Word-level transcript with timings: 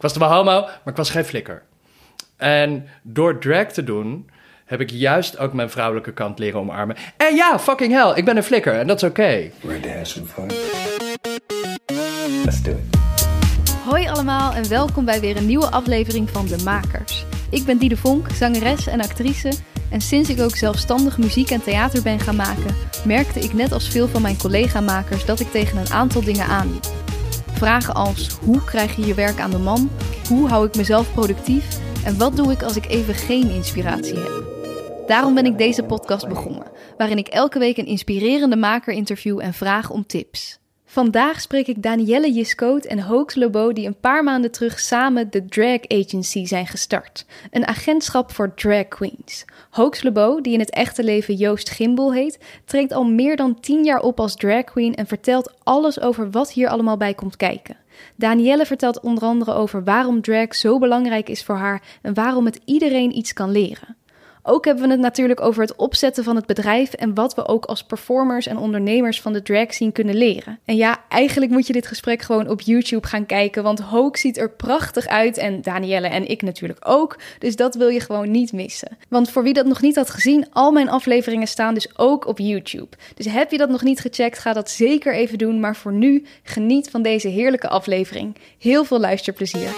Ik 0.00 0.06
was 0.06 0.16
wel 0.16 0.32
homo, 0.32 0.60
maar 0.60 0.80
ik 0.84 0.96
was 0.96 1.10
geen 1.10 1.24
flikker. 1.24 1.62
En 2.36 2.88
door 3.02 3.38
drag 3.38 3.66
te 3.66 3.84
doen, 3.84 4.30
heb 4.64 4.80
ik 4.80 4.90
juist 4.90 5.38
ook 5.38 5.52
mijn 5.52 5.70
vrouwelijke 5.70 6.12
kant 6.12 6.38
leren 6.38 6.60
omarmen. 6.60 6.96
En 7.16 7.34
ja, 7.34 7.58
fucking 7.58 7.92
hell, 7.92 8.12
ik 8.14 8.24
ben 8.24 8.36
een 8.36 8.42
flikker 8.42 8.78
en 8.78 8.86
dat 8.86 9.02
is 9.02 9.08
oké. 9.08 9.50
Let's 12.44 12.62
do 12.62 12.70
it. 12.70 12.98
Hoi 13.84 14.08
allemaal 14.08 14.52
en 14.52 14.68
welkom 14.68 15.04
bij 15.04 15.20
weer 15.20 15.36
een 15.36 15.46
nieuwe 15.46 15.70
aflevering 15.70 16.30
van 16.30 16.46
De 16.46 16.62
Makers. 16.64 17.24
Ik 17.50 17.64
ben 17.64 17.78
Diede 17.78 17.96
Vonk, 17.96 18.26
zangeres 18.32 18.86
en 18.86 19.00
actrice. 19.00 19.52
En 19.90 20.00
sinds 20.00 20.28
ik 20.28 20.40
ook 20.40 20.56
zelfstandig 20.56 21.18
muziek 21.18 21.50
en 21.50 21.62
theater 21.62 22.02
ben 22.02 22.20
gaan 22.20 22.36
maken, 22.36 22.76
merkte 23.04 23.40
ik 23.40 23.52
net 23.52 23.72
als 23.72 23.88
veel 23.88 24.08
van 24.08 24.22
mijn 24.22 24.38
collega-makers 24.38 25.24
dat 25.24 25.40
ik 25.40 25.50
tegen 25.50 25.78
een 25.78 25.92
aantal 25.92 26.22
dingen 26.24 26.46
aanliep. 26.46 26.86
Vragen 27.60 27.94
als 27.94 28.28
hoe 28.28 28.64
krijg 28.64 28.96
je 28.96 29.06
je 29.06 29.14
werk 29.14 29.40
aan 29.40 29.50
de 29.50 29.58
man? 29.58 29.90
Hoe 30.28 30.48
hou 30.48 30.66
ik 30.66 30.76
mezelf 30.76 31.12
productief? 31.12 31.80
En 32.04 32.18
wat 32.18 32.36
doe 32.36 32.52
ik 32.52 32.62
als 32.62 32.76
ik 32.76 32.86
even 32.88 33.14
geen 33.14 33.50
inspiratie 33.50 34.18
heb? 34.18 34.44
Daarom 35.06 35.34
ben 35.34 35.44
ik 35.44 35.58
deze 35.58 35.82
podcast 35.82 36.28
begonnen, 36.28 36.70
waarin 36.96 37.18
ik 37.18 37.28
elke 37.28 37.58
week 37.58 37.76
een 37.76 37.86
inspirerende 37.86 38.56
maker 38.56 38.94
interview 38.94 39.40
en 39.40 39.54
vraag 39.54 39.90
om 39.90 40.06
tips. 40.06 40.59
Vandaag 40.92 41.40
spreek 41.40 41.66
ik 41.66 41.82
Danielle 41.82 42.32
Jiskoot 42.32 42.84
en 42.84 43.00
Hoax 43.00 43.34
Lobo 43.34 43.72
die 43.72 43.86
een 43.86 44.00
paar 44.00 44.24
maanden 44.24 44.50
terug 44.50 44.80
samen 44.80 45.30
de 45.30 45.44
Drag 45.44 45.88
Agency 45.88 46.44
zijn 46.46 46.66
gestart. 46.66 47.26
Een 47.50 47.66
agentschap 47.66 48.32
voor 48.32 48.54
drag 48.54 48.88
queens. 48.88 49.44
Hoax 49.70 50.02
Lobo, 50.02 50.40
die 50.40 50.52
in 50.52 50.58
het 50.58 50.70
echte 50.70 51.04
leven 51.04 51.34
Joost 51.34 51.70
Gimbel 51.70 52.12
heet, 52.12 52.38
treedt 52.64 52.92
al 52.92 53.04
meer 53.04 53.36
dan 53.36 53.60
10 53.60 53.84
jaar 53.84 54.00
op 54.00 54.20
als 54.20 54.36
drag 54.36 54.64
queen 54.64 54.94
en 54.94 55.06
vertelt 55.06 55.52
alles 55.62 56.00
over 56.00 56.30
wat 56.30 56.52
hier 56.52 56.68
allemaal 56.68 56.96
bij 56.96 57.14
komt 57.14 57.36
kijken. 57.36 57.76
Danielle 58.16 58.66
vertelt 58.66 59.00
onder 59.00 59.24
andere 59.24 59.52
over 59.52 59.84
waarom 59.84 60.22
drag 60.22 60.54
zo 60.54 60.78
belangrijk 60.78 61.28
is 61.28 61.44
voor 61.44 61.56
haar 61.56 61.82
en 62.02 62.14
waarom 62.14 62.44
het 62.44 62.60
iedereen 62.64 63.16
iets 63.16 63.32
kan 63.32 63.50
leren. 63.50 63.96
Ook 64.42 64.64
hebben 64.64 64.84
we 64.84 64.90
het 64.90 65.00
natuurlijk 65.00 65.40
over 65.40 65.62
het 65.62 65.76
opzetten 65.76 66.24
van 66.24 66.36
het 66.36 66.46
bedrijf 66.46 66.92
en 66.92 67.14
wat 67.14 67.34
we 67.34 67.46
ook 67.46 67.64
als 67.64 67.84
performers 67.84 68.46
en 68.46 68.58
ondernemers 68.58 69.20
van 69.20 69.32
de 69.32 69.42
drag 69.42 69.74
scene 69.74 69.92
kunnen 69.92 70.14
leren. 70.14 70.58
En 70.64 70.76
ja, 70.76 71.04
eigenlijk 71.08 71.50
moet 71.52 71.66
je 71.66 71.72
dit 71.72 71.86
gesprek 71.86 72.22
gewoon 72.22 72.48
op 72.48 72.60
YouTube 72.60 73.06
gaan 73.06 73.26
kijken, 73.26 73.62
want 73.62 73.80
Hoax 73.80 74.20
ziet 74.20 74.38
er 74.38 74.50
prachtig 74.50 75.06
uit 75.06 75.36
en 75.36 75.62
Danielle 75.62 76.08
en 76.08 76.28
ik 76.28 76.42
natuurlijk 76.42 76.88
ook. 76.88 77.18
Dus 77.38 77.56
dat 77.56 77.74
wil 77.74 77.88
je 77.88 78.00
gewoon 78.00 78.30
niet 78.30 78.52
missen. 78.52 78.96
Want 79.08 79.30
voor 79.30 79.42
wie 79.42 79.52
dat 79.52 79.66
nog 79.66 79.80
niet 79.80 79.96
had 79.96 80.10
gezien, 80.10 80.46
al 80.52 80.72
mijn 80.72 80.88
afleveringen 80.88 81.48
staan 81.48 81.74
dus 81.74 81.98
ook 81.98 82.26
op 82.26 82.38
YouTube. 82.38 82.96
Dus 83.14 83.26
heb 83.26 83.50
je 83.50 83.58
dat 83.58 83.70
nog 83.70 83.82
niet 83.82 84.00
gecheckt, 84.00 84.38
ga 84.38 84.52
dat 84.52 84.70
zeker 84.70 85.14
even 85.14 85.38
doen. 85.38 85.60
Maar 85.60 85.76
voor 85.76 85.92
nu, 85.92 86.24
geniet 86.42 86.90
van 86.90 87.02
deze 87.02 87.28
heerlijke 87.28 87.68
aflevering. 87.68 88.36
Heel 88.58 88.84
veel 88.84 89.00
luisterplezier. 89.00 89.70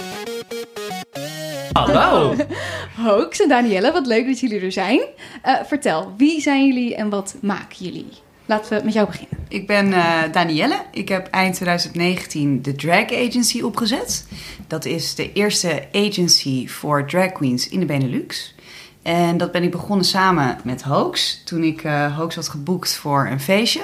Hallo! 1.73 2.35
Hoax 3.05 3.41
en 3.41 3.49
Danielle, 3.49 3.93
wat 3.93 4.07
leuk 4.07 4.27
dat 4.27 4.41
jullie 4.41 4.61
er 4.61 4.73
zijn. 4.73 5.01
Eh, 5.43 5.55
vertel, 5.65 6.13
wie 6.17 6.41
zijn 6.41 6.67
jullie 6.67 6.95
en 6.95 7.09
wat 7.09 7.37
maken 7.41 7.85
jullie? 7.85 8.09
Laten 8.47 8.79
we 8.79 8.85
met 8.85 8.95
jou 8.95 9.07
beginnen. 9.07 9.39
Ik 9.49 9.67
ben 9.67 9.93
eh, 9.93 10.33
Danielle. 10.33 10.83
Ik 10.91 11.09
heb 11.09 11.27
eind 11.27 11.55
2019 11.55 12.63
de 12.63 12.75
Drag 12.75 13.13
Agency 13.13 13.61
opgezet. 13.61 14.27
Dat 14.67 14.85
is 14.85 15.15
de 15.15 15.33
eerste 15.33 15.89
agency 15.93 16.69
voor 16.69 17.07
drag 17.07 17.33
queens 17.33 17.69
in 17.69 17.81
de 17.81 17.87
Benelux. 17.87 18.55
En 19.03 19.37
dat 19.37 19.53
ben 19.53 19.63
ik 19.63 19.71
begonnen 19.71 20.07
samen 20.07 20.59
met 20.65 20.83
Hoax. 20.83 21.43
Toen 21.45 21.63
ik 21.63 21.85
uh, 21.85 22.17
Hoax 22.17 22.35
had 22.35 22.49
geboekt 22.49 22.95
voor 22.95 23.27
een 23.27 23.41
feestje. 23.41 23.83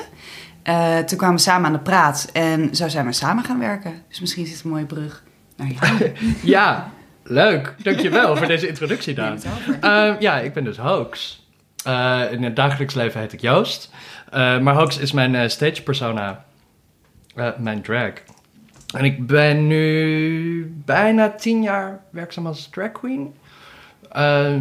Uh, 0.65 0.99
toen 0.99 1.19
kwamen 1.19 1.37
we 1.37 1.43
samen 1.43 1.67
aan 1.67 1.73
de 1.73 1.79
praat 1.79 2.29
en 2.33 2.75
zo 2.75 2.89
zijn 2.89 3.07
we 3.07 3.13
samen 3.13 3.45
gaan 3.45 3.59
werken. 3.59 4.03
Dus 4.09 4.21
misschien 4.21 4.45
is 4.45 4.51
het 4.51 4.65
een 4.65 4.71
mooie 4.71 4.85
brug 4.85 5.23
naar 5.57 5.69
jou. 5.81 6.13
Ja, 6.43 6.93
leuk. 7.29 7.75
Dankjewel 7.83 8.37
voor 8.37 8.47
deze 8.57 8.69
introductie, 8.69 9.15
Daan. 9.15 9.39
Ehm, 9.81 10.15
ja, 10.19 10.39
ik 10.39 10.53
ben 10.53 10.65
dus 10.65 10.77
Hoax. 10.77 11.47
Eh, 11.85 12.23
in 12.31 12.43
het 12.43 12.57
dagelijks 12.57 12.95
leven 12.95 13.21
heet 13.21 13.33
ik 13.33 13.41
Joost. 13.41 13.91
Eh, 14.31 14.59
maar 14.59 14.75
Hoax 14.75 14.99
is 14.99 15.13
mijn 15.13 15.35
eh, 15.35 15.49
stage 15.49 15.83
persona. 15.83 16.45
Mijn 17.59 17.83
drag. 17.83 18.13
En 18.97 19.05
ik 19.05 19.27
ben 19.27 19.67
nu 19.67 20.83
bijna 20.85 21.31
tien 21.31 21.63
jaar 21.63 22.01
werkzaam 22.11 22.47
als 22.47 22.69
drag 22.69 22.93
queen. 22.93 23.35
Eh, 24.11 24.55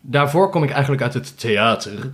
daarvoor 0.00 0.50
kom 0.50 0.62
ik 0.62 0.70
eigenlijk 0.70 1.02
uit 1.02 1.14
het 1.14 1.40
theater. 1.40 2.10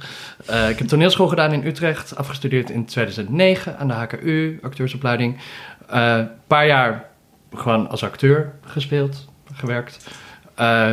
Ik 0.47 0.79
heb 0.79 0.87
toneelschool 0.87 1.29
gedaan 1.29 1.53
in 1.53 1.67
Utrecht. 1.67 2.17
Afgestudeerd 2.17 2.71
in 2.71 2.85
2009 2.85 3.79
aan 3.79 3.89
de 3.89 3.95
HKU, 3.95 4.59
acteursopleiding. 4.63 5.39
Een 5.87 6.31
paar 6.47 6.67
jaar 6.67 7.11
gewoon 7.55 7.89
als 7.89 8.05
acteur 8.05 8.53
gespeeld, 8.65 9.29
gewerkt. 9.61 10.07
Eh, 10.55 10.93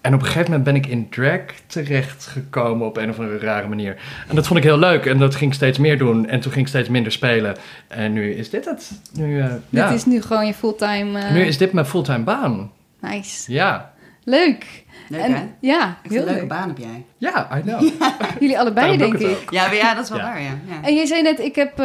en 0.00 0.14
op 0.14 0.20
een 0.20 0.26
gegeven 0.26 0.44
moment 0.50 0.64
ben 0.64 0.74
ik 0.76 0.86
in 0.86 1.08
drag 1.08 1.40
terechtgekomen 1.66 2.86
op 2.86 2.96
een 2.96 3.10
of 3.10 3.18
andere 3.18 3.38
rare 3.38 3.68
manier. 3.68 3.96
En 4.28 4.34
dat 4.34 4.46
vond 4.46 4.58
ik 4.58 4.64
heel 4.64 4.78
leuk 4.78 5.06
en 5.06 5.18
dat 5.18 5.34
ging 5.34 5.50
ik 5.50 5.56
steeds 5.56 5.78
meer 5.78 5.98
doen. 5.98 6.28
En 6.28 6.40
toen 6.40 6.52
ging 6.52 6.64
ik 6.64 6.70
steeds 6.70 6.88
minder 6.88 7.12
spelen. 7.12 7.56
En 7.88 8.12
nu 8.12 8.34
is 8.34 8.50
dit 8.50 8.64
het. 8.64 8.90
Nu, 9.12 9.36
ja. 9.36 9.60
Dit 9.68 9.90
is 9.90 10.04
nu 10.04 10.22
gewoon 10.22 10.46
je 10.46 10.54
fulltime... 10.54 11.20
eh, 11.20 11.32
nu 11.32 11.44
is 11.44 11.58
dit 11.58 11.72
mijn 11.72 11.86
fulltime 11.86 12.24
baan. 12.24 12.70
Nice. 13.00 13.52
Ja. 13.52 13.92
Leuk. 14.24 14.84
Leuk 15.12 15.20
en, 15.20 15.32
hè? 15.34 15.44
Ja, 15.60 15.96
Echt 16.02 16.12
heel 16.12 16.18
een 16.20 16.24
leuke 16.26 16.40
leuk. 16.40 16.48
baan 16.48 16.68
heb 16.68 16.78
jij. 16.78 17.04
Ja, 17.18 17.48
I 17.56 17.60
know. 17.60 17.90
Jullie 18.40 18.58
allebei, 18.58 18.96
denk 18.96 19.14
ik. 19.18 19.50
Ja, 19.50 19.64
maar 19.66 19.74
ja 19.74 19.94
dat 19.94 20.04
is 20.04 20.10
wel 20.10 20.18
Ja. 20.18 20.24
waar 20.24 20.42
ja. 20.42 20.48
ja. 20.66 20.74
En 20.82 20.94
jij 20.94 21.06
zei 21.06 21.22
net, 21.22 21.38
ik 21.38 21.54
heb 21.54 21.78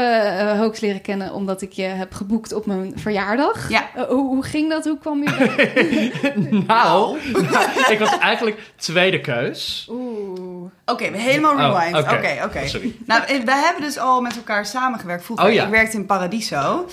Hoax 0.57 0.79
leren 0.79 1.01
kennen 1.01 1.33
omdat 1.33 1.61
ik 1.61 1.71
je 1.71 1.83
heb 1.83 2.13
geboekt 2.13 2.53
op 2.53 2.65
mijn 2.65 2.91
verjaardag. 2.95 3.69
Ja. 3.69 3.89
Eh, 3.95 4.03
hoe, 4.03 4.27
hoe 4.27 4.43
ging 4.43 4.69
dat? 4.69 4.85
Hoe 4.85 4.97
kwam 4.97 5.23
je 5.23 5.35
bij? 5.55 6.31
nou, 6.67 7.17
ik 7.89 7.99
was 7.99 8.17
eigenlijk 8.17 8.59
tweede 8.75 9.21
keus. 9.21 9.87
Oeh. 9.91 10.71
Oké, 10.85 11.11
we 11.11 11.17
helemaal 11.17 11.53
Oh, 11.53 11.79
rewind. 11.79 11.97
oké. 12.05 12.13
Oké, 12.15 12.43
oké. 12.45 12.67
Sorry. 12.67 12.95
Nou, 13.05 13.21
we 13.27 13.51
hebben 13.53 13.81
dus 13.83 13.97
al 13.97 14.21
met 14.21 14.35
elkaar 14.35 14.65
samengewerkt 14.65 15.23
vroeger. 15.25 15.45
Oh, 15.47 15.53
ja. 15.53 15.63
Ik 15.63 15.69
werkte 15.69 15.97
in 15.97 16.05
Paradiso. 16.05 16.87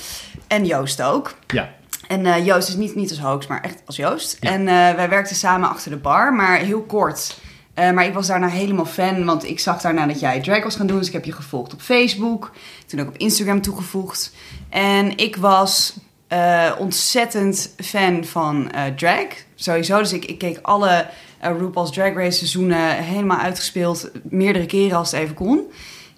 En 0.49 0.65
Joost 0.67 1.03
ook. 1.03 1.35
Ja. 1.47 1.69
En 2.09 2.27
eh, 2.27 2.47
Joost 2.47 2.69
is 2.69 2.77
niet, 2.77 2.95
niet 2.95 3.11
als 3.11 3.19
hoax, 3.19 3.47
maar 3.47 3.61
echt 3.61 3.83
als 3.87 3.97
Joost. 3.97 4.37
Ja. 4.41 4.51
En 4.51 4.61
eh, 4.61 4.95
wij 4.95 5.09
werkten 5.09 5.37
samen 5.37 5.69
achter 5.69 5.91
de 5.91 5.97
bar, 5.97 6.35
maar 6.35 6.59
heel 6.59 6.83
kort. 6.83 7.39
Eh, 7.75 7.91
maar 7.91 8.05
ik 8.05 8.15
was 8.15 8.27
daarna 8.27 8.49
helemaal 8.49 8.87
fan, 8.87 9.25
want 9.25 9.45
ik 9.45 9.61
zag 9.61 9.81
daarna 9.81 10.07
dat 10.07 10.21
jij 10.21 10.41
drag 10.41 10.63
was 10.63 10.77
gaan 10.77 10.87
doen. 10.87 10.99
Dus 10.99 11.07
ik 11.07 11.13
heb 11.13 11.25
je 11.25 11.33
gevolgd 11.33 11.73
op 11.73 11.81
Facebook. 11.81 12.53
Toen 12.87 13.01
ook 13.01 13.09
op 13.09 13.17
Instagram 13.17 13.61
toegevoegd. 13.61 14.33
En 14.69 15.17
ik 15.17 15.37
was 15.37 15.97
ontzettend 16.79 17.75
fan 17.77 18.25
van 18.25 18.71
drag. 18.97 19.27
Sowieso, 19.55 19.99
dus 19.99 20.13
ik, 20.13 20.25
ik 20.25 20.39
keek 20.39 20.59
alle 20.63 21.07
RuPaul's 21.41 21.93
Drag 21.93 22.15
Race 22.15 22.37
seizoenen 22.37 22.97
helemaal 22.97 23.39
uitgespeeld. 23.39 24.11
Meerdere 24.23 24.67
keren 24.67 24.97
als 24.97 25.11
het 25.11 25.21
even 25.21 25.35
kon. 25.35 25.71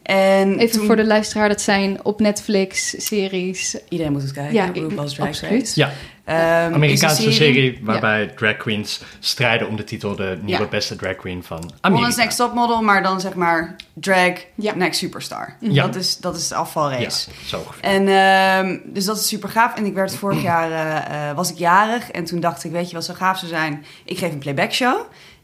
En 0.07 0.59
Even 0.59 0.77
toen- 0.79 0.87
voor 0.87 0.97
de 0.97 1.07
luisteraar, 1.07 1.49
dat 1.49 1.61
zijn 1.61 1.99
op 2.05 2.21
Netflix 2.21 2.95
series. 3.07 3.77
Iedereen 3.89 4.13
moet 4.13 4.23
het 4.23 4.33
kijken, 4.33 4.55
Ja, 4.55 4.71
RuPaul's 4.75 5.15
Drag 5.15 5.27
absoluut. 5.29 5.53
Race. 5.61 5.81
Ja, 5.81 5.93
Ehm, 6.25 6.75
Amerikaanse 6.75 7.33
serie, 7.33 7.79
waarbij 7.83 8.27
drag 8.27 8.57
queens 8.57 9.01
strijden 9.21 9.69
om 9.69 9.77
de 9.77 9.85
titel 9.85 10.17
de 10.17 10.39
nieuwe 10.43 10.63
Ja. 10.63 10.69
beste 10.69 10.97
drag 10.97 11.17
queen 11.17 11.43
van 11.45 11.71
Amerika. 11.81 12.17
Next 12.17 12.37
Topmodel, 12.37 12.83
maar 12.83 13.03
dan 13.03 13.21
zeg 13.21 13.35
maar 13.35 13.77
drag 13.95 14.33
Ja. 14.55 14.75
next 14.75 14.99
superstar. 14.99 15.57
Ja. 15.61 15.87
Dat, 15.87 15.95
is, 15.95 16.17
dat 16.17 16.37
is 16.37 16.49
de 16.49 16.55
afvalrace. 16.55 17.31
Ja, 17.31 17.47
zo. 17.47 17.65
En 17.81 18.09
ehm, 18.09 18.79
dus 18.85 19.05
dat 19.05 19.17
is 19.19 19.29
super 19.29 19.49
gaaf. 19.49 19.75
En 19.77 19.85
ik 19.87 19.95
werd 19.95 20.15
vorig 20.15 20.43
jaar 20.43 20.71
eh, 20.71 21.29
eh, 21.31 21.37
was 21.37 21.51
ik 21.51 21.59
jarig 21.59 22.11
en 22.11 22.25
toen 22.25 22.41
dacht 22.41 22.65
ik, 22.65 22.71
weet 22.71 22.89
je 22.89 22.95
wat 22.97 23.05
zo 23.05 23.15
gaaf 23.15 23.39
zou 23.39 23.51
zijn? 23.51 23.85
Ik 24.05 24.19
geef 24.19 24.33
een 24.33 24.39
playback 24.39 24.73
show. 24.73 24.97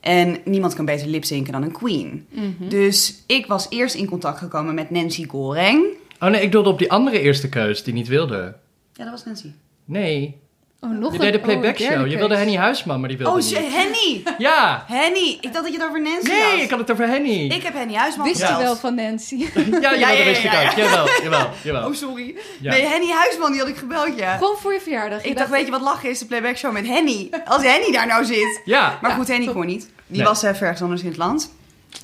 En 0.02 0.38
niemand 0.44 0.74
kan 0.74 0.84
beter 0.84 1.06
lipzinken 1.06 1.52
dan 1.52 1.62
een 1.62 1.72
queen. 1.72 2.26
Mhm. 2.30 2.68
Dus 2.68 3.22
ik 3.26 3.46
was 3.46 3.66
eerst 3.70 3.94
in 3.94 4.06
contact 4.06 4.38
gekomen 4.38 4.74
met 4.74 4.90
Nancy 4.90 5.26
Goreng. 5.26 5.84
Oh 6.20 6.28
nee, 6.28 6.42
ik 6.42 6.52
doelde 6.52 6.68
op 6.68 6.78
die 6.78 6.90
andere 6.90 7.20
eerste 7.20 7.48
keus 7.48 7.82
die 7.82 7.94
niet 7.94 8.08
wilde. 8.08 8.56
Ja, 8.92 9.04
dat 9.04 9.10
was 9.10 9.24
Nancy. 9.24 9.50
Nee, 9.84 10.40
Oh, 10.84 10.90
nog 10.90 11.12
je 11.12 11.18
een 11.18 11.24
deed 11.24 11.32
de 11.32 11.38
oh, 11.38 11.44
playback 11.44 11.78
derde 11.78 11.94
show. 11.96 12.06
Je 12.10 12.16
wilde 12.16 12.36
Henny 12.36 12.56
Huisman, 12.56 13.00
maar 13.00 13.08
die 13.08 13.18
wilde 13.18 13.32
Oh, 13.32 13.38
niet. 13.38 13.46
shit, 13.46 13.72
Henny! 13.72 14.22
Ja! 14.38 14.84
Henny! 14.88 15.38
Ik 15.40 15.52
dacht 15.52 15.64
dat 15.64 15.72
je 15.72 15.78
het 15.78 15.88
over 15.88 16.02
Nancy 16.02 16.28
Nee, 16.30 16.42
had. 16.42 16.52
ik 16.60 16.70
had 16.70 16.78
het 16.78 16.90
over 16.90 17.06
Henny. 17.08 17.46
Ik 17.50 17.62
heb 17.62 17.74
Henny 17.74 17.94
Huisman 17.94 18.26
Wist 18.26 18.40
je 18.40 18.56
wel 18.58 18.76
van 18.76 18.94
Nancy? 18.94 19.36
Ja, 19.54 19.60
jawel, 19.70 19.80
Ja, 19.80 20.10
ja, 20.10 20.16
dat 20.16 20.24
wist 20.24 20.42
ja, 20.42 20.60
ik 20.60 20.76
ja. 20.76 20.82
ook. 20.82 20.86
Jawel, 20.88 21.06
jawel, 21.22 21.50
jawel. 21.62 21.88
Oh, 21.88 21.94
sorry. 21.94 22.34
Ja. 22.60 22.70
Nee, 22.72 22.86
Henny 22.86 23.10
Huisman, 23.10 23.50
die 23.50 23.60
had 23.60 23.68
ik 23.68 23.76
gebeld, 23.76 24.18
ja. 24.18 24.36
Gewoon 24.36 24.56
voor 24.58 24.72
je 24.72 24.80
verjaardag. 24.80 25.22
Je 25.22 25.28
Ik 25.28 25.36
dacht, 25.36 25.50
weet 25.50 25.64
je 25.64 25.70
wat 25.70 25.80
lachen 25.80 26.10
is? 26.10 26.18
De 26.18 26.26
playback 26.26 26.56
show 26.56 26.72
met 26.72 26.86
Henny. 26.86 27.30
Als 27.44 27.62
Henny 27.62 27.92
daar 27.92 28.06
nou 28.06 28.24
zit. 28.24 28.60
Ja, 28.64 28.98
Maar 29.00 29.10
Ja, 29.10 29.16
goed, 29.16 29.28
Henny 29.28 29.46
kon 29.52 29.66
niet. 29.66 29.90
Die 30.06 30.16
Nee. 30.16 30.26
was 30.26 30.44
uh, 30.44 30.50
ergens 30.62 30.82
anders 30.82 31.02
in 31.02 31.08
het 31.08 31.16
land. 31.16 31.52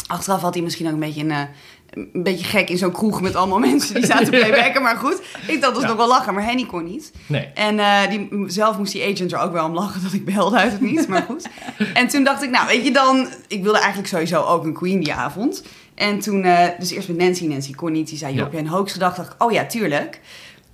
Achteraf 0.06 0.40
had 0.40 0.54
hij 0.54 0.62
misschien 0.62 0.86
ook 0.86 0.92
een 0.92 0.98
beetje 1.00 1.20
een, 1.22 1.30
eh, 1.30 1.40
een 2.12 2.22
beetje 2.22 2.44
gek 2.44 2.68
in 2.70 2.78
zo'n 2.78 2.92
kroeg 2.92 3.20
met 3.20 3.34
allemaal 3.36 3.58
mensen 3.68 3.94
die 3.94 4.06
zaten 4.06 4.28
playbacken. 4.30 4.82
Maar 4.82 4.96
goed, 4.96 5.20
ik 5.46 5.60
dacht 5.60 5.72
dat 5.74 5.82
Ja. 5.82 5.88
nog 5.88 5.96
wel 5.96 6.08
lachen, 6.08 6.34
maar 6.34 6.44
Henny 6.44 6.64
kon 6.66 6.84
niet. 6.84 7.12
nee. 7.26 7.48
En 7.54 7.78
eh, 7.78 8.08
die, 8.10 8.28
zelf 8.46 8.78
moest 8.78 8.92
die 8.92 9.02
agent 9.12 9.32
er 9.32 9.38
ook 9.40 9.52
wel 9.52 9.64
om 9.64 9.74
lachen 9.74 10.02
dat 10.02 10.12
ik 10.12 10.24
belde 10.24 10.56
uit 10.56 10.72
het 10.72 10.80
niet, 10.80 11.08
maar 11.08 11.22
goed. 11.22 11.48
En 11.94 12.08
toen 12.08 12.24
dacht 12.24 12.42
ik, 12.42 12.50
nou 12.50 12.66
weet 12.66 12.84
je 12.84 12.92
dan, 12.92 13.28
ik 13.48 13.62
wilde 13.62 13.78
eigenlijk 13.78 14.08
sowieso 14.08 14.42
ook 14.42 14.64
een 14.64 14.72
queen 14.74 15.00
die 15.00 15.12
avond. 15.12 15.62
En 15.94 16.18
toen, 16.20 16.44
eh, 16.44 16.68
dus 16.78 16.90
eerst 16.90 17.08
met 17.08 17.16
Nancy, 17.16 17.46
Nancy 17.46 17.74
kon 17.74 17.92
niet, 17.92 18.08
die 18.08 18.18
zei, 18.18 18.30
Ja. 18.30 18.36
joh, 18.36 18.44
heb 18.46 18.54
je 18.54 18.58
een 18.66 18.68
hoax 18.72 18.92
gedacht? 18.92 19.16
Dacht 19.16 19.32
ik, 19.32 19.42
oh 19.42 19.52
ja, 19.52 19.64
tuurlijk. 19.66 20.20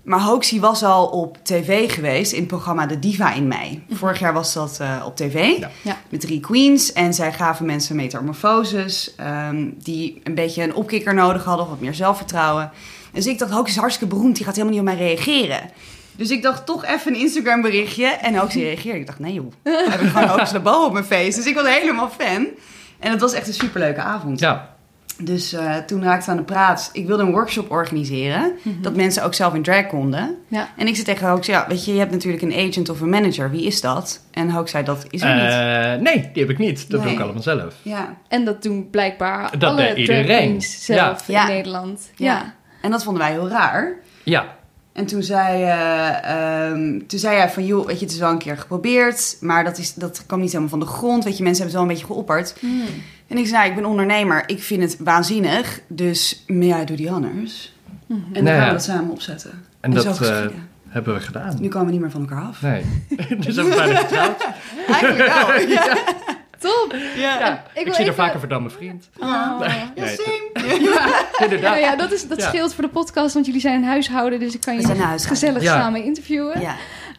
Maar 0.05 0.21
Hoaxie 0.21 0.61
was 0.61 0.83
al 0.83 1.07
op 1.07 1.39
tv 1.43 1.93
geweest 1.93 2.33
in 2.33 2.39
het 2.39 2.49
programma 2.49 2.87
De 2.87 2.99
Diva 2.99 3.33
in 3.33 3.49
Mei. 3.49 3.83
Mhm. 3.89 3.99
Vorig 3.99 4.19
jaar 4.19 4.33
was 4.33 4.53
dat 4.53 4.79
eh, 4.81 5.03
op 5.07 5.17
tv. 5.17 5.59
Ja. 5.59 5.71
Ja. 5.83 5.97
Met 6.09 6.21
drie 6.21 6.41
queens. 6.41 6.93
En 6.93 7.15
zij 7.15 7.33
gaven 7.33 7.67
mensen 7.67 7.97
metamorfoses. 7.97 9.15
ehm, 9.17 9.69
die 9.77 10.21
een 10.25 10.35
beetje 10.35 10.63
een 10.63 10.75
opkikker 10.75 11.15
nodig 11.15 11.45
hadden. 11.45 11.65
Of 11.65 11.71
wat 11.71 11.81
meer 11.81 11.95
zelfvertrouwen. 11.95 12.71
Dus 13.13 13.27
ik 13.27 13.39
dacht, 13.39 13.51
Hoaxie 13.53 13.75
is 13.75 13.81
hartstikke 13.81 14.15
beroemd. 14.15 14.37
Die 14.37 14.45
gaat 14.45 14.57
helemaal 14.57 14.79
niet 14.79 14.89
op 14.89 14.97
mij 14.99 15.07
reageren. 15.07 15.61
Dus 16.17 16.31
ik 16.31 16.43
dacht 16.43 16.67
toch 16.67 16.85
even 16.85 17.15
een 17.15 17.21
Instagram 17.21 17.63
berichtje. 17.63 18.07
En 18.07 18.35
Hoaxie 18.37 18.63
reageerde. 18.71 18.99
Ik 18.99 19.07
dacht, 19.07 19.19
nee 19.19 19.33
joh. 19.33 19.53
Dan 19.63 19.91
heb 19.91 20.01
ik 20.01 20.09
gewoon 20.09 20.29
Hoaxie 20.29 20.61
Labo 20.63 20.85
op 20.85 20.93
mijn 20.93 21.05
face. 21.05 21.37
Dus 21.37 21.47
ik 21.47 21.55
was 21.55 21.67
helemaal 21.69 22.11
fan. 22.19 22.47
En 22.99 23.11
het 23.11 23.21
was 23.21 23.33
echt 23.33 23.47
een 23.49 23.55
superleuke 23.55 24.01
avond. 24.01 24.39
Ja. 24.41 24.74
Dus 25.23 25.53
eh, 25.53 25.77
toen 25.77 26.03
raakte 26.03 26.25
we 26.25 26.31
aan 26.31 26.37
de 26.37 26.43
praat. 26.43 26.91
Ik 26.93 27.07
wilde 27.07 27.23
een 27.23 27.31
workshop 27.33 27.71
organiseren. 27.71 28.53
Dat 28.81 28.97
mensen 28.97 29.25
ook 29.25 29.35
zelf 29.35 29.55
in 29.55 29.63
drag 29.63 29.87
konden. 29.87 30.37
Ja. 30.49 30.69
En 30.77 30.87
ik 30.87 30.95
zei 30.95 31.07
tegen 31.07 31.29
Hoax, 31.29 31.47
ja, 31.47 31.65
weet 31.69 31.85
je, 31.85 31.93
je 31.93 31.99
hebt 31.99 32.11
natuurlijk 32.11 32.43
een 32.43 32.53
agent 32.69 32.89
of 32.89 33.01
een 33.01 33.09
manager. 33.09 33.51
Wie 33.51 33.65
is 33.67 33.81
dat? 33.81 34.21
En 34.31 34.51
Hoax 34.51 34.71
zei, 34.71 34.85
dat 34.85 35.07
is 35.11 35.23
er 35.23 35.35
niet. 35.35 35.45
Eh, 35.45 36.13
nee, 36.15 36.31
die 36.33 36.43
heb 36.43 36.51
ik 36.51 36.59
niet. 36.59 36.91
Dat 36.91 37.01
Nee. 37.01 37.09
doe 37.09 37.19
ik 37.19 37.25
allemaal 37.25 37.43
zelf. 37.43 37.75
Ja. 37.83 38.17
En 38.29 38.45
dat 38.45 38.63
doen 38.63 38.91
blijkbaar 38.91 39.59
Dat 39.59 39.71
alle 39.71 39.95
iedereen. 39.95 40.25
queens 40.25 40.85
zelf 40.85 41.27
Ja. 41.27 41.41
in 41.43 41.49
Ja. 41.49 41.55
Nederland. 41.55 42.11
Ja. 42.17 42.27
Ja. 42.33 42.55
En 42.81 42.91
dat 42.91 43.05
vonden 43.05 43.23
wij 43.23 43.33
heel 43.33 43.49
raar. 43.49 43.93
Ja. 44.23 44.45
En 44.95 45.07
toen 45.07 45.23
zei, 45.23 45.63
eh, 45.63 46.67
ehm, 46.71 46.99
toen 47.07 47.19
zei 47.19 47.37
hij 47.37 47.51
van, 47.51 47.67
joh, 47.67 47.87
weet 47.87 47.99
je, 47.99 48.05
het 48.05 48.15
is 48.15 48.21
wel 48.21 48.31
een 48.31 48.39
keer 48.39 48.57
geprobeerd. 48.57 49.37
Maar 49.41 49.65
dat, 49.65 49.79
is, 49.79 49.95
dat 49.95 50.23
kwam 50.27 50.39
niet 50.41 50.49
helemaal 50.49 50.71
van 50.71 50.81
de 50.81 50.87
grond. 50.87 51.25
Weet 51.25 51.37
je, 51.37 51.43
mensen 51.43 51.65
hebben 51.65 51.65
het 51.65 51.73
wel 51.73 51.83
een 51.83 51.89
beetje 51.89 52.07
geopperd. 52.15 52.55
Hmm. 52.61 52.87
En 53.27 53.39
ik 53.39 53.47
zei, 53.47 53.57
nou, 53.59 53.69
ik 53.69 53.75
ben 53.75 53.85
ondernemer. 53.85 54.43
Ik 54.47 54.63
vind 54.63 54.83
het 54.83 54.97
waanzinnig. 54.99 55.81
Dus, 55.89 56.45
may 56.47 56.83
I 56.83 56.85
do 56.85 56.95
the 56.95 57.09
honors? 57.09 57.75
En 58.09 58.25
dan 58.33 58.45
Nou 58.45 58.57
gaan 58.57 58.67
we 58.67 58.73
dat 58.73 58.85
samen 58.85 59.11
opzetten. 59.11 59.51
En 59.81 59.93
zo 59.93 60.03
dat 60.03 60.21
eh, 60.21 60.47
hebben 60.89 61.15
we 61.15 61.21
gedaan. 61.21 61.57
Nu 61.61 61.69
komen 61.69 61.87
we 61.87 61.93
niet 61.93 62.01
meer 62.01 62.11
van 62.11 62.21
elkaar 62.21 62.43
af. 62.43 62.63
Nee. 62.63 62.85
dus 63.47 63.57
hebben 63.57 63.73
we 63.73 63.79
bijna 63.79 63.99
getrouwd. 63.99 64.47
Eigenlijk 64.89 65.33
wel. 65.35 65.61
Ja. 65.69 65.97
Top! 66.71 66.95
Ja. 67.17 67.63
Ik, 67.75 67.81
zie 67.83 67.93
er 67.93 68.01
even- 68.01 68.15
vaker 68.15 68.49
dan 68.49 68.63
mijn 68.63 68.75
vriend. 68.75 69.09
Oh. 69.21 69.59
Nee, 69.61 69.69
Ja, 69.95 70.05
nee, 70.63 70.81
inderdaad. 71.39 71.79
Ja, 71.79 71.97
dat, 71.97 72.13
is, 72.13 72.29
dat 72.29 72.39
Ja. 72.41 72.47
scheelt 72.49 72.75
voor 72.75 72.85
de 72.85 72.91
podcast, 72.91 73.35
want 73.35 73.47
jullie 73.47 73.61
zijn 73.61 73.75
een 73.77 73.85
huishouden, 73.89 74.39
dus 74.41 74.55
ik 74.55 74.61
kan 74.61 74.75
je 74.75 75.19
gezellig 75.27 75.63
Ja. 75.63 75.81
samen 75.81 76.03
interviewen. 76.05 76.61
Ja. 76.61 76.75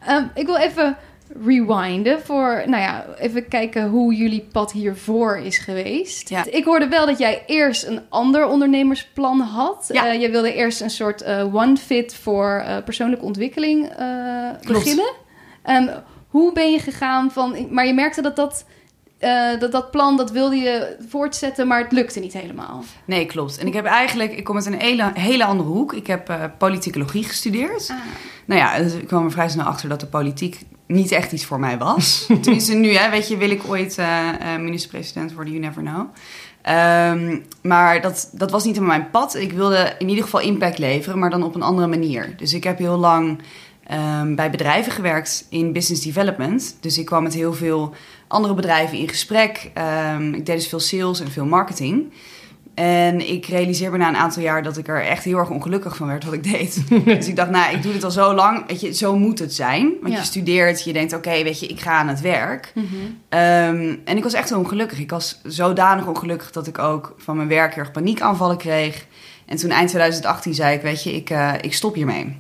Ehm, 0.06 0.24
ik 0.34 0.46
wil 0.46 0.58
even 0.58 0.98
rewinden 1.46 2.22
voor, 2.22 2.64
nou 2.66 2.82
ja, 2.82 3.06
even 3.18 3.48
kijken 3.48 3.88
hoe 3.90 4.14
jullie 4.16 4.48
pad 4.52 4.72
hiervoor 4.72 5.38
is 5.38 5.58
geweest. 5.58 6.30
Ja. 6.30 6.44
Ik 6.50 6.66
hoorde 6.66 6.88
wel 6.88 7.06
dat 7.06 7.18
jij 7.18 7.44
eerst 7.46 7.84
een 7.84 8.02
ander 8.10 8.48
ondernemersplan 8.48 9.40
had. 9.40 9.90
Ja. 9.92 10.08
Eh, 10.08 10.22
je 10.22 10.30
wilde 10.30 10.54
eerst 10.54 10.82
een 10.82 10.90
soort 10.90 11.22
eh, 11.22 11.56
one-fit 11.56 12.16
voor 12.16 12.64
eh, 12.66 12.76
persoonlijke 12.86 13.26
ontwikkeling 13.26 13.88
eh, 13.90 14.50
beginnen. 14.68 15.12
Ehm, 15.64 15.88
hoe 16.28 16.54
ben 16.54 16.72
je 16.72 16.80
gegaan 16.80 17.32
van, 17.32 17.68
maar 17.70 17.86
je 17.86 17.94
merkte 17.94 18.22
dat 18.22 18.36
dat, 18.36 18.66
eh, 19.26 19.60
dat 19.60 19.72
dat 19.72 19.92
plan, 19.92 20.18
dat 20.18 20.32
wilde 20.32 20.56
je 20.56 20.96
voortzetten, 21.10 21.68
maar 21.68 21.82
het 21.82 21.92
lukte 21.92 22.20
niet 22.20 22.34
helemaal. 22.34 22.84
Nee, 23.06 23.26
klopt. 23.26 23.58
En 23.58 23.68
ik 23.68 23.74
heb 23.74 23.86
eigenlijk, 23.86 24.32
ik 24.32 24.44
kom 24.44 24.56
uit 24.56 24.66
een 24.66 24.80
hele, 24.80 25.12
hele 25.14 25.46
andere 25.46 25.70
hoek. 25.70 25.94
Ik 25.94 26.08
heb 26.08 26.30
eh 26.30 26.44
politicologie 26.58 27.24
gestudeerd. 27.24 27.94
Nou 28.46 28.60
ja, 28.60 28.78
dus 28.78 28.94
ik 28.94 29.08
kwam 29.08 29.26
er 29.26 29.32
vrij 29.32 29.50
snel 29.50 29.66
achter 29.66 29.90
dat 29.90 30.00
de 30.00 30.06
politiek 30.06 30.60
niet 30.88 31.12
echt 31.12 31.32
iets 31.32 31.46
voor 31.46 31.60
mij 31.60 31.78
was. 31.78 32.26
Tenminste 32.42 32.74
nu, 32.74 32.94
hè, 32.94 33.10
weet 33.10 33.28
je, 33.28 33.38
wil 33.38 33.50
ik 33.50 33.62
ooit 33.68 33.98
eh, 33.98 34.56
minister-president 34.60 35.34
worden, 35.34 35.54
you 35.54 35.66
never 35.66 35.82
know. 35.82 36.08
Ehm, 36.62 37.40
maar 37.62 38.02
dat, 38.02 38.30
dat 38.32 38.52
was 38.52 38.64
niet 38.64 38.76
helemaal 38.76 38.98
mijn 38.98 39.10
pad. 39.10 39.36
Ik 39.36 39.52
wilde 39.52 39.96
in 40.00 40.10
ieder 40.10 40.24
geval 40.24 40.40
impact 40.40 40.78
leveren, 40.78 41.20
maar 41.20 41.30
dan 41.30 41.44
op 41.44 41.56
een 41.56 41.62
andere 41.62 41.88
manier. 41.88 42.34
Dus 42.38 42.54
ik 42.54 42.64
heb 42.64 42.78
heel 42.78 42.98
lang 42.98 43.40
ehm, 43.88 44.36
bij 44.36 44.50
bedrijven 44.50 44.92
gewerkt 44.92 45.46
in 45.50 45.74
business 45.74 46.04
development. 46.04 46.78
Dus 46.80 46.98
ik 46.98 47.06
kwam 47.06 47.24
met 47.24 47.34
heel 47.34 47.54
veel 47.54 47.94
andere 48.28 48.54
bedrijven 48.54 48.98
in 48.98 49.08
gesprek. 49.10 49.72
Ehm, 49.74 50.34
ik 50.34 50.46
deed 50.46 50.56
dus 50.56 50.68
veel 50.68 50.80
sales 50.80 51.20
en 51.20 51.32
veel 51.32 51.46
marketing. 51.46 52.14
En 52.74 53.30
ik 53.30 53.46
realiseer 53.46 53.92
me 53.92 53.98
na 53.98 54.08
een 54.08 54.16
aantal 54.16 54.42
jaar 54.42 54.64
dat 54.64 54.78
ik 54.78 54.88
er 54.88 55.02
echt 55.06 55.24
heel 55.24 55.38
erg 55.38 55.50
ongelukkig 55.50 55.96
van 55.96 56.08
werd 56.08 56.24
wat 56.26 56.34
ik 56.34 56.44
deed. 56.44 56.82
dus 57.06 57.28
ik 57.28 57.36
dacht, 57.36 57.50
nou, 57.50 57.76
ik 57.76 57.82
doe 57.84 57.92
dit 57.94 58.04
al 58.04 58.12
zo 58.12 58.34
lang. 58.34 58.68
Weet 58.68 58.82
je, 58.82 58.94
zo 58.94 59.18
moet 59.18 59.40
het 59.40 59.54
zijn. 59.54 59.94
Want 60.02 60.14
Ja. 60.14 60.20
je 60.20 60.26
studeert, 60.26 60.84
je 60.84 60.94
denkt, 60.94 61.14
oké, 61.14 61.44
weet 61.44 61.60
je, 61.60 61.68
ik 61.68 61.80
ga 61.80 61.92
aan 61.92 62.08
het 62.08 62.22
werk. 62.22 62.74
Ehm, 63.30 63.96
en 64.06 64.18
ik 64.18 64.24
was 64.24 64.34
echt 64.34 64.52
ongelukkig. 64.52 65.00
Ik 65.00 65.10
was 65.10 65.40
zodanig 65.44 66.08
ongelukkig 66.08 66.52
dat 66.52 66.68
ik 66.68 66.80
ook 66.80 67.14
van 67.18 67.36
mijn 67.36 67.48
werk 67.48 67.74
heel 67.74 67.84
erg 67.84 67.92
paniekaanvallen 67.94 68.58
kreeg. 68.58 69.06
En 69.46 69.58
toen 69.58 69.70
eind 69.70 69.90
2018 69.90 70.54
zei 70.54 70.76
ik, 70.76 70.82
weet 70.82 71.04
je, 71.04 71.16
ik, 71.16 71.30
eh, 71.30 71.54
ik 71.62 71.74
stop 71.74 71.96
hiermee. 71.96 72.38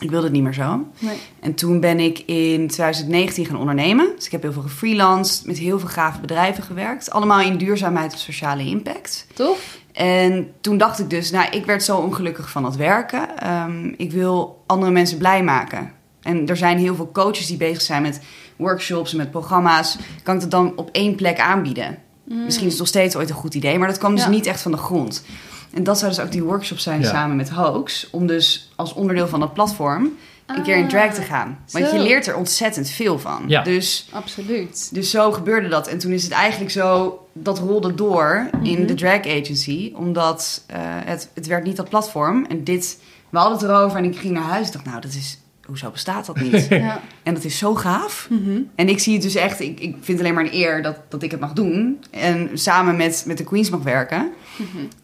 Ik 0.00 0.10
wilde 0.10 0.24
het 0.24 0.34
niet 0.34 0.42
meer 0.42 0.54
zo. 0.54 0.86
Nee. 0.98 1.16
En 1.40 1.54
toen 1.54 1.80
ben 1.80 2.00
ik 2.00 2.18
in 2.18 2.68
2019 2.68 3.46
gaan 3.46 3.56
ondernemen. 3.58 4.12
Dus 4.16 4.24
ik 4.26 4.32
heb 4.32 4.42
heel 4.42 4.52
veel 4.52 4.62
gefreelanced, 4.62 5.46
met 5.46 5.58
heel 5.58 5.78
veel 5.78 5.88
gave 5.88 6.20
bedrijven 6.20 6.62
gewerkt. 6.62 7.10
Allemaal 7.10 7.40
in 7.40 7.56
duurzaamheid 7.56 8.12
of 8.12 8.18
sociale 8.18 8.64
impact. 8.64 9.26
Tof? 9.34 9.78
En 9.92 10.52
toen 10.60 10.78
dacht 10.78 10.98
ik 10.98 11.10
dus, 11.10 11.30
nou, 11.30 11.50
ik 11.50 11.66
werd 11.66 11.82
zo 11.82 11.96
ongelukkig 11.96 12.50
van 12.50 12.62
dat 12.62 12.76
werken. 12.76 13.38
Ehm, 13.38 13.92
ik 13.96 14.12
wil 14.12 14.62
andere 14.66 14.92
mensen 14.92 15.18
blij 15.18 15.42
maken. 15.42 15.92
En 16.22 16.46
er 16.48 16.56
zijn 16.56 16.78
heel 16.78 16.94
veel 16.94 17.10
coaches 17.12 17.46
die 17.46 17.56
bezig 17.56 17.82
zijn 17.82 18.02
met 18.02 18.20
workshops 18.56 19.10
en 19.12 19.16
met 19.16 19.30
programma's. 19.30 19.96
Kan 20.22 20.34
ik 20.34 20.40
dat 20.40 20.50
dan 20.50 20.72
op 20.76 20.88
één 20.92 21.14
plek 21.14 21.38
aanbieden? 21.38 21.98
Misschien 22.24 22.64
is 22.66 22.70
het 22.72 22.80
nog 22.80 22.88
steeds 22.88 23.16
ooit 23.16 23.28
een 23.30 23.34
goed 23.34 23.54
idee, 23.54 23.78
maar 23.78 23.88
dat 23.88 23.98
kwam 23.98 24.14
dus 24.14 24.24
Ja. 24.24 24.30
niet 24.30 24.46
echt 24.46 24.60
van 24.60 24.70
de 24.70 24.76
grond. 24.76 25.24
En 25.72 25.84
dat 25.84 25.98
zou 25.98 26.10
dus 26.10 26.20
ook 26.20 26.32
die 26.32 26.42
workshop 26.42 26.78
zijn 26.78 27.00
Ja. 27.00 27.08
samen 27.08 27.36
met 27.36 27.48
Hoax. 27.50 28.08
Om 28.10 28.26
dus 28.26 28.70
als 28.76 28.92
onderdeel 28.92 29.28
van 29.28 29.40
dat 29.40 29.54
platform 29.54 30.10
een 30.46 30.62
keer 30.62 30.76
in 30.76 30.88
drag 30.88 31.14
te 31.14 31.22
gaan. 31.22 31.58
Want 31.70 31.86
zo. 31.88 31.96
je 31.96 32.02
leert 32.02 32.26
er 32.26 32.36
ontzettend 32.36 32.88
veel 32.88 33.18
van. 33.18 33.44
Ja. 33.46 33.62
Dus 33.62 34.08
Absoluut. 34.12 34.88
dus 34.94 35.10
zo 35.10 35.32
gebeurde 35.32 35.68
dat. 35.68 35.88
En 35.88 35.98
toen 35.98 36.12
is 36.12 36.22
het 36.22 36.32
eigenlijk 36.32 36.70
zo, 36.70 37.18
dat 37.32 37.58
rolde 37.58 37.94
door 37.94 38.48
Mhm. 38.52 38.64
in 38.64 38.86
de 38.86 38.94
drag 38.94 39.26
agency. 39.26 39.92
Omdat 39.96 40.64
eh, 40.66 40.78
het, 40.82 41.28
het 41.34 41.46
werd 41.46 41.64
niet 41.64 41.76
dat 41.76 41.88
platform. 41.88 42.44
En 42.48 42.64
dit, 42.64 42.98
we 43.28 43.38
hadden 43.38 43.58
het 43.58 43.68
erover 43.68 43.98
en 43.98 44.04
ik 44.04 44.18
ging 44.18 44.32
naar 44.34 44.42
huis. 44.42 44.66
Ik 44.66 44.72
dacht, 44.72 44.84
nou, 44.84 45.00
dat 45.00 45.12
is, 45.12 45.38
hoezo 45.66 45.90
bestaat 45.90 46.26
dat 46.26 46.40
niet? 46.40 46.66
Ja. 46.70 47.00
en 47.22 47.34
dat 47.34 47.44
is 47.44 47.58
zo 47.58 47.74
gaaf. 47.74 48.26
Mhm. 48.30 48.60
En 48.74 48.88
ik 48.88 48.98
zie 48.98 49.12
het 49.12 49.22
dus 49.22 49.34
echt, 49.34 49.60
ik, 49.60 49.80
ik 49.80 49.94
vind 50.00 50.06
het 50.06 50.20
alleen 50.20 50.34
maar 50.34 50.44
een 50.44 50.54
eer 50.54 50.82
dat, 50.82 50.96
dat 51.08 51.22
ik 51.22 51.30
het 51.30 51.40
mag 51.40 51.52
doen. 51.52 52.04
En 52.10 52.50
samen 52.54 52.96
met, 52.96 53.22
met 53.26 53.38
de 53.38 53.44
queens 53.44 53.70
mag 53.70 53.82
werken. 53.82 54.32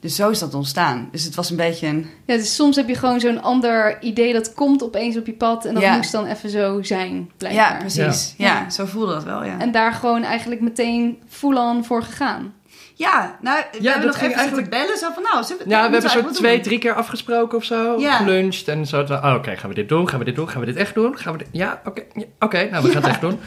Dus 0.00 0.14
zo 0.16 0.30
is 0.30 0.38
dat 0.38 0.54
ontstaan. 0.54 1.08
Dus 1.12 1.24
het 1.24 1.34
was 1.34 1.50
een 1.50 1.56
beetje 1.56 1.86
een... 1.86 2.06
Ja, 2.26 2.36
dus 2.36 2.54
soms 2.54 2.76
heb 2.76 2.88
je 2.88 2.94
gewoon 2.94 3.20
zo'n 3.20 3.42
ander 3.42 4.02
idee 4.02 4.32
dat 4.32 4.54
komt 4.54 4.82
opeens 4.82 5.16
op 5.16 5.26
je 5.26 5.32
pad 5.32 5.64
en 5.64 5.74
dat 5.74 5.82
Ja. 5.82 5.96
moest 5.96 6.12
dan 6.12 6.26
even 6.26 6.50
zo 6.50 6.82
zijn, 6.82 7.30
blijkbaar. 7.36 7.72
Ja, 7.72 7.78
precies. 7.78 8.34
Ja. 8.38 8.46
Ja. 8.46 8.70
zo 8.70 8.84
voelde 8.86 9.12
dat 9.12 9.24
wel, 9.24 9.44
ja. 9.44 9.58
En 9.58 9.70
daar 9.72 9.92
gewoon 9.92 10.22
eigenlijk 10.22 10.60
meteen 10.60 11.18
full-on 11.28 11.84
voor 11.84 12.02
gegaan. 12.02 12.54
ja, 12.98 13.36
nou, 13.40 13.58
we 13.72 13.78
Ja, 13.82 13.90
hebben 13.90 13.92
dat 13.92 14.02
nog 14.04 14.14
ging 14.16 14.26
even 14.26 14.36
eigenlijk- 14.38 14.70
bellen. 14.70 14.98
Zo 14.98 15.10
van, 15.14 15.22
nou, 15.22 15.44
zullen 15.44 15.64
we, 15.64 15.70
Ja, 15.70 15.84
we 15.86 15.92
hebben 15.92 16.10
zo 16.10 16.30
twee, 16.30 16.54
doen? 16.54 16.62
drie 16.62 16.78
keer 16.78 16.94
afgesproken 16.94 17.58
of 17.58 17.64
zo. 17.64 17.98
Ja. 18.00 18.16
Geluncht 18.16 18.68
en 18.68 18.86
zo. 18.86 19.00
Oh, 19.00 19.34
oké, 19.36 19.56
gaan 19.56 19.68
we 19.68 19.74
dit 19.74 19.88
doen? 19.88 20.08
Gaan 20.08 20.18
we 20.18 20.24
dit 20.24 20.34
doen? 20.34 20.48
Gaan 20.48 20.60
we 20.60 20.66
dit 20.66 20.76
echt 20.76 20.94
doen? 20.94 21.18
Gaan 21.18 21.32
we 21.32 21.38
dit... 21.38 21.48
Ja, 21.52 21.80
oké. 21.84 22.02
ja, 22.14 22.24
oké, 22.38 22.68
nou, 22.70 22.82
we 22.84 22.90
gaan 22.90 23.02
het 23.02 23.10
echt 23.10 23.20
doen. 23.20 23.38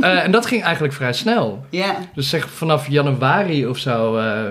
Eh, 0.00 0.24
en 0.24 0.30
dat 0.30 0.46
ging 0.46 0.62
eigenlijk 0.62 0.94
vrij 0.94 1.12
snel. 1.12 1.64
Ja. 1.70 1.94
Dus 2.14 2.28
zeg 2.28 2.50
vanaf 2.50 2.88
januari 2.88 3.66
of 3.66 3.78
zo 3.78 4.16
eh, 4.16 4.42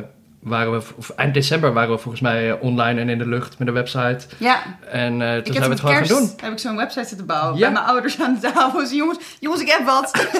waren 0.41 0.71
we... 0.71 0.81
Of 0.97 1.09
eind 1.09 1.33
december 1.33 1.73
waren 1.73 1.91
we 1.95 1.97
volgens 1.97 2.21
mij 2.23 2.49
eh, 2.51 2.63
online 2.63 2.99
en 3.01 3.09
in 3.09 3.17
de 3.17 3.27
lucht 3.27 3.59
met 3.59 3.67
een 3.67 3.73
website. 3.73 4.19
Ja, 4.37 4.61
En 4.91 5.21
eh, 5.21 5.29
toen 5.29 5.37
ik 5.37 5.53
zijn 5.53 5.63
we 5.63 5.69
het 5.69 5.79
gewoon 5.79 5.95
kerst 5.95 6.11
gaan 6.11 6.19
doen. 6.21 6.33
heb 6.41 6.51
ik 6.51 6.59
zo'n 6.59 6.75
website 6.75 7.07
zitten 7.07 7.25
bouwen. 7.25 7.57
Ja. 7.57 7.59
Bij 7.63 7.71
mijn 7.71 7.85
ouders 7.85 8.21
aan 8.21 8.37
de 8.41 8.51
tafel. 8.51 8.79
Dus 8.79 8.91
jongens, 8.91 9.17
jongens, 9.39 9.61
ik 9.61 9.69
heb 9.69 9.85
wat. 9.85 10.11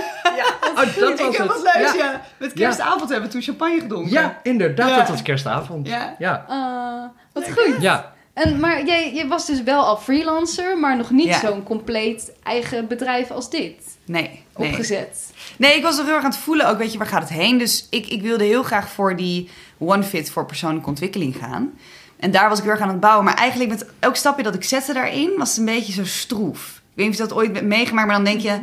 Oh, 0.71 0.77
dat 0.77 0.95
was 1.19 1.27
ik 1.29 1.37
heb 1.37 1.47
het. 1.47 1.47
wat 1.47 1.73
leuks, 1.75 1.93
Ja. 1.93 2.03
ja. 2.03 2.21
Met 2.37 2.53
kerstavond 2.53 3.09
hebben 3.09 3.21
we 3.27 3.33
toen 3.33 3.41
champagne 3.41 3.79
gedronken. 3.79 4.11
Ja, 4.11 4.39
inderdaad. 4.43 4.89
Ja. 4.89 4.97
Dat 4.97 5.07
was 5.09 5.21
kerstavond. 5.21 5.87
Ja. 5.87 6.15
Ja. 6.19 6.45
Ah, 6.47 7.03
wat 7.33 7.43
goed. 7.57 7.81
Ja. 7.81 8.13
En, 8.33 8.59
maar 8.59 8.85
jij, 8.85 9.13
jij 9.13 9.27
was 9.27 9.45
dus 9.45 9.63
wel 9.63 9.85
al 9.85 9.97
freelancer, 9.97 10.77
maar 10.77 10.97
nog 10.97 11.09
niet 11.09 11.27
Ja. 11.27 11.39
zo'n 11.39 11.63
compleet 11.63 12.31
eigen 12.43 12.87
bedrijf 12.87 13.31
als 13.31 13.49
dit 13.49 13.75
Nee, 14.05 14.43
nee. 14.57 14.69
opgezet. 14.69 15.33
Nee, 15.57 15.75
ik 15.75 15.83
was 15.83 15.97
er 15.97 16.05
heel 16.05 16.13
erg 16.13 16.23
aan 16.23 16.29
het 16.29 16.39
voelen 16.39 16.67
ook, 16.69 16.77
weet 16.77 16.91
je, 16.91 16.97
waar 16.97 17.07
gaat 17.07 17.21
het 17.29 17.29
heen? 17.39 17.57
Dus 17.57 17.87
ik, 17.89 18.07
ik 18.07 18.21
wilde 18.21 18.43
heel 18.43 18.63
graag 18.63 18.89
voor 18.89 19.15
die 19.15 19.49
One 19.81 20.03
Fit 20.03 20.29
voor 20.31 20.45
persoonlijke 20.45 20.89
ontwikkeling 20.89 21.35
gaan. 21.35 21.71
En 22.19 22.31
daar 22.31 22.49
was 22.49 22.57
ik 22.57 22.63
heel 22.63 22.73
erg 22.73 22.81
aan 22.81 22.89
het 22.89 22.99
bouwen. 22.99 23.25
Maar 23.25 23.33
eigenlijk 23.35 23.69
met 23.69 23.85
elk 23.99 24.15
stapje 24.15 24.43
dat 24.43 24.55
ik 24.55 24.63
zette 24.63 24.93
daarin, 24.93 25.31
was 25.37 25.49
het 25.49 25.57
een 25.57 25.65
beetje 25.65 25.93
zo 25.93 26.05
stroef. 26.05 26.67
Ik 26.75 26.97
weet 26.97 27.05
niet 27.05 27.15
of 27.15 27.21
je 27.21 27.27
dat 27.27 27.37
ooit 27.37 27.53
hebt 27.55 27.67
meegemaakt, 27.67 28.07
maar 28.07 28.15
dan 28.15 28.25
denk 28.25 28.41
je... 28.41 28.59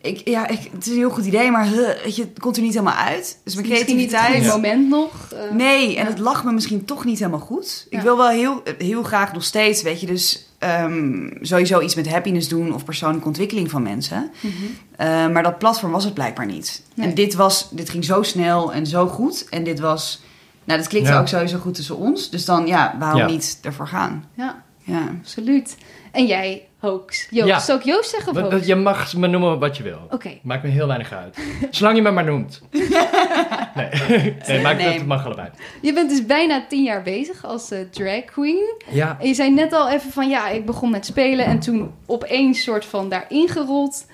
Ik, 0.00 0.28
ja, 0.28 0.46
ik, 0.48 0.58
het 0.72 0.86
is 0.86 0.92
een 0.92 0.98
heel 0.98 1.10
goed 1.10 1.24
idee, 1.26 1.50
maar 1.50 1.66
huh, 1.66 1.88
weet 2.04 2.16
je, 2.16 2.22
het 2.22 2.38
komt 2.40 2.56
er 2.56 2.62
niet 2.62 2.72
helemaal 2.74 2.94
uit. 2.94 3.38
Dus 3.44 3.54
mijn 3.54 3.68
Misschien 3.68 3.96
niet 3.96 4.10
het 4.12 4.20
creativiteit... 4.20 4.52
moment 4.54 4.88
nog. 4.88 5.28
eh, 5.32 5.50
Nee, 5.56 5.86
en 5.96 6.04
Ja. 6.04 6.10
het 6.10 6.18
lag 6.18 6.44
me 6.44 6.52
misschien 6.52 6.84
toch 6.84 7.04
niet 7.04 7.18
helemaal 7.18 7.40
goed. 7.40 7.86
Ik 7.90 7.98
Ja. 7.98 8.02
wil 8.04 8.16
wel 8.16 8.28
heel, 8.28 8.62
heel 8.78 9.02
graag 9.02 9.32
nog 9.32 9.44
steeds, 9.44 9.82
weet 9.82 10.00
je, 10.00 10.06
dus 10.06 10.46
ehm, 10.58 11.28
sowieso 11.40 11.80
iets 11.80 11.94
met 11.94 12.08
happiness 12.08 12.48
doen 12.48 12.74
of 12.74 12.84
persoonlijke 12.84 13.26
ontwikkeling 13.26 13.70
van 13.70 13.82
mensen. 13.82 14.30
mhm. 14.40 14.52
Eh, 14.96 15.06
maar 15.28 15.42
dat 15.42 15.58
platform 15.58 15.92
was 15.92 16.04
het 16.04 16.14
blijkbaar 16.14 16.46
niet. 16.46 16.82
Nee. 16.94 17.08
En 17.08 17.14
dit, 17.14 17.34
was, 17.34 17.68
dit 17.70 17.90
ging 17.90 18.04
zo 18.04 18.22
snel 18.22 18.72
en 18.72 18.86
zo 18.86 19.06
goed. 19.06 19.46
En 19.50 19.64
dit 19.64 19.80
was, 19.80 20.22
nou, 20.66 20.78
dat 20.80 20.88
klikte 20.88 21.10
Ja. 21.10 21.18
ook 21.20 21.28
sowieso 21.28 21.58
goed 21.58 21.74
tussen 21.74 21.96
ons. 21.96 22.30
Dus 22.30 22.44
dan, 22.44 22.66
ja, 22.66 22.94
waarom 22.98 23.20
Ja. 23.20 23.26
niet 23.26 23.58
ervoor 23.62 23.88
gaan? 23.88 24.24
Ja. 24.34 24.64
Ja. 24.82 25.02
absoluut. 25.20 25.76
En 26.12 26.26
jij, 26.26 26.66
Hoax. 26.78 27.26
Joost. 27.30 27.48
Ja. 27.48 27.58
Zou 27.58 27.78
ik 27.78 27.84
Joost 27.84 28.10
zeggen 28.10 28.32
of 28.32 28.50
Hoax? 28.50 28.66
Je 28.66 28.74
mag 28.74 29.14
me 29.14 29.26
noemen 29.26 29.58
wat 29.58 29.76
je 29.76 29.82
wil. 29.82 29.98
Oké. 30.10 30.38
Maakt 30.42 30.62
me 30.62 30.68
heel 30.68 30.86
weinig 30.86 31.12
uit. 31.12 31.38
Zolang 31.70 31.96
je 31.96 32.02
me 32.02 32.10
maar 32.10 32.24
noemt. 32.24 32.60
Nee, 33.74 33.88
nee, 34.48 34.60
maakt 34.60 34.78
Nee. 34.78 34.92
het 34.92 35.06
mag 35.06 35.24
allebei. 35.24 35.48
Je 35.82 35.92
bent 35.92 36.10
dus 36.10 36.26
bijna 36.26 36.64
tien 36.68 36.82
jaar 36.82 37.02
bezig 37.02 37.44
als 37.44 37.70
eh, 37.70 37.78
drag 37.90 38.24
queen. 38.24 38.74
Ja. 38.90 39.16
En 39.20 39.28
je 39.28 39.34
zei 39.34 39.50
net 39.50 39.72
al 39.72 39.88
even 39.90 40.10
van 40.12 40.28
ja, 40.28 40.48
ik 40.48 40.66
begon 40.66 40.90
met 40.90 41.06
spelen 41.06 41.44
en 41.46 41.58
toen 41.58 41.90
opeens 42.06 42.62
soort 42.62 42.84
van 42.84 43.08
daarin 43.08 43.48
gerold. 43.48 44.06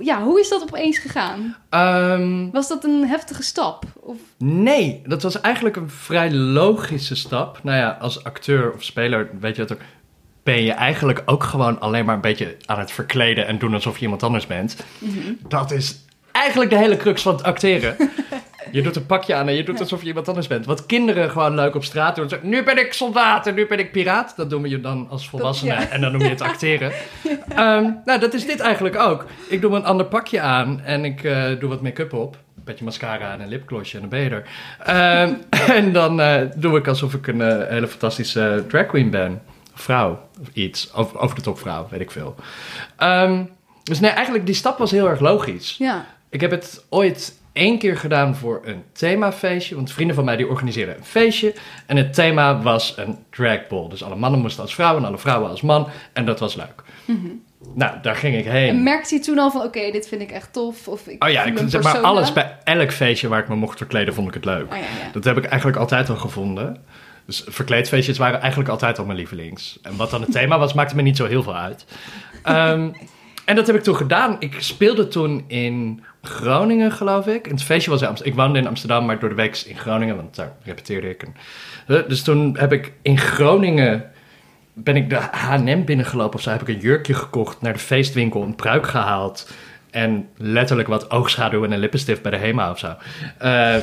Ja, 0.00 0.22
hoe 0.22 0.40
is 0.40 0.48
dat 0.48 0.62
opeens 0.62 0.98
gegaan? 0.98 1.56
Ehm, 1.68 2.50
Was 2.50 2.68
dat 2.68 2.84
een 2.84 3.06
heftige 3.08 3.42
stap? 3.42 3.84
Of, 3.94 4.16
nee, 4.38 5.02
dat 5.06 5.22
was 5.22 5.40
eigenlijk 5.40 5.76
een 5.76 5.90
vrij 5.90 6.32
logische 6.32 7.14
stap. 7.14 7.60
Nou 7.62 7.76
ja, 7.76 7.96
als 8.00 8.24
acteur 8.24 8.72
of 8.72 8.82
speler, 8.82 9.30
weet 9.40 9.56
je 9.56 9.62
het 9.62 9.72
ook, 9.72 9.80
ben 10.42 10.62
je 10.62 10.72
eigenlijk 10.72 11.22
ook 11.26 11.44
gewoon 11.44 11.80
alleen 11.80 12.04
maar 12.04 12.14
een 12.14 12.20
beetje 12.20 12.56
aan 12.66 12.78
het 12.78 12.92
verkleden 12.92 13.46
en 13.46 13.58
doen 13.58 13.74
alsof 13.74 13.96
je 13.96 14.02
iemand 14.02 14.22
anders 14.22 14.46
bent. 14.46 14.76
Dat 15.48 15.70
is 15.70 16.04
eigenlijk 16.32 16.70
de 16.70 16.78
hele 16.78 16.96
crux 16.96 17.22
van 17.22 17.32
het 17.34 17.42
acteren. 17.42 17.96
Je 18.70 18.82
doet 18.82 18.96
een 18.96 19.06
pakje 19.06 19.34
aan 19.34 19.48
en 19.48 19.54
je 19.54 19.64
doet 19.64 19.80
alsof 19.80 20.00
je 20.00 20.06
iemand 20.06 20.28
anders 20.28 20.46
bent. 20.46 20.66
Wat 20.66 20.86
kinderen 20.86 21.30
gewoon 21.30 21.54
leuk 21.54 21.74
op 21.74 21.84
straat 21.84 22.16
doen. 22.16 22.28
Nu 22.42 22.62
ben 22.62 22.78
ik 22.78 22.92
soldaat 22.92 23.46
en 23.46 23.54
nu 23.54 23.66
ben 23.66 23.78
ik 23.78 23.92
piraat. 23.92 24.36
Dat 24.36 24.50
doen 24.50 24.62
we 24.62 24.68
je 24.68 24.80
dan 24.80 25.06
als 25.10 25.28
volwassene 25.28 25.72
ja. 25.72 25.88
en 25.88 26.00
dan 26.00 26.12
noem 26.12 26.20
je 26.20 26.28
het 26.28 26.40
acteren. 26.50 26.92
Ehm, 27.48 27.90
nou, 28.04 28.20
dat 28.20 28.34
is 28.34 28.46
dit 28.46 28.60
eigenlijk 28.60 28.96
ook. 28.96 29.26
Ik 29.48 29.60
doe 29.60 29.74
een 29.74 29.84
ander 29.84 30.06
pakje 30.06 30.40
aan 30.40 30.80
en 30.80 31.04
ik 31.04 31.24
eh, 31.24 31.44
doe 31.58 31.68
wat 31.68 31.82
make-up 31.82 32.12
op. 32.12 32.34
Een 32.56 32.62
beetje 32.64 32.84
mascara 32.84 33.32
en 33.32 33.40
een 33.40 33.48
lipglossje 33.48 33.94
en 33.94 34.00
dan 34.00 34.10
ben 34.10 34.20
je 34.20 34.30
er. 34.30 34.44
Ehm, 34.78 35.34
en 35.78 35.92
dan 35.92 36.20
eh, 36.20 36.40
doe 36.56 36.78
ik 36.78 36.88
alsof 36.88 37.14
ik 37.14 37.26
een 37.26 37.40
eh, 37.40 37.68
hele 37.68 37.88
fantastische 37.88 38.64
drag 38.68 38.86
queen 38.86 39.10
ben. 39.10 39.42
Of 39.74 39.80
vrouw, 39.80 40.28
of 40.40 40.48
iets. 40.52 40.94
Over, 40.94 41.18
over 41.18 41.36
de 41.36 41.42
top 41.42 41.58
vrouw, 41.58 41.86
weet 41.90 42.00
ik 42.00 42.10
veel. 42.10 42.34
Ehm, 42.96 43.42
dus 43.82 44.00
nee, 44.00 44.10
eigenlijk 44.10 44.46
die 44.46 44.54
stap 44.54 44.78
was 44.78 44.90
heel 44.90 45.08
erg 45.08 45.20
logisch. 45.20 45.76
ja. 45.78 46.06
Ik 46.32 46.40
heb 46.40 46.50
het 46.50 46.84
ooit 46.88 47.34
één 47.52 47.78
keer 47.78 47.96
gedaan 47.96 48.36
voor 48.36 48.60
een 48.64 48.82
themafeestje. 48.92 49.74
Want 49.74 49.92
vrienden 49.92 50.14
van 50.16 50.24
mij 50.24 50.36
die 50.36 50.48
organiseerden 50.48 50.96
een 50.96 51.04
feestje. 51.04 51.54
En 51.86 51.96
het 51.96 52.14
thema 52.14 52.62
was 52.62 52.94
een 52.96 53.18
dragball. 53.30 53.88
Dus 53.88 54.04
alle 54.04 54.16
mannen 54.16 54.40
moesten 54.40 54.62
als 54.62 54.74
vrouw 54.74 54.96
en 54.96 55.04
alle 55.04 55.18
vrouwen 55.18 55.50
als 55.50 55.60
man. 55.60 55.88
En 56.12 56.24
dat 56.24 56.40
was 56.40 56.54
leuk. 56.54 56.82
Nou, 57.74 57.96
daar 58.02 58.16
ging 58.16 58.36
ik 58.36 58.44
heen. 58.44 58.68
En 58.68 58.82
merkte 58.82 59.14
je 59.14 59.20
toen 59.20 59.38
al 59.38 59.50
van 59.50 59.62
oké, 59.62 59.90
dit 59.90 60.08
vind 60.08 60.22
ik 60.22 60.30
echt 60.30 60.52
tof? 60.52 60.88
Of 60.88 61.06
ik 61.06 61.24
Oh 61.24 61.30
ja, 61.30 61.44
ik 61.44 61.58
zeg 61.66 61.82
maar 61.82 61.98
alles 61.98 62.32
bij 62.32 62.56
elk 62.64 62.92
feestje 62.92 63.28
waar 63.28 63.40
ik 63.40 63.48
me 63.48 63.54
mocht 63.54 63.78
verkleden, 63.78 64.14
vond 64.14 64.28
ik 64.28 64.34
het 64.34 64.44
leuk. 64.44 64.72
Oh 64.72 64.78
ja, 64.78 64.84
ja. 65.04 65.12
Dat 65.12 65.24
heb 65.24 65.36
ik 65.36 65.44
eigenlijk 65.44 65.78
altijd 65.78 66.08
al 66.08 66.16
gevonden. 66.16 66.84
Dus 67.26 67.44
verkleedfeestjes 67.46 68.18
waren 68.18 68.40
eigenlijk 68.40 68.70
altijd 68.70 68.98
al 68.98 69.04
mijn 69.04 69.18
lievelings. 69.18 69.78
En 69.82 69.96
wat 69.96 70.10
dan 70.10 70.20
het 70.20 70.32
thema 70.32 70.58
was, 70.58 70.72
maakte 70.72 70.96
me 70.96 71.02
niet 71.02 71.16
zo 71.16 71.26
heel 71.26 71.42
veel 71.42 71.56
uit. 71.56 71.84
Ehm, 72.42 72.90
en 73.44 73.56
dat 73.56 73.66
heb 73.66 73.76
ik 73.76 73.82
toen 73.82 73.96
gedaan. 73.96 74.36
Ik 74.38 74.56
speelde 74.58 75.08
toen 75.08 75.44
in 75.46 76.04
Groningen, 76.22 76.92
geloof 76.92 77.26
ik. 77.26 77.46
En 77.46 77.52
het 77.52 77.62
feestje 77.62 77.90
was 77.90 78.02
in 78.02 78.08
Amsterdam. 78.08 78.34
Ik 78.34 78.40
woonde 78.42 78.58
in 78.58 78.66
Amsterdam, 78.66 79.06
maar 79.06 79.18
door 79.18 79.28
de 79.28 79.34
week 79.34 79.62
in 79.66 79.78
Groningen, 79.78 80.16
want 80.16 80.34
daar 80.34 80.52
repeteerde 80.64 81.08
ik. 81.08 81.22
En, 81.22 81.34
dus 82.08 82.22
toen 82.22 82.56
heb 82.58 82.72
ik 82.72 82.92
in 83.02 83.18
Groningen 83.18 84.10
ben 84.74 84.96
ik 84.96 85.10
de 85.10 85.16
H&M 85.16 85.84
binnengelopen 85.84 86.34
of 86.34 86.42
zo. 86.42 86.50
Heb 86.50 86.60
ik 86.60 86.68
een 86.68 86.80
jurkje 86.80 87.14
gekocht, 87.14 87.60
naar 87.60 87.72
de 87.72 87.78
feestwinkel, 87.78 88.42
een 88.42 88.54
pruik 88.54 88.86
gehaald. 88.86 89.50
En 89.90 90.28
letterlijk 90.36 90.88
wat 90.88 91.10
oogschaduw 91.10 91.64
en 91.64 91.72
een 91.72 91.78
lippenstift 91.78 92.22
bij 92.22 92.30
de 92.30 92.36
HEMA 92.36 92.70
of 92.70 92.78
zo. 92.78 92.94
Eh, 93.38 93.74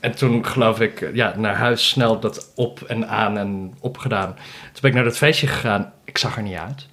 en 0.00 0.14
toen 0.16 0.46
geloof 0.46 0.80
ik, 0.80 1.10
ja, 1.12 1.34
naar 1.36 1.54
huis 1.54 1.88
snel 1.88 2.20
dat 2.20 2.52
op 2.54 2.82
en 2.82 3.08
aan 3.08 3.38
en 3.38 3.74
opgedaan. 3.80 4.34
Toen 4.72 4.80
ben 4.80 4.90
ik 4.90 4.96
naar 4.96 5.04
dat 5.04 5.16
feestje 5.16 5.46
gegaan. 5.46 5.92
Ik 6.04 6.18
zag 6.18 6.36
er 6.36 6.42
niet 6.42 6.56
uit, 6.56 6.86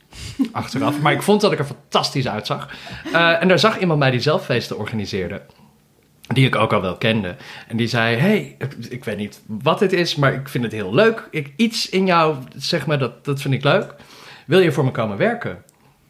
achteraf. 0.51 1.01
Maar 1.01 1.13
ik 1.13 1.21
vond 1.21 1.41
dat 1.41 1.51
ik 1.51 1.59
er 1.59 1.65
fantastisch 1.65 2.27
uitzag. 2.27 2.69
Eh, 3.13 3.41
en 3.41 3.47
daar 3.47 3.59
zag 3.59 3.79
iemand 3.79 3.99
mij 3.99 4.11
die 4.11 4.19
zelf 4.19 4.45
feesten 4.45 4.77
organiseerde. 4.77 5.41
Die 6.27 6.45
ik 6.47 6.55
ook 6.55 6.73
al 6.73 6.81
wel 6.81 6.95
kende. 6.97 7.35
En 7.67 7.77
die 7.77 7.87
zei: 7.87 8.15
Hey, 8.15 8.57
ik 8.89 9.03
weet 9.03 9.17
niet 9.17 9.41
wat 9.45 9.79
dit 9.79 9.93
is, 9.93 10.15
maar 10.15 10.33
ik 10.33 10.49
vind 10.49 10.63
het 10.63 10.73
heel 10.73 10.93
leuk. 10.93 11.27
Ik, 11.31 11.53
iets 11.55 11.89
in 11.89 12.05
jou, 12.05 12.35
zeg 12.55 12.85
maar, 12.85 12.99
dat, 12.99 13.25
dat 13.25 13.41
vind 13.41 13.53
ik 13.53 13.63
leuk. 13.63 13.95
Wil 14.45 14.59
je 14.59 14.71
voor 14.71 14.85
me 14.85 14.91
komen 14.91 15.17
werken? 15.17 15.63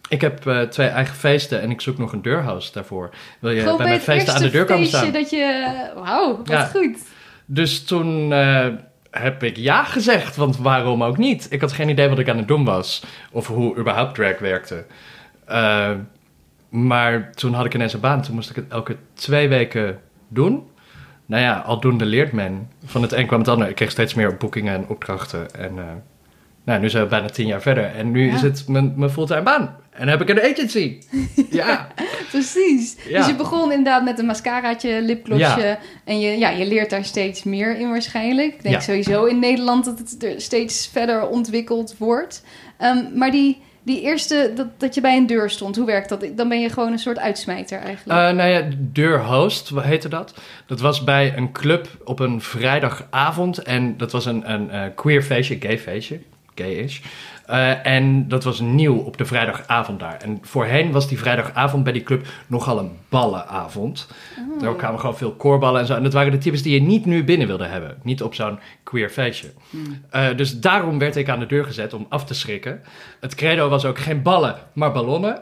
Ik 0.10 0.22
heb 0.22 0.48
eh, 0.48 0.62
twee 0.62 0.88
eigen 0.88 1.16
feesten 1.16 1.62
en 1.62 1.72
ik 1.72 1.82
zoek 1.82 1.98
nog 1.98 2.12
een 2.14 2.22
deurhost 2.22 2.74
daarvoor. 2.74 3.10
Wil 3.40 3.52
je 3.52 3.62
Gewoon 3.62 3.78
bij 3.78 3.88
mijn 3.88 4.02
feesten 4.02 4.34
aan 4.34 4.42
de 4.42 4.50
deur 4.50 4.66
komen 4.66 4.88
staan? 4.88 5.12
dat 5.12 5.30
je... 5.30 5.66
Wauw, 5.96 6.38
wat 6.38 6.48
Ja. 6.48 6.66
goed. 6.66 6.98
Dus 7.46 7.84
toen 7.84 8.34
eh, 8.34 8.68
heb 9.22 9.44
ik 9.44 9.58
ja 9.58 9.84
gezegd, 9.84 10.36
want 10.36 10.58
waarom 10.58 11.04
ook 11.04 11.18
niet? 11.18 11.48
Ik 11.50 11.62
had 11.62 11.72
geen 11.72 11.90
idee 11.90 12.10
wat 12.10 12.20
ik 12.20 12.30
aan 12.30 12.38
het 12.38 12.48
doen 12.48 12.64
was. 12.66 13.04
Of 13.32 13.48
hoe 13.48 13.78
überhaupt 13.78 14.16
drag 14.16 14.40
werkte. 14.40 14.86
Eh, 15.46 15.92
maar 16.70 17.32
toen 17.34 17.54
had 17.54 17.66
ik 17.66 17.74
ineens 17.74 17.94
een 17.94 18.00
baan. 18.00 18.22
Toen 18.22 18.36
moest 18.36 18.50
ik 18.50 18.56
het 18.56 18.66
elke 18.70 18.96
twee 19.14 19.48
weken 19.48 20.00
doen. 20.28 20.64
Nou 21.26 21.42
ja, 21.44 21.58
aldoende 21.60 22.06
leert 22.06 22.32
men. 22.32 22.70
Van 22.86 23.02
het 23.02 23.12
een 23.12 23.28
kwam 23.28 23.40
het 23.40 23.48
ander. 23.48 23.70
Ik 23.70 23.76
kreeg 23.76 23.92
steeds 23.92 24.14
meer 24.14 24.38
boekingen 24.38 24.74
en 24.74 24.88
opdrachten. 24.88 25.56
En 25.56 25.78
eh, 25.80 25.84
nou, 26.64 26.80
nu 26.80 26.90
zijn 26.90 27.04
we 27.04 27.10
bijna 27.10 27.28
tien 27.28 27.48
jaar 27.48 27.62
verder. 27.62 27.84
En 27.96 28.12
nu 28.12 28.28
Ja. 28.28 28.34
is 28.34 28.42
het 28.42 28.68
mijn, 28.68 28.94
mijn 28.96 29.12
fulltime 29.12 29.42
baan. 29.44 29.76
En 29.98 30.08
heb 30.08 30.22
ik 30.22 30.30
een 30.30 30.42
agency. 30.42 30.98
ja. 31.50 31.88
Precies. 32.30 32.96
Ja. 33.08 33.18
Dus 33.18 33.28
je 33.28 33.36
begon 33.36 33.72
inderdaad 33.72 34.04
met 34.04 34.20
een 34.20 34.25
mascaraatje, 34.25 35.02
lipglossje. 35.02 35.62
Ja. 35.62 35.80
En 36.04 36.20
je, 36.20 36.38
ja, 36.38 36.50
je 36.50 36.66
leert 36.68 36.90
daar 36.90 37.06
steeds 37.06 37.44
meer 37.44 37.78
in 37.78 37.90
waarschijnlijk. 37.90 38.54
Ik 38.54 38.64
denk 38.64 38.75
Ja. 38.75 38.82
sowieso 38.82 39.25
in 39.25 39.40
Nederland 39.40 39.86
dat 39.86 40.00
het 40.00 40.24
er 40.24 40.42
steeds 40.42 40.90
verder 40.92 41.28
ontwikkeld 41.28 41.96
wordt. 41.98 42.44
Ehm, 42.78 43.04
maar 43.14 43.32
die, 43.32 43.62
die 43.84 44.02
eerste, 44.02 44.52
dat, 44.56 44.68
dat 44.80 44.96
je 44.96 45.02
bij 45.02 45.18
een 45.18 45.28
deur 45.28 45.50
stond, 45.50 45.75
hoe 45.75 45.86
werkt 45.86 46.10
dat? 46.10 46.25
Dan 46.36 46.50
ben 46.50 46.62
je 46.62 46.70
gewoon 46.70 46.92
een 46.92 47.00
soort 47.00 47.20
uitsmijter 47.20 47.80
eigenlijk. 47.80 48.20
Eh, 48.20 48.36
nou 48.36 48.50
ja, 48.50 48.64
deurhost 48.78 49.70
wat 49.70 49.84
heette 49.84 50.10
dat. 50.10 50.34
Dat 50.68 50.80
was 50.80 51.04
bij 51.04 51.34
een 51.38 51.52
club 51.52 51.88
op 52.04 52.20
een 52.20 52.42
vrijdagavond. 52.42 53.58
En 53.58 53.98
dat 53.98 54.12
was 54.12 54.25
een, 54.25 54.52
een 54.52 54.70
eh, 54.70 54.82
queer 54.96 55.22
feestje, 55.24 55.58
gay 55.60 55.80
feestje. 55.80 56.20
Gay-ish. 56.56 57.00
Eh, 57.46 57.86
en 57.86 58.28
dat 58.28 58.44
was 58.44 58.60
nieuw 58.60 58.98
op 58.98 59.18
de 59.18 59.25
vrijdagavond 59.25 60.00
daar. 60.00 60.18
En 60.22 60.40
voorheen 60.42 60.92
was 60.92 61.08
die 61.08 61.20
vrijdagavond 61.20 61.84
bij 61.84 61.94
die 61.94 62.04
club 62.04 62.28
nogal 62.48 62.80
een 62.80 62.98
ballenavond. 63.10 64.08
Oh. 64.40 64.62
Daar 64.62 64.75
kwamen 64.75 65.00
gewoon 65.00 65.18
veel 65.18 65.32
koorballen 65.32 65.82
en 65.82 65.88
zo. 65.88 65.96
En 65.96 66.04
dat 66.04 66.14
waren 66.14 66.32
de 66.32 66.38
types 66.38 66.62
die 66.62 66.74
je 66.74 66.82
niet 66.82 67.06
nu 67.06 67.24
binnen 67.24 67.48
wilde 67.48 67.66
hebben. 67.66 67.98
Niet 68.04 68.24
op 68.24 68.34
zo'n 68.34 68.60
queer 68.84 69.10
feestje. 69.10 69.48
Eh, 70.10 70.28
dus 70.36 70.60
daarom 70.60 71.00
werd 71.00 71.16
ik 71.16 71.30
aan 71.30 71.40
de 71.40 71.46
deur 71.46 71.66
gezet 71.66 71.94
om 71.94 72.06
af 72.10 72.25
te 72.25 72.34
schrikken. 72.34 72.82
Het 73.20 73.36
credo 73.36 73.70
was 73.70 73.86
ook 73.86 74.00
geen 74.00 74.22
ballen, 74.22 74.56
maar 74.74 74.92
ballonnen. 74.92 75.40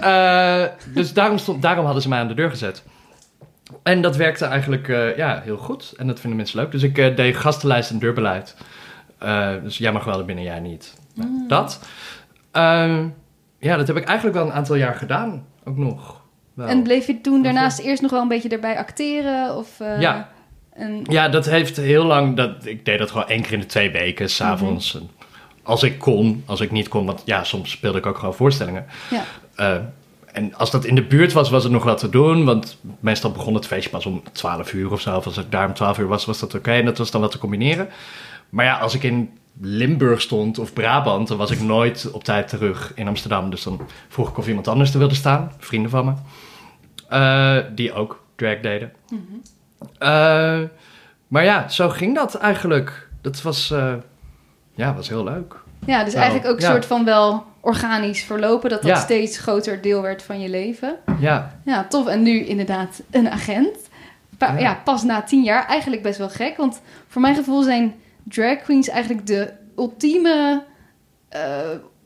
Eh, 0.00 0.64
dus 0.94 1.12
daarom, 1.12 1.38
stond, 1.38 1.62
daarom 1.62 1.84
hadden 1.84 2.02
ze 2.02 2.08
mij 2.08 2.18
aan 2.18 2.28
de 2.28 2.34
deur 2.34 2.50
gezet. 2.50 2.82
En 3.82 4.02
dat 4.02 4.16
werkte 4.16 4.44
eigenlijk 4.44 4.86
ja, 5.16 5.40
heel 5.44 5.56
goed. 5.56 5.94
En 5.96 6.06
dat 6.06 6.20
vinden 6.20 6.36
mensen 6.36 6.58
leuk. 6.58 6.70
Dus 6.70 6.82
ik 6.82 6.94
deed 6.94 7.36
gastenlijst 7.36 7.90
en 7.90 7.98
deurbeleid. 7.98 8.56
Dus 9.62 9.78
jij 9.78 9.92
mag 9.92 10.04
wel 10.04 10.18
er 10.18 10.24
binnen, 10.24 10.44
jij 10.44 10.60
niet. 10.60 10.94
Nou, 11.16 11.30
Dat. 11.48 11.80
Ehm, 12.50 13.06
ja, 13.58 13.76
dat 13.76 13.86
heb 13.86 13.96
ik 13.96 14.04
eigenlijk 14.04 14.36
wel 14.36 14.46
een 14.46 14.52
aantal 14.52 14.76
jaar 14.76 14.94
gedaan. 14.94 15.46
Ook 15.64 15.76
nog. 15.76 16.20
Wel. 16.54 16.66
En 16.66 16.82
bleef 16.82 17.06
je 17.06 17.20
toen 17.20 17.42
daarnaast 17.42 17.78
eerst 17.78 18.02
nog 18.02 18.10
wel 18.10 18.20
een 18.22 18.28
beetje 18.28 18.48
erbij 18.48 18.78
acteren? 18.78 19.56
Of, 19.56 19.80
eh, 19.80 20.00
Ja. 20.00 20.28
Ja, 21.02 21.28
dat 21.28 21.46
heeft 21.46 21.76
heel 21.76 22.04
lang. 22.04 22.36
Dat, 22.36 22.66
ik 22.66 22.84
deed 22.84 22.98
dat 22.98 23.10
gewoon 23.10 23.28
één 23.28 23.42
keer 23.42 23.52
in 23.52 23.60
de 23.60 23.66
twee 23.66 23.90
weken, 23.90 24.30
s'avonds. 24.30 24.94
avonds. 24.94 25.14
Als 25.62 25.82
ik 25.82 25.98
kon, 25.98 26.42
als 26.46 26.60
ik 26.60 26.70
niet 26.70 26.88
kon, 26.88 27.06
want 27.06 27.22
ja, 27.24 27.44
soms 27.44 27.70
speelde 27.70 27.98
ik 27.98 28.06
ook 28.06 28.18
gewoon 28.18 28.34
voorstellingen. 28.34 28.86
ja. 29.10 29.22
Eh, 29.56 29.76
en 30.32 30.54
als 30.54 30.70
dat 30.70 30.84
in 30.84 30.94
de 30.94 31.02
buurt 31.02 31.32
was, 31.32 31.50
was 31.50 31.62
het 31.62 31.72
nog 31.72 31.84
wat 31.84 31.98
te 31.98 32.08
doen. 32.08 32.44
Want 32.44 32.78
meestal 33.00 33.30
begon 33.32 33.54
het 33.54 33.66
feestje 33.66 33.90
pas 33.90 34.06
om 34.06 34.22
12 34.32 34.72
uur 34.72 34.92
of 34.92 35.00
zo. 35.00 35.16
Of 35.16 35.26
als 35.26 35.36
ik 35.36 35.50
daar 35.50 35.66
om 35.66 35.74
12 35.74 35.98
uur 35.98 36.06
was, 36.06 36.24
was 36.24 36.38
dat 36.38 36.54
oké. 36.54 36.72
En 36.72 36.84
dat 36.84 36.98
was 36.98 37.10
dan 37.10 37.20
wat 37.20 37.30
te 37.30 37.38
combineren. 37.38 37.88
Maar 38.50 38.64
ja, 38.64 38.78
als 38.78 38.94
ik 38.94 39.02
in 39.02 39.30
Limburg 39.60 40.20
stond 40.20 40.58
of 40.58 40.72
Brabant, 40.72 41.28
dan 41.28 41.36
was 41.36 41.50
ik 41.50 41.60
nooit 41.60 42.10
op 42.12 42.24
tijd 42.24 42.48
terug 42.48 42.92
in 42.94 43.08
Amsterdam. 43.08 43.50
Dus 43.50 43.62
dan 43.62 43.80
vroeg 44.08 44.28
ik 44.28 44.38
of 44.38 44.48
iemand 44.48 44.68
anders 44.68 44.92
er 44.92 44.98
wilde 44.98 45.14
staan. 45.14 45.52
Vrienden 45.58 45.90
van 45.90 46.04
me. 46.04 46.12
Eh, 47.08 47.64
die 47.74 47.92
ook 47.92 48.24
drag 48.34 48.60
deden. 48.60 48.92
Eh, 49.98 50.60
maar 51.28 51.44
ja, 51.44 51.68
zo 51.68 51.88
ging 51.88 52.14
dat 52.14 52.34
eigenlijk. 52.34 53.08
Dat 53.20 53.42
was, 53.42 53.70
eh, 53.70 53.94
ja, 54.74 54.94
was 54.94 55.08
heel 55.08 55.24
leuk. 55.24 55.54
ja, 55.86 56.04
dus 56.04 56.12
Nou, 56.12 56.24
eigenlijk 56.24 56.46
ook 56.54 56.60
een 56.60 56.66
ja. 56.66 56.70
soort 56.72 56.86
van 56.86 57.04
wel 57.04 57.44
organisch 57.60 58.22
verlopen. 58.22 58.70
Dat 58.70 58.82
dat 58.82 58.90
Ja. 58.90 58.96
steeds 59.00 59.38
groter 59.38 59.82
deel 59.82 60.02
werd 60.02 60.22
van 60.22 60.40
je 60.40 60.48
leven. 60.48 60.96
Ja, 61.18 61.58
Ja, 61.64 61.84
tof. 61.88 62.06
En 62.06 62.22
nu 62.22 62.44
inderdaad 62.44 63.02
een 63.10 63.30
agent. 63.30 63.76
Pa- 64.38 64.52
ja. 64.52 64.58
Ja. 64.58 64.80
pas 64.84 65.02
na 65.02 65.22
tien 65.22 65.42
jaar. 65.42 65.66
Eigenlijk 65.66 66.02
best 66.02 66.18
wel 66.18 66.28
gek. 66.28 66.56
Want 66.56 66.80
voor 67.08 67.20
mijn 67.22 67.34
gevoel 67.34 67.62
zijn 67.62 67.94
drag 68.28 68.62
queens 68.62 68.88
eigenlijk 68.88 69.26
de 69.26 69.50
ultieme 69.76 70.62
eh, 71.28 71.40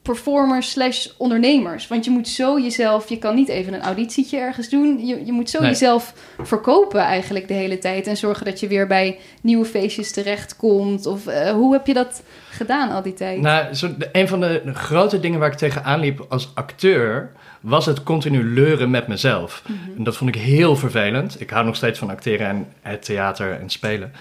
performers 0.02 0.70
slash 0.70 1.06
ondernemers. 1.18 1.88
Want 1.88 2.04
je 2.04 2.10
moet 2.10 2.28
zo 2.28 2.60
jezelf, 2.60 3.08
je 3.08 3.18
kan 3.18 3.34
niet 3.34 3.48
even 3.48 3.74
een 3.74 3.80
auditietje 3.82 4.38
ergens 4.38 4.68
doen. 4.68 5.06
Je, 5.06 5.24
je 5.24 5.32
moet 5.32 5.50
zo 5.50 5.60
Nee. 5.60 5.68
jezelf 5.68 6.14
verkopen 6.42 7.00
eigenlijk 7.00 7.48
de 7.48 7.54
hele 7.54 7.78
tijd. 7.78 8.06
En 8.06 8.16
zorgen 8.16 8.44
dat 8.44 8.60
je 8.60 8.68
weer 8.68 8.86
bij 8.86 9.18
nieuwe 9.42 9.64
feestjes 9.64 10.12
terechtkomt. 10.12 11.06
Of 11.06 11.26
eh, 11.26 11.50
hoe 11.50 11.72
heb 11.72 11.86
je 11.86 11.94
dat 11.94 12.22
gedaan 12.50 12.90
al 12.90 13.02
die 13.02 13.14
tijd? 13.14 13.40
Nou, 13.40 13.74
zo, 13.74 13.96
de- 13.96 14.08
een 14.12 14.28
van 14.28 14.40
de 14.40 14.62
grote 14.74 15.20
dingen 15.20 15.38
waar 15.38 15.50
ik 15.52 15.58
tegenaan 15.58 16.00
liep 16.00 16.26
als 16.28 16.50
acteur... 16.54 17.32
was 17.60 17.86
het 17.86 18.02
continu 18.02 18.44
leuren 18.44 18.90
met 18.90 19.06
mezelf. 19.06 19.62
En 19.96 20.04
dat 20.04 20.16
vond 20.16 20.34
ik 20.34 20.42
heel 20.42 20.76
vervelend. 20.76 21.40
Ik 21.40 21.50
hou 21.50 21.64
nog 21.64 21.76
steeds 21.76 21.98
van 21.98 22.10
acteren 22.10 22.46
en 22.48 22.66
het 22.82 23.04
theater 23.04 23.58
en 23.60 23.70
spelen. 23.70 24.12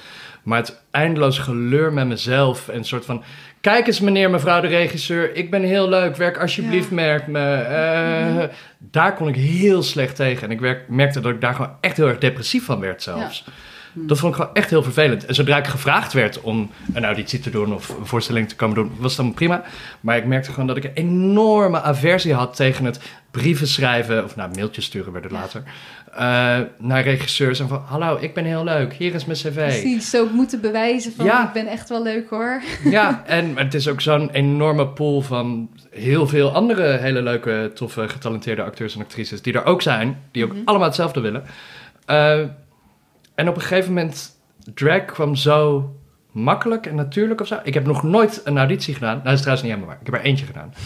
Maar 0.44 0.58
het 0.60 0.82
eindeloos 0.92 1.38
geleur 1.40 1.94
met 1.94 2.08
mezelf 2.08 2.68
en 2.70 2.78
een 2.78 2.84
soort 2.86 3.06
van... 3.06 3.24
Kijk 3.62 3.88
eens 3.88 4.00
meneer, 4.00 4.30
mevrouw 4.30 4.62
de 4.62 4.68
regisseur, 4.68 5.36
ik 5.36 5.52
ben 5.52 5.64
heel 5.64 5.90
leuk, 5.90 6.16
werk 6.16 6.38
alsjeblieft 6.38 6.90
Ja. 6.90 6.96
met 6.96 7.28
me. 7.28 7.54
Eh, 7.56 8.44
Daar 8.78 9.14
kon 9.16 9.28
ik 9.28 9.36
heel 9.36 9.84
slecht 9.84 10.16
tegen. 10.16 10.50
En 10.50 10.60
ik 10.64 10.78
merkte 10.88 11.20
dat 11.20 11.32
ik 11.32 11.42
daar 11.42 11.54
gewoon 11.54 11.72
echt 11.82 11.98
heel 11.98 12.08
erg 12.08 12.18
depressief 12.18 12.66
van 12.66 12.80
werd 12.80 13.02
zelfs. 13.04 13.44
Dat 13.94 14.20
vond 14.20 14.34
ik 14.36 14.40
gewoon 14.40 14.56
echt 14.56 14.70
heel 14.70 14.84
vervelend. 14.84 15.26
En 15.26 15.36
zodra 15.36 15.58
ik 15.58 15.68
gevraagd 15.68 16.14
werd 16.14 16.42
om 16.42 16.72
een 16.94 17.06
auditie 17.06 17.40
te 17.40 17.50
doen 17.50 17.74
of 17.74 17.90
een 17.90 18.06
voorstelling 18.06 18.50
te 18.50 18.56
komen 18.56 18.76
doen, 18.76 18.92
was 18.98 19.16
dat 19.16 19.34
prima. 19.34 19.64
Maar 20.02 20.18
ik 20.18 20.26
merkte 20.26 20.52
gewoon 20.52 20.68
dat 20.68 20.78
ik 20.78 20.84
een 20.84 20.94
enorme 20.94 21.82
aversie 21.82 22.34
had 22.34 22.56
tegen 22.56 22.86
het 22.86 23.00
brieven 23.32 23.68
schrijven, 23.68 24.24
of 24.24 24.36
nou, 24.36 24.50
mailtjes 24.56 24.86
sturen 24.86 25.14
werden 25.14 25.32
later, 25.32 25.64
eh, 26.14 26.60
naar 26.78 27.04
regisseurs 27.04 27.60
en 27.60 27.68
van, 27.68 27.82
hallo, 27.86 28.18
ik 28.22 28.34
ben 28.34 28.46
heel 28.46 28.64
leuk, 28.64 28.94
hier 28.94 29.14
is 29.14 29.26
mijn 29.26 29.38
cv. 29.38 29.54
Precies, 29.54 30.10
zo 30.10 30.28
moeten 30.34 30.62
bewijzen 30.62 31.14
van 31.14 31.26
Ja. 31.26 31.48
ik 31.48 31.54
ben 31.54 31.68
echt 31.68 31.90
wel 31.90 32.04
leuk 32.04 32.30
hoor. 32.30 32.62
Ja, 32.84 33.24
en 33.26 33.58
het 33.58 33.74
is 33.74 33.88
ook 33.88 34.02
zo'n 34.02 34.30
enorme 34.30 34.88
pool 34.88 35.22
van 35.22 35.70
heel 35.92 36.28
veel 36.28 36.54
andere 36.54 36.98
hele 36.98 37.22
leuke, 37.22 37.72
toffe, 37.74 38.10
getalenteerde 38.10 38.64
acteurs 38.64 38.96
en 38.96 39.02
actrices 39.02 39.42
die 39.42 39.54
er 39.54 39.66
ook 39.66 39.82
zijn, 39.82 40.20
die 40.32 40.44
ook 40.44 40.54
allemaal 40.66 40.88
hetzelfde 40.88 41.20
willen. 41.20 41.44
Eh, 42.06 42.40
en 43.40 43.48
op 43.48 43.56
een 43.56 43.62
gegeven 43.62 43.94
moment, 43.94 44.40
drag 44.74 45.06
kwam 45.06 45.36
zo 45.36 45.92
makkelijk 46.32 46.86
en 46.86 46.96
natuurlijk 46.96 47.42
of 47.42 47.48
zo. 47.48 47.60
Ik 47.64 47.74
heb 47.74 47.86
nog 47.86 48.04
nooit 48.04 48.42
een 48.44 48.58
auditie 48.58 48.94
gedaan. 48.94 49.12
Nou, 49.12 49.24
dat 49.24 49.34
is 49.34 49.40
trouwens 49.40 49.68
niet 49.68 49.76
helemaal 49.76 49.96
waar. 49.96 50.06
Ik 50.06 50.12
heb 50.12 50.22
er 50.22 50.30
eentje 50.30 50.46
gedaan. 50.46 50.74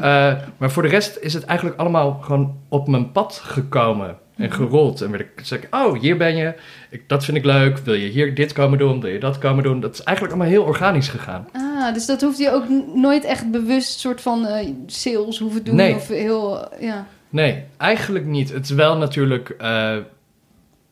Eh, 0.00 0.34
maar 0.56 0.70
voor 0.70 0.82
de 0.82 0.88
rest 0.88 1.18
is 1.20 1.34
het 1.34 1.44
eigenlijk 1.44 1.78
allemaal 1.78 2.12
gewoon 2.12 2.56
op 2.68 2.88
mijn 2.88 3.12
pad 3.12 3.40
gekomen 3.44 4.16
en 4.36 4.52
gerold. 4.52 5.00
En 5.00 5.10
werd 5.10 5.22
ik 5.22 5.30
zeg, 5.42 5.62
ik, 5.62 5.74
oh, 5.74 6.00
hier 6.00 6.16
ben 6.16 6.36
je. 6.36 6.54
Ik, 6.90 7.08
dat 7.08 7.24
vind 7.24 7.36
ik 7.36 7.44
leuk. 7.44 7.78
Wil 7.78 7.94
je 7.94 8.08
hier 8.08 8.34
dit 8.34 8.52
komen 8.52 8.78
doen? 8.78 9.00
Wil 9.00 9.10
je 9.10 9.18
dat 9.18 9.38
komen 9.38 9.62
doen? 9.62 9.80
Dat 9.80 9.92
is 9.92 10.02
eigenlijk 10.02 10.36
allemaal 10.36 10.52
heel 10.52 10.64
organisch 10.64 11.08
gegaan. 11.08 11.48
Ah, 11.52 11.94
dus 11.94 12.06
dat 12.06 12.20
hoeft 12.20 12.38
je 12.38 12.50
ook 12.50 12.64
nooit 12.94 13.24
echt 13.24 13.50
bewust 13.50 13.98
soort 13.98 14.20
van 14.20 14.46
eh, 14.46 14.68
sales 14.86 15.38
hoeven 15.38 15.64
doen. 15.64 15.74
Nee. 15.74 15.94
Of 15.94 16.08
heel, 16.08 16.68
ja. 16.80 17.06
Nee, 17.28 17.64
eigenlijk 17.76 18.26
niet. 18.26 18.52
Het 18.52 18.64
is 18.64 18.70
wel 18.70 18.96
natuurlijk 18.96 19.48
eh, 19.48 19.96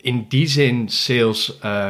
in 0.01 0.27
die 0.29 0.47
zin 0.47 0.89
sales 0.89 1.59
eh, 1.59 1.89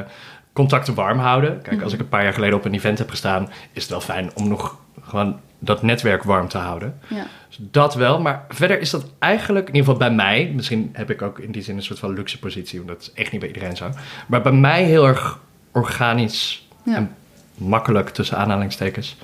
contacten 0.53 0.95
warm 0.95 1.19
houden. 1.19 1.63
Kijk, 1.63 1.83
als 1.83 1.93
ik 1.93 2.01
een 2.01 2.09
paar 2.09 2.23
jaar 2.23 2.33
geleden 2.33 2.59
op 2.59 2.65
een 2.65 2.75
event 2.75 2.99
heb 2.99 3.11
gestaan, 3.11 3.49
is 3.73 3.83
het 3.83 3.91
wel 3.91 4.01
fijn 4.01 4.31
om 4.35 4.49
nog 4.49 4.77
gewoon 5.03 5.41
dat 5.59 5.83
netwerk 5.83 6.23
warm 6.23 6.49
te 6.49 6.59
houden. 6.59 6.99
ja. 7.09 7.27
Dus 7.49 7.59
dat 7.71 7.95
wel, 7.95 8.21
maar 8.21 8.45
verder 8.49 8.81
is 8.81 8.91
dat 8.91 9.05
eigenlijk, 9.19 9.69
in 9.69 9.75
ieder 9.75 9.93
geval 9.93 10.09
bij 10.09 10.17
mij, 10.17 10.53
misschien 10.55 10.91
heb 10.93 11.11
ik 11.11 11.23
ook 11.23 11.39
in 11.39 11.53
die 11.53 11.63
zin 11.63 11.77
een 11.77 11.83
soort 11.83 11.99
van 11.99 12.13
luxe 12.13 12.39
positie, 12.39 12.79
want 12.79 12.91
dat 12.91 13.01
is 13.01 13.13
echt 13.13 13.31
niet 13.33 13.41
bij 13.41 13.49
iedereen 13.49 13.77
zo. 13.77 13.91
Maar 14.27 14.43
bij 14.43 14.53
mij 14.53 14.85
heel 14.85 15.07
erg 15.07 15.39
organisch 15.73 16.69
Ja. 16.83 16.95
en 16.95 17.15
makkelijk 17.55 18.09
tussen 18.09 18.37
aanhalingstekens 18.39 19.17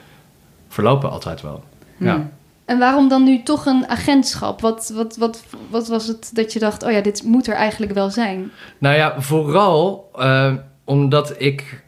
verlopen 0.69 1.11
altijd 1.11 1.41
wel. 1.43 1.65
Ja. 1.99 2.29
En 2.65 2.79
waarom 2.79 3.09
dan 3.09 3.25
nu 3.25 3.43
toch 3.43 3.67
een 3.67 3.89
agentschap? 3.89 4.61
Wat, 4.61 4.93
wat, 4.95 5.17
wat, 5.17 5.45
wat 5.71 5.89
was 5.89 6.07
het 6.07 6.31
dat 6.35 6.53
je 6.53 6.59
dacht, 6.59 6.83
oh 6.83 6.91
ja, 6.91 7.01
dit 7.01 7.23
moet 7.23 7.47
er 7.47 7.55
eigenlijk 7.55 7.93
wel 7.93 8.11
zijn? 8.11 8.51
Nou 8.79 8.97
ja, 8.97 9.21
vooral 9.21 10.11
eh, 10.15 10.55
omdat 10.85 11.35
ik. 11.39 11.83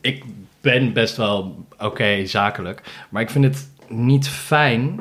Ik 0.00 0.24
ben 0.60 0.92
best 0.92 1.16
wel 1.16 1.64
oké 1.78 2.26
zakelijk. 2.26 3.06
Maar 3.08 3.22
ik 3.22 3.30
vind 3.30 3.44
het 3.44 3.68
niet 3.88 4.28
fijn 4.28 5.00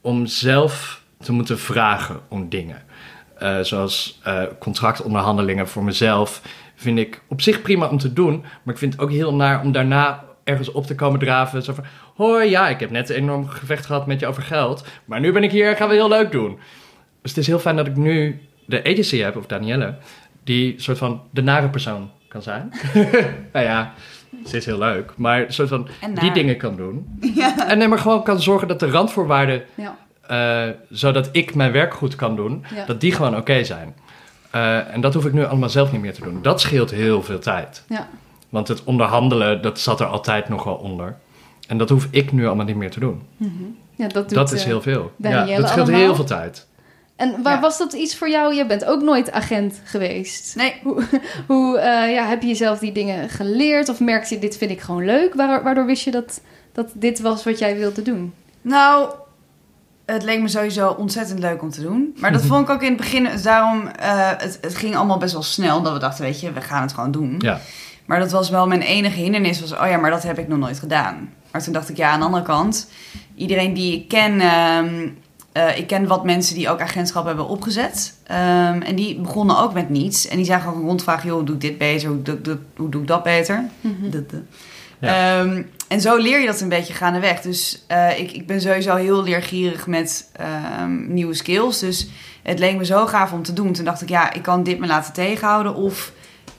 om 0.00 0.26
zelf 0.26 1.02
te 1.20 1.32
moeten 1.32 1.58
vragen 1.58 2.20
om 2.28 2.48
dingen. 2.48 2.82
Eh, 3.38 3.60
zoals 3.60 4.20
eh, 4.22 4.42
contractonderhandelingen 4.58 5.68
voor 5.68 5.84
mezelf. 5.84 6.42
Vind 6.74 6.98
ik 6.98 7.22
op 7.28 7.40
zich 7.40 7.62
prima 7.62 7.88
om 7.88 7.98
te 7.98 8.12
doen. 8.12 8.40
Maar 8.62 8.74
ik 8.74 8.80
vind 8.80 8.92
het 8.92 9.02
ook 9.02 9.10
heel 9.10 9.34
naar 9.34 9.62
om 9.62 9.72
daarna 9.72 10.24
ergens 10.44 10.72
op 10.72 10.86
te 10.86 10.94
komen 10.94 11.20
draven. 11.20 11.62
Zo 11.62 11.72
van: 11.72 11.84
Hoi, 12.14 12.50
ja, 12.50 12.68
ik 12.68 12.80
heb 12.80 12.90
net 12.90 13.10
een 13.10 13.16
enorm 13.16 13.48
gevecht 13.48 13.86
gehad 13.86 14.06
met 14.06 14.20
je 14.20 14.26
over 14.26 14.42
geld. 14.42 14.84
Maar 15.04 15.20
nu 15.20 15.32
ben 15.32 15.42
ik 15.42 15.50
hier 15.50 15.68
en 15.68 15.76
gaan 15.76 15.88
we 15.88 15.94
heel 15.94 16.08
leuk 16.08 16.32
doen. 16.32 16.58
Dus 17.22 17.30
het 17.30 17.40
is 17.40 17.46
heel 17.46 17.58
fijn 17.58 17.76
dat 17.76 17.86
ik 17.86 17.96
nu 17.96 18.40
de 18.66 18.84
agency 18.84 19.18
heb, 19.18 19.36
of 19.36 19.46
Danielle, 19.46 19.94
die 20.44 20.74
soort 20.80 20.98
van 20.98 21.22
de 21.30 21.42
nare 21.42 21.68
persoon 21.68 22.10
kan 22.28 22.42
zijn. 22.42 22.72
nou 23.52 23.66
ja, 23.66 23.92
ze 24.46 24.56
is 24.56 24.66
heel 24.66 24.78
leuk, 24.78 25.12
maar 25.16 25.40
een 25.40 25.52
soort 25.52 25.68
van 25.68 25.88
die 26.20 26.32
dingen 26.32 26.56
kan 26.56 26.76
doen. 26.76 27.18
Ja. 27.34 27.68
En 27.68 27.78
nee, 27.78 27.88
maar 27.88 27.98
gewoon 27.98 28.22
kan 28.22 28.40
zorgen 28.40 28.68
dat 28.68 28.80
de 28.80 28.90
randvoorwaarden, 28.90 29.62
Ja. 29.74 29.96
eh, 30.26 30.74
zodat 30.90 31.28
ik 31.32 31.54
mijn 31.54 31.72
werk 31.72 31.94
goed 31.94 32.14
kan 32.16 32.36
doen, 32.36 32.64
Ja. 32.74 32.84
dat 32.84 33.00
die 33.00 33.12
gewoon 33.12 33.36
oké 33.36 33.64
zijn. 33.64 33.94
Eh, 34.50 34.94
en 34.94 35.00
dat 35.00 35.14
hoef 35.14 35.24
ik 35.24 35.32
nu 35.32 35.44
allemaal 35.44 35.68
zelf 35.68 35.92
niet 35.92 36.00
meer 36.00 36.14
te 36.14 36.22
doen. 36.22 36.42
Dat 36.42 36.60
scheelt 36.60 36.90
heel 36.90 37.22
veel 37.22 37.38
tijd. 37.38 37.84
Ja. 37.88 38.08
Want 38.48 38.68
het 38.68 38.84
onderhandelen, 38.84 39.62
dat 39.62 39.80
zat 39.80 40.00
er 40.00 40.06
altijd 40.06 40.48
nog 40.48 40.64
wel 40.64 40.74
onder. 40.74 41.16
En 41.72 41.78
dat 41.78 41.88
hoef 41.88 42.08
ik 42.10 42.32
nu 42.32 42.46
allemaal 42.46 42.64
niet 42.64 42.76
meer 42.76 42.90
te 42.90 43.00
doen. 43.00 43.22
ja, 43.94 44.08
dat 44.08 44.28
doet... 44.28 44.38
dat 44.38 44.52
is 44.52 44.60
eh, 44.60 44.66
heel 44.66 44.82
veel. 44.82 45.12
Ja, 45.16 45.44
dat 45.44 45.68
scheelt 45.68 45.70
allemaal. 45.88 46.00
heel 46.00 46.14
veel 46.14 46.24
tijd. 46.24 46.66
En 47.16 47.42
waar 47.42 47.54
Ja. 47.54 47.60
was 47.60 47.78
dat 47.78 47.92
iets 47.92 48.16
voor 48.16 48.30
jou? 48.30 48.54
Je 48.54 48.66
bent 48.66 48.84
ook 48.84 49.02
nooit 49.02 49.32
agent 49.32 49.80
geweest. 49.84 50.56
Nee, 50.56 50.74
Hoe, 50.82 51.02
hoe 51.46 51.78
eh, 51.78 52.12
ja, 52.12 52.26
heb 52.26 52.42
je 52.42 52.48
jezelf 52.48 52.78
die 52.78 52.92
dingen 52.92 53.28
geleerd? 53.28 53.88
Of 53.88 54.00
merkte 54.00 54.34
je, 54.34 54.40
dit 54.40 54.56
vind 54.56 54.70
ik 54.70 54.80
gewoon 54.80 55.04
leuk? 55.04 55.34
Waardoor, 55.34 55.62
waardoor 55.62 55.86
wist 55.86 56.04
je 56.04 56.10
dat, 56.10 56.40
dat 56.72 56.90
dit 56.94 57.20
was 57.20 57.44
wat 57.44 57.58
jij 57.58 57.76
wilde 57.76 58.02
doen? 58.02 58.34
Nou, 58.62 59.10
het 60.04 60.22
leek 60.22 60.40
me 60.40 60.48
sowieso 60.48 60.88
ontzettend 60.88 61.38
leuk 61.38 61.62
om 61.62 61.70
te 61.70 61.82
doen. 61.82 62.16
Maar 62.20 62.32
dat 62.32 62.42
vond 62.42 62.68
ik 62.68 62.74
ook 62.74 62.82
in 62.82 62.88
het 62.88 62.96
begin. 62.96 63.24
dus 63.24 63.42
Daarom, 63.42 63.86
eh, 63.86 64.30
het, 64.36 64.58
het 64.60 64.74
ging 64.74 64.96
allemaal 64.96 65.18
best 65.18 65.32
wel 65.32 65.42
snel. 65.42 65.82
Dat 65.82 65.92
we 65.92 65.98
dachten, 65.98 66.24
weet 66.24 66.40
je, 66.40 66.52
we 66.52 66.60
gaan 66.60 66.82
het 66.82 66.92
gewoon 66.92 67.10
doen. 67.10 67.34
Ja. 67.38 67.60
Maar 68.06 68.18
dat 68.18 68.30
was 68.30 68.50
wel 68.50 68.66
mijn 68.66 68.82
enige 68.82 69.20
hindernis. 69.20 69.60
Was, 69.60 69.72
oh 69.72 69.86
ja, 69.86 69.96
maar 69.96 70.10
dat 70.10 70.22
heb 70.22 70.38
ik 70.38 70.48
nog 70.48 70.58
nooit 70.58 70.78
gedaan. 70.78 71.32
Maar 71.52 71.62
toen 71.62 71.72
dacht 71.72 71.88
ik, 71.88 71.96
ja, 71.96 72.10
aan 72.10 72.18
de 72.18 72.24
andere 72.24 72.42
kant. 72.44 72.90
Iedereen 73.34 73.74
die 73.74 73.94
ik 73.96 74.08
ken... 74.08 74.40
ehm, 74.40 75.08
eh, 75.52 75.78
ik 75.78 75.86
ken 75.86 76.06
wat 76.06 76.24
mensen 76.24 76.54
die 76.54 76.70
ook 76.70 76.80
agentschap 76.80 77.24
hebben 77.26 77.48
opgezet. 77.48 78.14
Ehm, 78.26 78.80
en 78.82 78.94
die 78.96 79.20
begonnen 79.20 79.58
ook 79.58 79.72
met 79.72 79.88
niets. 79.88 80.28
En 80.28 80.36
die 80.36 80.44
zagen 80.46 80.68
gewoon 80.72 80.86
rondvragen, 80.86 81.26
joh, 81.26 81.36
hoe 81.36 81.44
doe 81.44 81.54
ik 81.54 81.60
dit 81.60 81.78
beter? 81.78 82.08
Hoe 82.08 82.22
doe, 82.22 82.40
doe- 82.40 82.58
hoe 82.76 82.88
doe 82.88 83.00
ik 83.02 83.06
dat 83.08 83.22
beter? 83.22 83.64
Dat, 83.80 84.30
dat. 84.30 84.40
Ja. 85.00 85.40
Ehm, 85.40 85.62
en 85.88 86.00
zo 86.00 86.16
leer 86.16 86.40
je 86.40 86.46
dat 86.46 86.60
een 86.60 86.68
beetje 86.68 86.92
gaandeweg. 86.94 87.40
Dus 87.40 87.84
eh, 87.86 88.18
ik, 88.18 88.32
ik 88.32 88.46
ben 88.46 88.60
sowieso 88.60 88.94
heel 88.96 89.22
leergierig 89.22 89.86
met 89.86 90.30
ehm, 90.32 91.12
nieuwe 91.14 91.34
skills. 91.34 91.78
Dus 91.78 92.08
het 92.42 92.58
leek 92.58 92.76
me 92.76 92.84
zo 92.84 93.06
gaaf 93.06 93.32
om 93.32 93.42
te 93.42 93.52
doen. 93.52 93.72
Toen 93.72 93.84
dacht 93.84 94.02
ik, 94.02 94.08
ja, 94.08 94.32
ik 94.32 94.42
kan 94.42 94.62
dit 94.62 94.78
me 94.78 94.86
laten 94.86 95.12
tegenhouden. 95.12 95.74
Of 95.74 96.12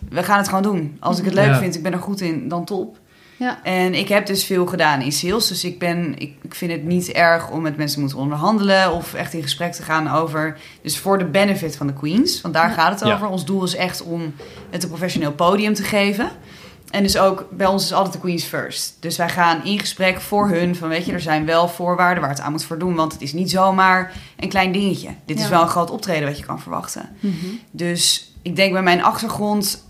we 0.10 0.23
gaan 0.23 0.38
het 0.38 0.47
gewoon 0.47 0.63
doen. 0.63 0.97
Als 0.99 1.19
ik 1.19 1.25
het 1.25 1.34
leuk 1.34 1.45
Ja. 1.47 1.58
vind, 1.58 1.75
ik 1.75 1.84
ben 1.84 1.93
er 1.93 1.99
goed 1.99 2.21
in, 2.21 2.47
dan 2.47 2.65
top. 2.65 2.97
Ja. 3.43 3.60
En 3.63 3.93
ik 3.93 4.08
heb 4.08 4.25
dus 4.25 4.43
veel 4.45 4.65
gedaan 4.65 5.01
in 5.01 5.12
sales. 5.12 5.47
Dus 5.47 5.63
ik, 5.63 5.79
ben, 5.79 6.13
ik, 6.17 6.34
ik 6.41 6.56
vind 6.56 6.71
het 6.71 6.84
niet 6.84 7.12
erg 7.12 7.49
om 7.49 7.62
met 7.62 7.77
mensen 7.77 7.95
te 7.95 8.01
moeten 8.01 8.19
onderhandelen. 8.19 8.91
Of 8.93 9.13
echt 9.13 9.34
in 9.34 9.41
gesprek 9.41 9.73
te 9.73 9.84
gaan 9.84 10.08
over... 10.12 10.58
Dus 10.82 10.97
voor 10.97 11.17
de 11.17 11.25
benefit 11.25 11.75
van 11.77 11.88
de 11.88 11.93
queens. 11.93 12.41
Want 12.41 12.53
daar 12.53 12.67
Ja. 12.69 12.73
gaat 12.73 12.99
het 12.99 13.10
Ja. 13.10 13.15
over. 13.15 13.27
Ons 13.27 13.45
doel 13.45 13.63
is 13.63 13.75
echt 13.75 14.03
om 14.03 14.34
het 14.69 14.84
een 14.84 14.89
professioneel 14.89 15.32
podium 15.34 15.73
te 15.73 15.84
geven. 15.84 16.29
En 16.89 17.03
dus 17.03 17.17
ook, 17.17 17.45
bij 17.51 17.67
ons 17.67 17.84
is 17.84 17.93
altijd 17.93 18.13
de 18.13 18.19
queens 18.19 18.43
first. 18.43 18.97
Dus 18.99 19.17
wij 19.17 19.29
gaan 19.29 19.63
in 19.65 19.79
gesprek 19.79 20.21
voor 20.21 20.49
hun. 20.49 20.75
Van 20.75 20.89
weet 20.89 21.06
je, 21.06 21.12
er 21.13 21.21
zijn 21.21 21.45
wel 21.45 21.67
voorwaarden 21.67 22.21
waar 22.21 22.32
het 22.32 22.41
aan 22.41 22.51
moet 22.51 22.63
voldoen. 22.65 22.95
Want 22.95 23.13
het 23.13 23.21
is 23.21 23.34
niet 23.34 23.49
zomaar 23.51 24.12
een 24.39 24.49
klein 24.49 24.71
dingetje. 24.71 25.10
Dit 25.25 25.39
is 25.39 25.49
wel 25.49 25.62
een 25.62 25.67
groot 25.67 25.89
optreden 25.91 26.27
wat 26.27 26.38
je 26.38 26.45
kan 26.45 26.60
verwachten. 26.62 27.10
Dus 27.71 28.32
ik 28.41 28.56
denk 28.56 28.71
bij 28.73 28.82
mijn 28.82 29.03
achtergrond 29.03 29.83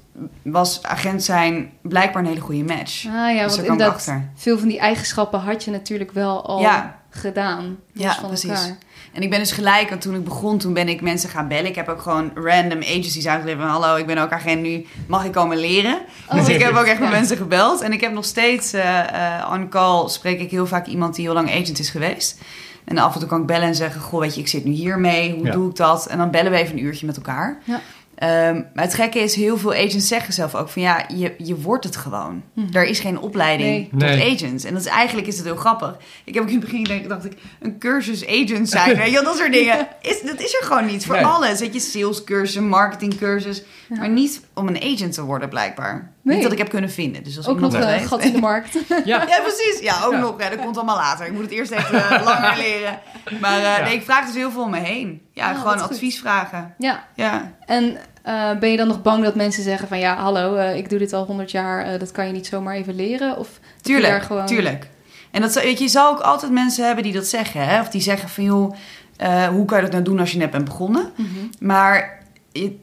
was 0.43 0.83
agent 0.83 1.23
zijn 1.23 1.71
blijkbaar 1.81 2.21
een 2.21 2.27
hele 2.27 2.39
goede 2.41 2.63
match. 2.63 3.05
Ah 3.05 3.11
ja, 3.35 3.43
dus 3.43 3.55
want 3.55 3.67
inderdaad, 3.67 3.95
achter. 3.95 4.29
veel 4.35 4.59
van 4.59 4.67
die 4.67 4.79
eigenschappen 4.79 5.39
had 5.39 5.63
je 5.63 5.71
natuurlijk 5.71 6.11
wel 6.11 6.45
al 6.45 6.59
Ja. 6.59 6.99
gedaan. 7.09 7.77
Ja, 7.93 8.13
van 8.13 8.27
precies. 8.27 8.49
elkaar. 8.49 8.77
En 9.13 9.21
ik 9.21 9.29
ben 9.29 9.39
dus 9.39 9.51
gelijk, 9.51 9.89
want 9.89 10.01
toen 10.01 10.15
ik 10.15 10.23
begon, 10.23 10.57
toen 10.57 10.73
ben 10.73 10.89
ik 10.89 11.01
mensen 11.01 11.29
gaan 11.29 11.47
bellen. 11.47 11.65
Ik 11.65 11.75
heb 11.75 11.87
ook 11.89 12.01
gewoon 12.01 12.31
random 12.35 12.79
agencies 12.81 13.27
uitgeleverd 13.27 13.61
van... 13.69 13.81
Hallo, 13.81 13.95
ik 13.95 14.05
ben 14.05 14.17
ook 14.17 14.31
agent 14.31 14.61
nu, 14.61 14.85
mag 15.07 15.25
ik 15.25 15.31
komen 15.31 15.57
leren? 15.57 15.97
Oh, 16.29 16.35
dus 16.35 16.47
ik 16.49 16.61
heb 16.61 16.75
ook 16.75 16.85
echt 16.85 16.99
met 16.99 17.09
ja. 17.11 17.15
mensen 17.15 17.37
gebeld. 17.37 17.81
En 17.81 17.91
ik 17.93 18.01
heb 18.01 18.11
nog 18.13 18.25
steeds, 18.25 18.73
eh 18.73 18.99
eh, 19.39 19.51
on 19.51 19.69
call 19.69 20.07
spreek 20.09 20.39
ik 20.39 20.51
heel 20.51 20.65
vaak 20.67 20.85
iemand 20.87 21.15
die 21.15 21.25
heel 21.25 21.33
lang 21.33 21.49
agent 21.51 21.79
is 21.79 21.89
geweest. 21.89 22.41
En 22.85 22.97
af 22.97 23.13
en 23.13 23.19
toe 23.19 23.29
kan 23.29 23.41
ik 23.41 23.47
bellen 23.47 23.67
en 23.67 23.75
zeggen... 23.75 24.01
Goh, 24.01 24.19
weet 24.19 24.35
je, 24.35 24.41
ik 24.41 24.47
zit 24.47 24.65
nu 24.65 24.71
hiermee, 24.71 25.33
hoe 25.35 25.45
Ja. 25.45 25.51
doe 25.51 25.69
ik 25.69 25.75
dat? 25.75 26.05
En 26.07 26.17
dan 26.17 26.31
bellen 26.31 26.51
we 26.51 26.57
even 26.57 26.77
een 26.77 26.83
uurtje 26.83 27.05
met 27.05 27.15
elkaar. 27.15 27.57
Ja. 27.63 27.79
Ehm, 28.15 28.61
maar 28.73 28.83
het 28.83 28.93
gekke 28.93 29.19
is, 29.19 29.35
heel 29.35 29.57
veel 29.57 29.73
agents 29.73 30.07
zeggen 30.07 30.33
zelf 30.33 30.55
ook 30.55 30.69
van 30.69 30.81
ja, 30.81 31.05
je, 31.15 31.33
je 31.37 31.55
wordt 31.61 31.83
het 31.83 31.95
gewoon. 31.95 32.43
Mhm. 32.53 32.75
Er 32.75 32.85
is 32.85 32.99
geen 32.99 33.19
opleiding 33.19 33.69
Nee. 33.69 33.89
tot 33.89 33.99
Nee. 33.99 34.33
agents. 34.35 34.63
En 34.63 34.73
dat 34.73 34.81
is 34.81 34.87
eigenlijk 34.87 35.27
is 35.27 35.35
het 35.37 35.45
heel 35.45 35.55
grappig. 35.55 35.97
Ik 36.23 36.33
heb 36.33 36.43
ook 36.43 36.49
in 36.49 36.55
het 36.55 36.63
begin 36.63 36.85
gedacht, 36.85 37.09
dacht 37.09 37.25
ik, 37.25 37.33
een 37.59 37.77
cursus 37.79 38.27
agent 38.27 38.69
zijn, 38.69 38.95
weet 38.97 39.07
je, 39.07 39.13
wel, 39.13 39.23
dat 39.23 39.37
soort 39.37 39.53
dingen. 39.53 39.87
Is, 40.01 40.21
dat 40.21 40.39
is 40.41 40.53
er 40.59 40.65
gewoon 40.65 40.85
niet 40.85 41.05
voor 41.05 41.15
Nee. 41.15 41.25
alles. 41.25 41.59
Weet 41.59 41.73
je, 41.73 41.79
salescursus, 41.79 42.61
marketingcursus. 42.61 43.63
Ja. 43.89 43.95
Maar 43.97 44.09
niet 44.09 44.41
om 44.53 44.67
een 44.67 44.81
agent 44.83 45.13
te 45.13 45.23
worden 45.23 45.49
blijkbaar. 45.49 46.11
Nee. 46.23 46.33
Niet 46.35 46.43
dat 46.43 46.51
ik 46.51 46.57
heb 46.57 46.69
kunnen 46.69 46.89
vinden. 46.91 47.23
Dus 47.23 47.37
als 47.37 47.47
Ook 47.47 47.59
nog 47.59 47.71
dat 47.73 47.83
een 47.83 47.99
gat 48.07 48.23
in 48.23 48.31
de 48.31 48.39
markt. 48.49 48.77
Ja, 48.87 49.23
Ja, 49.27 49.39
precies. 49.41 49.79
Ja, 49.81 50.03
ook 50.05 50.11
Ja. 50.11 50.19
nog. 50.19 50.35
Ja, 50.41 50.49
dat 50.49 50.59
komt 50.59 50.75
allemaal 50.77 50.95
later. 50.95 51.25
Ik 51.25 51.31
moet 51.31 51.41
het 51.41 51.51
eerst 51.51 51.71
even 51.71 51.93
eh, 52.09 52.21
langer 52.23 52.57
leren. 52.57 52.99
Maar 53.41 53.57
eh, 53.57 53.63
Ja. 53.63 53.83
nee, 53.83 53.93
ik 53.95 54.01
vraag 54.03 54.25
dus 54.25 54.35
heel 54.35 54.51
veel 54.51 54.61
om 54.63 54.69
me 54.69 54.79
heen. 54.79 55.21
Ja, 55.33 55.49
Ah, 55.51 55.57
gewoon 55.61 55.79
goed. 55.79 55.91
advies 55.91 56.19
vragen. 56.19 56.73
ja. 56.77 57.03
Ja. 57.15 57.51
En 57.65 57.97
eh, 58.23 58.51
ben 58.59 58.69
je 58.69 58.77
dan 58.77 58.87
nog 58.87 59.01
bang 59.01 59.23
dat 59.23 59.35
mensen 59.35 59.63
zeggen 59.63 59.87
van 59.87 59.99
ja, 59.99 60.15
hallo, 60.15 60.55
eh, 60.55 60.75
ik 60.75 60.89
doe 60.89 60.99
dit 60.99 61.13
al 61.13 61.25
100 61.25 61.51
jaar, 61.51 61.85
eh, 61.85 61.99
dat 61.99 62.11
kan 62.11 62.25
je 62.27 62.33
niet 62.33 62.47
zomaar 62.47 62.75
even 62.75 62.95
leren? 62.95 63.37
Of 63.37 63.49
Tuurlijk, 63.81 64.23
gewoon... 64.23 64.45
tuurlijk. 64.45 64.87
En 65.31 65.41
dat, 65.41 65.51
zou- 65.53 65.65
weet 65.65 65.77
je, 65.77 65.83
je 65.83 65.89
zal 65.89 66.09
ook 66.11 66.19
altijd 66.19 66.51
mensen 66.51 66.85
hebben 66.85 67.03
die 67.03 67.13
dat 67.13 67.25
zeggen. 67.27 67.67
Hè? 67.67 67.79
Of 67.79 67.89
die 67.89 68.01
zeggen 68.01 68.29
van, 68.29 68.43
joh, 68.43 68.75
eh, 69.17 69.47
hoe 69.47 69.65
kan 69.65 69.77
je 69.77 69.83
dat 69.83 69.91
nou 69.91 70.03
doen 70.03 70.19
als 70.19 70.31
je 70.31 70.37
net 70.37 70.51
bent 70.51 70.65
begonnen? 70.65 71.11
Mhm. 71.15 71.29
Maar 71.59 72.21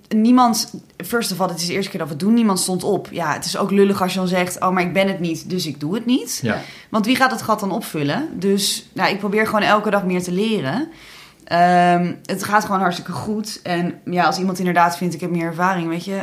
niemand, 0.08 0.74
first 1.04 1.32
of 1.32 1.40
all, 1.40 1.48
het 1.48 1.60
is 1.60 1.66
de 1.66 1.72
eerste 1.72 1.90
keer 1.90 1.98
dat 2.00 2.08
we 2.08 2.14
het 2.14 2.22
doen, 2.22 2.34
niemand 2.34 2.58
stond 2.60 2.84
op. 2.84 3.08
Ja, 3.10 3.32
het 3.32 3.44
is 3.44 3.56
ook 3.56 3.70
lullig 3.70 4.02
als 4.02 4.12
je 4.12 4.18
dan 4.18 4.28
zegt, 4.28 4.60
oh, 4.60 4.70
maar 4.70 4.82
ik 4.82 4.92
ben 4.92 5.08
het 5.08 5.20
niet, 5.20 5.50
dus 5.50 5.66
ik 5.66 5.80
doe 5.80 5.94
het 5.94 6.06
niet. 6.06 6.38
ja. 6.42 6.60
Want 6.88 7.06
wie 7.06 7.16
gaat 7.16 7.30
het 7.30 7.42
gat 7.42 7.60
dan 7.60 7.70
opvullen? 7.72 8.28
Dus 8.32 8.88
nou, 8.92 9.10
ik 9.10 9.18
probeer 9.18 9.46
gewoon 9.46 9.62
elke 9.62 9.90
dag 9.90 10.04
meer 10.04 10.22
te 10.22 10.32
leren. 10.32 10.88
Ehm, 11.44 12.12
het 12.24 12.44
gaat 12.44 12.64
gewoon 12.64 12.80
hartstikke 12.80 13.12
goed. 13.12 13.60
En 13.62 14.00
ja, 14.04 14.24
als 14.24 14.38
iemand 14.38 14.58
inderdaad 14.58 14.96
vindt, 14.96 15.14
ik 15.14 15.20
heb 15.20 15.30
meer 15.30 15.46
ervaring, 15.46 15.88
weet 15.88 16.04
je, 16.04 16.16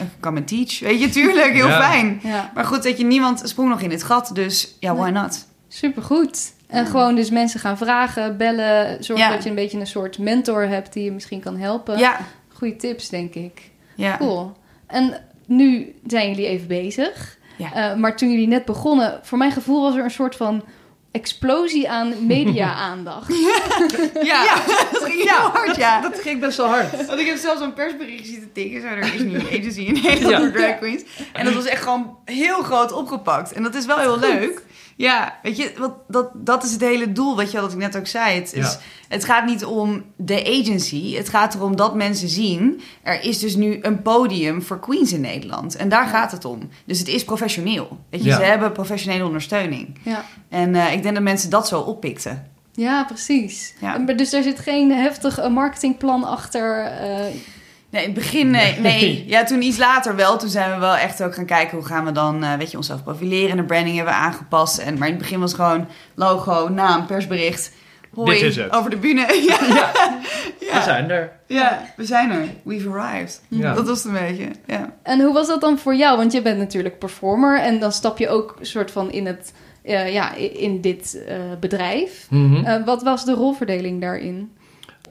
ik 0.00 0.06
kan 0.20 0.32
me 0.32 0.44
teach. 0.44 0.78
Weet 0.80 1.00
je, 1.00 1.08
tuurlijk, 1.08 1.52
heel 1.52 1.68
Ja. 1.68 1.80
fijn. 1.90 2.20
Ja, 2.22 2.50
Maar 2.54 2.64
goed, 2.64 2.82
dat 2.82 2.98
je 2.98 3.04
niemand 3.04 3.42
sprong 3.44 3.68
nog 3.70 3.80
in 3.80 3.90
het 3.90 4.02
gat, 4.02 4.30
dus 4.34 4.76
ja, 4.80 4.94
why 4.94 5.10
not? 5.10 5.46
supergoed. 5.68 6.52
En 6.66 6.86
gewoon 6.86 7.14
dus 7.14 7.30
mensen 7.30 7.60
gaan 7.60 7.76
vragen, 7.78 8.36
bellen, 8.36 9.04
zorg 9.04 9.18
Ja. 9.20 9.30
dat 9.30 9.42
je 9.42 9.48
een 9.48 9.54
beetje 9.54 9.78
een 9.80 9.86
soort 9.86 10.18
mentor 10.18 10.62
hebt 10.68 10.92
die 10.92 11.04
je 11.04 11.12
misschien 11.12 11.40
kan 11.40 11.56
helpen. 11.56 11.98
Ja, 11.98 12.16
Goeie 12.60 12.76
tips, 12.76 13.08
denk 13.08 13.34
ik. 13.34 13.70
ja. 13.94 14.16
Cool. 14.16 14.52
En 14.86 15.22
nu 15.46 15.94
zijn 16.06 16.28
jullie 16.28 16.46
even 16.46 16.66
bezig. 16.66 17.38
Ja. 17.56 17.72
Eh, 17.90 17.96
maar 17.96 18.16
toen 18.16 18.30
jullie 18.30 18.46
net 18.46 18.64
begonnen, 18.64 19.18
voor 19.22 19.38
mijn 19.38 19.52
gevoel 19.52 19.82
was 19.82 19.94
er 19.96 20.04
een 20.04 20.10
soort 20.10 20.36
van 20.36 20.64
explosie 21.10 21.90
aan 21.90 22.26
media-aandacht. 22.26 23.32
Ja, 24.22 24.54
dat 24.92 25.02
ging 25.04 25.22
heel 25.30 25.48
hard, 25.50 25.76
ja. 25.76 26.00
Dat 26.00 26.18
ging 26.20 26.40
best 26.40 26.56
wel 26.56 26.66
hard. 26.66 27.06
Want 27.06 27.20
ik 27.20 27.26
heb 27.26 27.36
zelfs 27.36 27.60
een 27.60 27.72
persbericht 27.72 28.26
zitten 28.26 28.52
tikken. 28.52 28.80
Zo, 28.80 28.86
er 28.86 29.14
is 29.14 29.20
nu 29.22 29.34
een 29.38 29.46
agency 29.60 29.80
in 29.80 29.92
Nederland 30.02 30.44
Ja. 30.54 30.60
drag 30.60 30.78
queens. 30.78 31.02
En 31.32 31.44
dat 31.44 31.54
was 31.54 31.64
echt 31.64 31.82
gewoon 31.82 32.16
heel 32.24 32.62
groot 32.62 32.92
opgepakt. 32.92 33.52
En 33.52 33.62
dat 33.62 33.74
is 33.74 33.86
wel 33.86 33.98
heel 33.98 34.18
leuk. 34.18 34.62
Ja, 35.00 35.38
weet 35.42 35.56
je, 35.56 35.72
wat, 35.78 35.92
dat, 36.08 36.30
dat 36.34 36.64
is 36.64 36.72
het 36.72 36.80
hele 36.80 37.12
doel, 37.12 37.36
weet 37.36 37.46
je 37.46 37.52
wel, 37.52 37.62
dat 37.62 37.72
ik 37.72 37.78
net 37.78 37.96
ook 37.96 38.06
zei. 38.06 38.34
Het, 38.34 38.52
is, 38.52 38.72
Ja. 38.72 38.78
het 39.08 39.24
gaat 39.24 39.46
niet 39.46 39.64
om 39.64 40.04
de 40.16 40.58
agency. 40.60 41.14
Het 41.14 41.28
gaat 41.28 41.54
erom 41.54 41.76
dat 41.76 41.94
mensen 41.94 42.28
zien... 42.28 42.80
er 43.02 43.22
is 43.22 43.38
dus 43.38 43.54
nu 43.56 43.78
een 43.82 44.02
podium 44.02 44.62
voor 44.62 44.78
queens 44.80 45.12
in 45.12 45.20
Nederland. 45.20 45.76
En 45.76 45.88
daar 45.88 46.06
gaat 46.06 46.32
het 46.32 46.44
om. 46.44 46.68
Dus 46.84 46.98
het 46.98 47.08
is 47.08 47.24
professioneel. 47.24 47.98
Weet 48.10 48.22
je, 48.22 48.28
Ja. 48.28 48.36
ze 48.36 48.42
hebben 48.42 48.72
professionele 48.72 49.24
ondersteuning. 49.24 49.98
ja. 50.02 50.24
En 50.48 50.74
eh, 50.74 50.92
ik 50.92 51.02
denk 51.02 51.14
dat 51.14 51.24
mensen 51.24 51.50
dat 51.50 51.68
zo 51.68 51.80
oppikten. 51.80 52.46
ja, 52.72 53.04
precies. 53.04 53.74
Ja. 53.80 53.98
Dus 53.98 54.32
er 54.32 54.42
zit 54.42 54.58
geen 54.58 54.92
heftig 54.92 55.48
marketingplan 55.48 56.24
achter. 56.24 56.84
eh, 56.84 57.24
Nee, 57.90 58.02
in 58.02 58.10
het 58.10 58.18
begin 58.18 58.50
nee, 58.50 58.78
nee. 58.80 59.24
Ja, 59.26 59.44
toen 59.44 59.62
iets 59.62 59.78
later 59.78 60.16
wel. 60.16 60.38
Toen 60.38 60.48
zijn 60.48 60.72
we 60.72 60.78
wel 60.78 60.96
echt 60.96 61.22
ook 61.22 61.34
gaan 61.34 61.44
kijken 61.44 61.76
hoe 61.76 61.86
gaan 61.86 62.04
we 62.04 62.12
dan, 62.12 62.44
eh, 62.44 62.54
weet 62.54 62.70
je, 62.70 62.76
onszelf 62.76 63.02
profileren. 63.02 63.50
En 63.50 63.56
de 63.56 63.64
branding 63.64 63.96
hebben 63.96 64.14
we 64.14 64.20
aangepast. 64.20 64.78
En, 64.78 64.98
maar 64.98 65.06
in 65.08 65.14
het 65.14 65.22
begin 65.22 65.40
was 65.40 65.52
het 65.52 65.60
gewoon 65.60 65.86
logo, 66.14 66.68
naam, 66.68 67.06
persbericht. 67.06 67.72
Hoi, 68.14 68.32
Dit 68.32 68.42
is 68.42 68.56
het. 68.56 68.72
over 68.72 68.90
de 68.90 68.96
bühne. 68.96 69.20
ja, 69.48 69.58
Ja, 69.68 69.90
ja. 70.60 70.76
we 70.78 70.82
zijn 70.84 71.10
er. 71.10 71.32
ja, 71.46 71.82
we 71.96 72.04
zijn 72.04 72.30
er. 72.30 72.44
We've 72.62 72.88
arrived. 72.88 73.42
Ja. 73.48 73.74
Dat 73.74 73.86
was 73.86 74.02
het 74.04 74.12
een 74.12 74.26
beetje, 74.26 74.48
ja. 74.66 74.92
En 75.02 75.20
hoe 75.20 75.32
was 75.32 75.46
dat 75.46 75.60
dan 75.60 75.78
voor 75.78 75.94
jou? 75.94 76.16
Want 76.16 76.32
je 76.32 76.42
bent 76.42 76.58
natuurlijk 76.58 76.98
performer 76.98 77.60
en 77.60 77.80
dan 77.80 77.92
stap 77.92 78.18
je 78.18 78.28
ook 78.28 78.56
soort 78.60 78.90
van 78.90 79.10
in, 79.12 79.26
het, 79.26 79.52
eh, 79.82 80.12
ja, 80.12 80.34
in 80.34 80.80
dit 80.80 81.24
eh, 81.26 81.36
bedrijf. 81.60 82.26
Mhm. 82.30 82.64
Eh, 82.64 82.84
wat 82.84 83.02
was 83.02 83.24
de 83.24 83.32
rolverdeling 83.32 84.00
daarin? 84.00 84.52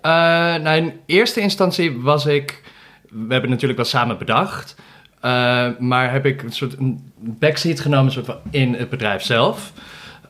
Eh, 0.01 0.11
nou, 0.55 0.77
in 0.77 0.93
eerste 1.05 1.39
instantie 1.39 1.97
was 2.01 2.25
ik... 2.25 2.61
We 3.09 3.33
hebben 3.33 3.49
natuurlijk 3.49 3.79
wel 3.79 3.87
samen 3.89 4.17
bedacht. 4.17 4.75
eh, 5.21 5.67
maar 5.79 6.11
heb 6.11 6.25
ik 6.25 6.43
een 6.43 6.51
soort 6.51 6.77
een 6.77 7.11
backseat 7.15 7.79
genomen 7.79 8.11
soort 8.11 8.25
van 8.25 8.39
in 8.49 8.73
het 8.73 8.89
bedrijf 8.89 9.21
zelf. 9.23 9.73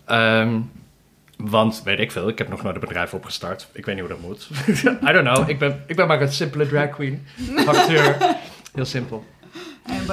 Ehm, 0.06 0.60
want, 1.38 1.82
weet 1.84 2.00
ik 2.00 2.12
veel, 2.12 2.28
ik 2.28 2.38
heb 2.38 2.50
nog 2.50 2.62
nooit 2.64 2.76
een 2.76 2.82
bedrijf 2.82 3.14
opgestart. 3.14 3.68
Ik 3.72 3.86
weet 3.86 3.96
niet 3.96 4.06
hoe 4.06 4.14
dat 4.14 4.22
moet. 4.28 4.50
I 5.10 5.12
don't 5.12 5.28
know. 5.34 5.50
Ik 5.50 5.60
ben, 5.60 5.84
ik 5.88 5.96
ben 5.96 6.08
maar 6.08 6.22
een 6.22 6.32
simpele 6.32 6.68
drag 6.68 6.90
queen. 6.90 7.26
Acteur. 7.66 8.18
Heel 8.74 8.86
simpel. 8.86 9.26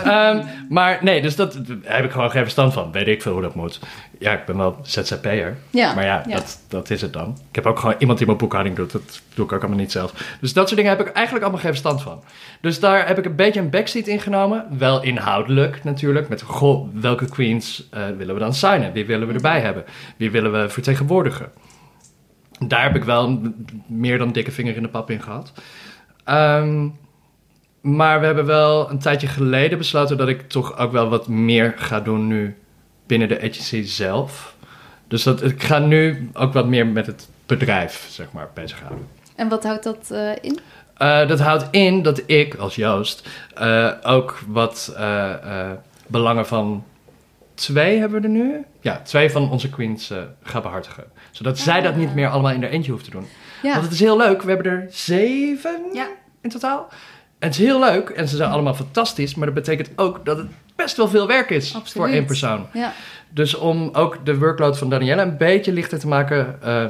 Ehm, 0.04 0.44
maar 0.68 0.98
nee, 1.00 1.22
dus 1.22 1.36
dat 1.36 1.52
daar 1.66 1.96
heb 1.96 2.04
ik 2.04 2.10
gewoon 2.10 2.30
geen 2.30 2.42
verstand 2.42 2.72
van. 2.72 2.92
Weet 2.92 3.06
ik 3.06 3.22
veel 3.22 3.32
hoe 3.32 3.42
dat 3.42 3.54
moet. 3.54 3.80
Ja, 4.18 4.32
ik 4.32 4.44
ben 4.44 4.56
wel 4.56 4.78
ZZP'er. 4.82 5.56
Ja, 5.70 5.94
Maar 5.94 6.04
ja, 6.04 6.22
ja. 6.28 6.34
Dat, 6.34 6.60
dat 6.68 6.90
is 6.90 7.00
het 7.00 7.12
dan. 7.12 7.38
Ik 7.48 7.54
heb 7.54 7.66
ook 7.66 7.78
gewoon 7.78 7.94
iemand 7.98 8.18
die 8.18 8.26
mijn 8.26 8.38
boekhouding 8.38 8.76
doet. 8.76 8.92
Dat 8.92 9.22
doe 9.34 9.44
ik 9.44 9.52
ook 9.52 9.60
allemaal 9.60 9.78
niet 9.78 9.92
zelf. 9.92 10.36
Dus 10.40 10.52
dat 10.52 10.64
soort 10.68 10.80
dingen 10.80 10.96
heb 10.96 11.06
ik 11.06 11.12
eigenlijk 11.12 11.44
allemaal 11.44 11.62
geen 11.62 11.72
verstand 11.72 12.02
van. 12.02 12.22
Dus 12.60 12.80
daar 12.80 13.06
heb 13.06 13.18
ik 13.18 13.24
een 13.24 13.36
beetje 13.36 13.60
een 13.60 13.70
backseat 13.70 14.06
ingenomen. 14.06 14.66
Wel 14.78 15.02
inhoudelijk 15.02 15.84
natuurlijk. 15.84 16.28
Met, 16.28 16.42
goh, 16.42 16.88
welke 16.94 17.28
queens 17.28 17.88
eh, 17.90 18.02
willen 18.16 18.34
we 18.34 18.40
dan 18.40 18.54
signen? 18.54 18.92
Wie 18.92 19.06
willen 19.06 19.28
we 19.28 19.34
erbij 19.34 19.60
hebben? 19.60 19.84
Wie 20.16 20.30
willen 20.30 20.52
we 20.52 20.68
vertegenwoordigen? 20.68 21.50
Daar 22.58 22.82
heb 22.82 22.96
ik 22.96 23.04
wel 23.04 23.40
meer 23.86 24.18
dan 24.18 24.32
dikke 24.32 24.52
vinger 24.52 24.76
in 24.76 24.82
de 24.82 24.88
pap 24.88 25.10
in 25.10 25.22
gehad. 25.22 25.52
Ehm, 26.24 26.88
maar 27.86 28.20
we 28.20 28.26
hebben 28.26 28.46
wel 28.46 28.90
een 28.90 28.98
tijdje 28.98 29.26
geleden 29.26 29.78
besloten 29.78 30.16
dat 30.16 30.28
ik 30.28 30.48
toch 30.48 30.78
ook 30.78 30.92
wel 30.92 31.08
wat 31.08 31.28
meer 31.28 31.74
ga 31.76 32.00
doen 32.00 32.26
nu 32.26 32.56
binnen 33.06 33.28
de 33.28 33.38
agency 33.38 33.82
zelf. 33.82 34.54
Dus 35.08 35.22
dat, 35.22 35.42
ik 35.42 35.62
ga 35.62 35.78
nu 35.78 36.30
ook 36.32 36.52
wat 36.52 36.66
meer 36.66 36.86
met 36.86 37.06
het 37.06 37.28
bedrijf, 37.46 38.06
zeg 38.10 38.26
maar, 38.32 38.48
bezighouden. 38.54 39.06
En 39.34 39.48
wat 39.48 39.64
houdt 39.64 39.82
dat 39.82 40.10
eh, 40.10 40.30
in? 40.40 40.58
Eh, 40.96 41.28
dat 41.28 41.40
houdt 41.40 41.66
in 41.70 42.02
dat 42.02 42.22
ik 42.26 42.54
als 42.54 42.74
Joost 42.74 43.28
eh, 43.54 43.92
ook 44.02 44.38
wat 44.46 44.96
belangen 46.06 46.46
van 46.46 46.84
twee 47.54 47.98
hebben 47.98 48.20
we 48.20 48.26
er 48.26 48.32
nu. 48.32 48.64
Ja, 48.80 49.00
twee 49.04 49.30
van 49.30 49.50
onze 49.50 49.70
queens 49.70 50.12
ga 50.42 50.60
behartigen. 50.60 51.04
Zodat 51.30 51.58
zij 51.58 51.80
dat 51.80 51.96
niet 51.96 52.14
meer 52.14 52.28
allemaal 52.28 52.52
in 52.52 52.62
haar 52.62 52.70
eentje 52.70 52.92
hoeft 52.92 53.04
te 53.04 53.10
doen. 53.10 53.26
Ja, 53.62 53.70
Want 53.72 53.84
het 53.84 53.92
is 53.92 54.00
heel 54.00 54.16
leuk. 54.16 54.42
We 54.42 54.52
hebben 54.52 54.72
er 54.72 54.86
zeven 54.90 55.80
Ja. 55.92 56.06
in 56.40 56.50
totaal. 56.50 56.88
En 57.38 57.48
het 57.48 57.58
is 57.58 57.64
heel 57.64 57.80
leuk. 57.80 58.08
En 58.08 58.28
ze 58.28 58.36
zijn 58.36 58.50
allemaal 58.50 58.74
fantastisch. 58.74 59.34
Maar 59.34 59.46
dat 59.46 59.54
betekent 59.54 59.90
ook 59.96 60.24
dat 60.24 60.36
het 60.38 60.46
best 60.76 60.96
wel 60.96 61.08
veel 61.08 61.26
werk 61.26 61.50
is 61.50 61.74
Absoluut. 61.74 61.92
voor 62.06 62.08
één 62.16 62.24
persoon. 62.24 62.66
ja. 62.72 62.92
Dus 63.30 63.54
om 63.54 63.88
ook 63.92 64.24
de 64.24 64.38
workload 64.38 64.78
van 64.78 64.90
Danielle 64.90 65.22
een 65.22 65.36
beetje 65.36 65.72
lichter 65.72 65.98
te 65.98 66.06
maken... 66.08 66.62
eh, 66.62 66.84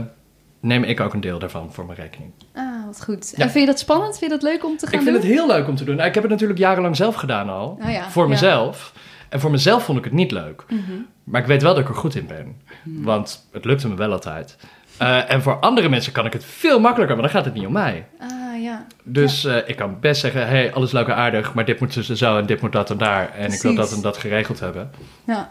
neem 0.60 0.82
ik 0.84 1.00
ook 1.00 1.12
een 1.14 1.20
deel 1.20 1.38
daarvan 1.38 1.72
voor 1.72 1.86
mijn 1.86 1.98
rekening. 1.98 2.30
Ah, 2.54 2.84
wat 2.86 3.04
goed. 3.04 3.32
Ja. 3.36 3.42
En 3.44 3.50
vind 3.50 3.64
je 3.64 3.70
dat 3.70 3.78
spannend? 3.80 4.18
Vind 4.18 4.30
je 4.30 4.38
dat 4.38 4.50
leuk 4.52 4.64
om 4.64 4.76
te 4.76 4.86
gaan 4.86 4.94
Ik 4.94 5.00
vind 5.00 5.12
doen? 5.16 5.24
het 5.26 5.32
heel 5.38 5.46
leuk 5.46 5.68
om 5.68 5.76
te 5.76 5.84
doen. 5.84 5.96
Nou, 5.96 6.08
Ik 6.08 6.14
heb 6.14 6.22
het 6.22 6.32
natuurlijk 6.32 6.58
jarenlang 6.58 6.96
zelf 6.96 7.14
gedaan 7.14 7.48
al. 7.48 7.78
Oh 7.84 7.90
ja, 7.90 8.10
voor 8.10 8.28
mezelf. 8.28 8.92
En 9.28 9.40
voor 9.40 9.50
mezelf 9.50 9.84
vond 9.84 9.98
ik 9.98 10.04
het 10.04 10.12
niet 10.12 10.30
leuk. 10.30 10.64
Mhm. 10.68 10.80
Maar 11.24 11.40
ik 11.40 11.46
weet 11.46 11.62
wel 11.62 11.74
dat 11.74 11.82
ik 11.82 11.88
er 11.88 11.94
goed 11.94 12.14
in 12.14 12.26
ben. 12.26 12.56
Want 12.82 13.48
het 13.52 13.64
lukte 13.64 13.88
me 13.88 13.94
wel 13.94 14.12
altijd. 14.12 14.56
Eh, 14.98 15.30
en 15.30 15.42
voor 15.42 15.58
andere 15.58 15.88
mensen 15.88 16.12
kan 16.12 16.26
ik 16.26 16.32
het 16.32 16.44
veel 16.44 16.80
makkelijker, 16.80 17.16
maar 17.16 17.24
dan 17.24 17.34
gaat 17.34 17.44
het 17.44 17.54
niet 17.54 17.66
om 17.66 17.72
mij. 17.72 18.06
Ah, 18.20 18.28
ja. 18.62 18.86
Dus 19.02 19.44
eh, 19.44 19.56
ik 19.66 19.76
kan 19.76 19.96
best 20.00 20.20
zeggen, 20.20 20.46
hey, 20.48 20.72
alles 20.72 20.92
leuk 20.92 21.06
en 21.06 21.14
aardig, 21.16 21.54
maar 21.54 21.64
dit 21.64 21.80
moet 21.80 21.94
dus 21.94 22.08
zo 22.08 22.38
en 22.38 22.46
dit 22.46 22.60
moet 22.60 22.72
dat 22.72 22.90
en 22.90 22.98
daar. 22.98 23.34
En 23.34 23.52
ik 23.52 23.62
wil 23.62 23.74
dat 23.74 23.92
en 23.92 24.00
dat 24.00 24.16
geregeld 24.16 24.60
hebben. 24.60 24.90
Ja. 25.26 25.48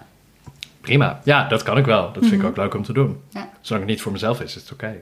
Prima. 0.81 1.19
Ja, 1.23 1.47
dat 1.47 1.63
kan 1.63 1.77
ik 1.77 1.85
wel. 1.85 2.01
Dat 2.13 2.17
vind 2.21 2.31
ik 2.31 2.37
Mhm. 2.37 2.47
ook 2.47 2.57
leuk 2.57 2.73
om 2.73 2.83
te 2.83 2.93
doen. 2.93 3.17
Ja. 3.29 3.49
Zolang 3.61 3.83
het 3.85 3.93
niet 3.93 4.01
voor 4.03 4.11
mezelf 4.11 4.41
is, 4.41 4.55
is 4.55 4.61
het 4.61 4.71
oké. 4.71 4.95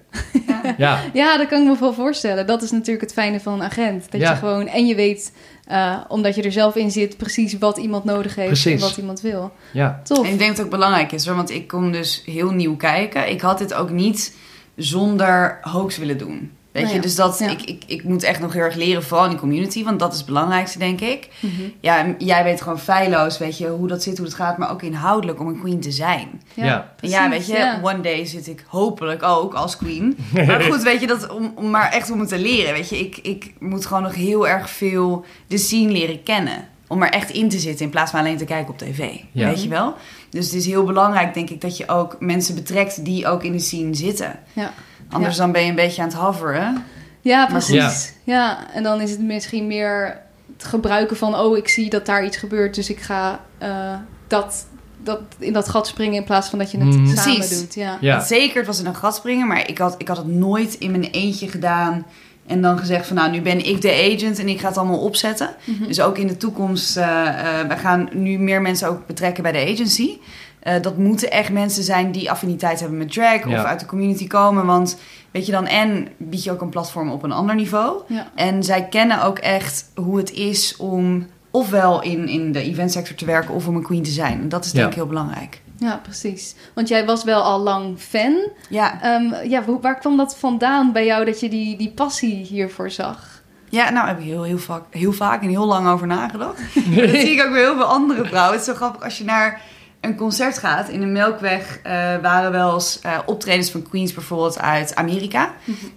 Ja. 0.48 0.62
Ja. 0.78 1.00
ja, 1.14 1.38
dat 1.38 1.48
kan 1.48 1.62
ik 1.62 1.68
me 1.68 1.78
wel 1.80 1.94
voorstellen. 1.94 2.48
Dat 2.48 2.62
is 2.62 2.72
natuurlijk 2.72 3.02
het 3.02 3.14
fijne 3.14 3.40
van 3.40 3.54
een 3.54 3.64
agent. 3.64 4.12
Dat 4.12 4.22
Ja. 4.22 4.30
je 4.32 4.38
gewoon, 4.38 4.68
en 4.68 4.86
je 4.88 4.96
weet, 4.96 5.34
eh, 5.68 5.98
omdat 6.08 6.36
je 6.36 6.42
er 6.42 6.52
zelf 6.52 6.76
in 6.76 6.92
zit, 6.92 7.18
precies 7.18 7.58
wat 7.58 7.78
iemand 7.78 8.04
nodig 8.04 8.36
heeft 8.36 8.48
Precies. 8.48 8.82
en 8.82 8.88
wat 8.88 8.98
iemand 8.98 9.22
wil. 9.22 9.52
ja. 9.74 10.02
Tof. 10.04 10.26
En 10.26 10.32
ik 10.32 10.38
denk 10.38 10.48
dat 10.50 10.58
het 10.58 10.66
ook 10.66 10.72
belangrijk 10.72 11.12
is, 11.12 11.26
hoor, 11.26 11.36
want 11.36 11.50
ik 11.50 11.68
kom 11.68 11.92
dus 11.92 12.24
heel 12.26 12.52
nieuw 12.52 12.76
kijken. 12.76 13.30
Ik 13.30 13.42
had 13.42 13.58
dit 13.58 13.74
ook 13.74 13.90
niet 13.90 14.36
zonder 14.76 15.58
hoax 15.62 15.98
willen 15.98 16.18
doen. 16.18 16.52
Weet 16.74 16.84
Nou 16.84 16.96
je, 16.96 17.02
ja, 17.02 17.08
dus 17.08 17.16
dat, 17.16 17.40
ja. 17.40 17.50
ik, 17.50 17.62
ik, 17.62 17.84
ik 17.88 18.04
moet 18.04 18.24
echt 18.24 18.40
nog 18.40 18.54
heel 18.54 18.62
erg 18.62 18.76
leren, 18.76 19.04
vooral 19.04 19.24
in 19.24 19.30
die 19.30 19.40
community, 19.40 19.84
want 19.84 20.00
dat 20.00 20.12
is 20.12 20.18
het 20.18 20.26
belangrijkste, 20.26 20.80
denk 20.80 21.02
ik. 21.02 21.28
Mhm. 21.40 21.62
Ja, 21.80 21.98
en 21.98 22.16
jij 22.18 22.44
weet 22.44 22.62
gewoon 22.62 22.80
feilloos, 22.80 23.38
weet 23.38 23.58
je, 23.58 23.68
hoe 23.68 23.88
dat 23.88 24.04
zit, 24.04 24.18
hoe 24.18 24.26
dat 24.26 24.36
gaat, 24.36 24.58
maar 24.58 24.72
ook 24.72 24.82
inhoudelijk 24.82 25.40
om 25.40 25.48
een 25.48 25.60
queen 25.60 25.80
te 25.80 25.92
zijn. 25.92 26.42
Ja. 26.54 26.94
En 27.00 27.10
ja, 27.10 27.30
weet 27.30 27.48
je, 27.48 27.54
ja. 27.54 27.80
one 27.84 28.02
day 28.02 28.26
zit 28.26 28.48
ik 28.48 28.66
hopelijk 28.68 29.24
ook 29.24 29.54
als 29.54 29.78
queen. 29.78 30.18
Maar 30.48 30.62
goed, 30.62 30.84
weet 30.84 31.00
je, 31.00 31.08
dat 31.08 31.30
om, 31.30 31.52
om 31.56 31.70
maar 31.70 31.92
echt 31.92 32.12
om 32.12 32.20
het 32.20 32.30
te 32.30 32.40
leren, 32.40 32.74
weet 32.74 32.90
je, 32.90 33.00
ik, 33.00 33.18
ik 33.18 33.54
moet 33.60 33.86
gewoon 33.86 34.04
nog 34.04 34.16
heel 34.16 34.48
erg 34.48 34.70
veel 34.70 35.26
de 35.48 35.58
scene 35.58 35.92
leren 35.92 36.24
kennen. 36.24 36.68
Om 36.88 37.04
er 37.04 37.10
echt 37.10 37.30
in 37.30 37.50
te 37.50 37.60
zitten 37.60 37.86
in 37.86 37.92
plaats 37.92 38.12
van 38.12 38.20
alleen 38.20 38.38
te 38.38 38.46
kijken 38.46 38.74
op 38.74 38.78
tv. 38.78 39.10
Ja. 39.32 39.48
Weet 39.48 39.64
je 39.64 39.70
wel? 39.70 39.94
Dus 40.30 40.46
het 40.46 40.54
is 40.54 40.66
heel 40.66 40.84
belangrijk, 40.84 41.34
denk 41.34 41.50
ik, 41.50 41.62
dat 41.62 41.78
je 41.78 41.88
ook 41.88 42.16
mensen 42.20 42.56
betrekt 42.56 43.06
die 43.06 43.28
ook 43.28 43.44
in 43.44 43.52
de 43.52 43.60
scene 43.60 43.96
zitten. 43.96 44.40
Ja. 44.54 44.74
Anders 45.10 45.36
dan 45.38 45.52
ben 45.52 45.64
je 45.64 45.70
een 45.70 45.76
beetje 45.76 46.02
aan 46.02 46.08
het 46.08 46.18
hoveren. 46.18 46.84
Ja, 47.22 47.46
precies. 47.46 48.14
Ja. 48.24 48.58
en 48.74 48.84
dan 48.84 49.02
is 49.02 49.12
het 49.12 49.20
misschien 49.22 49.68
meer 49.68 50.22
het 50.58 50.64
gebruiken 50.64 51.18
van... 51.18 51.36
oh, 51.36 51.58
ik 51.58 51.68
zie 51.68 51.90
dat 51.90 52.06
daar 52.06 52.26
iets 52.26 52.38
gebeurt, 52.38 52.76
dus 52.76 52.90
ik 52.90 53.00
ga 53.00 53.40
eh, 53.58 53.94
dat, 54.28 54.66
dat, 55.04 55.20
in 55.40 55.54
dat 55.54 55.70
gat 55.70 55.88
springen... 55.88 56.14
in 56.16 56.24
plaats 56.24 56.50
van 56.50 56.60
dat 56.60 56.72
je 56.72 56.78
het 56.78 56.88
Mhm. 56.88 57.08
samen 57.16 57.36
Precies. 57.38 57.60
doet. 57.60 57.74
Ja. 57.76 57.98
Ja. 58.02 58.20
Zeker, 58.20 58.58
het 58.58 58.68
was 58.68 58.80
in 58.80 58.86
een 58.86 58.96
gat 58.96 59.16
springen, 59.16 59.48
maar 59.48 59.70
ik 59.70 59.78
had, 59.78 59.96
ik 59.98 60.08
had 60.08 60.18
het 60.18 60.28
nooit 60.28 60.74
in 60.74 60.92
mijn 60.92 61.04
eentje 61.04 61.48
gedaan. 61.48 62.06
En 62.48 62.62
dan 62.62 62.78
gezegd 62.78 63.08
van 63.08 63.16
nou, 63.16 63.32
nu 63.32 63.42
ben 63.42 63.66
ik 63.66 63.82
de 63.82 64.14
agent 64.16 64.40
en 64.40 64.48
ik 64.48 64.60
ga 64.60 64.68
het 64.68 64.78
allemaal 64.78 65.00
opzetten. 65.00 65.50
Mhm. 65.64 65.88
Dus 65.88 66.02
ook 66.02 66.18
in 66.18 66.28
de 66.28 66.38
toekomst, 66.38 66.98
eh 66.98 67.28
eh, 67.60 67.68
we 67.68 67.78
gaan 67.78 68.10
nu 68.14 68.38
meer 68.40 68.62
mensen 68.62 68.88
ook 68.90 69.08
betrekken 69.08 69.44
bij 69.44 69.52
de 69.52 69.72
agency. 69.74 70.18
Eh, 70.64 70.82
dat 70.82 70.98
moeten 70.98 71.32
echt 71.32 71.50
mensen 71.52 71.84
zijn 71.84 72.12
die 72.12 72.32
affiniteit 72.32 72.80
hebben 72.80 72.98
met 72.98 73.12
drag 73.12 73.50
Ja. 73.50 73.60
of 73.60 73.66
uit 73.66 73.80
de 73.80 73.86
community 73.86 74.28
komen. 74.28 74.66
Want 74.66 74.98
weet 75.32 75.46
je 75.46 75.52
dan, 75.52 75.66
en 75.68 76.08
bied 76.18 76.44
je 76.44 76.52
ook 76.52 76.62
een 76.62 76.70
platform 76.70 77.12
op 77.12 77.24
een 77.24 77.32
ander 77.32 77.56
niveau. 77.56 78.02
Ja. 78.08 78.28
En 78.36 78.64
zij 78.64 78.84
kennen 78.88 79.24
ook 79.24 79.38
echt 79.40 79.92
hoe 79.96 80.18
het 80.18 80.32
is 80.32 80.76
om 80.78 81.28
ofwel 81.52 82.02
in, 82.02 82.28
in 82.28 82.52
de 82.52 82.62
eventsector 82.62 83.16
te 83.16 83.26
werken 83.26 83.54
of 83.54 83.68
om 83.68 83.76
een 83.76 83.84
queen 83.84 84.04
te 84.04 84.12
zijn. 84.12 84.42
En 84.42 84.50
dat 84.50 84.66
is 84.66 84.72
denk 84.72 84.84
Ja. 84.84 84.90
ik 84.90 84.96
heel 84.96 85.08
belangrijk. 85.08 85.62
ja, 85.78 86.00
precies. 86.04 86.56
Want 86.76 86.88
jij 86.88 87.06
was 87.06 87.24
wel 87.24 87.42
al 87.42 87.60
lang 87.60 88.00
fan. 88.00 88.36
Ja, 88.70 89.02
Ehm, 89.02 89.50
ja, 89.50 89.64
waar 89.82 89.98
kwam 90.00 90.18
dat 90.18 90.38
vandaan 90.38 90.92
bij 90.92 91.06
jou 91.06 91.26
dat 91.26 91.40
je 91.40 91.50
die, 91.50 91.78
die 91.78 91.92
passie 91.92 92.36
hiervoor 92.46 92.90
zag? 92.92 93.42
Ja, 93.70 93.90
nou 93.90 94.08
heb 94.08 94.20
ik 94.20 94.26
heel, 94.26 94.44
heel, 94.44 94.58
vaak, 94.58 94.84
heel 94.90 95.12
vaak 95.14 95.42
en 95.42 95.50
heel 95.50 95.66
lang 95.66 95.88
over 95.88 96.08
nagedacht. 96.08 96.58
Dat 96.96 97.10
zie 97.10 97.30
ik 97.36 97.42
ook 97.46 97.52
bij 97.52 97.60
heel 97.62 97.76
veel 97.76 97.84
andere 97.86 98.26
vrouwen. 98.26 98.52
Het 98.52 98.60
is 98.62 98.66
zo 98.68 98.74
grappig 98.74 99.04
als 99.04 99.18
je 99.18 99.24
naar 99.24 99.62
een 100.04 100.16
concert 100.16 100.58
gaat. 100.58 100.90
In 100.90 101.00
de 101.00 101.06
Melkweg 101.06 101.80
eh, 101.84 101.94
waren 102.22 102.52
wel 102.52 102.74
eens 102.74 103.00
eh, 103.02 103.18
optredens 103.26 103.72
van 103.72 103.82
queens 103.90 104.14
bijvoorbeeld 104.14 104.60
uit 104.60 104.96
Amerika 104.96 105.54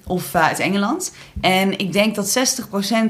of 0.06 0.34
eh, 0.34 0.42
uit 0.46 0.58
Engeland. 0.58 1.12
En 1.40 1.78
ik 1.78 1.92
denk 1.92 2.14
dat 2.14 2.38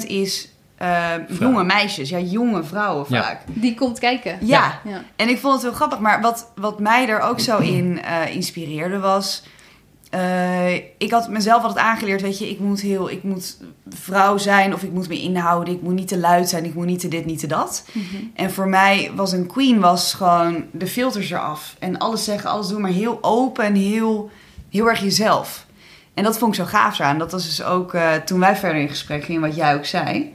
60% 0.03 0.07
is 0.07 0.49
eh, 0.77 1.05
jonge 1.41 1.65
meisjes, 1.65 2.09
ja, 2.09 2.19
jonge 2.19 2.65
vrouwen 2.65 3.07
Ja. 3.09 3.23
vaak. 3.23 3.41
Die 3.47 3.75
komt 3.75 3.99
kijken. 3.99 4.39
Ja. 4.41 4.81
Ja. 4.85 5.03
En 5.17 5.29
ik 5.29 5.39
vond 5.39 5.55
het 5.55 5.63
heel 5.63 5.73
grappig. 5.73 5.99
Maar 5.99 6.21
wat, 6.21 6.51
wat 6.55 6.79
mij 6.81 7.09
er 7.09 7.21
ook 7.21 7.41
zo 7.41 7.59
in 7.59 8.03
eh, 8.03 8.35
inspireerde 8.35 8.99
was... 8.99 9.43
eh, 10.17 10.75
ik 10.75 11.11
had 11.11 11.29
mezelf 11.29 11.63
altijd 11.63 11.87
aangeleerd, 11.87 12.21
weet 12.21 12.39
je, 12.39 12.51
ik 12.51 12.59
moet 12.59 12.81
heel, 12.81 13.11
ik 13.11 13.23
moet 13.23 13.59
vrouw 13.89 14.39
zijn 14.39 14.75
of 14.75 14.83
ik 14.83 14.93
moet 14.93 15.09
me 15.09 15.21
inhouden, 15.21 15.75
ik 15.75 15.83
moet 15.83 15.95
niet 15.95 16.09
te 16.09 16.19
luid 16.19 16.49
zijn, 16.49 16.65
ik 16.65 16.75
moet 16.75 16.87
niet 16.87 17.01
te 17.01 17.09
dit, 17.09 17.25
niet 17.25 17.39
te 17.39 17.47
dat. 17.47 17.85
Mhm. 17.93 18.23
En 18.35 18.51
voor 18.51 18.69
mij 18.69 19.11
was 19.15 19.33
een 19.33 19.47
queen 19.47 19.81
was 19.81 20.15
gewoon 20.15 20.65
de 20.73 20.87
filters 20.87 21.31
eraf 21.31 21.77
en 21.79 21.99
alles 21.99 22.25
zeggen, 22.25 22.51
alles 22.51 22.69
doen, 22.69 22.81
maar 22.81 22.91
heel 22.91 23.19
open 23.21 23.65
en 23.65 23.75
heel, 23.75 24.31
heel 24.71 24.89
erg 24.89 25.01
jezelf. 25.01 25.67
En 26.15 26.25
dat 26.25 26.39
vond 26.39 26.57
ik 26.57 26.61
zo 26.61 26.69
gaaf 26.69 27.01
aan. 27.01 27.19
Dat 27.19 27.33
was 27.33 27.45
dus 27.45 27.63
ook 27.63 27.95
eh, 27.95 28.15
toen 28.15 28.41
wij 28.41 28.57
verder 28.57 28.81
in 28.81 28.89
gesprek 28.89 29.25
gingen, 29.25 29.41
wat 29.41 29.57
jij 29.57 29.75
ook 29.75 29.85
zei. 29.85 30.35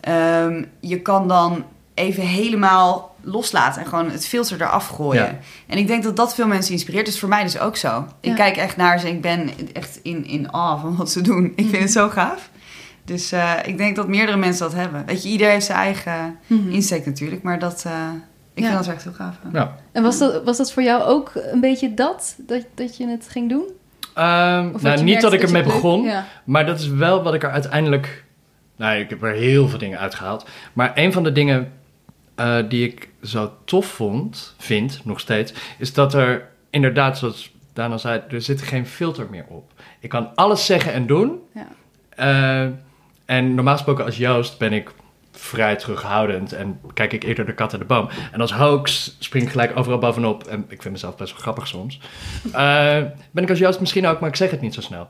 Ehm, 0.00 0.64
je 0.80 1.00
kan 1.00 1.28
dan 1.28 1.64
even 1.94 2.22
helemaal 2.22 3.11
loslaten 3.22 3.82
en 3.82 3.88
gewoon 3.88 4.10
het 4.10 4.26
filter 4.26 4.60
eraf 4.62 4.86
gooien. 4.88 5.22
Ja. 5.24 5.38
En 5.66 5.78
ik 5.78 5.86
denk 5.86 6.02
dat 6.02 6.16
dat 6.16 6.34
veel 6.34 6.46
mensen 6.46 6.72
inspireert. 6.72 7.06
Dus 7.06 7.18
voor 7.18 7.28
mij 7.28 7.42
dus 7.42 7.58
ook 7.58 7.76
zo. 7.76 8.06
Ik 8.20 8.28
Ja. 8.30 8.34
kijk 8.34 8.56
echt 8.56 8.76
naar 8.76 8.98
ze 9.00 9.08
ik 9.08 9.20
ben 9.20 9.50
echt 9.72 10.00
in, 10.02 10.26
in 10.26 10.52
awe 10.52 10.80
van 10.80 10.96
wat 10.96 11.10
ze 11.10 11.20
doen. 11.20 11.52
Ik 11.56 11.66
vind 11.68 11.82
het 11.82 11.92
zo 11.92 12.08
gaaf. 12.08 12.50
Dus 13.04 13.32
eh, 13.32 13.52
ik 13.64 13.78
denk 13.78 13.96
dat 13.96 14.08
meerdere 14.08 14.36
mensen 14.38 14.64
dat 14.70 14.74
hebben. 14.74 15.02
Weet 15.06 15.22
je, 15.22 15.28
ieder 15.28 15.48
heeft 15.48 15.66
zijn 15.66 15.78
eigen 15.78 16.36
Mhm. 16.46 16.68
insteek 16.70 17.06
natuurlijk. 17.06 17.42
Maar 17.42 17.58
dat, 17.58 17.82
eh, 17.86 17.92
ik 18.54 18.62
Ja. 18.62 18.70
vind 18.70 18.84
dat 18.84 18.94
echt 18.94 19.04
heel 19.04 19.12
gaaf. 19.12 19.34
Ja. 19.52 19.76
En 19.92 20.02
was 20.02 20.18
dat, 20.18 20.44
was 20.44 20.56
dat 20.56 20.72
voor 20.72 20.82
jou 20.82 21.02
ook 21.02 21.32
een 21.34 21.60
beetje 21.60 21.94
dat, 21.94 22.34
dat, 22.38 22.64
dat 22.74 22.96
je 22.96 23.06
het 23.08 23.28
ging 23.28 23.48
doen? 23.48 23.64
Ehm, 24.14 24.70
Of 24.74 24.82
nou, 24.82 25.02
niet 25.02 25.20
dat 25.20 25.32
ik 25.32 25.42
ermee 25.42 25.62
begon, 25.62 26.02
Ja. 26.02 26.26
maar 26.44 26.66
dat 26.66 26.78
is 26.80 26.88
wel 26.88 27.22
wat 27.22 27.34
ik 27.34 27.42
er 27.42 27.50
uiteindelijk... 27.50 28.24
Nou, 28.76 28.98
ik 28.98 29.10
heb 29.10 29.22
er 29.22 29.32
heel 29.32 29.68
veel 29.68 29.78
dingen 29.78 29.98
uitgehaald. 29.98 30.46
Maar 30.72 30.92
een 30.94 31.12
van 31.12 31.22
de 31.22 31.32
dingen 31.32 31.72
eh, 32.34 32.56
die 32.68 32.86
ik 32.88 33.08
zo 33.22 33.52
tof 33.64 33.86
vond, 33.86 34.54
vind, 34.58 35.00
nog 35.04 35.20
steeds... 35.20 35.52
is 35.78 35.92
dat 35.92 36.14
er 36.14 36.48
inderdaad, 36.70 37.18
zoals 37.18 37.52
Dana 37.72 37.98
zei, 37.98 38.22
er 38.28 38.42
zit 38.42 38.62
geen 38.62 38.86
filter 38.86 39.26
meer 39.30 39.44
op. 39.48 39.72
Ik 40.00 40.08
kan 40.08 40.34
alles 40.34 40.66
zeggen 40.66 40.92
en 40.92 41.06
doen. 41.06 41.40
Ja. 41.54 41.68
Eh, 42.16 42.70
en 43.24 43.54
normaal 43.54 43.74
gesproken 43.74 44.04
als 44.04 44.16
Joost 44.16 44.58
ben 44.58 44.72
ik 44.72 44.90
vrij 45.32 45.76
terughoudend 45.76 46.52
en 46.52 46.80
kijk 46.94 47.12
ik 47.12 47.22
eerder 47.22 47.46
de 47.46 47.54
kat 47.54 47.72
uit 47.72 47.80
de 47.80 47.86
boom. 47.86 48.08
En 48.32 48.40
als 48.40 48.52
hoax 48.52 49.16
spring 49.18 49.44
ik 49.44 49.50
gelijk 49.50 49.76
overal 49.76 49.98
bovenop. 49.98 50.44
En 50.44 50.64
ik 50.68 50.82
vind 50.82 50.94
mezelf 50.94 51.16
best 51.16 51.32
wel 51.32 51.40
grappig 51.40 51.66
soms. 51.66 52.00
Eh, 52.52 53.02
ben 53.30 53.42
ik 53.42 53.50
als 53.50 53.58
Joost 53.58 53.80
misschien 53.80 54.06
ook, 54.06 54.20
maar 54.20 54.28
ik 54.28 54.36
zeg 54.36 54.50
het 54.50 54.60
niet 54.60 54.74
zo 54.74 54.80
snel. 54.80 55.08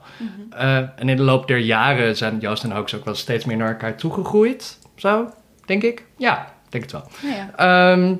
Eh, 0.49 0.75
en 0.75 1.09
in 1.09 1.15
de 1.15 1.23
loop 1.23 1.47
der 1.47 1.57
jaren 1.57 2.17
zijn 2.17 2.39
Joost 2.39 2.63
en 2.63 2.71
hoax 2.71 2.95
ook 2.95 3.05
wel 3.05 3.15
steeds 3.15 3.45
meer 3.45 3.57
naar 3.57 3.69
elkaar 3.69 3.95
toegegroeid. 3.95 4.79
Zo, 4.95 5.29
denk 5.65 5.83
ik. 5.83 6.05
Ja, 6.17 6.52
denk 6.73 6.83
het 6.83 6.91
wel. 6.91 7.07
Ja. 7.31 7.51
Ehm, 7.55 8.15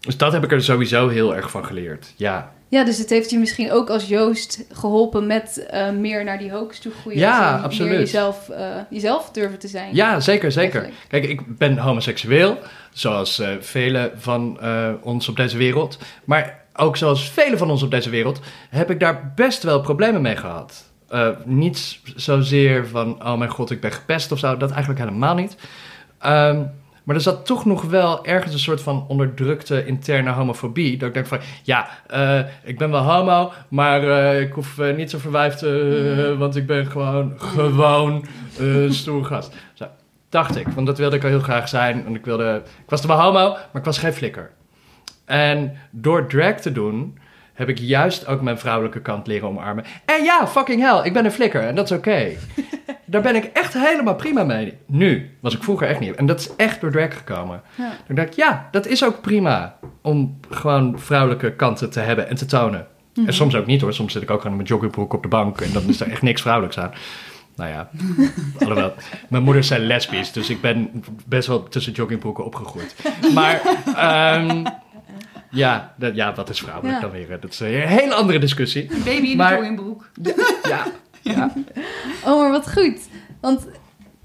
dus 0.00 0.16
dat 0.16 0.32
heb 0.32 0.44
ik 0.44 0.52
er 0.52 0.62
sowieso 0.62 1.08
heel 1.08 1.36
erg 1.36 1.50
van 1.50 1.64
geleerd. 1.64 2.12
Ja, 2.16 2.52
ja, 2.72 2.84
dus 2.84 2.98
het 2.98 3.10
heeft 3.10 3.30
je 3.30 3.38
misschien 3.38 3.72
ook 3.72 3.90
als 3.90 4.08
Joost 4.08 4.64
geholpen 4.72 5.26
met 5.26 5.66
eh, 5.66 5.90
meer 5.90 6.24
naar 6.24 6.38
die 6.38 6.50
hoax 6.50 6.78
toe 6.78 6.92
groeien. 6.92 7.18
Ja, 7.18 7.60
absoluut. 7.64 7.90
Meer 7.90 7.98
jezelf, 7.98 8.48
eh, 8.48 8.66
jezelf 8.90 9.30
durven 9.30 9.58
te 9.58 9.68
zijn. 9.68 9.94
Ja, 9.94 10.20
zeker, 10.20 10.52
zeker. 10.52 10.80
Eigenlijk. 10.82 11.08
Kijk, 11.08 11.24
ik 11.24 11.58
ben 11.58 11.78
homoseksueel, 11.78 12.58
zoals 12.92 13.38
eh 13.38 13.48
velen 13.60 14.10
van 14.16 14.58
ons 15.02 15.28
op 15.28 15.36
deze 15.36 15.56
wereld. 15.56 15.98
Maar 16.24 16.64
ook 16.74 16.96
zoals 16.96 17.30
velen 17.30 17.58
van 17.58 17.70
ons 17.70 17.82
op 17.82 17.90
deze 17.90 18.10
wereld, 18.10 18.40
heb 18.70 18.90
ik 18.90 19.00
daar 19.00 19.32
best 19.34 19.62
wel 19.62 19.80
problemen 19.80 20.22
mee 20.22 20.36
gehad. 20.36 20.84
Eh, 21.08 21.28
niet 21.44 22.00
zozeer 22.16 22.86
van, 22.86 23.24
oh 23.24 23.38
mijn 23.38 23.50
god, 23.50 23.70
ik 23.70 23.80
ben 23.80 23.92
gepest 23.92 24.32
of 24.32 24.38
zo, 24.38 24.56
dat 24.56 24.70
eigenlijk 24.70 25.00
helemaal 25.00 25.34
niet. 25.34 25.56
Ehm, 26.18 26.62
maar 27.04 27.14
er 27.14 27.22
zat 27.22 27.46
toch 27.46 27.64
nog 27.64 27.82
wel 27.82 28.24
ergens 28.24 28.52
een 28.52 28.58
soort 28.58 28.82
van 28.82 29.04
onderdrukte 29.08 29.86
interne 29.86 30.30
homofobie. 30.30 30.96
Dat 30.96 31.08
ik 31.08 31.14
denk 31.14 31.26
van, 31.26 31.38
ja, 31.62 31.88
eh, 32.06 32.40
ik 32.62 32.78
ben 32.78 32.90
wel 32.90 33.12
homo, 33.12 33.52
maar 33.68 34.02
eh, 34.08 34.40
ik 34.40 34.52
hoef 34.52 34.78
eh, 34.78 34.96
niet 34.96 35.10
zo 35.10 35.18
verwijfd, 35.18 35.58
te 35.58 36.34
want 36.38 36.56
ik 36.56 36.66
ben 36.66 36.86
gewoon, 36.86 37.32
gewoon 37.36 38.24
stoer 38.88 39.24
gast. 39.24 39.54
Zo, 39.72 39.86
dacht 40.28 40.56
ik, 40.56 40.68
want 40.68 40.86
dat 40.86 40.98
wilde 40.98 41.16
ik 41.16 41.22
al 41.22 41.28
heel 41.28 41.40
graag 41.40 41.68
zijn. 41.68 42.06
En 42.06 42.14
ik, 42.14 42.24
wilde, 42.24 42.62
ik 42.64 42.90
was 42.90 43.02
er 43.02 43.08
wel 43.08 43.20
homo, 43.20 43.50
maar 43.50 43.68
ik 43.80 43.84
was 43.84 43.98
geen 43.98 44.12
flikker. 44.12 44.50
En 45.24 45.76
door 45.90 46.26
drag 46.26 46.54
te 46.60 46.72
doen, 46.72 47.18
heb 47.52 47.68
ik 47.68 47.78
juist 47.78 48.26
ook 48.26 48.40
mijn 48.40 48.58
vrouwelijke 48.58 49.00
kant 49.00 49.26
leren 49.26 49.48
omarmen. 49.48 49.84
En 50.04 50.24
ja, 50.24 50.46
fucking 50.46 50.80
hell, 50.80 51.04
ik 51.04 51.12
ben 51.12 51.24
een 51.24 51.32
flikker 51.32 51.62
en 51.62 51.74
dat 51.74 51.90
is 51.90 51.96
oké. 51.96 52.26
Daar 53.04 53.22
ben 53.22 53.36
ik 53.36 53.44
echt 53.44 53.72
helemaal 53.72 54.14
prima 54.14 54.44
mee. 54.44 54.78
Nu, 54.86 55.30
was 55.40 55.54
ik 55.54 55.62
vroeger 55.62 55.86
echt 55.86 56.00
niet. 56.00 56.14
En 56.14 56.26
dat 56.26 56.40
is 56.40 56.56
echt 56.56 56.80
door 56.80 56.90
drag 56.90 57.16
gekomen. 57.16 57.62
Ja. 57.74 57.92
Dan 58.06 58.16
dacht 58.16 58.28
ik, 58.28 58.34
ja, 58.34 58.68
dat 58.70 58.86
is 58.86 59.04
ook 59.04 59.20
prima. 59.20 59.76
Om 60.02 60.38
gewoon 60.50 60.98
vrouwelijke 60.98 61.52
kanten 61.52 61.90
te 61.90 62.00
hebben 62.00 62.28
en 62.28 62.36
te 62.36 62.46
tonen. 62.46 62.86
En 63.26 63.34
soms 63.34 63.54
ook 63.54 63.66
niet 63.66 63.80
hoor. 63.80 63.92
Soms 63.92 64.12
zit 64.12 64.22
ik 64.22 64.30
ook 64.30 64.36
gewoon 64.36 64.50
in 64.50 64.56
mijn 64.56 64.68
joggingbroek 64.68 65.12
op 65.12 65.22
de 65.22 65.28
bank. 65.28 65.60
En 65.60 65.72
dan 65.72 65.82
is 65.86 66.00
er 66.00 66.10
echt 66.10 66.22
niks 66.22 66.40
vrouwelijks 66.40 66.78
aan. 66.78 66.92
Nou 67.56 67.70
ja, 67.70 67.90
alhoewel. 68.58 68.94
Mijn 69.28 69.42
moeder 69.42 69.64
zijn 69.64 69.80
lesbisch. 69.80 70.32
Dus 70.32 70.50
ik 70.50 70.60
ben 70.60 71.04
best 71.26 71.48
wel 71.48 71.62
tussen 71.62 71.92
joggingbroeken 71.92 72.44
opgegroeid. 72.44 72.94
Maar 73.34 73.60
ehm, 73.96 74.64
ja, 75.52 75.94
dat, 75.98 76.14
ja, 76.14 76.34
wat 76.34 76.50
is 76.50 76.58
vrouwelijk 76.60 76.94
Ja. 76.94 77.00
dan 77.00 77.10
weer? 77.10 77.40
Dat 77.40 77.52
is 77.52 77.60
een 77.60 77.66
hele 77.68 78.14
andere 78.14 78.38
discussie. 78.38 78.86
Baby 79.04 79.10
in 79.10 79.30
de 79.30 79.36
Maar- 79.36 79.54
joggingbroek. 79.56 80.08
Ja, 80.68 80.86
ja. 81.22 81.52
Oh, 82.24 82.40
maar 82.40 82.50
wat 82.50 82.72
goed. 82.72 82.98
Want 83.40 83.66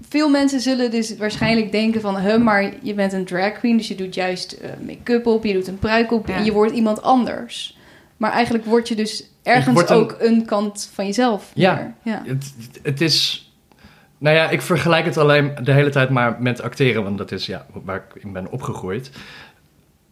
veel 0.08 0.28
mensen 0.28 0.60
zullen 0.60 0.90
dus 0.90 1.16
waarschijnlijk 1.16 1.72
denken 1.72 2.00
van... 2.00 2.18
Huh, 2.18 2.36
maar 2.42 2.72
je 2.82 2.94
bent 2.94 3.12
een 3.12 3.24
drag 3.24 3.52
queen, 3.52 3.76
dus 3.76 3.88
je 3.88 3.94
doet 3.94 4.14
juist 4.14 4.52
eh, 4.52 4.70
make-up 4.86 5.26
op... 5.26 5.44
je 5.44 5.52
doet 5.52 5.66
een 5.66 5.78
pruik 5.78 6.12
op 6.12 6.26
Ja. 6.28 6.34
en 6.36 6.44
je 6.44 6.52
wordt 6.52 6.72
iemand 6.72 7.02
anders. 7.02 7.76
Maar 8.16 8.32
eigenlijk 8.32 8.64
word 8.64 8.88
je 8.88 8.94
dus 8.94 9.24
ergens 9.42 9.80
een- 9.90 9.96
ook 9.96 10.16
een 10.18 10.44
kant 10.44 10.90
van 10.94 11.06
jezelf. 11.06 11.50
Ja. 11.54 11.74
meer. 12.02 12.14
ja. 12.14 12.22
Het, 12.26 12.52
het 12.82 13.00
is. 13.00 13.42
Nou 14.18 14.36
ja, 14.36 14.50
ik 14.50 14.62
vergelijk 14.62 15.04
het 15.04 15.16
alleen 15.16 15.52
de 15.62 15.72
hele 15.72 15.90
tijd 15.90 16.10
maar 16.10 16.36
met 16.42 16.60
acteren, 16.62 17.02
want 17.02 17.18
dat 17.18 17.32
is 17.32 17.46
ja, 17.46 17.66
waar 17.84 17.96
ik 18.14 18.22
in 18.22 18.32
ben 18.32 18.50
opgegroeid. 18.50 19.10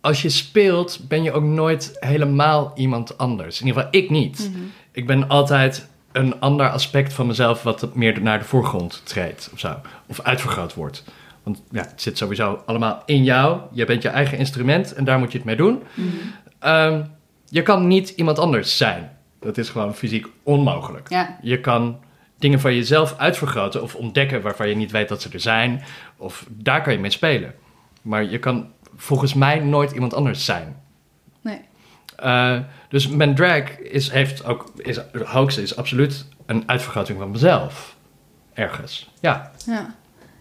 Als 0.01 0.23
je 0.23 0.29
speelt, 0.29 1.01
ben 1.09 1.23
je 1.23 1.33
ook 1.33 1.43
nooit 1.43 1.97
helemaal 2.01 2.73
iemand 2.75 3.19
anders. 3.19 3.61
In 3.61 3.67
ieder 3.67 3.83
geval, 3.83 4.01
ik 4.01 4.11
niet. 4.11 4.51
Mhm. 4.53 4.63
Ik 4.93 5.07
ben 5.07 5.29
altijd 5.29 5.89
een 6.13 6.41
ander 6.41 6.71
aspect 6.71 7.13
van 7.13 7.27
mezelf 7.27 7.63
wat 7.63 7.95
meer 7.95 8.23
naar 8.23 8.39
de 8.39 8.45
voorgrond 8.45 9.01
treedt 9.05 9.51
of 9.53 9.59
zo. 9.59 9.77
Of 10.07 10.21
uitvergroot 10.21 10.75
wordt. 10.75 11.05
Want 11.43 11.63
ja, 11.71 11.81
het 11.81 12.03
zit 12.03 12.19
sowieso 12.19 12.63
allemaal 12.67 13.03
in 13.05 13.25
jou. 13.25 13.61
Je 13.73 13.85
bent 13.85 14.03
je 14.03 14.09
eigen 14.09 14.39
instrument 14.39 14.93
en 14.95 15.05
daar 15.05 15.19
moet 15.19 15.33
je 15.33 15.39
het 15.39 15.47
mee 15.47 15.57
doen. 15.57 15.83
Ehm, 16.59 17.03
je 17.49 17.63
kan 17.63 17.87
niet 17.87 18.09
iemand 18.09 18.39
anders 18.39 18.77
zijn. 18.77 19.11
Dat 19.41 19.59
is 19.59 19.69
gewoon 19.69 19.95
fysiek 19.95 20.27
onmogelijk. 20.43 21.11
Ja. 21.11 21.39
Je 21.43 21.61
kan 21.61 21.99
dingen 22.39 22.61
van 22.61 22.75
jezelf 22.75 23.15
uitvergroten 23.19 23.83
of 23.83 23.95
ontdekken 23.95 24.43
waarvan 24.43 24.69
je 24.69 24.77
niet 24.77 24.91
weet 24.91 25.09
dat 25.09 25.23
ze 25.23 25.29
er 25.33 25.41
zijn. 25.41 25.83
Of 26.17 26.47
daar 26.49 26.83
kan 26.83 26.93
je 26.93 26.99
mee 26.99 27.11
spelen. 27.11 27.55
Maar 28.03 28.25
je 28.25 28.39
kan 28.39 28.71
volgens 28.97 29.35
mij 29.35 29.59
nooit 29.59 29.91
iemand 29.93 30.15
anders 30.15 30.45
zijn. 30.45 30.77
Nee. 31.41 31.61
Uh, 32.25 32.59
dus 32.89 33.09
mijn 33.09 33.35
drag 33.35 33.79
is, 33.79 34.11
heeft 34.11 34.45
ook, 34.45 34.73
is, 34.77 34.99
is 35.57 35.77
absoluut 35.77 36.27
een 36.47 36.63
uitvergroting 36.67 37.19
van 37.19 37.31
mezelf. 37.31 37.97
Ergens, 38.55 39.11
ja. 39.21 39.51
Ja. 39.67 39.95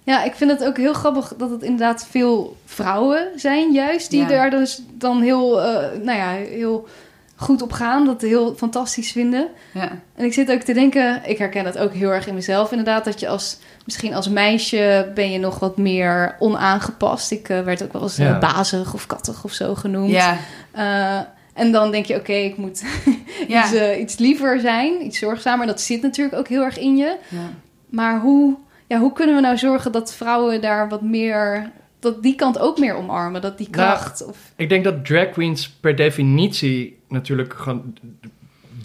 Ja, 0.03 0.23
ik 0.23 0.35
vind 0.35 0.51
het 0.51 0.63
ook 0.63 0.77
heel 0.77 0.93
grappig 0.93 1.33
dat 1.37 1.49
het 1.49 1.61
inderdaad 1.61 2.07
veel 2.09 2.57
vrouwen 2.65 3.27
zijn, 3.35 3.73
juist, 3.73 4.09
die 4.09 4.21
Ja. 4.21 4.27
daar 4.27 4.49
dus 4.49 4.81
dan 4.93 5.21
heel, 5.21 5.61
eh, 5.61 5.99
nou 6.01 6.17
ja, 6.17 6.29
heel 6.31 6.87
goed 7.35 7.61
op 7.61 7.71
gaan, 7.71 8.05
dat 8.05 8.21
heel 8.21 8.55
fantastisch 8.55 9.11
vinden. 9.11 9.47
Ja. 9.73 9.91
En 10.15 10.25
ik 10.25 10.33
zit 10.33 10.51
ook 10.51 10.61
te 10.61 10.73
denken, 10.73 11.21
ik 11.25 11.37
herken 11.37 11.63
dat 11.63 11.77
ook 11.77 11.93
heel 11.93 12.09
erg 12.09 12.27
in 12.27 12.33
mezelf, 12.33 12.69
inderdaad, 12.71 13.05
dat 13.05 13.19
je 13.19 13.27
als, 13.27 13.57
misschien 13.85 14.13
als 14.13 14.29
meisje 14.29 15.11
ben 15.15 15.31
je 15.31 15.39
nog 15.39 15.59
wat 15.59 15.77
meer 15.77 16.35
onaangepast. 16.39 17.31
Ik 17.31 17.49
eh, 17.49 17.61
werd 17.61 17.83
ook 17.83 17.93
wel 17.93 18.01
eens 18.01 18.17
eh, 18.17 18.25
Ja. 18.25 18.39
bazig 18.39 18.93
of 18.93 19.07
kattig 19.07 19.43
of 19.43 19.51
zo 19.53 19.75
genoemd. 19.75 20.09
Ja. 20.11 20.37
Eh, 20.71 21.19
en 21.53 21.71
dan 21.71 21.91
denk 21.91 22.05
je, 22.05 22.15
oké, 22.15 22.33
ik 22.33 22.57
moet 22.57 22.83
Ja. 23.47 23.63
iets, 23.63 23.73
eh, 23.73 23.99
iets 23.99 24.17
liever 24.17 24.59
zijn, 24.59 25.05
iets 25.05 25.19
zorgzamer. 25.19 25.65
Dat 25.67 25.81
zit 25.81 26.01
natuurlijk 26.01 26.37
ook 26.37 26.47
heel 26.47 26.63
erg 26.63 26.79
in 26.79 26.97
je. 26.97 27.15
Ja. 27.29 27.49
Maar 27.89 28.19
hoe, 28.19 28.55
ja, 28.87 28.99
hoe 28.99 29.13
kunnen 29.13 29.35
we 29.35 29.41
nou 29.41 29.57
zorgen 29.57 29.91
dat 29.91 30.13
vrouwen 30.15 30.61
daar 30.61 30.89
wat 30.89 31.01
meer... 31.01 31.71
dat 31.99 32.23
die 32.23 32.35
kant 32.35 32.59
ook 32.59 32.79
meer 32.79 32.95
omarmen? 32.95 33.41
Dat 33.41 33.57
die 33.57 33.67
Nou, 33.71 33.87
kracht... 33.97 34.25
of, 34.25 34.37
Ik 34.55 34.69
denk 34.69 34.83
dat 34.83 35.05
drag 35.05 35.29
queens 35.29 35.69
per 35.69 35.95
definitie 35.95 36.97
natuurlijk 37.15 37.53
gewoon 37.53 37.97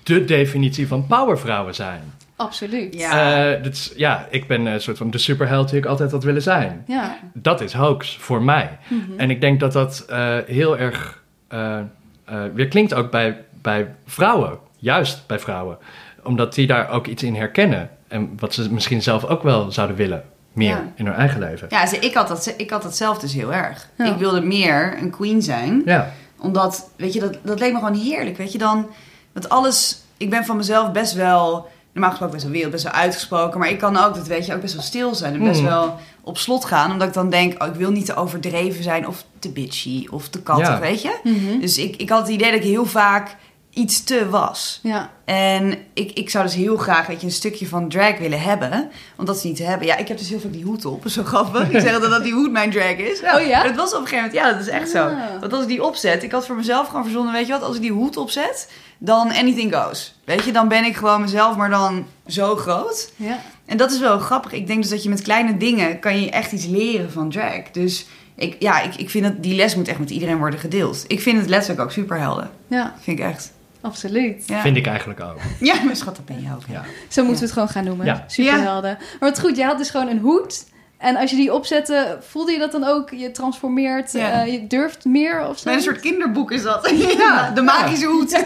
de 0.03 0.25
definitie 0.25 0.87
van 0.87 1.07
powervrouwen 1.07 1.75
zijn. 1.75 2.01
absoluut. 2.37 2.95
Ja. 2.95 3.55
Eh, 3.55 3.63
dat 3.63 3.73
is, 3.73 3.93
ja, 3.97 4.27
ik 4.31 4.47
ben 4.47 4.67
een 4.67 4.81
soort 4.81 4.97
van 4.99 5.11
de 5.11 5.19
superheld 5.19 5.69
die 5.69 5.79
ik 5.79 5.87
altijd 5.87 6.11
had 6.11 6.25
willen 6.25 6.43
zijn. 6.43 6.85
Ja. 6.87 7.19
Dat 7.33 7.61
is 7.61 7.73
hoax 7.73 8.17
voor 8.17 8.43
mij. 8.43 8.79
Mhm. 8.89 9.19
En 9.19 9.31
ik 9.31 9.41
denk 9.41 9.61
dat 9.61 9.73
dat 9.73 10.05
eh, 10.09 10.37
heel 10.47 10.79
erg 10.79 11.23
eh, 11.49 11.79
eh, 12.25 12.43
weer 12.55 12.69
klinkt 12.69 12.95
ook 12.95 13.11
bij, 13.11 13.45
bij 13.63 13.95
vrouwen. 14.07 14.59
Juist 14.77 15.27
bij 15.27 15.39
vrouwen. 15.39 15.79
Omdat 16.25 16.55
die 16.55 16.67
daar 16.67 16.91
ook 16.91 17.07
iets 17.07 17.23
in 17.23 17.35
herkennen. 17.35 17.91
En 18.09 18.31
wat 18.39 18.55
ze 18.55 18.73
misschien 18.73 19.03
zelf 19.03 19.25
ook 19.25 19.43
wel 19.43 19.73
zouden 19.73 19.97
willen. 19.97 20.23
Meer 20.53 20.69
Ja. 20.69 20.93
in 20.95 21.07
hun 21.07 21.15
eigen 21.15 21.41
leven. 21.41 21.67
Ja, 21.71 21.81
dus 21.83 21.99
ik, 21.99 22.15
had 22.15 22.29
dat, 22.29 22.55
ik 22.57 22.71
had 22.71 22.83
dat 22.83 22.97
zelf 22.97 23.19
dus 23.19 23.33
heel 23.33 23.53
erg. 23.53 23.89
Ja. 23.99 24.05
Ik 24.05 24.17
wilde 24.17 24.41
meer 24.41 24.99
een 25.03 25.11
queen 25.11 25.43
zijn. 25.43 25.83
Ja. 25.85 26.13
Omdat, 26.43 26.89
weet 26.97 27.13
je, 27.13 27.21
dat, 27.21 27.37
dat 27.43 27.59
leek 27.61 27.73
me 27.73 27.79
gewoon 27.79 27.95
heerlijk. 27.95 28.37
Weet 28.37 28.53
je, 28.53 28.59
dan... 28.59 28.87
Dat 29.33 29.49
alles... 29.49 30.01
Ik 30.17 30.31
ben 30.31 30.45
van 30.45 30.57
mezelf 30.57 30.93
best 30.93 31.13
wel... 31.13 31.69
Normaal 31.93 32.11
gesproken 32.11 32.35
best 32.35 32.45
wel 32.47 32.55
wereld, 32.55 32.73
best 32.73 32.85
wel 32.85 32.93
uitgesproken. 32.93 33.59
Maar 33.61 33.69
ik 33.71 33.79
kan 33.79 33.97
ook, 33.97 34.15
dat 34.15 34.27
weet 34.27 34.47
je, 34.47 34.55
ook 34.55 34.61
best 34.61 34.75
wel 34.75 34.83
stil 34.83 35.15
zijn. 35.15 35.35
En 35.35 35.43
best 35.45 35.61
Mm. 35.61 35.67
wel 35.67 35.99
op 36.23 36.39
slot 36.39 36.65
gaan. 36.65 36.93
Omdat 36.93 37.09
ik 37.09 37.15
dan 37.15 37.31
denk, 37.31 37.63
oh, 37.63 37.69
ik 37.69 37.75
wil 37.75 37.91
niet 37.91 38.07
te 38.07 38.15
overdreven 38.15 38.83
zijn. 38.83 39.07
Of 39.09 39.25
te 39.39 39.49
bitchy. 39.51 40.07
Of 40.11 40.29
te 40.29 40.43
kattig, 40.43 40.67
Ja. 40.69 40.79
weet 40.81 41.03
je. 41.03 41.19
Mhm. 41.25 41.61
Dus 41.61 41.79
ik, 41.79 41.97
ik 41.97 42.09
had 42.09 42.21
het 42.21 42.29
idee 42.31 42.51
dat 42.51 42.61
ik 42.61 42.67
heel 42.67 42.87
vaak 42.87 43.37
iets 43.75 44.05
te 44.05 44.29
was. 44.29 44.81
Ja. 44.83 45.11
En 45.25 45.79
ik, 45.95 46.13
ik 46.13 46.31
zou 46.31 46.45
dus 46.45 46.55
heel 46.55 46.77
graag 46.77 47.07
weet 47.07 47.21
je, 47.21 47.27
een 47.27 47.33
stukje 47.33 47.67
van 47.67 47.89
drag 47.89 48.19
willen 48.19 48.41
hebben. 48.41 48.91
Om 49.17 49.25
dat 49.25 49.45
niet 49.45 49.57
te 49.57 49.63
hebben. 49.63 49.87
Ja, 49.87 49.97
ik 49.97 50.09
heb 50.09 50.19
dus 50.19 50.29
heel 50.29 50.41
vaak 50.41 50.53
die 50.53 50.65
hoed 50.65 50.85
op. 50.85 50.97
Dat 50.97 51.07
is 51.07 51.13
zo 51.13 51.25
grappig. 51.25 51.71
Ik 51.71 51.81
zeg 51.81 52.01
dat, 52.01 52.11
dat 52.11 52.23
die 52.23 52.33
hoed 52.33 52.51
mijn 52.51 52.71
drag 52.71 52.97
is. 52.97 53.21
Oh 53.21 53.47
ja? 53.47 53.59
Maar 53.59 53.67
dat 53.67 53.77
was 53.77 53.95
op 53.95 54.01
een 54.01 54.07
gegeven 54.07 54.25
moment... 54.25 54.33
Ja, 54.33 54.53
dat 54.53 54.61
is 54.61 54.69
echt 54.69 54.91
zo. 54.91 55.07
Ah. 55.07 55.41
Want 55.41 55.53
als 55.53 55.63
ik 55.63 55.69
die 55.69 55.85
opzet... 55.85 56.23
Ik 56.23 56.33
had 56.33 56.47
voor 56.47 56.57
mezelf 56.57 56.87
gewoon 56.87 57.05
verzonnen... 57.05 57.33
Weet 57.33 57.47
je 57.47 57.53
wat? 57.53 57.63
Als 57.63 57.77
ik 57.77 57.83
die 57.83 57.93
hoed 57.93 58.17
opzet... 58.17 58.71
Dan 58.99 59.33
anything 59.33 59.75
goes. 59.75 60.15
Weet 60.25 60.45
je? 60.45 60.53
Dan 60.53 60.69
ben 60.69 60.85
ik 60.85 60.97
gewoon 60.97 61.21
mezelf, 61.21 61.57
maar 61.57 61.71
dan 61.71 62.07
zo 62.27 62.57
groot. 62.57 63.13
Ja. 63.17 63.39
En 63.67 63.77
dat 63.77 63.91
is 63.91 63.99
wel 63.99 64.19
grappig. 64.19 64.53
Ik 64.53 64.67
denk 64.67 64.81
dus 64.83 64.91
dat 64.91 65.03
je 65.03 65.09
met 65.09 65.23
kleine 65.23 65.57
dingen... 65.57 65.99
Kan 65.99 66.21
je 66.21 66.31
echt 66.31 66.53
iets 66.53 66.67
leren 66.67 67.13
van 67.13 67.31
drag. 67.31 67.71
Dus... 67.73 68.07
Ik, 68.35 68.57
ja, 68.59 68.81
ik, 68.81 68.95
ik 68.95 69.11
vind 69.11 69.25
dat 69.25 69.43
die 69.43 69.55
les 69.55 69.75
moet 69.75 69.89
echt 69.89 69.99
met 69.99 70.11
iedereen 70.11 70.39
worden 70.39 70.61
gedeeld. 70.61 71.05
Ik 71.07 71.21
vind 71.21 71.39
het 71.39 71.49
letterlijk 71.49 71.81
ook 71.81 71.93
superhelden. 71.93 72.51
ja, 72.67 72.95
Vind 73.01 73.19
ik 73.19 73.25
echt. 73.25 73.53
Absoluut. 73.81 74.43
Ja, 74.47 74.61
Vind 74.61 74.77
ik 74.77 74.87
eigenlijk 74.87 75.21
ook. 75.21 75.37
ja 75.61 75.75
mijn 75.85 75.97
schat, 75.97 76.17
dat 76.17 76.25
ben 76.25 76.43
je 76.43 76.49
ook. 76.55 76.63
Ja. 76.69 76.85
Zo 77.09 77.23
moeten 77.23 77.41
we 77.41 77.45
het 77.45 77.53
gewoon 77.53 77.69
gaan 77.69 77.85
noemen. 77.85 78.07
Ja. 78.07 78.25
Superhelden. 78.27 78.99
Maar 79.21 79.31
wat 79.31 79.41
goed, 79.41 79.57
je 79.57 79.65
had 79.65 79.79
dus 79.79 79.91
gewoon 79.91 80.09
een 80.09 80.19
hoed. 80.19 80.69
En 80.99 81.17
als 81.17 81.31
je 81.31 81.37
die 81.37 81.53
opzette, 81.55 82.19
voelde 82.21 82.53
je 82.53 82.59
dat 82.59 82.73
dan 82.73 82.85
ook? 82.85 83.11
Je 83.11 83.31
transformeert, 83.31 84.13
Ja. 84.13 84.31
eh, 84.45 84.53
je 84.53 84.67
durft 84.67 85.05
meer 85.05 85.47
of 85.49 85.59
zo? 85.59 85.69
Een 85.69 85.81
soort 85.81 86.01
kinderboek 86.01 86.51
is 86.53 86.63
dat. 86.63 86.91
Ja, 87.19 87.51
de 87.51 87.63
magische 87.63 88.07
hoed. 88.07 88.31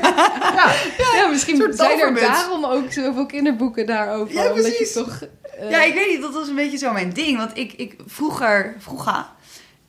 Ja, 1.14 1.26
misschien 1.30 1.56
zijn 1.72 2.00
er 2.00 2.14
daarom 2.14 2.64
ook 2.64 2.92
zoveel 2.92 3.26
kinderboeken 3.26 3.86
daarover. 3.86 4.34
Ja, 4.34 4.40
omdat 4.48 4.56
je 4.56 4.62
precies. 4.62 4.92
toch... 4.92 5.20
eh, 5.58 5.70
Ja, 5.70 5.82
ik 5.82 5.94
weet 5.94 6.08
niet, 6.08 6.20
dat 6.20 6.34
was 6.34 6.48
een 6.48 6.54
beetje 6.54 6.78
zo 6.78 6.92
mijn 6.92 7.12
ding. 7.12 7.36
Want 7.38 7.50
ik, 7.56 7.72
ik 7.72 7.96
vroeger, 8.06 8.74
vroeger, 8.78 9.24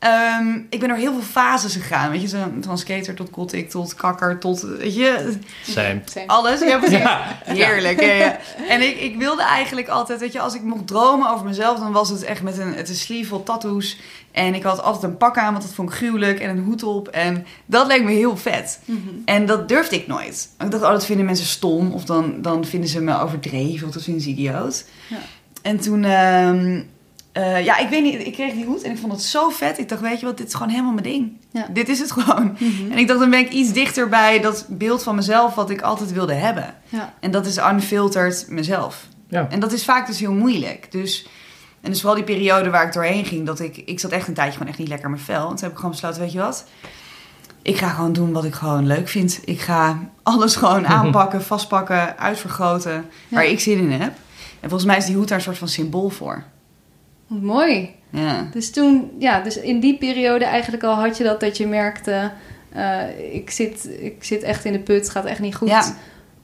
ehm, 0.05 0.59
ik 0.69 0.79
ben 0.79 0.89
door 0.89 0.97
heel 0.97 1.13
veel 1.13 1.21
fases 1.21 1.75
gegaan. 1.75 2.11
Weet 2.11 2.21
je, 2.21 2.27
zo, 2.27 2.37
van 2.61 2.77
skater 2.77 3.13
tot 3.13 3.29
gothic, 3.31 3.69
tot 3.69 3.95
kakker, 3.95 4.39
tot, 4.39 4.61
weet 4.61 4.95
je, 4.95 5.37
Same. 5.67 6.01
Same. 6.05 6.27
alles. 6.27 6.59
Ja, 6.59 6.77
precies. 6.77 6.97
Ja. 6.97 7.39
Heerlijk. 7.43 8.01
Ja, 8.01 8.11
ja. 8.11 8.37
En 8.73 8.81
ik, 8.81 8.99
ik 8.99 9.17
wilde 9.17 9.43
eigenlijk 9.43 9.87
altijd, 9.87 10.19
weet 10.19 10.31
je, 10.31 10.39
als 10.39 10.55
ik 10.55 10.61
mocht 10.61 10.87
dromen 10.87 11.29
over 11.29 11.45
mezelf, 11.45 11.79
dan 11.79 11.91
was 11.91 12.09
het 12.09 12.23
echt 12.23 12.41
met 12.41 12.57
een, 12.57 12.73
het 12.73 12.89
een 12.89 12.95
sleeve 12.95 13.29
vol 13.29 13.43
tattoos. 13.43 13.97
En 14.31 14.55
ik 14.55 14.63
had 14.63 14.81
altijd 14.81 15.03
een 15.03 15.17
pak 15.17 15.37
aan, 15.37 15.51
want 15.51 15.63
dat 15.63 15.73
vond 15.73 15.89
ik 15.89 15.95
gruwelijk. 15.95 16.39
En 16.39 16.49
een 16.49 16.63
hoed 16.63 16.83
op. 16.83 17.07
En 17.07 17.45
dat 17.65 17.87
leek 17.87 18.03
me 18.03 18.11
heel 18.11 18.37
vet. 18.37 18.79
Mhm. 18.85 18.99
En 19.25 19.45
dat 19.45 19.67
durfde 19.67 19.95
ik 19.95 20.07
nooit. 20.07 20.49
Ik 20.59 20.71
dacht, 20.71 20.83
oh, 20.83 20.89
dat 20.89 21.05
vinden 21.05 21.25
mensen 21.25 21.45
stom. 21.45 21.91
Of 21.91 22.05
dan, 22.05 22.41
dan 22.41 22.65
vinden 22.65 22.89
ze 22.89 23.01
me 23.01 23.19
overdreven. 23.19 23.87
Of 23.87 23.93
dat 23.93 24.03
vinden 24.03 24.23
ze 24.23 24.29
idioot. 24.29 24.85
Ja. 25.07 25.17
En 25.61 25.79
toen, 25.79 26.03
ehm, 26.03 26.81
eh, 27.35 27.65
ja, 27.65 27.77
ik 27.77 27.89
weet 27.89 28.03
niet. 28.03 28.25
Ik 28.25 28.33
kreeg 28.33 28.53
die 28.53 28.65
hoed 28.65 28.81
en 28.81 28.91
ik 28.91 28.97
vond 28.97 29.11
het 29.11 29.21
zo 29.21 29.49
vet. 29.49 29.79
Ik 29.79 29.89
dacht, 29.89 30.01
weet 30.01 30.19
je 30.19 30.25
wat, 30.25 30.37
dit 30.37 30.47
is 30.47 30.53
gewoon 30.53 30.69
helemaal 30.69 30.91
mijn 30.91 31.03
ding. 31.03 31.31
Ja. 31.51 31.67
Dit 31.69 31.89
is 31.89 31.99
het 31.99 32.11
gewoon. 32.11 32.55
Mhm. 32.59 32.91
En 32.91 32.97
ik 32.97 33.07
dacht, 33.07 33.19
dan 33.19 33.29
ben 33.29 33.39
ik 33.39 33.49
iets 33.49 33.73
dichter 33.73 34.09
bij 34.09 34.39
dat 34.39 34.65
beeld 34.69 35.03
van 35.03 35.15
mezelf 35.15 35.55
wat 35.55 35.69
ik 35.69 35.81
altijd 35.81 36.13
wilde 36.13 36.33
hebben. 36.33 36.75
Ja. 36.89 37.13
En 37.19 37.31
dat 37.31 37.45
is 37.45 37.57
unfiltered 37.57 38.45
mezelf. 38.49 39.07
Ja. 39.29 39.47
En 39.49 39.59
dat 39.59 39.71
is 39.71 39.85
vaak 39.85 40.07
dus 40.07 40.19
heel 40.19 40.33
moeilijk. 40.33 40.91
Dus, 40.91 41.27
en 41.81 41.89
dus 41.89 41.99
vooral 41.99 42.15
die 42.15 42.35
periode 42.35 42.69
waar 42.69 42.85
ik 42.85 42.93
doorheen 42.93 43.25
ging, 43.25 43.45
dat 43.45 43.59
ik, 43.59 43.77
ik 43.77 43.99
zat 43.99 44.11
echt 44.11 44.27
een 44.27 44.33
tijdje 44.33 44.53
gewoon 44.53 44.67
echt 44.67 44.77
niet 44.77 44.87
lekker 44.87 45.05
in 45.05 45.13
mijn 45.13 45.23
vel. 45.23 45.49
En 45.49 45.55
toen 45.55 45.63
heb 45.63 45.71
ik 45.71 45.75
gewoon 45.75 45.91
besloten, 45.91 46.21
weet 46.21 46.31
je 46.31 46.39
wat? 46.39 46.65
Ik 47.61 47.77
ga 47.77 47.89
gewoon 47.89 48.13
doen 48.13 48.31
wat 48.31 48.43
ik 48.45 48.53
gewoon 48.53 48.87
leuk 48.87 49.07
vind. 49.07 49.39
Ik 49.45 49.59
ga 49.59 49.99
alles 50.23 50.55
gewoon 50.55 50.87
aanpakken, 50.97 51.43
vastpakken, 51.43 52.17
uitvergroten, 52.17 53.05
waar 53.29 53.45
ik 53.45 53.59
zin 53.59 53.77
in 53.77 54.01
heb. 54.01 54.13
En 54.59 54.69
volgens 54.69 54.85
mij 54.85 54.97
is 54.97 55.05
die 55.05 55.15
hoed 55.15 55.27
daar 55.27 55.37
een 55.37 55.43
soort 55.43 55.57
van 55.57 55.67
symbool 55.67 56.09
voor. 56.09 56.43
Wat 57.27 57.41
mooi. 57.41 57.95
Ja. 58.09 58.47
Dus 58.53 58.71
toen, 58.71 59.11
ja, 59.19 59.41
dus 59.41 59.57
in 59.57 59.79
die 59.79 59.97
periode 59.97 60.45
eigenlijk 60.45 60.83
al 60.83 60.93
had 60.93 61.17
je 61.17 61.23
dat 61.23 61.39
dat 61.39 61.57
je 61.57 61.67
merkte... 61.67 62.31
eh, 62.73 63.33
ik, 63.33 63.49
zit, 63.49 63.89
ik 63.99 64.23
zit 64.23 64.43
echt 64.43 64.65
in 64.65 64.71
de 64.71 64.79
put, 64.79 64.95
het 65.01 65.09
gaat 65.09 65.25
echt 65.25 65.39
niet 65.39 65.55
goed. 65.55 65.67
Ja. 65.69 65.95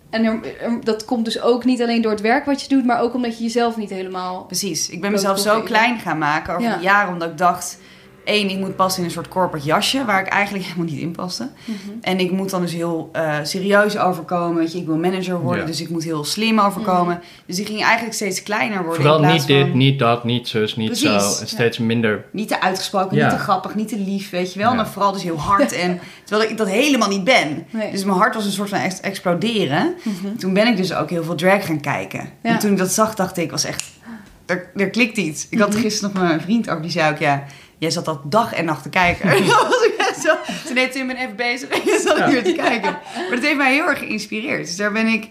En 0.10 0.26
er- 0.26 0.39
er- 0.62 0.84
dat 0.84 1.06
komt 1.06 1.26
dus 1.26 1.41
ook 1.41 1.65
niet 1.65 1.82
alleen 1.82 2.02
door 2.02 2.12
het 2.12 2.22
werk 2.22 2.46
wat 2.46 2.62
je 2.62 2.67
doet... 2.67 2.86
maar 2.86 3.02
ook 3.02 3.13
omdat 3.13 3.38
je 3.38 3.44
jezelf 3.44 3.78
niet 3.78 3.89
helemaal... 3.89 4.44
Precies. 4.44 4.89
Ik 4.89 5.02
ben 5.02 5.12
mezelf 5.12 5.39
zo 5.39 5.62
klein 5.62 6.00
gaan 6.00 6.17
maken 6.17 6.54
over 6.56 6.67
Ja. 6.67 6.80
jaren, 6.82 7.13
omdat 7.13 7.30
ik 7.30 7.38
dacht... 7.38 7.78
één, 8.25 8.49
ik 8.49 8.57
moet 8.57 8.75
passen 8.75 8.99
in 9.01 9.07
een 9.07 9.13
soort 9.13 9.27
corporate 9.27 9.65
jasje, 9.65 10.05
waar 10.05 10.21
ik 10.21 10.27
eigenlijk 10.27 10.65
helemaal 10.65 10.86
niet 10.86 11.01
in 11.01 11.12
paste. 11.12 11.49
Mhm. 11.65 11.77
En 12.01 12.19
ik 12.19 12.31
moet 12.31 12.49
dan 12.49 12.62
dus 12.62 12.73
heel 12.73 13.10
eh, 13.12 13.36
serieus 13.43 13.97
overkomen. 13.97 14.55
Weet 14.57 14.71
je, 14.71 14.77
ik 14.77 14.86
wil 14.86 14.97
manager 14.97 15.39
worden, 15.39 15.62
Ja. 15.62 15.69
dus 15.69 15.81
ik 15.81 15.89
moet 15.89 16.03
heel 16.03 16.23
slim 16.23 16.60
overkomen. 16.60 17.21
Dus 17.45 17.55
die 17.55 17.65
ging 17.65 17.81
eigenlijk 17.84 18.13
steeds 18.15 18.43
kleiner 18.43 18.84
worden. 18.84 19.01
Vooral 19.01 19.19
niet 19.34 19.47
dit, 19.47 19.67
van 19.67 19.77
niet 19.77 19.99
dat, 19.99 20.23
niet 20.23 20.47
zus, 20.47 20.75
niet 20.75 20.88
Precies. 20.88 21.07
zo. 21.36 21.41
En 21.41 21.47
steeds 21.47 21.77
minder. 21.77 22.25
Niet 22.31 22.47
te 22.47 22.62
uitgesproken, 22.62 23.17
Ja. 23.17 23.27
niet 23.27 23.38
te 23.38 23.43
grappig, 23.43 23.75
niet 23.75 23.88
te 23.88 23.97
lief, 23.97 24.29
weet 24.29 24.53
je 24.53 24.60
wel. 24.60 24.69
Ja. 24.69 24.75
Maar 24.75 24.88
vooral 24.88 25.12
dus 25.12 25.23
heel 25.23 25.39
hard. 25.39 25.71
En, 25.71 25.99
terwijl 26.23 26.49
ik 26.49 26.57
dat 26.57 26.69
helemaal 26.69 27.10
niet 27.10 27.23
ben. 27.23 27.65
Nee. 27.69 27.91
Dus 27.91 28.03
mijn 28.03 28.17
hart 28.17 28.36
was 28.36 28.45
een 28.45 28.51
soort 28.51 28.69
van 28.69 28.79
ex- 28.79 28.99
exploderen. 28.99 29.95
Mhm. 30.03 30.36
Toen 30.36 30.53
ben 30.53 30.67
ik 30.67 30.77
dus 30.77 30.93
ook 30.93 31.10
heel 31.10 31.23
veel 31.23 31.36
drag 31.36 31.65
gaan 31.65 31.79
kijken. 31.79 32.19
Ja. 32.43 32.49
En 32.49 32.60
toen 32.60 32.71
ik 32.71 32.77
dat 32.77 32.91
zag, 32.91 33.15
dacht 33.15 33.38
ik, 33.38 33.51
was 33.51 33.63
echt... 33.63 33.84
Er, 34.45 34.69
er 34.75 34.89
klikt 34.89 35.17
iets. 35.17 35.47
Ik 35.49 35.60
had 35.60 35.69
Mhm. 35.69 35.79
gisteren 35.79 36.12
nog 36.13 36.21
met 36.21 36.31
mijn 36.31 36.41
vriend 36.43 36.69
over, 36.69 36.81
die 36.81 36.91
zei 36.91 37.12
ook, 37.12 37.17
ja... 37.19 37.43
Jij 37.82 37.89
zat 37.91 38.08
al 38.08 38.22
dag 38.24 38.54
en 38.54 38.65
nacht 38.65 38.84
te 38.84 38.89
kijken. 38.89 39.30
Dat 39.48 39.67
was 39.67 39.86
ik 39.86 39.96
echt 39.98 40.22
zo. 40.22 40.34
Toen 40.65 40.76
deed 40.76 40.91
Tim 40.91 41.08
ben 41.08 41.15
even 41.15 41.36
bezig 41.36 41.70
en 41.70 41.82
je 41.86 42.02
zat 42.06 42.17
Ja. 42.17 42.28
hier 42.30 42.44
te 42.44 42.54
kijken. 42.54 42.91
Maar 43.15 43.30
dat 43.32 43.41
heeft 43.41 43.58
mij 43.58 43.74
heel 43.74 43.88
erg 43.88 44.00
geïnspireerd. 44.00 44.65
Dus 44.65 44.76
daar 44.76 44.91
ben 44.91 45.08
ik... 45.08 45.28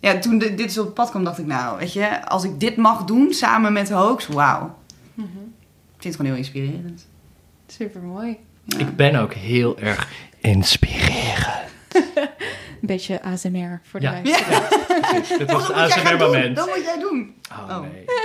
Ja, 0.00 0.18
toen 0.18 0.38
de- 0.38 0.54
dit 0.54 0.72
zo 0.72 0.80
op 0.80 0.86
het 0.86 0.94
pad 0.94 1.10
kwam, 1.10 1.24
dacht 1.24 1.38
ik, 1.38 1.46
nou, 1.46 1.78
weet 1.78 1.92
je... 1.92 2.26
Als 2.26 2.44
ik 2.44 2.60
dit 2.60 2.76
mag 2.76 3.04
doen, 3.04 3.32
samen 3.32 3.72
met 3.72 3.90
Hoax, 3.90 4.26
wauw. 4.26 4.78
Mhm. 5.14 5.26
Ik 5.28 6.02
vind 6.02 6.04
het 6.04 6.16
gewoon 6.16 6.26
heel 6.30 6.36
inspirerend. 6.40 7.06
Super 7.66 8.00
mooi. 8.02 8.36
Ja. 8.64 8.78
Ik 8.78 8.96
ben 8.96 9.14
ook 9.16 9.34
heel 9.34 9.78
erg 9.78 10.08
inspirerend. 10.38 11.60
beetje 12.80 13.22
ASMR 13.22 13.80
voor 13.82 14.00
de 14.00 14.06
Ja. 14.06 14.12
luisteraar. 14.12 14.68
Dit 15.38 15.52
was 15.52 15.66
het 15.66 15.76
dat 15.76 15.84
moet 15.84 15.94
jij 15.94 16.04
gaan 16.04 16.18
doen. 16.18 16.26
ASMR-moment. 16.28 16.56
Dat 16.56 16.66
moet 16.66 16.84
jij 16.84 16.98
doen. 17.00 17.34
Oh, 17.52 17.76
Oh. 17.76 17.82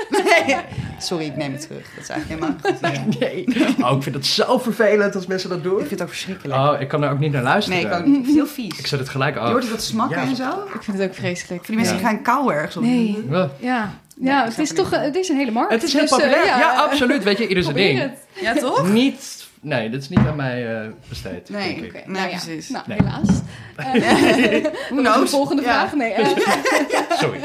nee. 0.48 0.56
Sorry, 1.00 1.26
ik 1.26 1.36
neem 1.36 1.52
het 1.52 1.62
terug. 1.62 1.86
Dat 1.96 2.04
is 2.04 2.10
eigenlijk 2.10 2.42
helemaal 2.42 2.60
goed. 2.64 3.20
Nee. 3.20 3.46
Oh, 3.86 3.96
ik 3.98 4.04
vind 4.04 4.16
het 4.16 4.26
zo 4.26 4.58
vervelend 4.58 5.16
als 5.16 5.26
mensen 5.28 5.50
dat 5.50 5.58
Ik 5.58 5.64
doen. 5.64 5.78
vind 5.78 5.90
het 5.90 6.02
ook 6.02 6.08
verschrikkelijk. 6.08 6.60
Oh, 6.60 6.76
ik 6.82 6.88
kan 6.88 7.04
er 7.04 7.12
ook 7.12 7.20
niet 7.20 7.32
naar 7.32 7.44
luisteren. 7.44 7.80
nee, 7.80 7.88
ik 7.92 7.98
kan 8.02 8.12
niet. 8.12 8.26
Heel 8.28 8.48
vies. 8.48 8.78
Ik 8.80 8.88
zet 8.88 9.00
het 9.00 9.10
gelijk 9.10 9.34
Je 9.34 9.40
af. 9.40 9.50
hoort 9.50 9.62
het 9.64 9.72
wat 9.72 9.84
smakken 9.84 10.22
Ja. 10.22 10.28
en 10.28 10.36
zo. 10.36 10.50
Ik 10.74 10.84
vind 10.84 10.98
het 10.98 11.08
ook 11.10 11.16
vreselijk. 11.16 11.66
Voor 11.66 11.76
die 11.76 11.76
mensen 11.76 11.96
Ja. 11.96 12.02
die 12.02 12.10
gaan 12.10 12.22
kauwen 12.22 12.54
ergens 12.56 12.78
op. 12.78 12.84
Nee. 12.84 13.26
Ja. 13.30 13.50
Ja, 13.60 13.94
Nee, 14.18 14.30
ja 14.32 14.44
ik 14.44 14.50
het 14.50 14.60
is 14.60 14.74
toch 14.74 14.92
een- 14.92 15.02
het 15.02 15.16
is 15.16 15.30
een 15.30 15.38
hele 15.38 15.52
markt. 15.52 15.72
Het 15.72 15.84
is 15.84 15.94
heel 15.94 16.02
Dus, 16.02 16.12
eh, 16.12 16.18
populair. 16.18 16.46
ja, 16.46 16.76
absoluut. 16.76 17.24
Weet 17.24 17.38
je, 17.38 17.48
ieder 17.48 17.64
zijn 17.64 17.76
probeer 17.76 17.96
ding. 17.96 18.10
het. 18.10 18.44
Ja, 18.44 18.54
toch? 18.54 18.90
Niet... 18.92 19.45
Nee, 19.66 19.90
dit 19.90 20.02
is 20.02 20.10
niet 20.10 20.20
aan 20.20 20.36
mij 20.36 20.82
eh, 20.82 20.88
besteed, 21.10 21.50
Nee. 21.50 21.72
Oké, 21.74 21.82
Nee, 21.82 22.04
nou 22.06 22.30
ja. 22.30 22.38
precies. 22.38 22.70
Nou, 22.70 22.84
Nee. 22.88 22.98
helaas. 22.98 23.28
Eh, 23.76 24.66
Hoe 24.90 25.04
dat 25.04 25.16
is 25.16 25.22
de 25.22 25.28
volgende 25.28 25.62
Ja. 25.62 25.68
vraag. 25.68 25.94
Nee, 25.94 26.12
eh, 26.14 26.28
Sorry. 27.22 27.40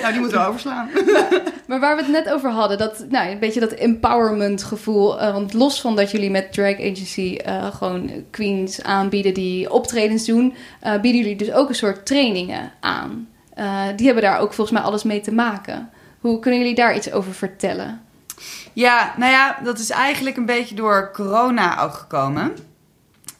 Nou, 0.00 0.12
die 0.12 0.20
moeten 0.20 0.38
we 0.40 0.46
overslaan. 0.46 0.88
Maar 1.66 1.80
waar 1.80 1.96
we 1.96 2.02
het 2.02 2.10
net 2.10 2.30
over 2.32 2.50
hadden, 2.50 2.78
dat, 2.78 3.04
nou, 3.08 3.30
een 3.30 3.38
beetje 3.38 3.60
dat 3.60 3.72
empowerment 3.72 4.62
gevoel. 4.62 5.20
eh, 5.20 5.32
want 5.32 5.52
los 5.52 5.80
van 5.80 5.96
dat 5.96 6.10
jullie 6.10 6.30
met 6.30 6.52
Drag 6.52 6.74
Agency 6.74 7.36
eh, 7.44 7.74
gewoon 7.74 8.10
queens 8.30 8.82
aanbieden 8.82 9.34
die 9.34 9.72
optredens 9.72 10.24
doen, 10.26 10.54
eh, 10.80 11.00
bieden 11.00 11.20
jullie 11.20 11.36
dus 11.36 11.52
ook 11.52 11.68
een 11.68 11.74
soort 11.74 12.06
trainingen 12.06 12.72
aan. 12.80 13.28
Eh, 13.54 13.82
die 13.96 14.06
hebben 14.06 14.24
daar 14.24 14.38
ook 14.38 14.52
volgens 14.52 14.78
mij 14.78 14.86
alles 14.88 15.02
mee 15.02 15.20
te 15.20 15.32
maken. 15.32 15.90
Hoe 16.20 16.38
kunnen 16.38 16.60
jullie 16.60 16.74
daar 16.74 16.96
iets 16.96 17.12
over 17.12 17.32
vertellen? 17.34 18.00
Ja, 18.72 19.14
nou 19.16 19.32
ja, 19.32 19.58
dat 19.64 19.78
is 19.78 19.90
eigenlijk 19.90 20.36
een 20.36 20.46
beetje 20.46 20.74
door 20.74 21.10
corona 21.12 21.82
ook 21.82 21.94
gekomen. 21.94 22.52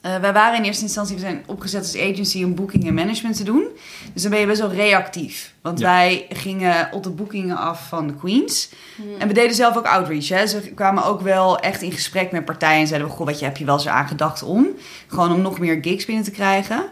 Eh, 0.01 0.17
wij 0.17 0.33
waren 0.33 0.59
in 0.59 0.65
eerste 0.65 0.83
instantie, 0.83 1.15
we 1.15 1.21
zijn 1.21 1.43
opgezet 1.47 1.81
als 1.83 1.97
agency 1.99 2.45
om 2.45 2.55
booking 2.55 2.87
en 2.87 2.95
management 2.95 3.37
te 3.37 3.45
doen. 3.45 3.65
Dus 4.13 4.23
dan 4.23 4.31
ben 4.31 4.41
je 4.41 4.47
best 4.47 4.61
wel 4.61 4.73
reactief. 4.73 5.55
Want 5.63 5.79
Ja. 5.79 5.87
wij 5.87 6.27
gingen 6.29 6.89
op 6.93 7.03
de 7.03 7.11
boekingen 7.11 7.57
af 7.57 7.89
van 7.89 8.07
de 8.07 8.15
queens. 8.15 8.71
En 9.19 9.29
we 9.29 9.35
deden 9.35 9.55
zelf 9.55 9.77
ook 9.77 9.87
outreach. 9.87 10.29
Hè. 10.29 10.47
Ze 10.47 10.61
kwamen 10.61 11.05
ook 11.05 11.21
wel 11.21 11.59
echt 11.59 11.83
in 11.83 11.93
gesprek 11.93 12.33
met 12.33 12.45
partijen 12.45 12.81
en 12.81 12.87
zeiden 12.87 13.09
we, 13.09 13.15
goh, 13.15 13.27
wat 13.27 13.39
je, 13.39 13.45
heb 13.45 13.57
je 13.57 13.65
wel 13.65 13.75
eens 13.75 13.89
aan 13.89 14.09
gedacht 14.09 14.43
om? 14.43 14.67
Gewoon 15.07 15.33
om 15.33 15.41
nog 15.41 15.59
meer 15.59 15.79
gigs 15.83 16.05
binnen 16.05 16.25
te 16.25 16.31
krijgen. 16.31 16.83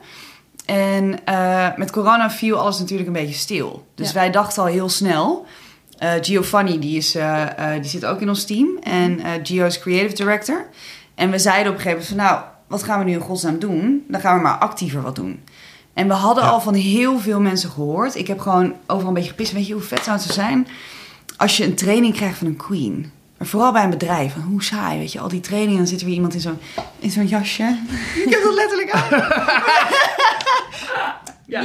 En 0.67 1.25
eh, 1.25 1.69
met 1.77 1.91
corona 1.91 2.31
viel 2.31 2.59
alles 2.59 2.79
natuurlijk 2.79 3.07
een 3.07 3.13
beetje 3.15 3.35
stil. 3.35 3.87
Dus 3.95 4.09
Ja. 4.09 4.15
wij 4.15 4.31
dachten 4.31 4.63
al 4.63 4.69
heel 4.69 4.89
snel. 4.89 5.47
Eh 6.01 6.13
Giovanni, 6.21 6.79
die, 6.79 6.97
is, 6.97 7.15
eh, 7.15 7.75
eh, 7.75 7.81
die 7.83 7.91
zit 7.91 8.05
ook 8.05 8.21
in 8.21 8.29
ons 8.29 8.45
team. 8.45 8.69
En 8.83 9.21
Gio 9.43 9.67
is 9.67 9.79
creative 9.79 10.15
director. 10.15 10.67
En 11.15 11.31
we 11.31 11.39
zeiden 11.39 11.73
op 11.73 11.79
een 11.79 11.85
gegeven 11.85 12.15
moment 12.17 12.29
van... 12.31 12.37
nou, 12.39 12.49
wat 12.67 12.83
gaan 12.83 12.99
we 12.99 13.05
nu 13.05 13.13
in 13.13 13.21
godsnaam 13.21 13.59
doen? 13.59 14.05
Dan 14.09 14.21
gaan 14.21 14.37
we 14.37 14.43
maar 14.43 14.59
actiever 14.59 15.03
wat 15.03 15.15
doen. 15.17 15.41
En 15.95 16.07
we 16.09 16.15
hadden 16.15 16.45
Ja. 16.45 16.51
al 16.51 16.61
van 16.61 16.75
heel 16.75 17.19
veel 17.19 17.41
mensen 17.41 17.71
gehoord. 17.71 18.15
Ik 18.15 18.27
heb 18.27 18.41
gewoon 18.41 18.75
overal 18.87 19.09
een 19.09 19.15
beetje 19.15 19.31
gepist. 19.31 19.53
Weet 19.53 19.67
je 19.67 19.73
hoe 19.73 19.83
vet 19.83 20.05
zou 20.05 20.19
het 20.19 20.33
zijn 20.33 20.69
als 21.37 21.57
je 21.57 21.65
een 21.65 21.75
training 21.75 22.15
krijgt 22.15 22.39
van 22.39 22.47
een 22.47 22.57
queen? 22.57 23.11
Maar 23.39 23.49
vooral 23.49 23.73
bij 23.73 23.85
een 23.85 23.91
bedrijf. 23.91 24.33
Van, 24.33 24.43
hoe 24.43 24.63
saai, 24.63 24.99
weet 24.99 25.13
je. 25.13 25.21
Al 25.21 25.29
die 25.29 25.41
trainingen, 25.41 25.77
dan 25.79 25.87
zit 25.87 25.99
er 26.01 26.07
weer 26.07 26.15
iemand 26.15 26.35
in 26.35 26.41
zo'n, 26.41 26.59
in 26.99 27.11
zo'n 27.11 27.27
jasje. 27.27 27.79
Ik 28.25 28.31
heb 28.31 28.43
dat 28.43 28.55
letterlijk 28.55 28.91
aan. 28.91 29.09
Ja. 31.51 31.65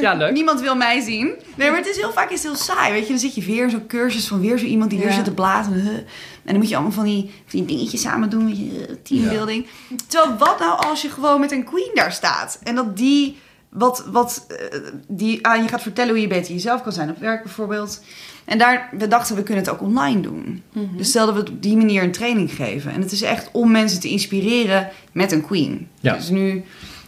Ja, 0.00 0.14
leuk. 0.14 0.32
Niemand 0.32 0.60
wil 0.60 0.74
mij 0.76 1.00
zien. 1.00 1.30
Nee, 1.56 1.68
maar 1.70 1.78
het 1.78 1.88
is 1.88 1.96
heel 1.96 2.12
vaak 2.12 2.30
is 2.30 2.42
heel 2.42 2.56
saai. 2.56 2.92
Weet 2.92 3.02
je, 3.02 3.08
dan 3.08 3.18
zit 3.18 3.34
je 3.34 3.44
weer 3.44 3.62
in 3.64 3.70
zo'n 3.70 3.86
cursus 3.86 4.26
van 4.28 4.40
weer 4.40 4.58
zo 4.58 4.64
iemand 4.64 4.90
die 4.90 4.98
weer 4.98 5.08
Ja. 5.08 5.14
zit 5.14 5.24
te 5.24 5.32
blazen. 5.34 5.72
En 5.84 6.04
dan 6.44 6.56
moet 6.56 6.68
je 6.68 6.74
allemaal 6.74 6.92
van 6.92 7.04
die, 7.04 7.30
van 7.46 7.58
die 7.58 7.64
dingetjes 7.76 8.00
samen 8.00 8.30
doen. 8.30 8.46
Weet 8.46 8.58
je, 8.58 8.98
teambuilding. 9.02 9.66
Terwijl 10.06 10.36
wat 10.36 10.58
nou 10.58 10.84
als 10.86 11.02
je 11.02 11.08
gewoon 11.08 11.40
met 11.40 11.52
een 11.52 11.64
queen 11.64 11.90
daar 11.94 12.12
staat? 12.12 12.58
En 12.62 12.74
dat 12.74 12.96
die, 12.96 13.36
wat, 13.68 14.04
wat, 14.10 14.46
eh, 14.48 14.78
die 15.08 15.46
aan 15.46 15.62
je 15.62 15.68
gaat 15.68 15.82
vertellen 15.82 16.10
hoe 16.10 16.20
je 16.20 16.26
beter 16.28 16.52
jezelf 16.52 16.82
kan 16.82 16.92
zijn 16.92 17.10
op 17.10 17.18
werk 17.18 17.42
bijvoorbeeld. 17.42 18.02
En 18.44 18.58
daar, 18.58 18.88
we 18.98 19.08
dachten 19.08 19.36
we 19.36 19.42
kunnen 19.42 19.64
het 19.64 19.72
ook 19.72 19.80
online 19.82 20.20
doen. 20.20 20.62
Mhm. 20.72 20.96
Dus 20.96 21.08
stelden 21.08 21.34
we 21.34 21.40
het 21.40 21.50
op 21.50 21.62
die 21.62 21.76
manier 21.76 22.02
een 22.02 22.12
training 22.12 22.54
geven. 22.54 22.92
En 22.92 23.00
het 23.00 23.12
is 23.12 23.22
echt 23.22 23.48
om 23.52 23.70
mensen 23.70 24.00
te 24.00 24.08
inspireren 24.08 24.88
met 25.12 25.32
een 25.32 25.46
queen. 25.46 25.88
Ja. 26.00 26.14
Dus 26.16 26.28
nu 26.28 26.64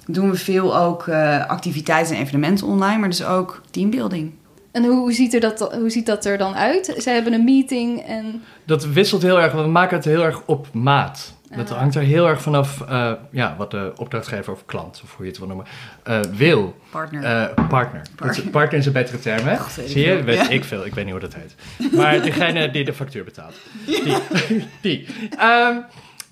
doen 0.07 0.31
we 0.31 0.37
veel 0.37 0.77
ook 0.79 1.07
eh, 1.07 1.47
activiteiten 1.47 2.17
en 2.17 2.23
evenementen 2.23 2.67
online, 2.67 2.99
maar 2.99 3.09
dus 3.09 3.25
ook 3.25 3.61
teambuilding. 3.71 4.33
En 4.73 4.85
hoe, 4.85 4.97
hoe, 4.99 5.13
ziet 5.13 5.35
er 5.35 5.41
dat, 5.41 5.75
hoe 5.75 5.91
ziet 5.91 6.07
dat 6.07 6.25
er 6.25 6.39
dan 6.39 6.55
uit? 6.55 6.95
Zij 6.99 7.15
hebben 7.15 7.33
een 7.33 7.45
meeting 7.45 8.01
en... 8.01 8.43
Dat 8.65 8.87
wisselt 8.87 9.23
heel 9.23 9.41
erg, 9.41 9.53
want 9.53 9.65
we 9.65 9.71
maken 9.71 9.97
het 9.97 10.05
heel 10.05 10.25
erg 10.25 10.43
op 10.47 10.67
maat. 10.73 11.33
Dat 11.57 11.71
Ah. 11.71 11.79
hangt 11.79 11.95
er 11.95 12.03
heel 12.03 12.29
erg 12.29 12.43
vanaf 12.43 12.81
eh, 12.89 13.13
ja, 13.31 13.55
wat 13.59 13.71
de 13.71 13.93
opdrachtgever 13.97 14.53
of 14.53 14.65
klant, 14.67 15.01
of 15.05 15.15
hoe 15.17 15.25
je 15.25 15.31
het 15.31 15.39
wil 15.39 15.49
noemen, 15.49 15.67
eh, 16.03 16.21
wil. 16.37 16.75
Partner. 16.91 17.25
Eh, 17.25 17.67
partner. 17.69 18.03
Dat 18.17 18.31
is- 18.37 18.43
partner 18.43 18.79
is 18.81 18.87
een 18.87 18.93
betere 18.93 19.19
term, 19.19 19.47
hè? 19.47 19.57
God, 19.57 19.73
Zie 19.87 20.01
je? 20.07 20.15
veel. 20.15 20.23
Weet 20.23 20.37
Ja. 20.37 20.49
ik 20.49 20.65
veel. 20.65 20.85
Ik 20.87 20.95
weet 20.95 21.05
niet 21.05 21.13
hoe 21.13 21.23
dat 21.23 21.35
heet. 21.35 21.55
Maar 21.93 22.23
degene 22.31 22.71
die 22.71 22.85
de 22.85 22.93
factuur 22.93 23.25
betaalt. 23.25 23.55
Die. 23.87 24.15
die. 24.83 25.07
Ehm, 25.39 25.77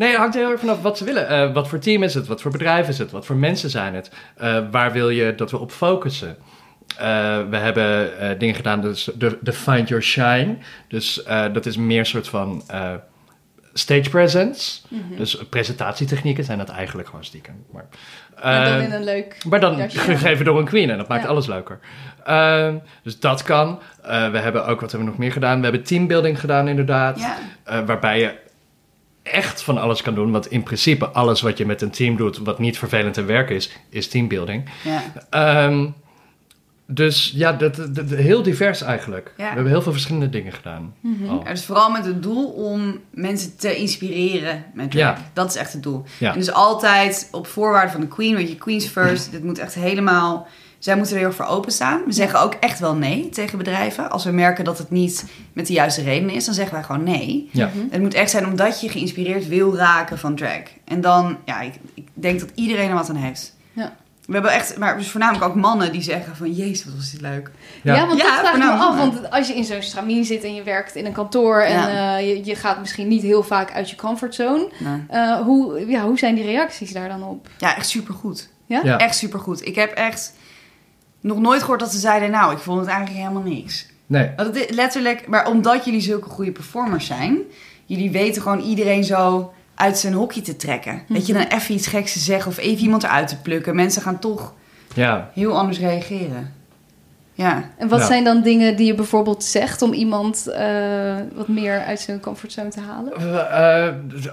nee, 0.02 0.10
het 0.10 0.20
hangt 0.20 0.34
heel 0.34 0.50
erg 0.50 0.60
vanaf 0.60 0.82
wat 0.82 0.98
ze 0.98 1.04
willen. 1.04 1.28
Eh, 1.28 1.52
wat 1.52 1.68
voor 1.68 1.78
team 1.78 2.02
is 2.02 2.14
het? 2.14 2.26
Wat 2.26 2.40
voor 2.40 2.50
bedrijf 2.50 2.88
is 2.88 2.98
het? 2.98 3.10
Wat 3.10 3.26
voor 3.26 3.36
mensen 3.36 3.70
zijn 3.70 3.94
het? 3.94 4.10
Eh, 4.36 4.58
waar 4.70 4.92
wil 4.92 5.10
je 5.10 5.34
dat 5.34 5.50
we 5.50 5.58
op 5.58 5.70
focussen? 5.70 6.36
Eh, 6.98 7.38
we 7.50 7.56
hebben 7.56 8.10
dingen 8.38 8.54
gedaan, 8.54 8.80
dus 8.80 9.10
de, 9.14 9.38
de 9.40 9.52
Find 9.52 9.88
Your 9.88 10.02
Shine. 10.02 10.56
Dus 10.88 11.22
dat 11.52 11.66
is 11.66 11.76
meer 11.76 11.98
een 11.98 12.06
soort 12.06 12.28
van 12.28 12.62
stage 13.72 14.10
presence. 14.10 14.80
Mhm. 14.88 15.16
Dus 15.16 15.36
presentatietechnieken 15.50 16.44
zijn 16.44 16.58
dat 16.58 16.68
eigenlijk 16.68 17.08
gewoon 17.08 17.24
stiekem. 17.24 17.64
Maar, 17.72 17.84
Maar 18.42 18.64
dan 18.64 18.80
in 18.80 18.92
een 18.92 19.04
leuk... 19.04 19.44
maar 19.48 19.60
dan 19.60 19.76
jasje. 19.76 19.98
gegeven 20.16 20.44
door 20.44 20.58
een 20.58 20.64
queen 20.64 20.90
en 20.90 20.96
dat 20.96 21.08
maakt 21.08 21.22
Ja. 21.22 21.28
alles 21.28 21.46
leuker. 21.46 21.78
Dus 23.02 23.20
dat 23.20 23.42
kan. 23.42 23.80
We 24.02 24.38
hebben 24.38 24.66
ook, 24.66 24.80
wat 24.80 24.90
hebben 24.90 24.98
we 25.08 25.14
nog 25.14 25.18
meer 25.18 25.32
gedaan? 25.32 25.56
We 25.58 25.62
hebben 25.64 25.82
teambuilding 25.82 26.40
gedaan 26.40 26.68
inderdaad. 26.68 27.20
ja. 27.20 27.84
Waarbij 27.84 28.20
je 28.20 28.41
echt 29.22 29.62
van 29.62 29.78
alles 29.78 30.02
kan 30.02 30.14
doen. 30.14 30.30
Want 30.30 30.50
in 30.50 30.62
principe 30.62 31.08
alles 31.08 31.40
wat 31.40 31.58
je 31.58 31.66
met 31.66 31.82
een 31.82 31.90
team 31.90 32.16
doet, 32.16 32.38
wat 32.38 32.58
niet 32.58 32.78
vervelend 32.78 33.16
en 33.16 33.26
werk 33.26 33.50
is, 33.50 33.70
is 33.88 34.08
teambuilding. 34.08 34.70
ja. 34.84 35.02
Ehm, 35.30 35.86
dus 36.86 37.32
ja, 37.34 37.52
dat, 37.52 37.76
heel 38.10 38.42
divers 38.42 38.82
eigenlijk. 38.82 39.34
Ja. 39.36 39.48
We 39.48 39.54
hebben 39.54 39.72
heel 39.72 39.82
veel 39.82 39.92
verschillende 39.92 40.28
dingen 40.28 40.52
gedaan. 40.52 40.94
Al. 41.28 41.42
Ja, 41.44 41.50
dus 41.50 41.64
vooral 41.64 41.90
met 41.90 42.04
het 42.04 42.22
doel 42.22 42.46
om 42.46 43.00
mensen 43.10 43.56
te 43.56 43.76
inspireren 43.76 44.64
met. 44.74 44.92
Ja. 44.92 45.18
Dat 45.32 45.48
is 45.50 45.56
echt 45.56 45.72
het 45.72 45.82
doel. 45.82 46.04
Ja. 46.18 46.32
En 46.32 46.38
dus 46.38 46.52
altijd 46.52 47.28
op 47.30 47.46
voorwaarden 47.46 47.92
van 47.92 48.00
de 48.00 48.08
queen, 48.08 48.34
weet 48.34 48.48
je, 48.48 48.56
queens 48.56 48.86
first. 48.86 49.30
Dit 49.30 49.44
moet 49.44 49.58
echt 49.58 49.74
helemaal... 49.74 50.46
Zij 50.82 50.96
moeten 50.96 51.14
er 51.16 51.20
heel 51.22 51.32
voor 51.32 51.44
openstaan. 51.44 52.02
We 52.06 52.12
zeggen 52.12 52.40
ook 52.40 52.54
echt 52.54 52.78
wel 52.78 52.94
nee 52.94 53.28
tegen 53.28 53.58
bedrijven. 53.58 54.10
Als 54.10 54.24
we 54.24 54.30
merken 54.30 54.64
dat 54.64 54.78
het 54.78 54.90
niet 54.90 55.24
met 55.52 55.66
de 55.66 55.72
juiste 55.72 56.02
redenen 56.02 56.34
is, 56.34 56.44
dan 56.44 56.54
zeggen 56.54 56.74
wij 56.74 56.82
gewoon 56.82 57.02
nee. 57.02 57.48
Ja. 57.52 57.66
Mhm. 57.74 57.86
Het 57.90 58.00
moet 58.00 58.14
echt 58.14 58.30
zijn 58.30 58.46
omdat 58.46 58.80
je 58.80 58.88
geïnspireerd 58.88 59.48
wil 59.48 59.76
raken 59.76 60.18
van 60.18 60.34
drag. 60.36 60.62
En 60.84 61.00
dan, 61.00 61.36
ja, 61.44 61.60
ik, 61.60 61.74
ik 61.94 62.08
denk 62.14 62.40
dat 62.40 62.48
iedereen 62.54 62.88
er 62.88 62.94
wat 62.94 63.08
aan 63.08 63.16
heeft. 63.16 63.56
Ja. 63.72 63.92
We 64.26 64.32
hebben 64.32 64.52
echt, 64.52 64.78
maar 64.78 64.96
dus 64.98 65.10
voornamelijk 65.10 65.44
ook 65.44 65.54
mannen 65.54 65.92
die 65.92 66.02
zeggen 66.02 66.36
van, 66.36 66.52
jezus, 66.52 66.84
wat 66.84 66.94
was 66.94 67.10
dit 67.10 67.20
leuk. 67.20 67.50
Ja, 67.82 67.94
Ja. 67.94 68.06
want 68.06 68.18
Ja, 68.20 68.26
dat 68.28 68.38
vraag 68.38 68.52
ik 68.54 68.58
me 68.58 68.70
af. 68.70 68.96
Want 68.96 69.30
als 69.30 69.48
je 69.48 69.54
in 69.54 69.64
zo'n 69.64 69.82
stramien 69.82 70.24
zit 70.24 70.44
en 70.44 70.54
je 70.54 70.62
werkt 70.62 70.94
in 70.94 71.06
een 71.06 71.12
kantoor... 71.12 71.60
en 71.60 71.72
Ja. 71.78 72.16
eh, 72.18 72.28
je, 72.28 72.44
je 72.44 72.54
gaat 72.54 72.78
misschien 72.78 73.08
niet 73.08 73.22
heel 73.22 73.42
vaak 73.42 73.72
uit 73.72 73.90
je 73.90 73.96
comfortzone... 73.96 74.68
Eh, 75.08 75.40
hoe, 75.40 75.88
ja, 75.88 76.02
hoe 76.04 76.18
zijn 76.18 76.34
die 76.34 76.44
reacties 76.44 76.92
daar 76.92 77.08
dan 77.08 77.22
op? 77.22 77.48
ja, 77.58 77.76
echt 77.76 77.88
supergoed. 77.88 78.48
Ja? 78.66 78.80
Ja. 78.84 78.98
Echt 78.98 79.16
supergoed. 79.16 79.66
Ik 79.66 79.74
heb 79.74 79.92
echt 79.92 80.32
nog 81.22 81.38
nooit 81.40 81.60
gehoord 81.60 81.80
dat 81.80 81.92
ze 81.92 81.98
zeiden, 81.98 82.30
nou, 82.30 82.52
ik 82.52 82.58
vond 82.58 82.80
het 82.80 82.88
eigenlijk 82.88 83.18
helemaal 83.18 83.42
niks. 83.42 83.86
Nee. 84.06 84.30
Want 84.36 84.48
het 84.56 84.68
is 84.70 84.76
letterlijk, 84.76 85.28
maar 85.28 85.48
omdat 85.48 85.84
jullie 85.84 86.00
zulke 86.00 86.28
goede 86.28 86.52
performers 86.52 87.06
zijn, 87.06 87.38
jullie 87.86 88.10
weten 88.10 88.42
gewoon 88.42 88.60
iedereen 88.60 89.04
zo 89.04 89.52
uit 89.74 89.98
zijn 89.98 90.12
hokje 90.12 90.40
te 90.40 90.56
trekken. 90.56 91.02
Dat 91.08 91.26
je 91.26 91.32
dan 91.32 91.42
even 91.42 91.74
iets 91.74 91.86
geks 91.86 92.12
te 92.12 92.18
zeggen 92.18 92.50
of 92.50 92.58
even 92.58 92.82
iemand 92.82 93.02
eruit 93.02 93.28
te 93.28 93.40
plukken. 93.40 93.74
Mensen 93.74 94.02
gaan 94.02 94.18
toch 94.18 94.52
Ja. 94.94 95.30
heel 95.34 95.58
anders 95.58 95.78
reageren. 95.78 96.52
Ja. 97.34 97.70
En 97.78 97.88
wat 97.88 98.00
Ja. 98.00 98.06
zijn 98.06 98.24
dan 98.24 98.42
dingen 98.42 98.76
die 98.76 98.86
je 98.86 98.94
bijvoorbeeld 98.94 99.44
zegt... 99.44 99.82
om 99.82 99.92
iemand 99.92 100.46
eh, 100.46 101.14
wat 101.34 101.48
meer 101.48 101.80
uit 101.84 102.00
zijn 102.00 102.20
comfortzone 102.20 102.68
te 102.68 102.80
halen? 102.80 103.12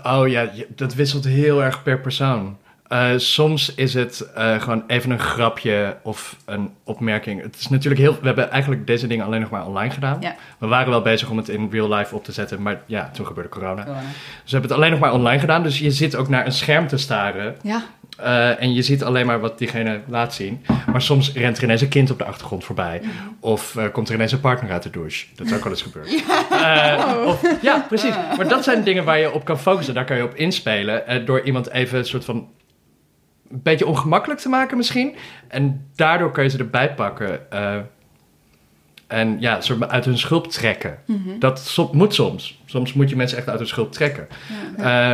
Eh, 0.04 0.16
oh 0.20 0.28
ja, 0.28 0.50
dat 0.76 0.94
wisselt 0.94 1.26
heel 1.26 1.64
erg 1.64 1.84
per 1.84 2.00
persoon. 2.00 2.58
Eh, 2.90 3.10
soms 3.16 3.76
is 3.76 3.94
het 3.94 4.32
eh, 4.36 4.62
gewoon 4.62 4.84
even 4.88 5.12
een 5.12 5.20
grapje 5.20 5.98
of 6.02 6.36
een 6.46 6.72
opmerking. 6.84 7.42
Het 7.42 7.56
is 7.60 7.70
natuurlijk 7.70 8.02
heel. 8.02 8.18
We 8.20 8.26
hebben 8.26 8.52
eigenlijk 8.52 8.88
deze 8.88 9.08
dingen 9.08 9.26
alleen 9.26 9.42
nog 9.42 9.50
maar 9.50 9.66
online 9.66 9.94
gedaan. 9.94 10.18
Ja. 10.20 10.36
We 10.58 10.68
waren 10.68 10.90
wel 10.90 11.02
bezig 11.02 11.30
om 11.30 11.38
het 11.38 11.50
in 11.50 11.70
real 11.72 11.94
life 11.94 12.16
op 12.16 12.24
te 12.24 12.32
zetten, 12.32 12.62
maar 12.62 12.82
ja, 12.86 13.10
toen 13.14 13.26
gebeurde 13.26 13.50
corona. 13.50 13.84
Corona. 13.84 14.02
Dus 14.02 14.12
we 14.44 14.52
hebben 14.52 14.70
het 14.70 14.80
alleen 14.80 14.92
nog 14.92 15.00
maar 15.00 15.14
online 15.14 15.40
gedaan. 15.40 15.64
Dus 15.64 15.80
je 15.80 15.92
zit 15.92 16.16
ook 16.16 16.30
naar 16.30 16.46
een 16.46 16.52
scherm 16.52 16.88
te 16.88 16.98
staren. 16.98 17.56
Ja, 17.62 17.84
eh, 18.18 18.62
en 18.62 18.74
je 18.74 18.82
ziet 18.82 19.04
alleen 19.04 19.26
maar 19.26 19.40
wat 19.40 19.58
diegene 19.58 20.00
laat 20.08 20.34
zien. 20.34 20.66
Maar 20.92 21.02
soms 21.02 21.34
rent 21.34 21.58
er 21.58 21.64
ineens 21.64 21.82
een 21.82 21.88
kind 21.88 22.12
op 22.12 22.18
de 22.18 22.26
achtergrond 22.26 22.64
voorbij. 22.64 23.02
Of 23.40 23.78
komt 23.92 24.10
er 24.10 24.16
ineens 24.16 24.32
een 24.32 24.40
partner 24.40 24.72
uit 24.72 24.84
de 24.84 24.90
douche. 24.90 25.26
Dat 25.36 25.48
is 25.48 25.54
ook 25.54 25.64
wel 25.64 25.72
eens 25.72 25.82
gebeurd. 25.82 26.08
Of, 27.26 27.42
ja, 27.62 27.86
precies. 27.88 28.16
Maar 28.38 28.48
dat 28.48 28.64
zijn 28.64 28.84
dingen 28.84 29.04
waar 29.04 29.20
je 29.20 29.34
op 29.34 29.46
kan 29.46 29.60
focussen. 29.60 29.94
Daar 29.94 30.06
kan 30.06 30.18
je 30.18 30.24
op 30.24 30.36
inspelen. 30.36 31.26
door 31.26 31.42
iemand 31.42 31.70
even 31.70 31.98
een 31.98 32.06
soort 32.06 32.26
van 32.26 32.48
een 33.52 33.62
beetje 33.64 33.86
ongemakkelijk 33.88 34.39
te 34.39 34.50
maken 34.50 34.78
misschien. 34.78 35.16
En 35.47 35.88
daardoor 35.95 36.32
kan 36.32 36.43
je 36.43 36.50
ze 36.50 36.58
erbij 36.58 36.93
pakken. 36.93 37.52
eh, 37.52 37.76
en 39.08 39.38
ja, 39.39 39.62
soort 39.62 39.88
uit 39.89 40.06
hun 40.06 40.18
schulp 40.18 40.47
trekken. 40.52 40.97
Mhm. 41.06 41.39
Dat 41.39 41.60
so- 41.60 41.89
moet 41.93 42.14
soms. 42.14 42.62
Soms 42.66 42.93
moet 42.93 43.10
je 43.10 43.16
mensen 43.16 43.38
echt 43.38 43.47
uit 43.50 43.60
hun 43.60 43.68
schulp 43.68 43.91
trekken. 43.91 44.28
Eh, 44.78 45.14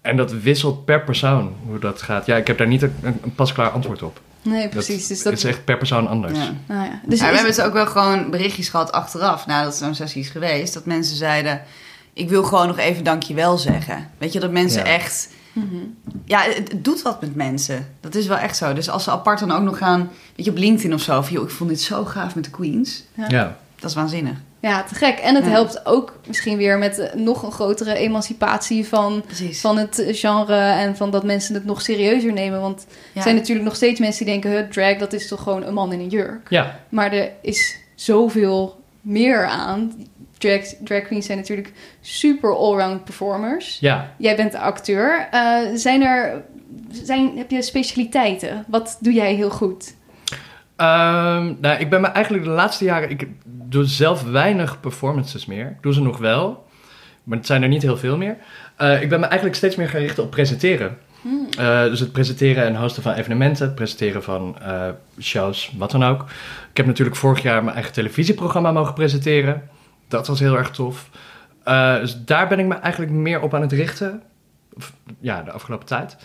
en 0.00 0.16
dat 0.16 0.32
wisselt 0.32 0.84
per 0.84 1.02
persoon 1.04 1.54
hoe 1.66 1.78
dat 1.78 2.02
gaat. 2.02 2.26
Ja, 2.26 2.36
ik 2.36 2.46
heb 2.46 2.58
daar 2.58 2.66
niet 2.66 2.82
een, 2.82 2.94
een 3.02 3.34
pasklaar 3.34 3.70
antwoord 3.70 4.02
op. 4.02 4.20
Nee, 4.42 4.68
precies. 4.68 5.06
dus 5.06 5.16
Het 5.18 5.24
dat, 5.24 5.32
is 5.32 5.44
echt 5.44 5.64
per 5.64 5.76
persoon 5.78 6.08
anders. 6.08 6.38
Ja. 6.38 6.50
nou 6.68 6.84
ja. 6.84 7.00
Dus 7.06 7.18
Ja, 7.20 7.24
we 7.26 7.30
is- 7.32 7.38
hebben 7.38 7.44
dus 7.56 7.60
ook 7.60 7.72
wel 7.72 7.86
gewoon 7.86 8.30
berichtjes 8.30 8.68
gehad 8.68 8.92
achteraf, 8.92 9.46
nadat 9.46 9.76
zo'n 9.76 9.94
sessie 9.94 10.22
is 10.22 10.28
geweest, 10.28 10.74
dat 10.74 10.84
mensen 10.86 11.16
zeiden: 11.16 11.62
Ik 12.12 12.28
wil 12.28 12.42
gewoon 12.44 12.66
nog 12.66 12.78
even 12.78 13.04
dankjewel 13.04 13.58
zeggen. 13.58 14.10
Weet 14.18 14.32
je, 14.32 14.40
dat 14.40 14.50
mensen 14.50 14.84
Ja. 14.84 14.90
Mhm. 15.54 15.74
Ja, 16.24 16.40
het, 16.42 16.56
het 16.72 16.84
doet 16.84 17.02
wat 17.02 17.20
met 17.20 17.34
mensen. 17.34 17.86
Dat 18.00 18.14
is 18.14 18.26
wel 18.26 18.36
echt 18.36 18.56
zo. 18.56 18.72
Dus 18.72 18.88
als 18.90 19.04
ze 19.04 19.10
apart 19.10 19.38
dan 19.38 19.50
ook 19.50 19.62
nog 19.62 19.78
gaan, 19.78 20.10
weet 20.36 20.44
je, 20.44 20.50
op 20.52 20.56
LinkedIn 20.58 20.94
of 20.94 21.00
zo, 21.02 21.22
van 21.22 21.32
joh, 21.32 21.44
ik 21.44 21.50
vond 21.50 21.70
dit 21.70 21.80
zo 21.80 22.04
gaaf 22.04 22.34
met 22.34 22.44
de 22.44 22.50
Queens. 22.50 23.02
Ja. 23.14 23.24
Ja. 23.28 23.56
Dat 23.78 23.90
is 23.90 23.96
waanzinnig. 23.96 24.36
Ja, 24.60 24.82
te 24.82 24.94
gek. 24.94 25.18
En 25.18 25.34
het 25.34 25.44
Ja. 25.44 25.50
helpt 25.50 25.86
ook 25.86 26.18
misschien 26.26 26.56
weer 26.56 26.78
met 26.78 26.98
eh, 26.98 27.14
nog 27.14 27.42
een 27.42 27.52
grotere 27.52 27.94
emancipatie 27.94 28.86
van, 28.86 29.22
Precies. 29.26 29.60
van 29.60 29.76
het 29.78 29.98
eh, 29.98 30.16
genre 30.16 30.56
en 30.56 30.96
van 30.96 31.10
dat 31.10 31.24
mensen 31.24 31.54
het 31.54 31.64
nog 31.64 31.82
serieuzer 31.82 32.32
nemen. 32.32 32.60
Want 32.60 32.86
er 33.14 33.22
zijn 33.22 33.34
natuurlijk 33.34 33.66
nog 33.66 33.76
steeds 33.76 34.00
mensen 34.00 34.24
die 34.26 34.40
denken, 34.40 34.70
drag, 34.70 34.96
dat 34.96 35.12
is 35.12 35.28
toch 35.28 35.42
gewoon 35.42 35.62
een 35.62 35.74
man 35.74 35.92
in 35.92 36.00
een 36.00 36.08
jurk. 36.08 36.46
ja. 36.50 36.80
Maar 36.88 37.12
er 37.12 37.30
is 37.42 37.76
zoveel 37.94 38.82
meer 39.00 39.46
aan. 39.46 39.92
Drag, 40.44 40.74
drag 40.84 41.02
queens 41.02 41.26
zijn 41.26 41.38
natuurlijk 41.38 41.72
super 42.00 42.56
allround 42.56 43.04
performers. 43.04 43.78
Ja. 43.80 44.14
Jij 44.18 44.36
bent 44.36 44.54
acteur. 44.54 45.28
Eh, 45.30 45.58
zijn 45.74 46.02
er, 46.02 46.42
zijn, 46.90 47.36
heb 47.36 47.50
je 47.50 47.62
specialiteiten? 47.62 48.64
Wat 48.68 48.98
doe 49.00 49.12
jij 49.12 49.34
heel 49.34 49.50
goed? 49.50 49.94
Ehm, 50.76 51.54
nou, 51.60 51.78
ik 51.78 51.90
ben 51.90 52.00
me 52.00 52.06
eigenlijk 52.06 52.44
de 52.44 52.50
laatste 52.50 52.84
jaren... 52.84 53.10
Ik 53.10 53.28
doe 53.44 53.84
zelf 53.84 54.22
weinig 54.22 54.80
performances 54.80 55.46
meer. 55.46 55.66
Ik 55.66 55.82
doe 55.82 55.92
ze 55.92 56.02
nog 56.02 56.18
wel. 56.18 56.64
Maar 57.22 57.38
het 57.38 57.46
zijn 57.46 57.62
er 57.62 57.68
niet 57.68 57.82
heel 57.82 57.96
veel 57.96 58.16
meer. 58.16 58.36
Eh, 58.76 59.02
ik 59.02 59.08
ben 59.08 59.20
me 59.20 59.26
eigenlijk 59.26 59.56
steeds 59.56 59.76
meer 59.76 59.88
gaan 59.88 60.00
richten 60.00 60.22
op 60.22 60.30
presenteren. 60.30 60.98
Hmm. 61.20 61.46
Eh, 61.58 61.82
dus 61.82 62.00
het 62.00 62.12
presenteren 62.12 62.64
en 62.64 62.76
hosten 62.76 63.02
van 63.02 63.12
evenementen, 63.12 63.66
het 63.66 63.74
presenteren 63.74 64.22
van 64.22 64.56
shows, 65.20 65.72
wat 65.76 65.90
dan 65.90 66.04
ook. 66.04 66.22
Ik 66.70 66.76
heb 66.76 66.86
natuurlijk 66.86 67.16
vorig 67.16 67.42
jaar 67.42 67.62
mijn 67.62 67.74
eigen 67.74 67.92
televisieprogramma 67.92 68.72
mogen 68.72 68.94
presenteren. 68.94 69.68
Dat 70.14 70.26
was 70.26 70.40
heel 70.40 70.56
erg 70.56 70.70
tof. 70.70 71.08
Eh, 71.64 71.98
dus 72.00 72.24
daar 72.24 72.48
ben 72.48 72.58
ik 72.58 72.66
me 72.66 72.74
eigenlijk 72.74 73.12
meer 73.12 73.40
op 73.40 73.54
aan 73.54 73.60
het 73.60 73.72
richten. 73.72 74.22
Of, 74.76 74.92
ja, 75.20 75.42
de 75.42 75.50
afgelopen 75.50 75.86
tijd. 75.86 76.16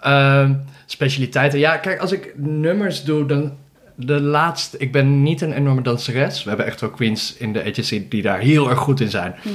Ehm, 0.00 0.54
specialiteiten. 0.86 1.58
Ja, 1.58 1.76
kijk, 1.76 2.00
als 2.00 2.12
ik 2.12 2.32
nummers 2.36 3.04
doe, 3.04 3.26
dan 3.26 3.52
de 3.94 4.20
laatste... 4.20 4.78
Ik 4.78 4.92
ben 4.92 5.22
niet 5.22 5.40
een 5.40 5.52
enorme 5.52 5.82
danseres. 5.82 6.42
We 6.42 6.48
hebben 6.48 6.66
echt 6.66 6.80
wel 6.80 6.90
queens 6.90 7.36
in 7.36 7.52
de 7.52 7.64
agency 7.64 8.08
die 8.08 8.22
daar 8.22 8.38
heel 8.38 8.70
erg 8.70 8.78
goed 8.78 9.00
in 9.00 9.10
zijn. 9.10 9.34
Mhm. 9.42 9.54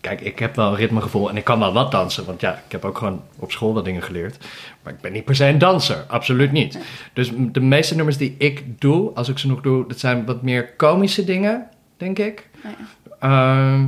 Kijk, 0.00 0.20
ik 0.20 0.38
heb 0.38 0.56
wel 0.56 0.68
een 0.68 0.76
ritmegevoel 0.76 1.28
en 1.28 1.36
ik 1.36 1.44
kan 1.44 1.58
wel 1.58 1.72
wat 1.72 1.90
dansen. 1.90 2.24
Want 2.24 2.40
ja, 2.40 2.52
ik 2.54 2.72
heb 2.72 2.84
ook 2.84 2.98
gewoon 2.98 3.22
op 3.36 3.52
school 3.52 3.74
wat 3.74 3.84
dingen 3.84 4.02
geleerd. 4.02 4.44
Maar 4.82 4.92
ik 4.92 5.00
ben 5.00 5.12
niet 5.12 5.24
per 5.24 5.36
se 5.36 5.46
een 5.46 5.58
danser. 5.58 6.04
Absoluut 6.08 6.52
niet. 6.52 6.78
Dus 7.12 7.30
de 7.36 7.60
meeste 7.60 7.94
nummers 7.94 8.16
die 8.16 8.34
ik 8.38 8.80
doe, 8.80 9.10
als 9.14 9.28
ik 9.28 9.38
ze 9.38 9.46
nog 9.46 9.60
doe, 9.60 9.88
dat 9.88 9.98
zijn 9.98 10.26
wat 10.26 10.42
meer 10.42 10.72
komische 10.72 11.24
dingen, 11.24 11.68
denk 11.96 12.18
ik. 12.18 12.48
Ja. 12.62 12.70
Ehm, 13.18 13.86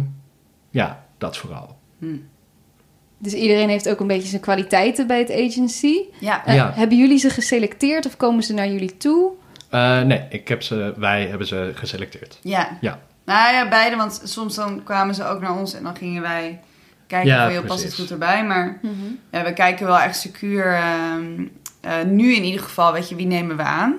ja, 0.71 1.05
dat 1.19 1.37
vooral. 1.37 1.79
Hm. 1.99 2.17
Dus 3.19 3.33
iedereen 3.33 3.69
heeft 3.69 3.89
ook 3.89 4.01
een 4.01 4.07
beetje 4.07 4.29
zijn 4.29 4.41
kwaliteiten 4.43 5.07
bij 5.07 5.19
het 5.19 5.31
agency. 5.33 5.95
Ja. 6.21 6.45
Eh, 6.47 6.55
Ja. 6.55 6.73
Hebben 6.75 6.99
jullie 6.99 7.19
ze 7.19 7.31
geselecteerd 7.31 8.07
of 8.07 8.17
komen 8.17 8.43
ze 8.43 8.53
naar 8.55 8.69
jullie 8.69 8.97
toe? 8.97 9.31
Eh, 9.71 10.01
nee, 10.01 10.23
ik 10.31 10.49
heb 10.49 10.63
ze, 10.63 10.95
wij 10.97 11.27
hebben 11.27 11.47
ze 11.47 11.73
geselecteerd. 11.75 12.39
Ja. 12.43 12.79
Ja. 12.81 12.99
Nou 13.25 13.55
ja, 13.55 13.69
beide, 13.69 13.97
want 13.97 14.21
soms 14.25 14.55
dan 14.55 14.83
kwamen 14.85 15.15
ze 15.15 15.25
ook 15.25 15.41
naar 15.41 15.59
ons 15.59 15.75
en 15.75 15.83
dan 15.83 15.97
gingen 15.97 16.23
wij 16.23 16.61
kijken 17.07 17.29
Ja, 17.31 17.53
joh, 17.53 17.65
past 17.67 17.85
het 17.85 17.95
goed 17.95 18.11
erbij? 18.11 18.45
Maar 18.47 18.81
ja, 19.31 19.45
we 19.45 19.53
kijken 19.53 19.87
wel 19.87 19.99
echt 19.99 20.17
secuur, 20.17 20.75
ehm, 20.75 21.47
eh, 21.81 22.03
nu 22.07 22.35
in 22.35 22.45
ieder 22.45 22.61
geval, 22.61 22.93
weet 22.93 23.09
je, 23.09 23.15
wie 23.15 23.27
nemen 23.27 23.57
we 23.57 23.63
aan? 23.63 23.95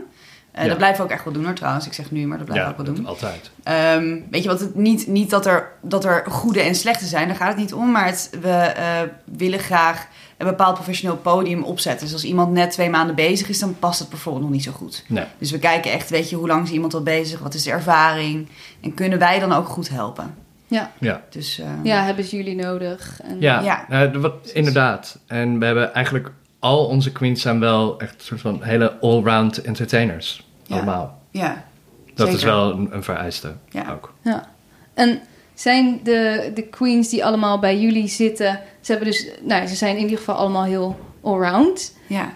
Ja. 0.64 0.68
Dat 0.68 0.78
blijven 0.78 0.98
we 0.98 1.04
ook 1.04 1.12
echt 1.16 1.24
wel 1.24 1.34
doen 1.34 1.46
hoor 1.46 1.54
trouwens. 1.54 1.86
Ik 1.86 1.94
zeg 1.94 2.12
nu, 2.12 2.28
maar 2.28 2.38
dat 2.38 2.48
blijven 2.48 2.74
we 2.74 2.80
ook 2.80 2.86
wel 2.86 2.96
doen. 2.96 3.06
altijd. 3.06 3.52
Ehm, 3.64 4.18
weet 4.32 4.44
je 4.44 4.50
wat, 4.50 4.60
het, 4.60 4.76
niet, 4.76 5.08
niet 5.08 5.30
dat 5.30 5.46
er, 5.46 5.72
dat 5.82 6.06
er 6.06 6.24
goede 6.30 6.62
en 6.62 6.76
slechte 6.76 7.06
zijn, 7.06 7.28
daar 7.28 7.38
gaat 7.38 7.48
het 7.48 7.58
niet 7.58 7.74
om. 7.74 7.92
Maar 7.92 8.06
het, 8.06 8.30
we 8.42 8.50
eh, 8.50 8.86
willen 9.24 9.60
graag 9.60 10.08
een 10.38 10.48
bepaald 10.48 10.74
professioneel 10.74 11.18
podium 11.18 11.64
opzetten. 11.64 12.06
Dus 12.06 12.14
als 12.14 12.24
iemand 12.24 12.52
net 12.52 12.72
twee 12.72 12.90
maanden 12.90 13.16
bezig 13.16 13.50
is, 13.50 13.60
dan 13.60 13.76
past 13.80 14.00
het 14.00 14.10
bijvoorbeeld 14.10 14.44
nog 14.46 14.54
niet 14.54 14.64
zo 14.64 14.72
goed. 14.72 15.04
Nee. 15.08 15.26
Dus 15.38 15.52
we 15.52 15.60
kijken 15.60 15.92
echt, 15.92 16.10
weet 16.10 16.30
je, 16.30 16.36
hoe 16.36 16.48
lang 16.48 16.64
is 16.64 16.72
iemand 16.72 16.94
al 16.94 17.04
bezig? 17.04 17.40
Wat 17.40 17.54
is 17.54 17.64
de 17.64 17.72
ervaring? 17.72 18.48
En 18.82 18.94
kunnen 18.94 19.20
wij 19.20 19.40
dan 19.40 19.52
ook 19.54 19.68
goed 19.68 19.90
helpen? 19.90 20.34
Ja. 20.68 20.92
Ja. 21.00 21.22
Dus 21.30 21.60
eh, 21.60 21.68
Ja, 21.84 22.04
hebben 22.04 22.24
ze 22.26 22.36
jullie 22.36 22.56
nodig? 22.56 23.20
En, 23.24 23.40
Ja, 23.40 23.86
Ja. 23.90 24.12
wat, 24.20 24.50
inderdaad. 24.54 25.20
En 25.28 25.60
we 25.60 25.66
hebben 25.66 25.94
eigenlijk 25.94 26.32
al 26.60 26.86
onze 26.86 27.12
queens 27.12 27.42
zijn 27.42 27.60
wel 27.60 28.00
echt 28.00 28.14
een 28.14 28.22
soort 28.26 28.42
van 28.42 28.64
hele 28.64 29.00
allround 29.00 29.62
entertainers. 29.62 30.48
Ja. 30.70 30.76
Allemaal. 30.76 31.22
ja, 31.32 31.64
Dat 32.06 32.28
Zeker. 32.28 32.34
is 32.34 32.44
wel 32.44 32.72
een, 32.72 32.88
een 32.92 33.04
vereiste 33.04 33.54
Ja. 33.70 33.92
ook. 33.92 34.14
Ja. 34.22 34.48
En 34.94 35.20
zijn 35.54 36.00
de, 36.04 36.52
de 36.56 36.64
queens 36.64 37.10
die 37.10 37.26
allemaal 37.26 37.60
bij 37.60 37.80
jullie 37.80 38.08
zitten... 38.08 38.60
Ze, 38.82 38.92
hebben 38.92 39.10
dus, 39.10 39.28
nou, 39.42 39.68
ze 39.68 39.76
zijn 39.76 39.96
in 39.96 40.02
ieder 40.02 40.18
geval 40.18 40.36
allemaal 40.36 40.64
heel 40.64 41.00
allround. 41.22 41.98
ja. 42.08 42.30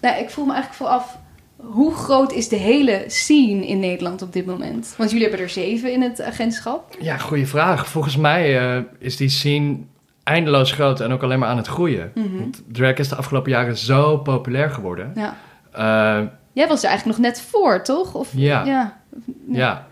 Nou, 0.00 0.18
ik 0.20 0.30
vroeg 0.30 0.46
me 0.46 0.52
eigenlijk 0.52 0.82
vooraf... 0.82 1.18
Hoe 1.56 1.94
groot 1.94 2.32
is 2.32 2.48
de 2.48 2.56
hele 2.56 3.04
scene 3.06 3.66
in 3.66 3.80
Nederland 3.80 4.22
op 4.22 4.32
dit 4.32 4.46
moment? 4.46 4.94
Want 4.96 5.10
jullie 5.10 5.26
hebben 5.26 5.44
er 5.44 5.50
zeven 5.52 5.92
in 5.92 6.02
het 6.02 6.22
agentschap. 6.22 6.96
Ja, 7.00 7.16
goede 7.18 7.46
vraag. 7.46 7.86
Volgens 7.88 8.16
mij 8.16 8.58
eh, 8.76 8.82
is 8.98 9.16
die 9.16 9.28
scene 9.28 9.76
eindeloos 10.22 10.72
groot 10.72 11.00
en 11.00 11.12
ook 11.12 11.22
alleen 11.22 11.38
maar 11.38 11.48
aan 11.48 11.56
het 11.56 11.66
groeien. 11.66 12.12
Mhm. 12.14 12.38
Want 12.38 12.62
drag 12.72 12.94
is 12.94 13.08
de 13.08 13.14
afgelopen 13.16 13.50
jaren 13.50 13.76
zo 13.76 14.16
populair 14.18 14.70
geworden. 14.70 15.12
Ja. 15.14 15.36
Eh, 15.72 16.26
Jij 16.52 16.68
was 16.68 16.82
er 16.82 16.88
eigenlijk 16.88 17.18
nog 17.18 17.26
net 17.28 17.40
voor, 17.40 17.82
toch? 17.82 18.14
Of, 18.14 18.28
Ja. 18.34 18.64
ja. 18.64 19.00
ja. 19.48 19.86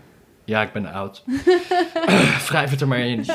ja, 0.45 0.61
ik 0.61 0.71
ben 0.71 0.91
oud. 0.93 1.23
Wrijf 2.47 2.69
het 2.69 2.81
er 2.81 2.87
maar 2.87 2.99
in. 2.99 3.19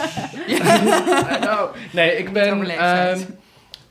I 0.48 1.38
know. 1.40 1.74
Nee, 1.92 2.16
ik 2.16 2.32
ben... 2.32 2.78
Ehm, 2.78 3.20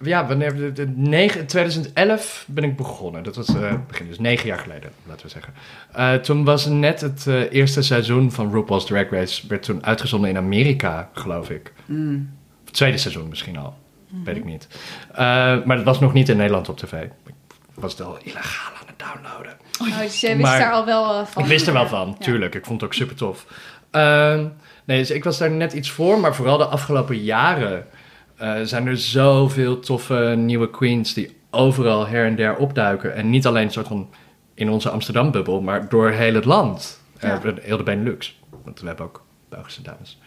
ja, 0.02 0.28
wanneer, 0.28 0.56
de, 0.56 0.72
de, 0.72 0.88
negen- 0.96 1.46
2011 1.48 2.46
ben 2.48 2.64
ik 2.64 2.76
begonnen. 2.78 3.24
Dat 3.24 3.36
was 3.36 3.48
eh, 3.48 3.74
begin, 3.88 4.08
dus 4.08 4.20
negen 4.20 4.48
jaar 4.48 4.60
geleden, 4.60 4.92
laten 5.08 5.26
we 5.26 5.32
zeggen. 5.32 5.54
Eh, 5.92 6.14
toen 6.14 6.44
was 6.44 6.66
net 6.66 7.02
het 7.02 7.28
eh, 7.28 7.52
eerste 7.54 7.82
seizoen 7.82 8.32
van 8.32 8.52
RuPaul's 8.54 8.86
Drag 8.86 9.10
Race... 9.10 9.48
werd 9.48 9.64
toen 9.64 9.86
uitgezonden 9.86 10.30
in 10.30 10.38
Amerika, 10.38 11.10
geloof 11.14 11.50
ik. 11.50 11.74
Mm. 11.86 12.30
Het 12.66 12.74
tweede 12.74 12.98
seizoen 12.98 13.30
misschien 13.30 13.58
al. 13.58 13.76
Weet 14.24 14.36
ik 14.38 14.46
niet. 14.46 14.68
Eh, 15.12 15.18
maar 15.64 15.76
dat 15.76 15.86
was 15.86 16.00
nog 16.00 16.14
niet 16.14 16.30
in 16.30 16.38
Nederland 16.38 16.70
op 16.70 16.78
tv. 16.78 16.94
Was 17.74 17.92
het 17.92 18.02
al 18.02 18.18
illegaal 18.24 18.73
downloaden. 19.06 19.58
Oh, 19.82 20.00
dus 20.00 20.20
jij 20.22 20.38
wist 20.38 20.50
Maar- 20.50 20.60
daar 20.60 20.72
al 20.72 20.86
wel 20.86 21.20
eh, 21.20 21.26
van. 21.26 21.44
Ik 21.44 21.50
wist 21.50 21.68
er 21.68 21.74
wel 21.74 21.88
van, 21.88 22.16
Ja. 22.20 22.26
tuurlijk. 22.26 22.56
Ik 22.56 22.66
vond 22.66 22.82
het 22.82 22.90
ook 22.90 22.96
super 22.96 23.16
tof. 23.16 23.46
Ehm, 23.92 24.46
nee, 24.86 24.98
dus 25.00 25.12
ik 25.12 25.24
was 25.24 25.38
daar 25.38 25.52
net 25.52 25.74
iets 25.74 25.90
voor. 25.92 26.20
Maar 26.20 26.36
vooral 26.36 26.58
de 26.58 26.66
afgelopen 26.66 27.18
jaren 27.18 27.88
eh, 28.38 28.54
zijn 28.64 28.88
er 28.88 28.98
zoveel 28.98 29.80
toffe 29.80 30.34
nieuwe 30.38 30.70
queens... 30.70 31.14
die 31.14 31.38
overal 31.50 32.08
her 32.08 32.26
en 32.26 32.36
der 32.36 32.56
opduiken. 32.56 33.16
En 33.16 33.30
niet 33.30 33.46
alleen 33.46 33.72
soort 33.72 33.88
van 33.88 34.10
in 34.54 34.70
onze 34.70 34.90
Amsterdam-bubbel... 34.90 35.62
maar 35.62 35.90
door 35.90 36.10
heel 36.10 36.34
het 36.34 36.46
land. 36.46 37.02
Ja. 37.20 37.42
Eh, 37.44 37.52
heel 37.62 37.78
de 37.78 37.84
Benelux. 37.84 38.40
Want 38.64 38.80
we 38.80 38.88
hebben 38.88 39.06
ook 39.06 39.24
Belgische 39.50 39.82
dames. 39.82 40.20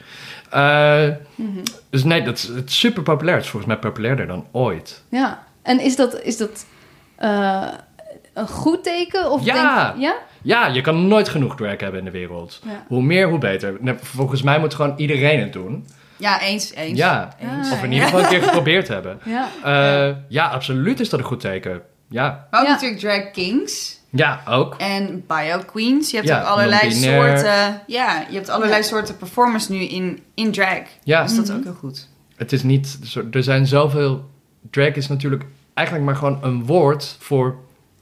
Mhm. 1.35 1.59
dus 1.91 2.05
nee, 2.05 2.23
dat 2.23 2.37
is, 2.37 2.43
het 2.43 2.69
is 2.69 2.79
super 2.79 3.03
populair. 3.03 3.37
Het 3.37 3.45
is 3.45 3.51
volgens 3.51 3.73
mij 3.73 3.81
populairder 3.81 4.27
dan 4.27 4.47
ooit. 4.53 5.05
Ja, 5.09 5.47
en 5.63 5.81
is 5.81 5.97
dat, 5.97 6.21
is 6.23 6.37
dat 6.37 6.67
een 8.37 8.49
goed 8.49 8.85
teken? 8.85 9.31
Of 9.31 9.45
Ja. 9.45 9.85
Denk, 9.93 10.03
ja? 10.03 10.15
Ja, 10.43 10.67
je 10.67 10.81
kan 10.81 11.09
nooit 11.09 11.29
genoeg 11.29 11.57
drag 11.57 11.81
hebben 11.81 11.99
in 11.99 12.05
de 12.05 12.11
wereld. 12.11 12.61
Ja. 12.65 12.85
Hoe 12.87 13.03
meer, 13.03 13.29
hoe 13.29 13.39
beter. 13.39 13.79
Volgens 14.01 14.43
mij 14.43 14.59
moet 14.59 14.75
gewoon 14.75 14.95
iedereen 14.97 15.41
het 15.41 15.53
doen. 15.53 15.87
Ja, 16.17 16.41
eens, 16.41 16.75
eens. 16.75 16.99
Ja, 16.99 17.37
Eens. 17.41 17.71
Of 17.73 17.83
in 17.83 17.93
ieder 17.93 18.09
geval 18.09 18.23
een 18.23 18.29
keer 18.29 18.43
geprobeerd 18.43 18.89
hebben. 18.89 19.21
Ja. 19.25 19.49
Eh, 20.09 20.17
ja, 20.29 20.47
absoluut 20.49 21.01
is 21.01 21.09
dat 21.09 21.19
een 21.21 21.27
goed 21.27 21.41
teken. 21.41 21.83
Ja, 22.09 22.47
Maar 22.51 22.61
ook 22.61 22.67
Ja. 22.67 22.73
natuurlijk 22.73 23.01
drag 23.01 23.31
kings 23.31 24.01
ja 24.11 24.41
ook. 24.49 24.75
en 24.79 25.25
bio 25.27 25.59
queens. 25.67 26.11
Je 26.11 26.17
hebt 26.17 26.29
Ja, 26.29 26.41
ook 26.41 26.47
allerlei 26.47 26.93
soorten... 26.93 27.83
Ja, 27.87 28.25
je 28.29 28.35
hebt 28.35 28.49
allerlei 28.49 28.81
Ja. 28.81 28.87
soorten 28.87 29.17
performers 29.17 29.69
nu 29.69 29.79
in, 29.79 30.23
in 30.35 30.53
drag. 30.53 30.79
Ja, 31.05 31.23
Dus 31.23 31.35
dat 31.35 31.45
is 31.45 31.49
Mhm. 31.51 31.59
ook 31.59 31.65
heel 31.65 31.75
goed. 31.75 32.09
het 32.37 32.53
is 32.53 32.63
niet... 32.63 32.99
Er 33.33 33.43
zijn 33.43 33.67
zoveel... 33.67 34.31
Drag 34.71 34.95
is 34.95 35.09
natuurlijk 35.09 35.45
eigenlijk 35.75 36.07
maar 36.07 36.17
gewoon 36.17 36.39
een 36.43 36.65
woord 36.65 37.17
voor 37.21 37.57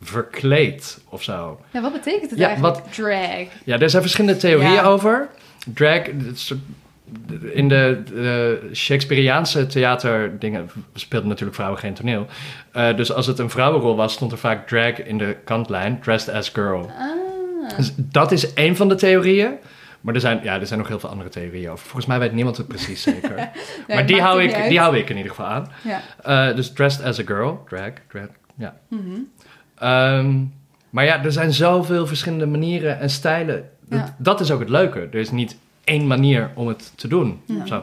verkleed 0.05 0.99
of 1.09 1.23
zo. 1.23 1.61
ja, 1.71 1.81
wat 1.81 1.93
betekent 1.93 2.31
het 2.31 2.39
Ja, 2.39 2.47
eigenlijk? 2.47 2.85
Drag. 2.91 3.47
Ja, 3.65 3.79
er 3.79 3.91
zijn 3.91 4.03
verschillende 4.03 4.37
theorieën 4.41 4.73
Ja. 4.73 4.83
over. 4.85 5.29
Drag, 5.75 6.01
in 7.53 7.69
de, 7.69 8.03
de 8.09 8.71
Shakespeareaanse 8.73 9.67
theaterdingen 9.67 10.71
speelden 10.95 11.29
natuurlijk 11.29 11.57
vrouwen 11.57 11.81
geen 11.81 11.95
toneel. 11.95 12.27
Eh, 12.73 12.97
dus 12.97 13.13
als 13.13 13.27
het 13.27 13.39
een 13.39 13.51
vrouwenrol 13.51 13.97
was, 13.97 14.13
stond 14.13 14.33
er 14.33 14.39
vaak 14.39 14.67
drag 14.69 15.03
in 15.03 15.19
de 15.19 15.37
kantlijn, 15.45 16.01
dressed 16.01 16.35
as 16.35 16.49
girl. 16.49 16.91
Ah. 16.99 17.77
Dus 17.77 17.93
dat 17.97 18.33
is 18.33 18.55
één 18.55 18.77
van 18.77 18.89
de 18.89 18.95
theorieën. 18.95 19.53
Maar 20.01 20.15
er 20.15 20.21
zijn, 20.21 20.41
ja, 20.43 20.61
er 20.61 20.67
zijn 20.67 20.79
nog 20.79 20.89
heel 20.89 21.01
veel 21.01 21.09
andere 21.11 21.29
theorieën 21.31 21.71
over. 21.71 21.85
Volgens 21.85 22.07
mij 22.07 22.19
weet 22.19 22.33
niemand 22.33 22.57
het 22.57 22.69
precies 22.69 23.03
zeker. 23.13 23.35
Nee, 23.37 23.47
maar 23.97 24.07
die 24.07 24.21
hou, 24.21 24.43
ik, 24.43 24.55
uit. 24.55 24.69
die 24.69 24.79
hou 24.79 24.97
ik 24.97 25.11
in 25.11 25.17
ieder 25.17 25.31
geval 25.31 25.47
aan. 25.47 25.73
Ja. 25.83 26.01
Eh, 26.49 26.57
dus 26.57 26.73
dressed 26.73 27.05
as 27.05 27.19
a 27.21 27.23
girl, 27.27 27.65
drag, 27.69 27.91
drag, 28.09 28.27
ja. 28.59 28.75
Mhm. 28.89 29.21
Ehm, 29.85 30.35
maar 30.91 31.05
ja, 31.05 31.23
er 31.25 31.33
zijn 31.33 31.53
zoveel 31.53 32.07
verschillende 32.07 32.47
manieren 32.47 33.01
en 33.01 33.11
stijlen. 33.11 33.71
Dat, 33.89 33.99
Ja. 33.99 34.15
dat 34.19 34.41
is 34.41 34.51
ook 34.51 34.61
het 34.61 34.69
leuke. 34.69 35.01
Er 35.01 35.15
is 35.15 35.31
niet 35.31 35.57
één 35.85 36.07
manier 36.07 36.51
om 36.55 36.67
het 36.69 36.93
te 36.95 37.09
doen. 37.09 37.41
Ja. 37.45 37.67
Zo, 37.67 37.83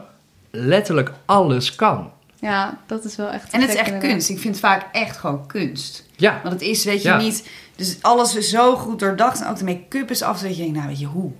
letterlijk 0.50 1.12
alles 1.24 1.74
kan. 1.74 2.10
ja, 2.38 2.78
dat 2.86 3.04
is 3.04 3.16
wel 3.16 3.28
echt 3.30 3.50
te 3.50 3.56
En 3.56 3.60
het 3.60 3.70
is 3.70 3.76
echt 3.76 3.86
inderdaad. 3.86 4.10
kunst. 4.10 4.30
Ik 4.30 4.38
vind 4.38 4.54
het 4.54 4.64
vaak 4.64 4.86
echt 4.92 5.16
gewoon 5.16 5.46
kunst. 5.46 6.06
Ja, 6.16 6.40
Want 6.42 6.54
het 6.54 6.62
is, 6.62 6.84
weet 6.84 7.02
je, 7.02 7.08
Ja. 7.08 7.16
niet... 7.18 7.48
Dus 7.76 7.98
alles 8.00 8.36
is 8.36 8.50
zo 8.50 8.76
goed 8.76 8.98
doordacht. 8.98 9.40
En 9.42 9.48
ook 9.48 9.58
de 9.58 9.64
make-up 9.64 10.10
is 10.10 10.22
af. 10.22 10.40
Dat 10.40 10.56
je 10.56 10.62
denkt, 10.62 10.76
nou 10.76 10.88
weet 10.88 10.98
je, 11.00 11.06
hoe? 11.06 11.30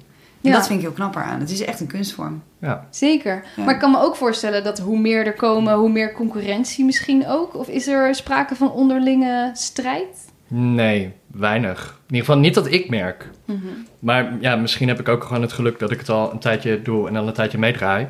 En 0.42 0.50
Ja. 0.50 0.52
dat 0.52 0.66
vind 0.66 0.78
ik 0.78 0.84
heel 0.84 0.94
knapper 0.94 1.22
aan. 1.22 1.40
Het 1.40 1.50
is 1.50 1.64
echt 1.64 1.80
een 1.80 1.86
kunstvorm. 1.86 2.42
ja. 2.58 2.86
Zeker. 2.90 3.44
Ja. 3.56 3.64
Maar 3.64 3.74
ik 3.74 3.80
kan 3.80 3.90
me 3.90 3.98
ook 3.98 4.16
voorstellen 4.16 4.64
dat 4.64 4.78
hoe 4.78 4.98
meer 4.98 5.26
er 5.26 5.32
komen, 5.34 5.74
hoe 5.74 5.88
meer 5.90 6.12
concurrentie 6.12 6.84
misschien 6.84 7.26
ook. 7.26 7.54
Of 7.56 7.68
is 7.68 7.86
er 7.86 8.14
sprake 8.14 8.54
van 8.56 8.70
onderlinge 8.72 9.50
strijd? 9.54 10.30
Nee, 10.54 11.12
weinig. 11.26 11.80
In 12.08 12.14
ieder 12.14 12.26
geval 12.26 12.40
niet 12.40 12.54
dat 12.54 12.70
ik 12.72 12.88
merk. 12.88 13.28
Mhm. 13.44 13.58
Maar 13.98 14.36
ja, 14.40 14.56
misschien 14.56 14.88
heb 14.88 15.00
ik 15.00 15.08
ook 15.08 15.24
gewoon 15.24 15.42
het 15.42 15.52
geluk 15.52 15.78
dat 15.78 15.90
ik 15.90 15.98
het 15.98 16.08
al 16.08 16.32
een 16.32 16.38
tijdje 16.38 16.82
doe 16.82 17.08
en 17.08 17.14
dan 17.14 17.26
een 17.26 17.32
tijdje 17.32 17.58
meedraai. 17.58 18.06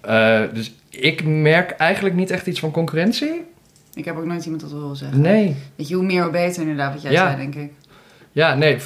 Eh, 0.00 0.40
dus 0.52 0.74
ik 0.88 1.24
merk 1.24 1.70
eigenlijk 1.70 2.14
niet 2.14 2.30
echt 2.30 2.46
iets 2.46 2.60
van 2.60 2.70
concurrentie. 2.70 3.42
Ik 3.94 4.04
heb 4.04 4.16
ook 4.16 4.24
nooit 4.24 4.44
iemand 4.44 4.62
dat 4.62 4.70
wil 4.72 4.94
zeggen. 4.94 5.20
Nee. 5.20 5.56
Weet 5.76 5.88
je, 5.88 5.94
hoe 5.94 6.04
meer 6.04 6.22
hoe 6.22 6.32
beter 6.32 6.62
inderdaad, 6.62 6.92
wat 6.92 7.02
jij 7.02 7.12
Ja. 7.12 7.26
zei, 7.26 7.36
denk 7.50 7.54
ik. 7.54 7.72
Ja, 8.32 8.54
nee, 8.54 8.76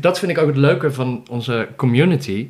dat 0.00 0.18
vind 0.18 0.30
ik 0.30 0.38
ook 0.38 0.46
het 0.46 0.56
leuke 0.56 0.92
van 0.92 1.24
onze 1.30 1.68
community. 1.76 2.48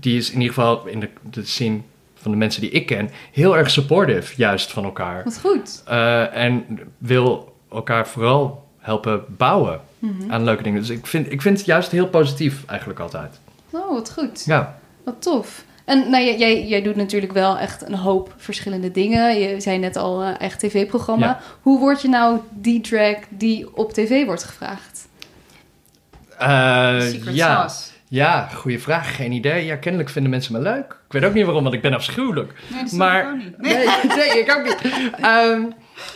Die 0.00 0.16
is 0.16 0.28
in 0.30 0.40
ieder 0.40 0.54
geval 0.54 0.86
in 0.86 1.00
de, 1.00 1.08
de 1.30 1.44
scene 1.44 1.78
van 2.14 2.30
de 2.30 2.36
mensen 2.36 2.60
die 2.60 2.70
ik 2.70 2.86
ken 2.86 3.10
heel 3.32 3.56
erg 3.56 3.70
supportive, 3.70 4.32
juist 4.36 4.72
van 4.72 4.84
elkaar. 4.84 5.24
Wat 5.24 5.38
goed. 5.40 5.82
Eh, 5.86 6.36
en 6.36 6.64
wil 6.98 7.54
elkaar 7.70 8.08
vooral 8.08 8.65
helpen 8.86 9.24
bouwen 9.28 9.80
Mhm. 9.98 10.32
aan 10.32 10.44
leuke 10.44 10.62
dingen. 10.62 10.80
Dus 10.80 10.90
ik 10.90 11.06
vind, 11.06 11.32
ik 11.32 11.42
vind 11.42 11.56
het 11.58 11.66
juist 11.66 11.90
heel 11.90 12.08
positief 12.08 12.64
eigenlijk 12.66 12.98
altijd. 13.00 13.40
Oh, 13.70 13.88
wat 13.90 14.12
goed. 14.12 14.44
Ja. 14.44 14.78
Wat 15.04 15.22
tof. 15.22 15.64
En 15.84 16.10
nou, 16.10 16.24
jij, 16.24 16.38
jij, 16.38 16.66
jij 16.66 16.82
doet 16.82 16.96
natuurlijk 16.96 17.32
wel 17.32 17.58
echt 17.58 17.86
een 17.88 17.94
hoop 17.94 18.34
verschillende 18.36 18.90
dingen. 18.90 19.38
Je 19.38 19.60
zei 19.60 19.78
net 19.78 19.96
al 19.96 20.22
eh, 20.22 20.40
eigen 20.40 20.58
tv-programma. 20.58 21.26
Ja. 21.26 21.40
Hoe 21.62 21.78
word 21.78 22.02
je 22.02 22.08
nou 22.08 22.38
die 22.50 22.80
drag 22.80 23.16
die 23.28 23.76
op 23.76 23.92
tv 23.92 24.24
wordt 24.24 24.44
gevraagd? 24.44 25.08
Eh, 26.38 27.00
Secret 27.00 27.34
ja. 27.34 27.54
sauce. 27.68 27.90
Ja, 28.08 28.48
goede 28.54 28.78
vraag. 28.78 29.16
Geen 29.16 29.32
idee. 29.32 29.64
Ja, 29.64 29.76
kennelijk 29.76 30.10
vinden 30.10 30.30
mensen 30.30 30.52
me 30.52 30.58
leuk. 30.60 30.96
Ik 31.06 31.12
weet 31.12 31.24
ook 31.24 31.34
niet 31.34 31.44
waarom, 31.44 31.62
want 31.62 31.74
ik 31.74 31.80
ben 31.82 31.94
afschuwelijk. 31.94 32.52
Nee, 32.72 32.82
dat 32.82 32.92
Maar- 32.92 33.22
ik 33.24 33.30
ook 33.30 33.38
niet. 33.38 33.58
Nee, 33.58 33.86
nee, 34.16 34.38
ik 34.38 34.54
ook 34.56 34.64
niet. 34.64 35.10
Ehm, 35.20 35.62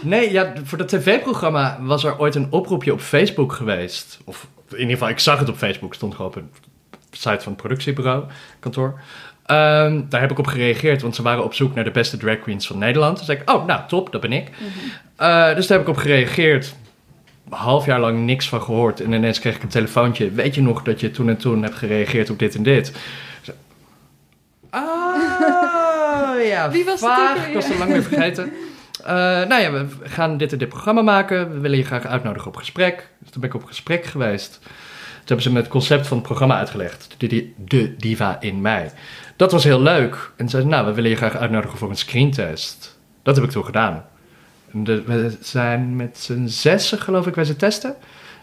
nee, 0.02 0.32
ja, 0.32 0.52
voor 0.64 0.78
dat 0.78 0.88
tv-programma 0.88 1.78
was 1.80 2.04
er 2.04 2.18
ooit 2.18 2.34
een 2.34 2.46
oproepje 2.50 2.92
op 2.92 3.00
Facebook 3.00 3.52
geweest. 3.52 4.18
Of 4.24 4.46
in 4.68 4.78
ieder 4.78 4.92
geval, 4.92 5.08
ik 5.08 5.18
zag 5.18 5.38
het 5.38 5.48
op 5.48 5.56
Facebook. 5.56 5.94
stond 5.94 6.14
gewoon 6.14 6.30
op 6.30 6.36
een 6.36 6.50
site 7.10 7.40
van 7.40 7.52
het 7.52 7.56
productiebureau, 7.56 8.24
kantoor. 8.58 9.00
Ehm, 9.46 10.02
daar 10.08 10.20
heb 10.20 10.30
ik 10.30 10.38
op 10.38 10.46
gereageerd, 10.46 11.02
want 11.02 11.14
ze 11.14 11.22
waren 11.22 11.44
op 11.44 11.54
zoek 11.54 11.74
naar 11.74 11.84
de 11.84 11.90
beste 11.90 12.16
drag 12.16 12.40
queens 12.40 12.66
van 12.66 12.78
Nederland. 12.78 13.16
Toen 13.16 13.24
zei 13.24 13.38
ik, 13.38 13.50
oh, 13.50 13.66
nou, 13.66 13.80
top, 13.88 14.12
dat 14.12 14.20
ben 14.20 14.32
ik. 14.32 14.48
Eh, 15.16 15.54
dus 15.54 15.66
daar 15.66 15.78
heb 15.78 15.86
ik 15.86 15.94
op 15.94 16.00
gereageerd. 16.00 16.74
Half 17.48 17.86
jaar 17.86 18.00
lang 18.00 18.24
niks 18.24 18.48
van 18.48 18.62
gehoord. 18.62 19.00
En 19.00 19.12
ineens 19.12 19.38
kreeg 19.38 19.56
ik 19.56 19.62
een 19.62 19.68
telefoontje. 19.68 20.30
Weet 20.30 20.54
je 20.54 20.62
nog 20.62 20.82
dat 20.82 21.00
je 21.00 21.10
toen 21.10 21.28
en 21.28 21.36
toen 21.36 21.62
hebt 21.62 21.74
gereageerd 21.74 22.30
op 22.30 22.38
dit 22.38 22.54
en 22.54 22.62
dit? 22.62 22.92
Oh, 24.70 26.44
ja, 26.52 26.70
Wie 26.70 26.84
was 26.84 27.00
het 27.00 27.10
ook? 27.10 27.46
Ik 27.46 27.54
was 27.54 27.68
het 27.68 27.78
lang 27.78 27.92
weer 27.92 28.02
vergeten. 28.02 28.52
Eh, 29.04 29.12
nou 29.48 29.60
ja, 29.62 29.72
we 29.72 29.86
gaan 30.02 30.36
dit 30.36 30.52
en 30.52 30.58
dit 30.58 30.68
programma 30.68 31.02
maken. 31.02 31.52
We 31.52 31.58
willen 31.58 31.78
je 31.78 31.84
graag 31.84 32.06
uitnodigen 32.06 32.48
op 32.48 32.56
gesprek. 32.56 33.08
Dus 33.18 33.30
toen 33.30 33.40
ben 33.40 33.50
ik 33.50 33.56
op 33.56 33.64
gesprek 33.64 34.04
geweest. 34.04 34.58
Toen 34.60 34.68
hebben 35.24 35.42
ze 35.42 35.52
me 35.52 35.58
het 35.58 35.68
concept 35.68 36.06
van 36.06 36.16
het 36.16 36.26
programma 36.26 36.56
uitgelegd. 36.58 37.14
De, 37.18 37.26
de, 37.26 37.52
de 37.64 37.96
Diva 37.96 38.36
in 38.40 38.60
mij. 38.60 38.90
Dat 39.36 39.52
was 39.52 39.64
heel 39.64 39.80
leuk. 39.82 40.30
En 40.36 40.44
ze 40.44 40.50
zeiden, 40.50 40.70
nou, 40.72 40.86
we 40.86 40.92
willen 40.92 41.10
je 41.10 41.16
graag 41.16 41.36
uitnodigen 41.36 41.78
voor 41.78 41.90
een 41.90 41.96
screentest. 41.96 42.98
Dat 43.22 43.36
heb 43.36 43.44
ik 43.44 43.50
toen 43.50 43.64
gedaan. 43.64 44.04
De- 44.72 45.02
we 45.02 45.36
zijn 45.40 45.96
met 45.96 46.18
z'n 46.18 46.46
zessen, 46.46 46.98
geloof 46.98 47.26
ik, 47.26 47.34
bij 47.34 47.44
ze 47.44 47.56
testen. 47.56 47.94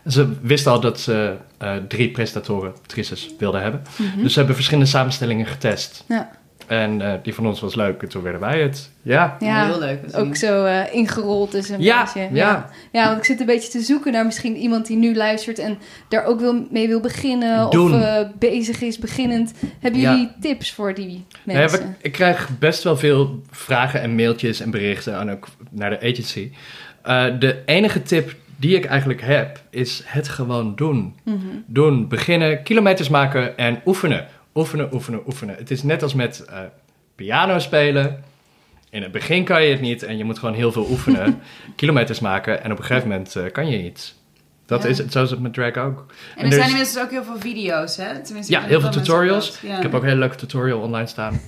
En 0.04 0.12
ze 0.12 0.34
wisten 0.42 0.72
al 0.72 0.80
dat 0.80 1.00
ze 1.00 1.36
eh, 1.58 1.76
drie 1.88 2.12
presentatoren, 2.12 2.74
actrices, 2.76 3.30
wilden 3.40 3.62
hebben. 3.62 3.82
Dus 4.22 4.32
ze 4.32 4.38
hebben 4.38 4.56
verschillende 4.56 4.90
samenstellingen 4.90 5.46
getest. 5.46 6.04
Ja. 6.08 6.30
En 6.68 7.02
eh, 7.02 7.14
die 7.24 7.34
van 7.34 7.48
ons 7.48 7.60
was 7.60 7.76
leuk 7.76 8.02
en 8.02 8.10
toen 8.10 8.22
werden 8.24 8.42
wij 8.42 8.62
het. 8.62 8.92
Ja. 9.02 9.36
Ja, 9.40 9.66
Heel 9.66 9.80
leuk. 9.80 10.00
ook 10.16 10.36
zo 10.36 10.66
eh, 10.66 10.94
ingerold 10.94 11.54
is 11.54 11.70
een 11.70 11.82
Ja, 11.82 12.04
beetje. 12.04 12.30
ja. 12.32 12.70
ja, 12.92 13.06
want 13.06 13.18
ik 13.18 13.24
zit 13.24 13.40
een 13.40 13.46
beetje 13.46 13.70
te 13.70 13.80
zoeken 13.80 14.12
naar 14.12 14.26
misschien 14.26 14.56
iemand 14.56 14.88
die 14.88 14.98
nu 14.98 15.16
luistert 15.16 15.60
en 15.60 15.78
daar 16.10 16.26
ook 16.26 16.40
wil, 16.40 16.68
mee 16.72 16.88
wil 16.88 17.00
beginnen 17.00 17.70
Doen. 17.70 17.94
of 17.94 18.02
eh, 18.02 18.28
bezig 18.40 18.82
is, 18.82 19.00
beginnend. 19.00 19.54
Hebben 19.80 20.02
Ja. 20.02 20.12
jullie 20.12 20.32
tips 20.42 20.72
voor 20.74 20.94
die 20.94 21.26
ja, 21.30 21.40
mensen? 21.44 21.96
ik 22.02 22.12
krijg 22.12 22.50
best 22.60 22.84
wel 22.84 22.98
veel 22.98 23.42
vragen 23.52 24.02
en 24.02 24.16
mailtjes 24.16 24.60
en 24.60 24.72
berichten 24.72 25.20
en 25.20 25.32
ook 25.32 25.48
naar 25.72 25.90
de 25.90 26.00
agency. 26.00 26.52
Eh, 27.04 27.26
de 27.40 27.62
enige 27.66 28.04
tip 28.04 28.36
die 28.60 28.76
ik 28.76 28.86
eigenlijk 28.86 29.22
heb 29.22 29.62
is 29.70 30.02
het 30.06 30.28
gewoon 30.28 30.76
doen. 30.76 31.16
Mhm. 31.24 31.38
Doen, 31.66 32.08
beginnen, 32.08 32.64
kilometers 32.64 33.10
maken 33.10 33.58
en 33.58 33.82
oefenen. 33.86 34.26
Oefenen, 34.58 34.94
oefenen, 34.94 35.22
oefenen. 35.26 35.56
Het 35.56 35.72
is 35.72 35.84
net 35.84 36.04
als 36.04 36.14
met 36.14 36.46
eh, 36.46 36.60
piano 37.16 37.60
spelen. 37.60 38.24
In 38.90 39.02
het 39.02 39.12
begin 39.12 39.44
kan 39.44 39.64
je 39.64 39.72
het 39.72 39.82
niet 39.82 40.04
en 40.04 40.18
je 40.18 40.24
moet 40.24 40.40
gewoon 40.40 40.56
heel 40.56 40.72
veel 40.72 40.88
oefenen, 40.90 41.40
kilometers 41.76 42.20
maken 42.20 42.64
en 42.64 42.72
op 42.72 42.78
een 42.78 42.84
gegeven 42.84 43.10
moment 43.10 43.36
eh, 43.36 43.52
kan 43.52 43.70
je 43.70 43.84
iets. 43.84 44.16
Dat 44.66 44.84
Ja. 44.84 44.90
is 44.90 44.98
het, 44.98 45.12
zo 45.12 45.24
is 45.24 45.30
het 45.30 45.40
met 45.40 45.54
drag 45.54 45.76
ook. 45.78 46.06
En 46.38 46.46
er 46.46 46.52
zijn 46.54 46.64
is- 46.66 46.70
inmiddels 46.72 47.00
ook 47.04 47.12
heel 47.12 47.24
veel 47.24 47.40
video's, 47.40 47.98
hè? 47.98 48.22
Tenminste, 48.24 48.52
Ja, 48.52 48.62
heel 48.62 48.82
veel 48.82 48.90
tutorials. 48.90 49.60
ja. 49.62 49.76
Ik 49.78 49.82
heb 49.84 49.94
ook 49.94 50.02
een 50.02 50.08
hele 50.08 50.20
leuke 50.20 50.36
tutorial 50.36 50.80
online 50.80 51.08
staan. 51.08 51.34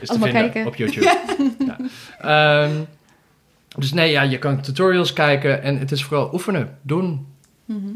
Is 0.00 0.08
te 0.08 0.12
vinden 0.12 0.32
kijken. 0.32 0.66
op 0.66 0.74
YouTube. 0.76 1.04
ja. 1.66 1.76
Ehm, 2.20 2.72
dus 3.78 3.92
nee, 3.92 4.10
ja, 4.10 4.22
je 4.22 4.38
kan 4.38 4.60
tutorials 4.60 5.12
kijken 5.12 5.62
en 5.62 5.78
het 5.78 5.90
is 5.92 6.04
vooral 6.04 6.30
oefenen, 6.32 6.78
doen. 6.82 7.26
Mhm. 7.64 7.86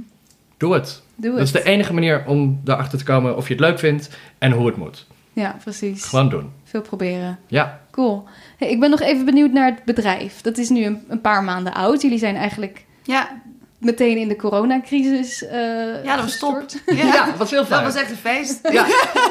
Doe 0.63 0.75
het. 0.75 1.03
Doe 1.17 1.31
Dat 1.31 1.39
het. 1.39 1.55
is 1.57 1.63
de 1.63 1.71
enige 1.71 1.93
manier 1.95 2.25
om 2.27 2.61
erachter 2.65 2.99
te 2.99 3.05
komen 3.05 3.37
of 3.37 3.47
je 3.49 3.55
het 3.55 3.63
leuk 3.63 3.79
vindt 3.79 4.11
en 4.39 4.53
hoe 4.53 4.67
het 4.67 4.77
moet. 4.77 5.07
Ja, 5.33 5.57
precies. 5.63 6.05
Gewoon 6.05 6.29
doen. 6.29 6.51
Veel 6.65 6.83
proberen. 6.83 7.39
Ja, 7.47 7.81
Cool. 7.91 8.25
Hey, 8.59 8.71
ik 8.71 8.81
ben 8.81 8.91
nog 8.91 9.01
even 9.01 9.25
benieuwd 9.25 9.53
naar 9.53 9.67
het 9.71 9.85
bedrijf. 9.85 10.41
Dat 10.41 10.59
is 10.59 10.69
nu 10.69 10.85
een, 10.85 11.03
een 11.09 11.21
paar 11.21 11.45
maanden 11.45 11.75
oud. 11.75 12.03
Jullie 12.03 12.19
zijn 12.19 12.37
eigenlijk 12.37 12.85
Ja, 13.03 13.43
meteen 13.85 14.17
in 14.17 14.29
de 14.29 14.37
coronacrisis 14.37 15.47
eh 15.47 16.05
ja, 16.05 16.15
dat 16.17 16.25
was 16.25 16.39
top. 16.39 16.63
Ja, 16.87 16.95
ja 16.95 17.27
dat 17.27 17.37
was 17.37 17.51
heel 17.51 17.59
dat 17.59 17.69
fijn. 17.69 17.85
was 17.85 17.95
echt 17.95 18.11
een 18.11 18.17
feest. 18.17 18.59
Ja, 18.63 18.87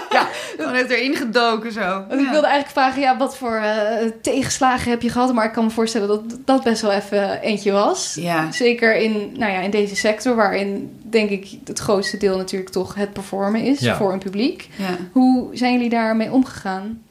ja. 0.10 0.28
Gewoon 0.58 0.74
heeft 0.74 0.90
erin 0.90 1.16
gedoken 1.16 1.72
zo. 1.72 1.80
Want 1.80 2.22
ik 2.22 2.30
wilde 2.30 2.48
eigenlijk 2.48 2.70
vragen, 2.70 3.02
ja, 3.02 3.18
wat 3.18 3.38
voor 3.38 3.56
eh, 3.56 4.08
tegenslagen 4.22 4.90
heb 4.92 5.02
je 5.02 5.10
gehad? 5.10 5.34
Maar 5.34 5.46
ik 5.46 5.52
kan 5.52 5.64
me 5.64 5.70
voorstellen 5.70 6.08
dat 6.08 6.38
dat 6.46 6.64
best 6.64 6.82
wel 6.82 6.92
even 6.92 7.42
eentje 7.42 7.72
was. 7.72 8.16
Ja. 8.20 8.52
Zeker 8.52 8.96
in, 8.96 9.32
nou 9.38 9.52
ja, 9.52 9.60
in 9.60 9.72
deze 9.72 9.96
sector, 9.96 10.36
waarin 10.36 11.00
denk 11.04 11.30
ik 11.30 11.48
het 11.66 11.80
grootste 11.80 12.18
deel 12.18 12.38
natuurlijk 12.38 12.72
toch 12.72 12.96
het 12.96 13.14
performen 13.14 13.62
is 13.62 13.80
Ja. 13.80 13.96
voor 13.98 14.14
een 14.14 14.20
publiek. 14.20 14.70
ja. 14.76 14.98
Hoe 15.12 15.48
zijn 15.58 15.74
jullie 15.74 15.90
daarmee 15.90 16.32
omgegaan? 16.32 17.02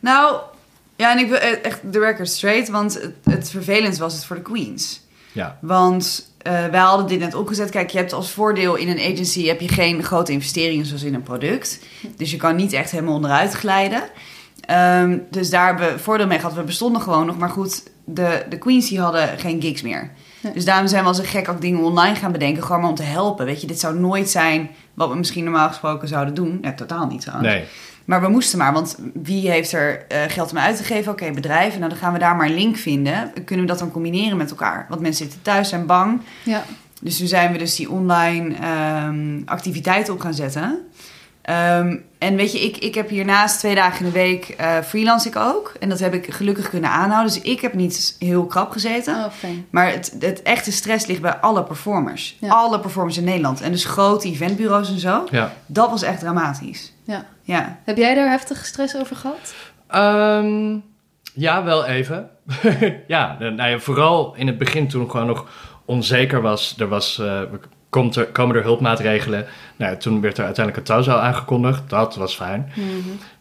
Nou, 0.00 0.36
ja, 0.96 1.12
en 1.12 1.18
ik 1.18 1.28
wil 1.28 1.38
e- 1.38 1.58
echt 1.62 1.92
de 1.92 1.98
record 1.98 2.28
straight, 2.28 2.68
want 2.68 2.94
het, 2.94 3.12
het 3.24 3.50
vervelend 3.50 3.98
was 3.98 4.14
het 4.14 4.24
voor 4.24 4.36
de 4.36 4.42
queens. 4.42 5.00
Ja. 5.32 5.58
Want 5.60 6.29
eh, 6.42 6.66
wij 6.66 6.80
hadden 6.80 7.06
dit 7.06 7.18
net 7.18 7.34
opgezet. 7.34 7.70
Kijk, 7.70 7.90
je 7.90 7.98
hebt 7.98 8.12
als 8.12 8.30
voordeel 8.30 8.74
in 8.74 8.88
een 8.88 9.12
agency 9.12 9.46
heb 9.46 9.60
je 9.60 9.68
geen 9.68 10.02
grote 10.02 10.32
investeringen 10.32 10.86
zoals 10.86 11.02
in 11.02 11.14
een 11.14 11.22
product. 11.22 11.78
Dus 12.16 12.30
je 12.30 12.36
kan 12.36 12.56
niet 12.56 12.72
echt 12.72 12.90
helemaal 12.90 13.14
onderuit 13.14 13.52
glijden. 13.52 14.02
Ehm, 14.60 15.18
dus 15.30 15.50
daar 15.50 15.66
hebben 15.66 15.92
we 15.92 15.98
voordeel 15.98 16.26
mee 16.26 16.38
gehad. 16.38 16.54
We 16.54 16.62
bestonden 16.62 17.02
gewoon 17.02 17.26
nog. 17.26 17.38
Maar 17.38 17.48
goed, 17.48 17.82
de, 18.04 18.44
de 18.48 18.58
queens 18.58 18.88
die 18.88 19.00
hadden 19.00 19.38
geen 19.38 19.62
gigs 19.62 19.82
meer. 19.82 20.10
Nee. 20.40 20.52
Dus 20.52 20.64
daarom 20.64 20.86
zijn 20.86 21.02
we 21.02 21.08
als 21.08 21.18
een 21.18 21.24
gek 21.24 21.48
ook 21.48 21.60
dingen 21.60 21.80
online 21.80 22.14
gaan 22.14 22.32
bedenken. 22.32 22.62
Gewoon 22.62 22.80
maar 22.80 22.90
om 22.90 22.96
te 22.96 23.02
helpen. 23.02 23.46
Weet 23.46 23.60
je, 23.60 23.66
dit 23.66 23.80
zou 23.80 23.98
nooit 23.98 24.30
zijn 24.30 24.70
wat 24.94 25.08
we 25.08 25.16
misschien 25.16 25.44
normaal 25.44 25.68
gesproken 25.68 26.08
zouden 26.08 26.34
doen. 26.34 26.58
Ja, 26.62 26.72
totaal 26.72 27.06
niet 27.06 27.20
trouwens. 27.20 27.48
Nee. 27.48 27.64
Maar 28.04 28.20
we 28.20 28.28
moesten 28.28 28.58
maar, 28.58 28.72
want 28.72 28.96
wie 29.14 29.50
heeft 29.50 29.72
er 29.72 30.04
eh, 30.08 30.20
geld 30.28 30.50
om 30.50 30.58
uit 30.58 30.76
te 30.76 30.84
geven? 30.84 31.12
Oké, 31.12 31.30
bedrijven. 31.30 31.78
Nou, 31.78 31.90
dan 31.90 32.00
gaan 32.00 32.12
we 32.12 32.18
daar 32.18 32.36
maar 32.36 32.46
een 32.46 32.54
link 32.54 32.76
vinden. 32.76 33.32
Kunnen 33.44 33.64
we 33.64 33.70
dat 33.70 33.78
dan 33.80 33.90
combineren 33.90 34.36
met 34.36 34.50
elkaar? 34.50 34.86
Want 34.88 35.00
mensen 35.00 35.24
zitten 35.24 35.42
thuis, 35.42 35.68
zijn 35.68 35.86
bang. 35.86 36.20
Ja, 36.44 36.64
Dus 37.00 37.18
toen 37.18 37.26
zijn 37.26 37.52
we 37.52 37.58
dus 37.58 37.76
die 37.76 37.90
online 37.90 38.54
ehm, 38.54 39.42
activiteiten 39.44 40.12
op 40.14 40.20
gaan 40.20 40.34
zetten. 40.34 40.78
Ehm, 41.42 41.96
en 42.18 42.36
weet 42.36 42.52
je, 42.52 42.60
ik, 42.60 42.76
ik 42.76 42.94
heb 42.94 43.08
hiernaast 43.08 43.58
twee 43.58 43.74
dagen 43.74 43.98
in 43.98 44.12
de 44.12 44.18
week 44.18 44.48
eh, 44.48 44.78
freelance 44.78 45.28
ik 45.28 45.36
ook. 45.36 45.72
En 45.80 45.88
dat 45.88 45.98
heb 45.98 46.14
ik 46.14 46.34
gelukkig 46.34 46.68
kunnen 46.68 46.90
aanhouden. 46.90 47.32
Dus 47.32 47.42
ik 47.42 47.60
heb 47.60 47.74
niet 47.74 48.16
heel 48.18 48.46
krap 48.46 48.70
gezeten. 48.70 49.14
Oh, 49.14 49.30
fijn. 49.32 49.66
Maar 49.70 49.92
het, 49.92 50.16
het 50.18 50.42
echte 50.42 50.72
stress 50.72 51.06
ligt 51.06 51.20
bij 51.20 51.34
alle 51.36 51.62
performers. 51.62 52.36
Ja. 52.40 52.48
Alle 52.48 52.80
performers 52.80 53.16
in 53.16 53.24
Nederland. 53.24 53.60
En 53.60 53.70
dus 53.70 53.84
grote 53.84 54.28
eventbureaus 54.28 54.90
en 54.90 54.98
zo. 54.98 55.24
Ja. 55.30 55.52
Dat 55.66 55.90
was 55.90 56.02
echt 56.02 56.20
dramatisch. 56.20 56.92
Ja. 57.10 57.24
Ja. 57.42 57.78
Heb 57.84 57.96
jij 57.96 58.14
daar 58.14 58.28
heftige 58.28 58.64
stress 58.64 58.96
over 58.96 59.16
gehad? 59.16 59.54
Ehm, 59.86 60.78
ja, 61.34 61.64
wel 61.64 61.86
even. 61.86 62.30
ja, 63.06 63.36
nou 63.38 63.70
ja, 63.70 63.78
vooral 63.78 64.34
in 64.34 64.46
het 64.46 64.58
begin 64.58 64.88
toen 64.88 65.04
ik 65.04 65.10
gewoon 65.10 65.26
nog 65.26 65.48
onzeker 65.84 66.40
was. 66.40 66.74
Er 66.78 66.88
was, 66.88 67.18
eh, 67.18 67.40
komt 67.88 68.16
er, 68.16 68.26
komen 68.26 68.56
er 68.56 68.62
hulpmaatregelen? 68.62 69.46
Nou, 69.76 69.92
ja, 69.92 69.96
toen 69.96 70.20
werd 70.20 70.38
er 70.38 70.44
uiteindelijk 70.44 70.76
een 70.76 70.94
touwzaal 70.94 71.18
aangekondigd. 71.18 71.90
Dat 71.90 72.16
was 72.16 72.34
fijn. 72.34 72.72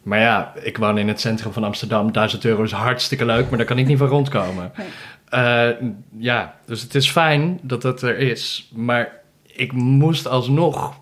Maar 0.04 0.20
ja, 0.20 0.54
ik 0.62 0.78
woon 0.78 0.98
in 0.98 1.08
het 1.08 1.20
centrum 1.20 1.54
van 1.54 1.64
Amsterdam. 1.64 2.12
1000 2.12 2.46
euro 2.46 2.64
is 2.64 2.72
hartstikke 2.72 3.26
leuk, 3.26 3.50
maar 3.50 3.58
daar 3.58 3.68
kan 3.68 3.78
ik 3.78 3.88
niet 3.88 3.98
van 3.98 4.08
rondkomen. 4.08 4.72
Nee. 4.78 4.88
Eh, 5.30 5.76
ja, 6.18 6.56
dus 6.66 6.82
het 6.82 6.96
is 6.96 7.12
fijn 7.12 7.60
dat 7.62 7.82
dat 7.82 8.02
er 8.02 8.18
is. 8.18 8.72
Maar 8.74 9.12
ik 9.46 9.72
moest 9.72 10.28
alsnog 10.28 10.94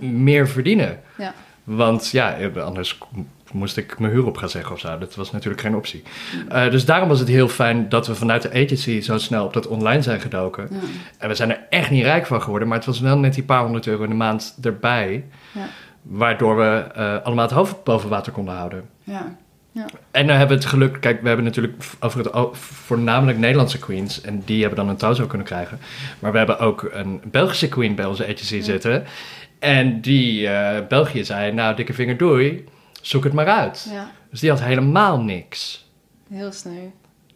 meer 0.00 0.48
verdienen. 0.48 1.00
Ja. 1.18 1.34
Want 1.64 2.10
ja, 2.10 2.36
anders 2.56 2.98
moest 3.52 3.76
ik 3.76 3.98
mijn 3.98 4.12
huur 4.12 4.26
op 4.26 4.36
gaan 4.36 4.48
zeggen 4.48 4.72
of 4.72 4.80
zo. 4.80 4.98
Dat 4.98 5.14
was 5.14 5.30
natuurlijk 5.30 5.62
geen 5.62 5.76
optie. 5.76 6.02
Eh, 6.48 6.70
dus 6.70 6.84
daarom 6.84 7.08
was 7.08 7.18
het 7.18 7.28
heel 7.28 7.48
fijn 7.48 7.88
dat 7.88 8.06
we 8.06 8.14
vanuit 8.14 8.42
de 8.42 8.50
agency 8.50 9.00
zo 9.00 9.18
snel 9.18 9.44
op 9.44 9.52
dat 9.52 9.66
online 9.66 10.02
zijn 10.02 10.20
gedoken. 10.20 10.68
Ja. 10.70 10.78
En 11.18 11.28
we 11.28 11.34
zijn 11.34 11.50
er 11.50 11.60
echt 11.68 11.90
niet 11.90 12.04
rijk 12.04 12.26
van 12.26 12.42
geworden, 12.42 12.68
maar 12.68 12.76
het 12.76 12.86
was 12.86 13.00
wel 13.00 13.18
net 13.18 13.34
die 13.34 13.42
paar 13.42 13.62
honderd 13.62 13.86
euro 13.86 14.02
in 14.02 14.08
de 14.08 14.16
maand 14.16 14.58
erbij. 14.62 15.24
Ja. 15.52 15.66
Waardoor 16.02 16.56
we 16.56 16.86
eh, 16.94 17.16
allemaal 17.22 17.44
het 17.44 17.54
hoofd 17.54 17.84
boven 17.84 18.08
water 18.08 18.32
konden 18.32 18.54
houden. 18.54 18.84
Ja. 19.04 19.36
En 20.10 20.26
dan 20.26 20.36
hebben 20.36 20.56
we 20.56 20.62
het 20.62 20.72
geluk, 20.72 21.00
kijk, 21.00 21.20
we 21.20 21.26
hebben 21.26 21.44
natuurlijk 21.44 21.84
over 22.00 22.18
het 22.18 22.56
voornamelijk 22.58 23.38
Nederlandse 23.38 23.78
queens. 23.78 24.20
En 24.20 24.42
die 24.44 24.60
hebben 24.60 24.78
dan 24.78 24.88
een 24.88 24.96
touw 24.96 25.26
kunnen 25.26 25.46
krijgen. 25.46 25.78
Maar 26.18 26.32
we 26.32 26.38
hebben 26.38 26.58
ook 26.58 26.90
een 26.92 27.20
Belgische 27.24 27.68
queen 27.68 27.94
bij 27.94 28.04
onze 28.04 28.24
agency 28.24 28.60
zitten. 28.60 29.04
En 29.62 30.00
die 30.00 30.48
eh, 30.48 30.86
België 30.86 31.24
zei, 31.24 31.52
nou, 31.52 31.76
dikke 31.76 31.92
vinger 31.92 32.16
doei, 32.16 32.64
zoek 33.00 33.24
het 33.24 33.32
maar 33.32 33.46
uit. 33.48 33.88
ja, 33.90 34.10
Dus 34.30 34.40
die 34.40 34.50
had 34.50 34.60
helemaal 34.62 35.20
niks. 35.20 35.88
heel 36.28 36.52
sneu. 36.52 36.88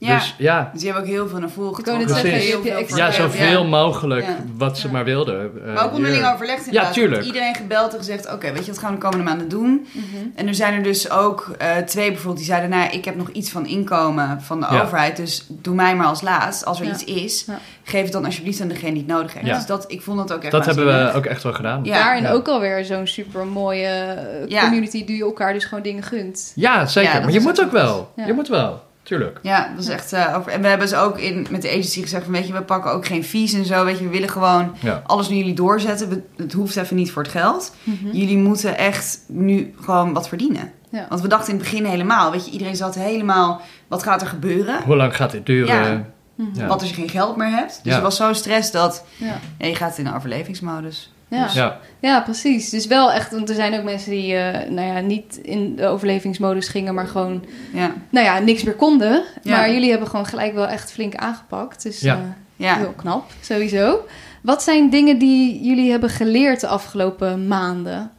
Ja. 0.06 0.14
Dus 0.18 0.34
ja, 0.38 0.70
Dus 0.72 0.80
die 0.82 0.90
hebben 0.92 1.08
ook 1.08 1.14
heel 1.16 1.28
veel 1.28 1.38
naar 1.38 1.50
voren 1.50 1.74
getrokken. 1.74 2.08
zeggen, 2.08 2.30
Heel 2.30 2.62
je 2.62 2.68
veel 2.68 2.76
extra- 2.78 3.06
ja 3.06 3.12
zoveel 3.12 3.62
ja. 3.62 3.68
mogelijk 3.68 4.26
Ja. 4.26 4.36
wat 4.56 4.78
ze 4.78 4.86
Ja. 4.86 4.92
maar 4.92 5.04
wilden. 5.04 5.50
Eh, 5.66 5.74
Maar 5.74 5.84
ook 5.84 5.92
onderling 5.92 6.22
hier. 6.24 6.32
overlegd 6.34 6.60
Ja, 6.60 6.66
inderdaad. 6.66 6.92
tuurlijk. 6.92 7.24
Iedereen 7.24 7.54
gebeld 7.54 7.92
en 7.92 7.98
gezegd, 7.98 8.32
oké, 8.32 8.52
weet 8.52 8.64
je, 8.64 8.70
wat 8.70 8.80
gaan 8.80 8.90
we 8.90 8.96
de 8.96 9.02
komende 9.02 9.24
maanden 9.24 9.48
doen? 9.48 9.86
Mhm. 9.92 10.04
En 10.34 10.46
er 10.48 10.54
zijn 10.54 10.74
er 10.74 10.82
dus 10.82 11.10
ook 11.10 11.50
eh, 11.58 11.76
twee 11.76 12.06
bijvoorbeeld 12.08 12.36
die 12.36 12.46
zeiden... 12.46 12.70
nou, 12.70 12.90
ik 12.90 13.04
heb 13.04 13.16
nog 13.16 13.28
iets 13.30 13.50
van 13.50 13.66
inkomen 13.66 14.40
van 14.42 14.60
de 14.60 14.66
Ja. 14.70 14.82
overheid... 14.82 15.16
dus 15.16 15.46
doe 15.48 15.74
mij 15.74 15.96
maar 15.96 16.06
als 16.06 16.22
laatst. 16.22 16.64
Als 16.64 16.80
er 16.80 16.86
Ja. 16.86 16.92
iets 16.92 17.04
is, 17.04 17.44
Ja. 17.46 17.58
geef 17.82 18.02
het 18.02 18.12
dan 18.12 18.24
alsjeblieft 18.24 18.60
aan 18.60 18.68
degene 18.68 18.92
die 18.92 19.02
het 19.02 19.10
nodig 19.12 19.34
heeft. 19.34 19.46
Ja. 19.46 19.54
Dus 19.54 19.66
dat, 19.66 19.84
ik 19.88 20.02
vond 20.02 20.18
dat 20.18 20.32
ook 20.32 20.42
echt 20.42 20.52
Dat 20.52 20.66
hebben 20.66 20.86
we 20.86 21.12
ook 21.12 21.24
echt 21.26 21.42
wel 21.42 21.52
gedaan. 21.52 21.84
Ja. 21.84 21.94
Daarin 21.94 22.22
Ja. 22.22 22.30
ook 22.32 22.48
alweer 22.48 22.84
zo'n 22.84 23.06
super 23.06 23.46
mooie 23.46 24.16
Ja. 24.48 24.60
community 24.62 25.04
die 25.04 25.22
elkaar 25.22 25.52
dus 25.52 25.64
gewoon 25.64 25.82
dingen 25.82 26.02
gunt. 26.02 26.52
Ja, 26.54 26.86
zeker. 26.86 27.12
Ja, 27.14 27.20
maar 27.20 27.32
je 27.32 27.40
moet 27.40 27.60
ook 27.62 27.72
wel. 27.72 28.12
Ja. 28.16 28.26
Je 28.26 28.32
moet 28.32 28.48
wel, 28.48 28.82
tuurlijk. 29.06 29.38
Ja, 29.42 29.68
dat 29.74 29.82
is 29.84 29.88
echt 29.90 30.12
eh, 30.12 30.34
over. 30.36 30.52
En 30.52 30.60
we 30.62 30.68
hebben 30.68 30.88
ze 30.88 30.96
ook 30.96 31.18
in, 31.18 31.46
met 31.50 31.62
de 31.62 31.68
agency 31.68 32.02
gezegd: 32.02 32.24
van, 32.24 32.32
weet 32.32 32.46
je, 32.46 32.52
we 32.52 32.62
pakken 32.62 32.92
ook 32.92 33.06
geen 33.06 33.24
fees 33.24 33.52
en 33.52 33.64
zo. 33.64 33.84
Weet 33.84 33.98
je, 33.98 34.04
we 34.04 34.10
willen 34.10 34.28
gewoon 34.28 34.74
Ja. 34.80 35.02
alles 35.06 35.28
nu 35.28 35.36
jullie 35.36 35.54
doorzetten. 35.54 36.08
We- 36.08 36.22
het 36.36 36.52
hoeft 36.52 36.76
even 36.76 36.96
niet 36.96 37.12
voor 37.12 37.22
het 37.22 37.30
geld. 37.32 37.74
Mhm. 37.82 38.16
Jullie 38.16 38.38
moeten 38.38 38.78
echt 38.78 39.20
nu 39.28 39.74
gewoon 39.80 40.12
wat 40.12 40.28
verdienen. 40.28 40.72
Ja. 40.90 41.06
Want 41.08 41.20
we 41.20 41.28
dachten 41.28 41.52
in 41.52 41.58
het 41.58 41.68
begin 41.70 41.84
helemaal, 41.84 42.30
weet 42.30 42.44
je, 42.46 42.50
iedereen 42.50 42.76
zat 42.76 42.94
helemaal, 42.94 43.60
wat 43.88 44.02
gaat 44.02 44.20
er 44.20 44.26
gebeuren? 44.28 44.82
Hoe 44.84 44.96
lang 44.96 45.16
gaat 45.16 45.30
dit 45.30 45.46
duren? 45.46 45.74
Ja. 45.84 46.04
Mhm. 46.34 46.60
Ja. 46.60 46.66
Wat 46.66 46.80
als 46.80 46.88
je 46.88 46.94
geen 46.94 47.08
geld 47.08 47.36
meer 47.36 47.48
hebt? 47.50 47.80
Dus 47.82 47.92
Ja. 47.92 47.96
er 47.98 48.02
was 48.04 48.16
zo'n 48.16 48.34
stress 48.34 48.70
dat 48.70 49.04
Ja. 49.16 49.38
ja, 49.58 49.66
je 49.66 49.74
gaat 49.74 49.98
in 49.98 50.06
een 50.06 50.14
overlevingsmodus. 50.14 51.12
Ja. 51.28 51.48
Ja. 51.54 51.80
ja, 51.98 52.20
precies. 52.20 52.70
Dus 52.70 52.86
wel 52.86 53.12
echt, 53.12 53.30
want 53.30 53.48
er 53.48 53.54
zijn 53.54 53.74
ook 53.78 53.82
mensen 53.84 54.10
die 54.10 54.34
eh, 54.36 54.70
nou 54.70 54.86
ja, 54.94 55.00
niet 55.00 55.36
in 55.42 55.76
de 55.76 55.86
overlevingsmodus 55.86 56.68
gingen, 56.68 56.94
maar 56.94 57.06
gewoon 57.06 57.44
Ja, 57.72 57.92
nou 58.10 58.26
ja, 58.26 58.38
niks 58.38 58.62
meer 58.62 58.74
konden. 58.74 59.22
Ja. 59.42 59.56
Maar 59.56 59.72
jullie 59.72 59.90
hebben 59.90 60.08
gewoon 60.08 60.26
gelijk 60.26 60.54
wel 60.54 60.66
echt 60.66 60.92
flink 60.92 61.14
aangepakt. 61.14 61.82
Dus 61.82 62.00
Ja. 62.00 62.14
eh, 62.14 62.20
ja. 62.56 62.76
heel 62.76 62.92
knap, 62.96 63.30
sowieso. 63.40 64.06
Wat 64.42 64.62
zijn 64.62 64.90
dingen 64.90 65.18
die 65.18 65.60
jullie 65.62 65.90
hebben 65.90 66.10
geleerd 66.10 66.60
de 66.60 66.66
afgelopen 66.66 67.46
maanden? 67.46 68.10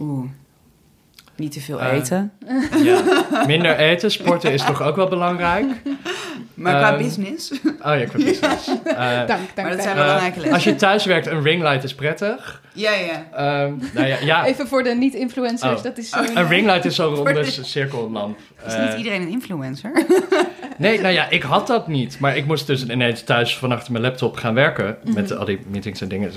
Oeh. 0.00 0.24
Niet 1.42 1.52
te 1.52 1.60
veel 1.60 1.80
Eh, 1.80 1.92
eten. 1.92 2.32
Ja. 2.84 3.02
Minder 3.46 3.76
eten, 3.76 4.10
sporten 4.10 4.52
is 4.52 4.64
toch 4.64 4.82
ook 4.82 4.96
wel 4.96 5.08
belangrijk? 5.08 5.64
Maar 6.54 6.76
qua 6.78 6.92
ehm, 6.92 7.02
business. 7.02 7.50
Oh 7.52 7.58
ja, 7.98 8.04
qua 8.04 8.18
business. 8.24 8.68
Eh, 8.84 8.96
Dank, 8.96 9.28
dank. 9.28 9.38
maar 9.56 9.64
dat 9.64 9.64
dank. 9.64 9.80
zijn 9.82 9.96
eh, 9.96 10.02
belangrijke 10.02 10.36
lessen. 10.36 10.54
als 10.54 10.64
je 10.64 10.74
thuis 10.74 11.04
werkt, 11.04 11.26
een 11.26 11.42
ringlight 11.42 11.84
is 11.84 11.94
prettig. 11.94 12.60
Ja, 12.72 12.90
ja. 12.92 13.26
Ehm, 13.32 13.72
nou 13.94 14.06
ja, 14.06 14.16
ja 14.24 14.44
Even 14.46 14.66
voor 14.68 14.82
de 14.82 14.90
niet-influencers, 14.94 15.76
Oh. 15.78 15.82
dat 15.82 15.98
is 15.98 16.10
zo'n... 16.10 16.36
een 16.36 16.48
ringlight 16.48 16.84
is 16.84 16.94
zo'n 16.94 17.14
ronde 17.24 17.44
cirkellamp. 17.44 18.38
Is 18.66 18.74
Eh, 18.74 18.88
niet 18.88 18.96
iedereen 18.98 19.22
een 19.22 19.28
influencer? 19.28 19.92
nee, 20.78 21.00
nou 21.00 21.14
ja, 21.14 21.28
ik 21.30 21.42
had 21.42 21.66
dat 21.66 21.88
niet. 21.88 22.18
Maar 22.20 22.36
ik 22.36 22.46
moest 22.46 22.66
dus 22.66 22.86
ineens 22.86 23.22
thuis 23.22 23.56
van 23.58 23.72
achter 23.72 23.92
mijn 23.92 24.04
laptop 24.04 24.36
gaan 24.36 24.54
werken. 24.54 24.96
Met 25.04 25.28
Mhm. 25.30 25.38
al 25.38 25.44
die 25.44 25.58
meetings 25.70 26.00
en 26.00 26.08
dingen. 26.08 26.32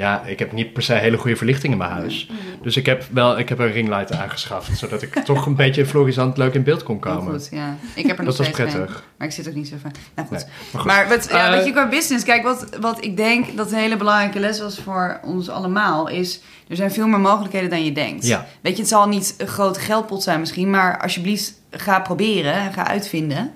Ja, 0.00 0.22
ik 0.24 0.38
heb 0.38 0.52
niet 0.52 0.72
per 0.72 0.82
se 0.82 0.92
hele 0.94 1.16
goede 1.16 1.36
verlichting 1.36 1.72
in 1.72 1.78
mijn 1.78 1.90
huis. 1.90 2.26
Mhm. 2.26 2.38
Dus 2.62 2.76
ik 2.76 2.86
heb 2.86 3.04
wel 3.12 3.38
ik 3.38 3.48
heb 3.48 3.58
een 3.58 3.72
ringlight 3.72 4.12
aangeschaft. 4.12 4.78
Zodat 4.78 5.02
ik 5.02 5.14
toch 5.24 5.46
een 5.46 5.54
beetje 5.56 5.86
florisant 5.86 6.36
leuk 6.36 6.54
in 6.54 6.62
beeld 6.62 6.82
kon 6.82 6.98
komen. 6.98 7.32
goed, 7.32 7.48
ja. 7.50 7.76
Ik 7.94 8.06
heb 8.06 8.18
er 8.18 8.24
nog 8.24 8.36
Dat 8.36 8.46
geen. 8.46 8.54
prettig. 8.54 9.04
Maar 9.18 9.26
ik 9.26 9.32
zit 9.32 9.48
ook 9.48 9.54
niet 9.54 9.68
zo 9.68 9.74
van. 9.80 9.92
Nou 10.14 10.28
goed. 10.28 10.36
Nee, 10.36 10.46
maar 10.72 10.80
goed. 10.80 10.90
Maar 10.90 11.08
wat, 11.08 11.28
ja, 11.30 11.54
Eh, 11.54 11.64
je, 11.64 11.72
qua 11.72 11.88
business, 11.88 12.24
kijk, 12.24 12.42
wat, 12.42 12.66
wat 12.80 13.04
ik 13.04 13.16
denk 13.16 13.56
dat 13.56 13.72
een 13.72 13.78
hele 13.78 13.96
belangrijke 13.96 14.38
les 14.40 14.60
was 14.60 14.78
voor 14.78 15.20
ons 15.24 15.48
allemaal, 15.48 16.08
is 16.08 16.40
er 16.68 16.76
zijn 16.76 16.90
veel 16.92 17.06
meer 17.06 17.20
mogelijkheden 17.20 17.70
dan 17.70 17.84
je 17.84 17.92
denkt. 17.92 18.26
Ja. 18.26 18.46
Weet 18.60 18.72
je, 18.76 18.80
het 18.80 18.90
zal 18.90 19.08
niet 19.08 19.34
een 19.38 19.46
grote 19.46 19.80
geldpot 19.80 20.22
zijn 20.22 20.40
misschien, 20.40 20.70
maar 20.70 20.98
alsjeblieft 21.00 21.52
ga 21.70 22.00
proberen 22.00 22.52
en 22.54 22.72
ga 22.72 22.86
uitvinden. 22.86 23.52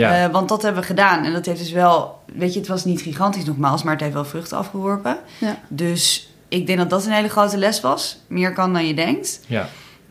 Ja. 0.00 0.24
Eh, 0.24 0.32
want 0.32 0.48
dat 0.48 0.62
hebben 0.62 0.80
we 0.80 0.86
gedaan 0.86 1.24
en 1.24 1.32
dat 1.32 1.46
heeft 1.46 1.58
dus 1.58 1.72
wel, 1.72 2.18
weet 2.34 2.52
je, 2.52 2.58
het 2.58 2.68
was 2.68 2.84
niet 2.84 3.00
gigantisch 3.00 3.44
nogmaals, 3.44 3.82
maar 3.82 3.92
het 3.92 4.02
heeft 4.02 4.14
wel 4.14 4.24
vruchten 4.24 4.56
afgeworpen. 4.58 5.16
Ja. 5.38 5.56
Dus 5.68 6.30
ik 6.48 6.66
denk 6.66 6.78
dat 6.78 6.90
dat 6.90 7.04
een 7.04 7.12
hele 7.12 7.28
grote 7.28 7.58
les 7.58 7.80
was. 7.80 8.18
Meer 8.26 8.52
kan 8.52 8.72
dan 8.72 8.86
je 8.86 8.94
denkt. 8.94 9.40
ja. 9.46 9.68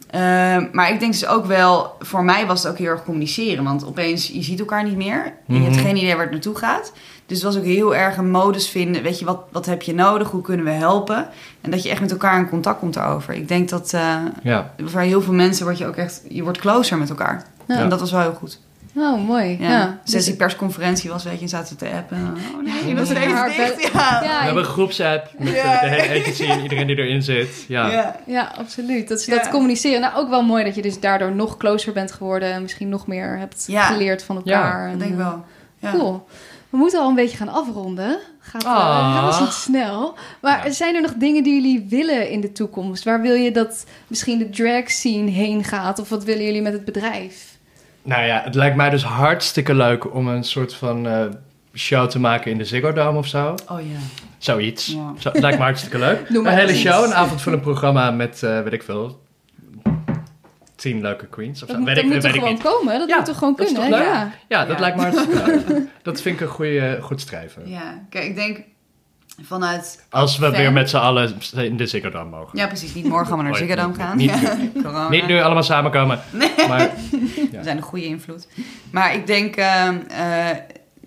Ehm, 0.09 0.65
maar 0.71 0.91
ik 0.91 0.99
denk 0.99 1.11
dus 1.11 1.25
ook 1.27 1.45
wel, 1.45 1.95
voor 1.99 2.23
mij 2.23 2.45
was 2.45 2.63
het 2.63 2.71
ook 2.71 2.77
heel 2.77 2.87
erg 2.87 3.03
communiceren. 3.03 3.63
Want 3.63 3.85
opeens, 3.85 4.27
je 4.27 4.43
ziet 4.43 4.59
elkaar 4.59 4.83
niet 4.83 4.95
meer. 4.95 5.33
En 5.47 5.55
je 5.55 5.61
hebt 5.61 5.75
Mhm. 5.75 5.85
geen 5.85 5.95
idee 5.95 6.11
waar 6.13 6.21
het 6.23 6.31
naartoe 6.31 6.55
gaat. 6.55 6.91
Dus 7.25 7.37
het 7.37 7.45
was 7.45 7.57
ook 7.57 7.63
heel 7.63 7.95
erg 7.95 8.17
een 8.17 8.31
modus 8.31 8.69
vinden. 8.69 9.03
Weet 9.03 9.19
je, 9.19 9.25
wat, 9.25 9.39
wat 9.51 9.65
heb 9.65 9.81
je 9.81 9.93
nodig? 9.93 10.29
Hoe 10.29 10.41
kunnen 10.41 10.65
we 10.65 10.71
helpen? 10.71 11.27
En 11.61 11.71
dat 11.71 11.83
je 11.83 11.89
echt 11.89 12.01
met 12.01 12.11
elkaar 12.11 12.39
in 12.39 12.49
contact 12.49 12.79
komt 12.79 12.93
daarover. 12.93 13.33
Ik 13.33 13.47
denk 13.47 13.69
dat 13.69 13.93
eh, 13.93 14.15
ja. 14.43 14.73
voor 14.85 15.01
heel 15.01 15.21
veel 15.21 15.33
mensen 15.33 15.65
word 15.65 15.77
je 15.77 15.87
ook 15.87 15.95
echt... 15.95 16.21
Je 16.29 16.43
wordt 16.43 16.57
closer 16.57 16.97
met 16.97 17.09
elkaar. 17.09 17.45
Ja. 17.67 17.75
En 17.77 17.89
dat 17.89 17.99
was 17.99 18.11
wel 18.11 18.21
heel 18.21 18.33
goed. 18.39 18.59
Oh, 18.95 19.27
mooi. 19.27 19.57
Ja. 19.59 19.69
Ja. 19.69 19.99
Dus 20.03 20.25
die 20.25 20.35
persconferentie 20.35 21.09
was, 21.09 21.23
weet 21.23 21.35
je, 21.35 21.41
en 21.41 21.49
zaten 21.49 21.77
we 21.77 21.85
te 21.85 21.91
appen. 21.95 22.17
Oh 22.55 22.63
nee, 22.63 22.87
Ja, 22.89 22.95
dat 22.95 23.03
is 23.07 23.13
ja. 23.13 23.19
even 23.21 23.35
Haar 23.35 23.47
dicht. 23.49 23.75
bed- 23.75 23.89
Ja. 23.93 24.19
We 24.19 24.25
ja, 24.25 24.41
hebben 24.43 24.63
een 24.63 24.69
groepsapp 24.69 25.29
met 25.37 25.53
Ja. 25.53 25.81
eh, 25.81 25.81
de 25.81 26.01
hele 26.01 26.19
agency 26.21 26.43
en 26.45 26.61
iedereen 26.61 26.87
die 26.87 26.95
erin 26.97 27.21
zit. 27.23 27.65
Ja. 27.67 27.91
Ja. 27.91 28.15
Ja, 28.25 28.51
absoluut. 28.57 29.07
Dat, 29.07 29.19
is 29.19 29.25
Ja. 29.25 29.35
dat 29.35 29.49
communiceren. 29.49 30.01
Nou, 30.01 30.15
ook 30.15 30.29
wel 30.29 30.43
mooi 30.43 30.63
dat 30.63 30.75
je 30.75 30.81
dus 30.81 30.99
daardoor 30.99 31.31
nog 31.31 31.57
closer 31.57 31.93
bent 31.93 32.11
geworden. 32.11 32.51
En 32.53 32.61
misschien 32.61 32.89
nog 32.89 33.07
meer 33.07 33.37
hebt 33.37 33.63
Ja. 33.67 33.85
geleerd 33.85 34.23
van 34.23 34.35
elkaar. 34.35 34.83
Dat 34.83 34.93
En, 34.93 34.99
denk 34.99 35.11
ik 35.13 35.19
eh, 35.19 35.25
wel. 35.25 35.43
Ja. 35.79 35.91
Cool. 35.91 36.27
We 36.69 36.77
moeten 36.77 36.99
al 36.99 37.09
een 37.09 37.15
beetje 37.15 37.37
gaan 37.37 37.49
afronden. 37.49 38.17
Gaat 38.39 38.63
uh, 38.63 38.69
Ah. 38.75 39.31
heel 39.35 39.45
iets 39.47 39.61
snel. 39.63 40.15
Maar 40.41 40.65
Ja. 40.65 40.71
zijn 40.73 40.95
er 40.95 41.01
nog 41.01 41.13
dingen 41.13 41.43
die 41.43 41.53
jullie 41.53 41.85
willen 41.89 42.29
in 42.29 42.41
de 42.41 42.51
toekomst? 42.51 43.03
Waar 43.03 43.21
wil 43.21 43.33
je 43.33 43.51
dat 43.51 43.85
misschien 44.07 44.37
de 44.39 44.49
drag 44.49 44.89
scene 44.91 45.29
heen 45.31 45.63
gaat? 45.63 45.99
Of 45.99 46.09
wat 46.09 46.23
willen 46.23 46.43
jullie 46.45 46.61
met 46.61 46.73
het 46.73 46.85
bedrijf? 46.85 47.48
Nou 48.09 48.23
ja, 48.25 48.41
het 48.43 48.55
lijkt 48.55 48.75
mij 48.75 48.89
dus 48.89 49.03
hartstikke 49.03 49.73
leuk 49.73 50.13
om 50.13 50.27
een 50.27 50.43
soort 50.43 50.73
van 50.73 51.07
eh, 51.07 51.25
show 51.75 52.09
te 52.09 52.19
maken 52.19 52.51
in 52.51 52.57
de 52.57 52.65
Ziggo 52.65 52.93
Dome 52.93 53.17
of 53.17 53.27
zo. 53.27 53.55
Oh 53.67 53.79
ja. 53.81 53.97
Zoiets. 54.37 54.85
Ja. 54.87 55.13
Zo, 55.19 55.29
het 55.31 55.41
lijkt 55.41 55.57
me 55.57 55.63
hartstikke 55.63 55.97
leuk. 55.97 56.29
Een 56.29 56.45
hele 56.47 56.75
show, 56.75 57.03
een 57.05 57.13
avondvullend 57.13 57.61
programma 57.63 58.11
met, 58.11 58.43
eh, 58.43 58.61
weet 58.61 58.73
ik 58.73 58.83
veel, 58.83 59.21
tien 60.75 61.01
leuke 61.01 61.25
queens 61.27 61.61
of 61.61 61.67
Dat, 61.67 61.75
zo. 61.77 61.81
moet- 61.83 61.85
weet 61.87 61.95
dat 61.95 62.05
ik, 62.05 62.11
moet 62.13 62.23
ik 62.25 62.31
gewoon 62.31 62.49
niet. 62.53 62.61
komen? 62.61 62.99
Dat 62.99 63.09
Ja, 63.09 63.15
moet 63.15 63.25
toch 63.25 63.37
gewoon 63.37 63.55
kunnen? 63.55 63.89
Ja. 63.89 64.31
Ja, 64.47 64.65
dat 64.65 64.79
lijkt 64.79 64.97
me 64.97 65.01
hartstikke 65.03 65.43
leuk. 65.45 65.81
Dat 66.01 66.21
vind 66.21 66.35
ik 66.35 66.41
een 66.41 66.47
goede, 66.53 66.97
goed 67.01 67.21
streven. 67.21 67.69
Ja. 67.69 68.05
Kijk, 68.09 68.25
ik 68.25 68.35
denk 68.35 68.63
vanuit 69.43 70.05
Als 70.09 70.37
we 70.37 70.49
weer 70.49 70.71
met 70.71 70.89
z'n 70.89 70.97
allen 70.97 71.37
in 71.55 71.77
de 71.77 71.87
Ziggo 71.87 72.09
Dome 72.09 72.29
mogen. 72.29 72.57
Ja, 72.57 72.67
precies. 72.67 72.93
Niet 72.93 73.05
morgen 73.07 73.27
gaan 73.27 73.37
we 73.37 73.43
naar 73.43 73.51
Ooit 73.51 73.61
Ziggo 73.61 73.75
Dome 73.75 74.15
niet, 74.15 74.31
gaan. 74.31 74.59
niet 74.59 74.71
corona. 74.83 75.09
Niet 75.09 75.27
nu 75.27 75.41
allemaal 75.41 75.63
samenkomen. 75.63 76.19
Maar 76.67 76.89
We 77.51 77.63
zijn 77.63 77.77
een 77.77 77.83
goede 77.83 78.05
invloed. 78.05 78.47
Maar 78.91 79.13
ik 79.13 79.27
denk, 79.27 79.55
ehm, 79.55 79.97
eh, 80.07 80.57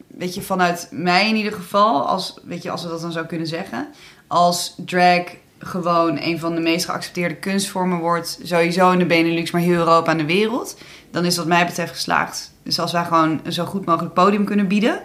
weet 0.06 0.34
je, 0.34 0.42
vanuit 0.42 0.88
mij 0.90 1.28
in 1.28 1.36
ieder 1.36 1.52
geval, 1.52 2.06
als, 2.06 2.38
weet 2.44 2.62
je, 2.62 2.70
als 2.70 2.82
we 2.82 2.88
dat 2.88 3.00
dan 3.00 3.12
zo 3.12 3.24
kunnen 3.24 3.46
zeggen, 3.46 3.88
als 4.26 4.74
drag 4.76 5.22
gewoon 5.58 6.18
een 6.20 6.38
van 6.38 6.54
de 6.54 6.60
meest 6.60 6.84
geaccepteerde 6.84 7.34
kunstvormen 7.34 7.98
wordt. 7.98 8.40
Sowieso 8.42 8.90
in 8.90 8.98
de 8.98 9.06
Benelux, 9.06 9.50
maar 9.50 9.60
heel 9.60 9.78
Europa 9.78 10.10
en 10.10 10.18
de 10.18 10.24
wereld. 10.24 10.78
Dan 11.10 11.24
is 11.24 11.36
wat 11.36 11.46
mij 11.46 11.66
betreft 11.66 11.92
geslaagd. 11.92 12.52
Dus 12.62 12.78
als 12.78 12.92
wij 12.92 13.04
gewoon 13.04 13.40
een 13.42 13.52
zo 13.52 13.64
goed 13.64 13.86
mogelijk 13.86 14.14
podium 14.14 14.44
kunnen 14.44 14.68
bieden. 14.68 15.00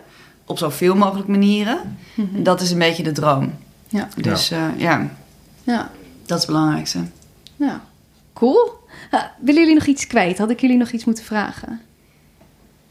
Op 0.49 0.57
zoveel 0.57 0.95
mogelijk 0.95 1.27
manieren. 1.27 1.97
Mhm. 2.13 2.43
Dat 2.43 2.61
is 2.61 2.71
een 2.71 2.79
beetje 2.79 3.03
de 3.03 3.11
droom. 3.11 3.53
Ja. 3.87 4.07
Dus 4.15 4.49
ja, 4.49 4.73
ja 4.77 5.09
Ja, 5.63 5.91
dat 6.25 6.37
is 6.37 6.43
het 6.43 6.53
belangrijkste. 6.55 6.99
ja. 7.55 7.81
Cool. 8.33 8.73
Uh, 9.13 9.21
willen 9.39 9.61
jullie 9.61 9.75
nog 9.77 9.85
iets 9.85 10.07
kwijt? 10.07 10.37
Had 10.37 10.49
ik 10.49 10.61
jullie 10.61 10.77
nog 10.77 10.91
iets 10.91 11.05
moeten 11.05 11.23
vragen? 11.23 11.81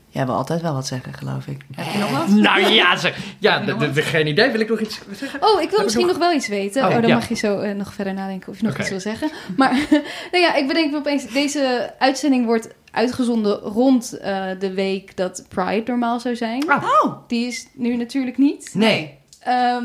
Jij 0.09 0.27
wil 0.27 0.35
altijd 0.35 0.61
wel 0.63 0.75
wat 0.75 0.87
zeggen, 0.87 1.13
geloof 1.15 1.47
ik. 1.47 1.61
Heb 1.75 1.93
je 1.93 1.99
nog 1.99 2.11
wat? 2.11 2.29
Nou 2.29 2.61
ja, 2.73 2.97
zeg. 2.97 3.19
Ja, 3.39 3.63
geen 3.95 4.27
idee. 4.27 4.51
Wil 4.51 4.61
ik 4.61 4.69
nog 4.69 4.81
iets 4.81 5.01
zeggen? 5.13 5.43
Oh, 5.43 5.63
ik 5.63 5.71
wil 5.71 5.83
misschien 5.83 6.07
nog- 6.07 6.17
nog... 6.19 6.27
wel 6.27 6.37
iets 6.37 6.49
weten. 6.49 6.83
Oh, 6.83 6.89
Oh, 6.89 6.95
dan 7.01 7.07
ja. 7.07 7.15
mag 7.15 7.29
je 7.29 7.35
zo 7.35 7.59
eh, 7.59 7.75
nog 7.75 7.95
verder 7.95 8.15
nadenken 8.15 8.53
of 8.53 8.59
je 8.61 8.65
nog 8.67 8.79
iets 8.79 8.89
wil 8.91 9.01
zeggen. 9.01 9.31
Maar 9.57 9.73
nou 10.33 10.43
ja, 10.45 10.55
ik 10.55 10.67
bedenk 10.67 10.91
me 10.91 10.97
opeens... 10.99 11.27
Deze 11.33 11.93
uitzending 11.99 12.45
wordt 12.47 12.69
uitgezonden 12.97 13.59
rond 13.59 14.13
eh, 14.19 14.47
de 14.59 14.75
week 14.75 15.17
dat 15.17 15.45
Pride 15.49 15.83
normaal 15.87 16.21
zou 16.21 16.37
zijn. 16.37 16.69
Ah. 16.69 16.85
Oh, 17.03 17.17
Die 17.29 17.47
is 17.47 17.67
nu 17.75 17.97
natuurlijk 17.97 18.39
niet. 18.39 18.71
nee. 18.75 19.19
Ehm, 19.41 19.85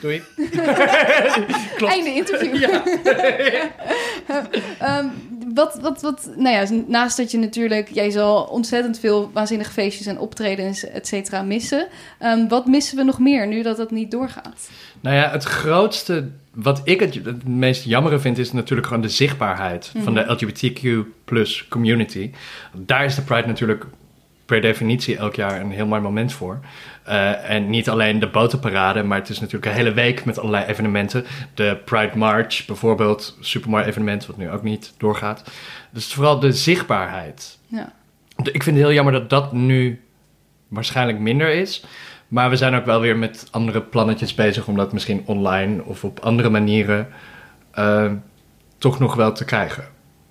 Doei. 0.00 0.22
Klopt. 1.76 1.92
einde 1.92 2.14
interview. 2.14 2.56
Ja. 2.56 2.82
Ehm, 4.78 5.06
wat, 5.54 5.78
wat, 5.80 6.02
wat, 6.02 6.30
nou 6.36 6.54
ja, 6.54 6.82
naast 6.86 7.16
dat 7.16 7.30
je 7.30 7.38
natuurlijk, 7.38 7.88
jij 7.92 8.10
zal 8.10 8.42
ontzettend 8.44 8.98
veel 8.98 9.30
waanzinnige 9.32 9.70
feestjes 9.72 10.06
en 10.06 10.18
optredens, 10.18 10.84
et 10.84 11.06
cetera, 11.06 11.42
missen. 11.42 11.86
Ehm, 12.18 12.48
wat 12.48 12.66
missen 12.66 12.96
we 12.96 13.02
nog 13.02 13.18
meer 13.18 13.46
nu 13.46 13.62
dat 13.62 13.76
dat 13.76 13.90
niet 13.90 14.10
doorgaat? 14.10 14.68
Nou 15.00 15.16
ja, 15.16 15.30
het 15.30 15.44
grootste, 15.44 16.28
wat 16.54 16.80
ik 16.84 17.00
het, 17.00 17.14
het 17.14 17.48
meest 17.48 17.84
jammere 17.84 18.18
vind, 18.18 18.38
is 18.38 18.52
natuurlijk 18.52 18.86
gewoon 18.86 19.02
de 19.02 19.08
zichtbaarheid 19.08 19.92
van 19.96 20.14
de 20.14 20.32
LGBTQ 20.32 21.06
plus 21.24 21.68
community. 21.68 22.30
Daar 22.72 23.04
is 23.04 23.14
de 23.14 23.22
Pride 23.22 23.46
natuurlijk 23.46 23.84
per 24.46 24.60
definitie 24.60 25.16
elk 25.16 25.34
jaar 25.34 25.60
een 25.60 25.70
heel 25.70 25.86
mooi 25.86 26.00
moment 26.00 26.32
voor. 26.32 26.60
Eh, 27.02 27.50
en 27.50 27.70
niet 27.70 27.88
alleen 27.88 28.18
de 28.18 28.28
botenparade, 28.28 29.02
maar 29.02 29.18
het 29.18 29.28
is 29.28 29.40
natuurlijk 29.40 29.66
een 29.66 29.78
hele 29.78 29.92
week 29.92 30.24
met 30.24 30.38
allerlei 30.38 30.64
evenementen. 30.64 31.24
De 31.54 31.78
Pride 31.84 32.16
March 32.16 32.66
bijvoorbeeld, 32.66 33.36
supermooi 33.40 33.84
evenement, 33.84 34.26
wat 34.26 34.36
nu 34.36 34.50
ook 34.50 34.62
niet 34.62 34.94
doorgaat. 34.98 35.50
Dus 35.90 36.14
vooral 36.14 36.38
de 36.38 36.52
zichtbaarheid. 36.52 37.58
Ja. 37.66 37.92
Ik 38.36 38.62
vind 38.62 38.76
het 38.76 38.84
heel 38.84 38.92
jammer 38.92 39.12
dat 39.12 39.30
dat 39.30 39.52
nu 39.52 40.00
waarschijnlijk 40.68 41.18
minder 41.18 41.54
is. 41.54 41.84
Maar 42.34 42.50
we 42.50 42.56
zijn 42.56 42.74
ook 42.74 42.84
wel 42.84 43.00
weer 43.00 43.16
met 43.16 43.48
andere 43.50 43.80
plannetjes 43.80 44.34
bezig 44.34 44.66
om 44.66 44.76
dat 44.76 44.92
misschien 44.92 45.22
online 45.26 45.84
of 45.84 46.04
op 46.04 46.20
andere 46.20 46.50
manieren 46.50 47.08
eh, 47.70 48.12
toch 48.78 48.98
nog 48.98 49.14
wel 49.14 49.32
te 49.32 49.44
krijgen. 49.44 49.84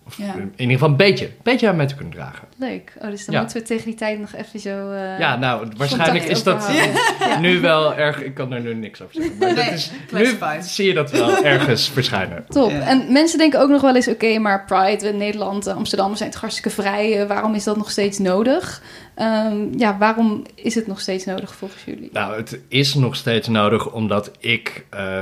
Of 0.07 0.17
Ja. 0.17 0.33
in 0.33 0.51
ieder 0.55 0.73
geval 0.73 0.89
een 0.89 0.95
beetje, 0.95 1.25
een 1.25 1.31
beetje 1.43 1.67
aan 1.69 1.75
mee 1.75 1.87
te 1.87 1.95
kunnen 1.95 2.13
dragen. 2.13 2.47
Leuk. 2.57 2.93
Oh, 3.01 3.09
dus 3.09 3.25
dan 3.25 3.35
Ja. 3.35 3.41
moeten 3.41 3.57
we 3.57 3.63
tegen 3.67 3.85
die 3.85 3.95
tijd 3.95 4.19
nog 4.19 4.33
even 4.33 4.59
zo... 4.59 4.91
eh, 4.91 5.19
ja, 5.19 5.35
nou, 5.37 5.67
waarschijnlijk 5.77 6.23
is 6.25 6.43
dat 6.43 6.69
nu 7.41 7.59
wel 7.59 7.95
erg. 7.95 8.23
Ik 8.23 8.33
kan 8.33 8.53
er 8.53 8.61
nu 8.61 8.73
niks 8.73 9.01
over 9.01 9.15
zeggen. 9.15 9.37
Maar 9.39 9.53
Nee, 9.53 9.65
dat 9.65 9.73
is, 9.73 9.91
nu 10.11 10.61
zie 10.61 10.87
je 10.87 10.93
dat 10.93 11.11
wel 11.11 11.43
ergens 11.45 11.89
verschijnen. 11.89 12.45
Top. 12.49 12.71
En 12.71 13.11
mensen 13.11 13.37
denken 13.37 13.59
ook 13.61 13.69
nog 13.69 13.81
wel 13.81 13.95
eens, 13.95 14.07
oké, 14.07 14.37
maar 14.39 14.65
Pride 14.65 15.07
in 15.07 15.17
Nederland, 15.17 15.67
Amsterdam, 15.67 16.11
we 16.11 16.17
zijn 16.17 16.29
het 16.29 16.39
hartstikke 16.39 16.69
vrij. 16.69 17.21
eh, 17.21 17.27
waarom 17.27 17.53
is 17.55 17.63
dat 17.63 17.77
nog 17.77 17.91
steeds 17.91 18.17
nodig? 18.19 18.81
Ehm, 19.15 19.77
ja, 19.77 19.97
waarom 19.97 20.43
is 20.55 20.75
het 20.75 20.87
nog 20.87 20.99
steeds 21.01 21.25
nodig 21.25 21.55
volgens 21.55 21.83
jullie? 21.85 22.09
Nou, 22.13 22.35
het 22.35 22.59
is 22.67 22.93
nog 22.93 23.15
steeds 23.15 23.47
nodig 23.47 23.91
omdat 23.91 24.31
ik 24.39 24.85
eh, 24.89 25.21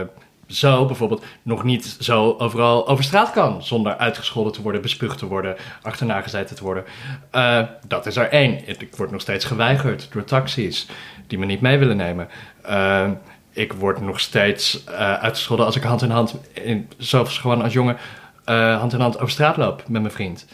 zo 0.51 0.85
bijvoorbeeld 0.85 1.23
nog 1.41 1.63
niet 1.63 1.97
zo 1.99 2.35
overal 2.37 2.87
over 2.87 3.03
straat 3.03 3.31
kan. 3.31 3.63
Zonder 3.63 3.97
uitgescholden 3.97 4.53
te 4.53 4.61
worden, 4.61 4.81
bespuugd 4.81 5.17
te 5.17 5.27
worden, 5.27 5.55
achterna 5.81 6.21
gezeten 6.21 6.55
te 6.55 6.63
worden. 6.63 6.83
Eh, 7.31 7.61
dat 7.87 8.05
is 8.05 8.15
er 8.15 8.29
één. 8.29 8.67
Ik 8.67 8.95
word 8.95 9.11
nog 9.11 9.21
steeds 9.21 9.45
geweigerd 9.45 10.07
door 10.11 10.23
taxis 10.23 10.87
die 11.27 11.39
me 11.39 11.45
niet 11.45 11.61
mee 11.61 11.77
willen 11.77 11.97
nemen. 11.97 12.27
Eh, 12.61 13.09
ik 13.51 13.73
word 13.73 14.01
nog 14.01 14.19
steeds 14.19 14.83
eh, 14.83 15.13
uitgescholden 15.13 15.65
als 15.65 15.75
ik 15.75 15.83
hand 15.83 16.01
in 16.01 16.09
hand, 16.09 16.39
in, 16.53 16.89
zelfs 16.97 17.37
gewoon 17.37 17.61
als 17.61 17.73
jongen, 17.73 17.97
hand 18.79 18.93
in 18.93 18.99
hand 18.99 19.15
over 19.15 19.29
straat 19.29 19.57
loop 19.57 19.83
met 19.87 20.01
mijn 20.01 20.13
vriend. 20.13 20.47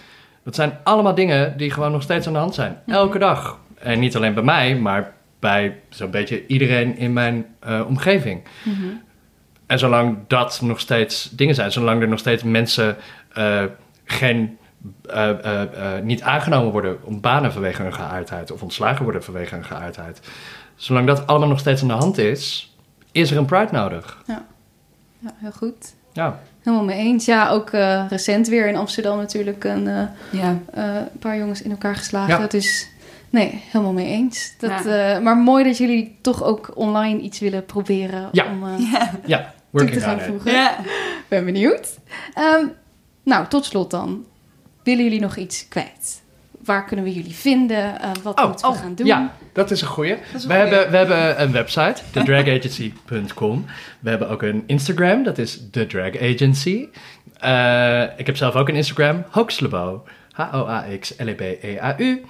Dat 0.43 0.55
zijn 0.55 0.77
allemaal 0.83 1.15
dingen 1.15 1.57
die 1.57 1.71
gewoon 1.71 1.91
nog 1.91 2.01
steeds 2.01 2.27
aan 2.27 2.33
de 2.33 2.39
hand 2.39 2.55
zijn. 2.55 2.77
Elke 2.87 3.19
dag. 3.19 3.59
En 3.77 3.99
niet 3.99 4.15
alleen 4.15 4.33
bij 4.33 4.43
mij, 4.43 4.75
maar 4.75 5.13
bij 5.39 5.79
zo'n 5.89 6.11
beetje 6.11 6.47
iedereen 6.47 6.97
in 6.97 7.13
mijn 7.13 7.45
omgeving. 7.87 8.43
En 9.67 9.79
zolang 9.79 10.17
dat 10.27 10.59
nog 10.61 10.79
steeds 10.79 11.29
dingen 11.31 11.55
zijn, 11.55 11.71
zolang 11.71 12.01
er 12.01 12.07
nog 12.07 12.19
steeds 12.19 12.43
mensen 12.43 12.97
eh, 13.33 13.63
geen, 14.03 14.57
eh, 15.09 15.61
eh, 15.61 16.03
niet 16.03 16.21
aangenomen 16.21 16.71
worden 16.71 16.97
op 17.03 17.21
banen 17.21 17.53
vanwege 17.53 17.81
hun 17.81 17.93
geaardheid 17.93 18.51
of 18.51 18.61
ontslagen 18.61 19.03
worden 19.03 19.23
vanwege 19.23 19.53
hun 19.55 19.65
geaardheid, 19.65 20.19
zolang 20.75 21.07
dat 21.07 21.27
allemaal 21.27 21.47
nog 21.49 21.59
steeds 21.59 21.81
aan 21.81 21.87
de 21.87 21.93
hand 21.93 22.17
is, 22.17 22.75
is 23.11 23.31
er 23.31 23.37
een 23.37 23.45
Pride 23.45 23.71
nodig. 23.71 24.23
Ja, 24.27 24.43
heel 25.35 25.51
goed. 25.51 25.93
Ja, 26.13 26.39
Helemaal 26.63 26.85
mee 26.85 26.97
eens. 26.97 27.25
Ja, 27.25 27.49
ook 27.49 27.69
eh, 27.69 28.05
recent 28.09 28.47
weer 28.47 28.67
in 28.67 28.75
Amsterdam 28.75 29.17
natuurlijk 29.17 29.63
een 29.63 29.87
eh, 29.87 30.01
Ja. 30.31 30.57
eh, 30.73 30.95
paar 31.19 31.37
jongens 31.37 31.61
in 31.61 31.71
elkaar 31.71 31.95
geslagen. 31.95 32.39
Ja. 32.41 32.47
Dus 32.47 32.89
nee, 33.29 33.61
helemaal 33.71 33.93
mee 33.93 34.07
eens. 34.07 34.53
Dat, 34.59 34.83
Ja. 34.83 35.15
eh, 35.15 35.21
maar 35.21 35.37
mooi 35.37 35.63
dat 35.63 35.77
jullie 35.77 36.17
toch 36.21 36.43
ook 36.43 36.71
online 36.75 37.19
iets 37.19 37.39
willen 37.39 37.65
proberen 37.65 38.29
Ja. 38.31 38.45
om 38.45 38.67
eh, 38.67 38.91
Ja. 38.91 39.11
ja 39.25 39.53
toe 39.71 39.89
te 39.89 39.99
gaan 40.01 40.19
voegen. 40.21 40.51
ja. 40.51 40.77
Ben 41.27 41.45
benieuwd. 41.45 41.97
Ehm, 42.33 42.65
nou, 43.23 43.47
tot 43.47 43.65
slot 43.65 43.91
dan. 43.91 44.25
Willen 44.83 45.03
jullie 45.03 45.19
nog 45.19 45.35
iets 45.35 45.67
kwijt? 45.67 46.21
Waar 46.65 46.85
kunnen 46.85 47.05
we 47.05 47.13
jullie 47.13 47.33
vinden? 47.35 48.01
Eh, 48.01 48.09
wat 48.23 48.39
Oh, 48.39 48.47
moeten 48.47 48.67
we 48.69 48.73
oh, 48.75 48.81
gaan 48.81 48.95
doen? 48.95 49.05
Ja, 49.05 49.33
dat 49.53 49.71
is 49.71 49.81
een 49.81 49.87
goeie. 49.87 50.11
is 50.11 50.17
een 50.19 50.33
we, 50.33 50.39
goeie. 50.55 50.57
Hebben, 50.59 50.91
we 50.91 50.97
hebben 50.97 51.41
een 51.41 51.51
website, 51.51 52.01
thedragagency.com. 52.11 53.65
We 53.99 54.09
hebben 54.09 54.29
ook 54.29 54.41
een 54.41 54.63
Instagram, 54.65 55.23
dat 55.23 55.37
is 55.37 55.61
The 55.71 55.85
Drag 55.87 56.17
Agency. 56.21 56.87
Eh, 57.39 58.03
ik 58.17 58.25
heb 58.25 58.37
zelf 58.37 58.55
ook 58.55 58.69
een 58.69 58.75
Instagram, 58.75 59.25
Hoaxlebo. 59.29 60.03
H-O-A-X-L-E-B-E-A-U. 60.31 62.25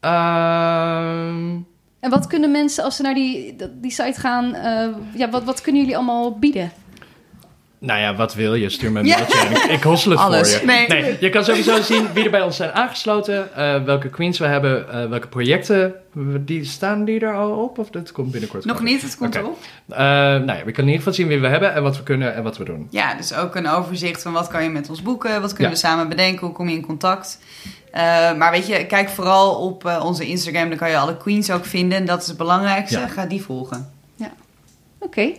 Ehm, 0.00 1.58
En 2.04 2.10
wat 2.10 2.26
kunnen 2.26 2.50
mensen, 2.50 2.84
als 2.84 2.96
ze 2.96 3.02
naar 3.02 3.14
die, 3.14 3.56
die 3.80 3.90
site 3.90 4.20
gaan, 4.20 4.54
eh, 4.54 4.86
ja, 5.14 5.30
wat, 5.30 5.44
wat 5.44 5.60
kunnen 5.60 5.80
jullie 5.80 5.96
allemaal 5.96 6.38
bieden? 6.38 6.72
nou 7.84 8.00
ja, 8.00 8.14
wat 8.14 8.34
wil 8.34 8.54
je? 8.54 8.68
Stuur 8.68 8.92
me 8.92 9.00
een 9.00 9.06
mailtje 9.06 9.72
ik, 9.72 9.82
hossel 9.82 10.10
het 10.10 10.20
Alles. 10.20 10.56
voor 10.56 10.70
je. 10.70 10.84
Nee. 10.88 11.16
je 11.20 11.30
kan 11.30 11.44
sowieso 11.44 11.82
zien 11.82 12.06
wie 12.12 12.24
er 12.24 12.30
bij 12.30 12.42
ons 12.42 12.56
zijn 12.56 12.72
aangesloten, 12.72 13.54
eh, 13.56 13.84
welke 13.84 14.08
queens 14.08 14.38
we 14.38 14.46
hebben, 14.46 14.90
eh, 14.92 15.08
welke 15.08 15.28
projecten. 15.28 15.94
Die, 16.40 16.64
staan 16.64 17.04
die 17.04 17.20
er 17.20 17.34
al 17.34 17.50
op? 17.50 17.78
Of 17.78 17.90
dat 17.90 18.12
komt 18.12 18.30
binnenkort? 18.30 18.64
Nog 18.64 18.82
niet, 18.82 19.02
het 19.02 19.16
komt 19.16 19.36
Oké. 19.36 19.44
erop. 19.44 19.58
Eh, 19.88 19.98
nou 19.98 20.46
ja, 20.46 20.64
we 20.64 20.72
kunnen 20.72 20.76
in 20.76 20.86
ieder 20.86 20.96
geval 20.96 21.12
zien 21.12 21.28
wie 21.28 21.40
we 21.40 21.46
hebben 21.46 21.74
en 21.74 21.82
wat 21.82 21.96
we 21.96 22.02
kunnen 22.02 22.34
en 22.34 22.42
wat 22.42 22.56
we 22.56 22.64
doen. 22.64 22.86
Ja, 22.90 23.14
dus 23.14 23.34
ook 23.34 23.54
een 23.54 23.68
overzicht 23.68 24.22
van 24.22 24.32
wat 24.32 24.48
kan 24.48 24.62
je 24.62 24.68
met 24.70 24.88
ons 24.88 25.02
boeken, 25.02 25.40
wat 25.40 25.52
kunnen 25.52 25.72
Ja. 25.72 25.80
we 25.80 25.86
samen 25.86 26.08
bedenken, 26.08 26.46
hoe 26.46 26.54
kom 26.54 26.68
je 26.68 26.76
in 26.76 26.86
contact. 26.86 27.38
Eh, 27.94 28.34
maar 28.34 28.50
weet 28.50 28.66
je, 28.66 28.86
kijk 28.86 29.08
vooral 29.08 29.54
op 29.54 29.86
eh, 29.86 30.02
onze 30.04 30.26
Instagram, 30.26 30.68
dan 30.68 30.78
kan 30.78 30.90
je 30.90 30.96
alle 30.96 31.16
queens 31.16 31.50
ook 31.50 31.64
vinden. 31.64 31.98
En 31.98 32.04
dat 32.04 32.20
is 32.22 32.26
het 32.26 32.36
belangrijkste. 32.36 32.98
Ja. 32.98 33.08
Ga 33.08 33.26
die 33.26 33.42
volgen. 33.42 33.92
Oké, 34.98 35.32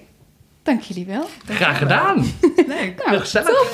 dank 0.64 0.82
jullie 0.82 1.06
wel. 1.06 1.30
Graag 1.46 1.78
gedaan. 1.78 2.18
Leuk. 2.68 3.04
Nou, 3.06 3.20
Gezellig. 3.20 3.72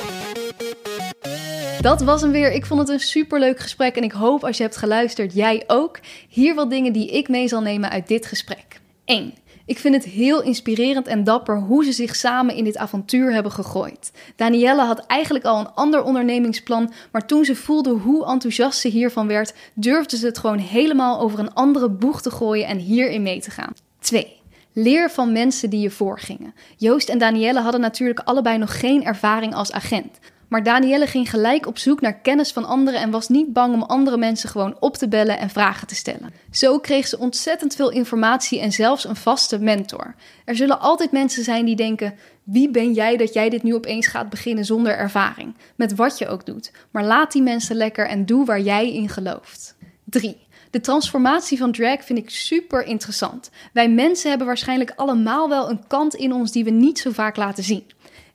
Dat 1.81 2.01
was 2.01 2.21
hem 2.21 2.31
weer. 2.31 2.51
Ik 2.51 2.65
vond 2.65 2.79
het 2.79 2.89
een 2.89 2.99
superleuk 2.99 3.59
gesprek 3.59 3.95
en 3.95 4.03
ik 4.03 4.11
hoop 4.11 4.43
als 4.43 4.57
je 4.57 4.63
hebt 4.63 4.77
geluisterd, 4.77 5.33
jij 5.33 5.63
ook. 5.67 5.99
Hier 6.29 6.55
wat 6.55 6.69
dingen 6.69 6.93
die 6.93 7.11
ik 7.11 7.27
mee 7.29 7.47
zal 7.47 7.61
nemen 7.61 7.89
uit 7.89 8.07
dit 8.07 8.25
gesprek. 8.25 8.79
1. 9.05 9.33
Ik 9.65 9.79
vind 9.79 9.95
het 9.95 10.03
heel 10.03 10.41
inspirerend 10.41 11.07
en 11.07 11.23
dapper 11.23 11.59
hoe 11.59 11.83
ze 11.83 11.91
zich 11.91 12.15
samen 12.15 12.55
in 12.55 12.63
dit 12.63 12.77
avontuur 12.77 13.33
hebben 13.33 13.51
gegooid. 13.51 14.11
Danielle 14.35 14.81
had 14.81 15.05
eigenlijk 15.05 15.45
al 15.45 15.59
een 15.59 15.73
ander 15.73 16.03
ondernemingsplan, 16.03 16.93
maar 17.11 17.25
toen 17.25 17.45
ze 17.45 17.55
voelde 17.55 17.89
hoe 17.89 18.25
enthousiast 18.25 18.79
ze 18.79 18.87
hiervan 18.87 19.27
werd, 19.27 19.53
durfde 19.73 20.17
ze 20.17 20.25
het 20.25 20.37
gewoon 20.37 20.59
helemaal 20.59 21.19
over 21.19 21.39
een 21.39 21.53
andere 21.53 21.89
boeg 21.89 22.21
te 22.21 22.31
gooien 22.31 22.67
en 22.67 22.77
hierin 22.77 23.21
mee 23.21 23.41
te 23.41 23.51
gaan. 23.51 23.73
2. 23.99 24.39
Leer 24.73 25.11
van 25.11 25.31
mensen 25.31 25.69
die 25.69 25.79
je 25.79 25.89
voorgingen. 25.89 26.53
Joost 26.77 27.09
en 27.09 27.17
Danielle 27.17 27.59
hadden 27.59 27.81
natuurlijk 27.81 28.19
allebei 28.19 28.57
nog 28.57 28.79
geen 28.79 29.03
ervaring 29.03 29.55
als 29.55 29.71
agent. 29.71 30.19
Maar 30.51 30.63
Danielle 30.63 31.07
ging 31.07 31.29
gelijk 31.29 31.67
op 31.67 31.77
zoek 31.77 32.01
naar 32.01 32.19
kennis 32.19 32.51
van 32.51 32.65
anderen 32.65 32.99
en 32.99 33.11
was 33.11 33.27
niet 33.27 33.53
bang 33.53 33.73
om 33.73 33.81
andere 33.81 34.17
mensen 34.17 34.49
gewoon 34.49 34.75
op 34.79 34.97
te 34.97 35.07
bellen 35.07 35.39
en 35.39 35.49
vragen 35.49 35.87
te 35.87 35.95
stellen. 35.95 36.33
Zo 36.51 36.79
kreeg 36.79 37.07
ze 37.07 37.19
ontzettend 37.19 37.75
veel 37.75 37.91
informatie 37.91 38.59
en 38.59 38.71
zelfs 38.71 39.05
een 39.05 39.15
vaste 39.15 39.59
mentor. 39.59 40.15
Er 40.45 40.55
zullen 40.55 40.79
altijd 40.79 41.11
mensen 41.11 41.43
zijn 41.43 41.65
die 41.65 41.75
denken: 41.75 42.15
wie 42.43 42.69
ben 42.69 42.93
jij 42.93 43.17
dat 43.17 43.33
jij 43.33 43.49
dit 43.49 43.63
nu 43.63 43.75
opeens 43.75 44.07
gaat 44.07 44.29
beginnen 44.29 44.65
zonder 44.65 44.97
ervaring? 44.97 45.55
Met 45.75 45.95
wat 45.95 46.17
je 46.17 46.27
ook 46.27 46.45
doet. 46.45 46.71
Maar 46.91 47.03
laat 47.03 47.31
die 47.31 47.41
mensen 47.41 47.75
lekker 47.75 48.07
en 48.07 48.25
doe 48.25 48.45
waar 48.45 48.61
jij 48.61 48.93
in 48.93 49.09
gelooft. 49.09 49.75
3. 50.03 50.37
De 50.69 50.79
transformatie 50.79 51.57
van 51.57 51.71
drag 51.71 52.03
vind 52.03 52.19
ik 52.19 52.29
super 52.29 52.83
interessant. 52.83 53.49
Wij 53.73 53.89
mensen 53.89 54.29
hebben 54.29 54.47
waarschijnlijk 54.47 54.93
allemaal 54.95 55.49
wel 55.49 55.69
een 55.69 55.87
kant 55.87 56.15
in 56.15 56.33
ons 56.33 56.51
die 56.51 56.63
we 56.63 56.71
niet 56.71 56.99
zo 56.99 57.11
vaak 57.11 57.35
laten 57.35 57.63
zien. 57.63 57.83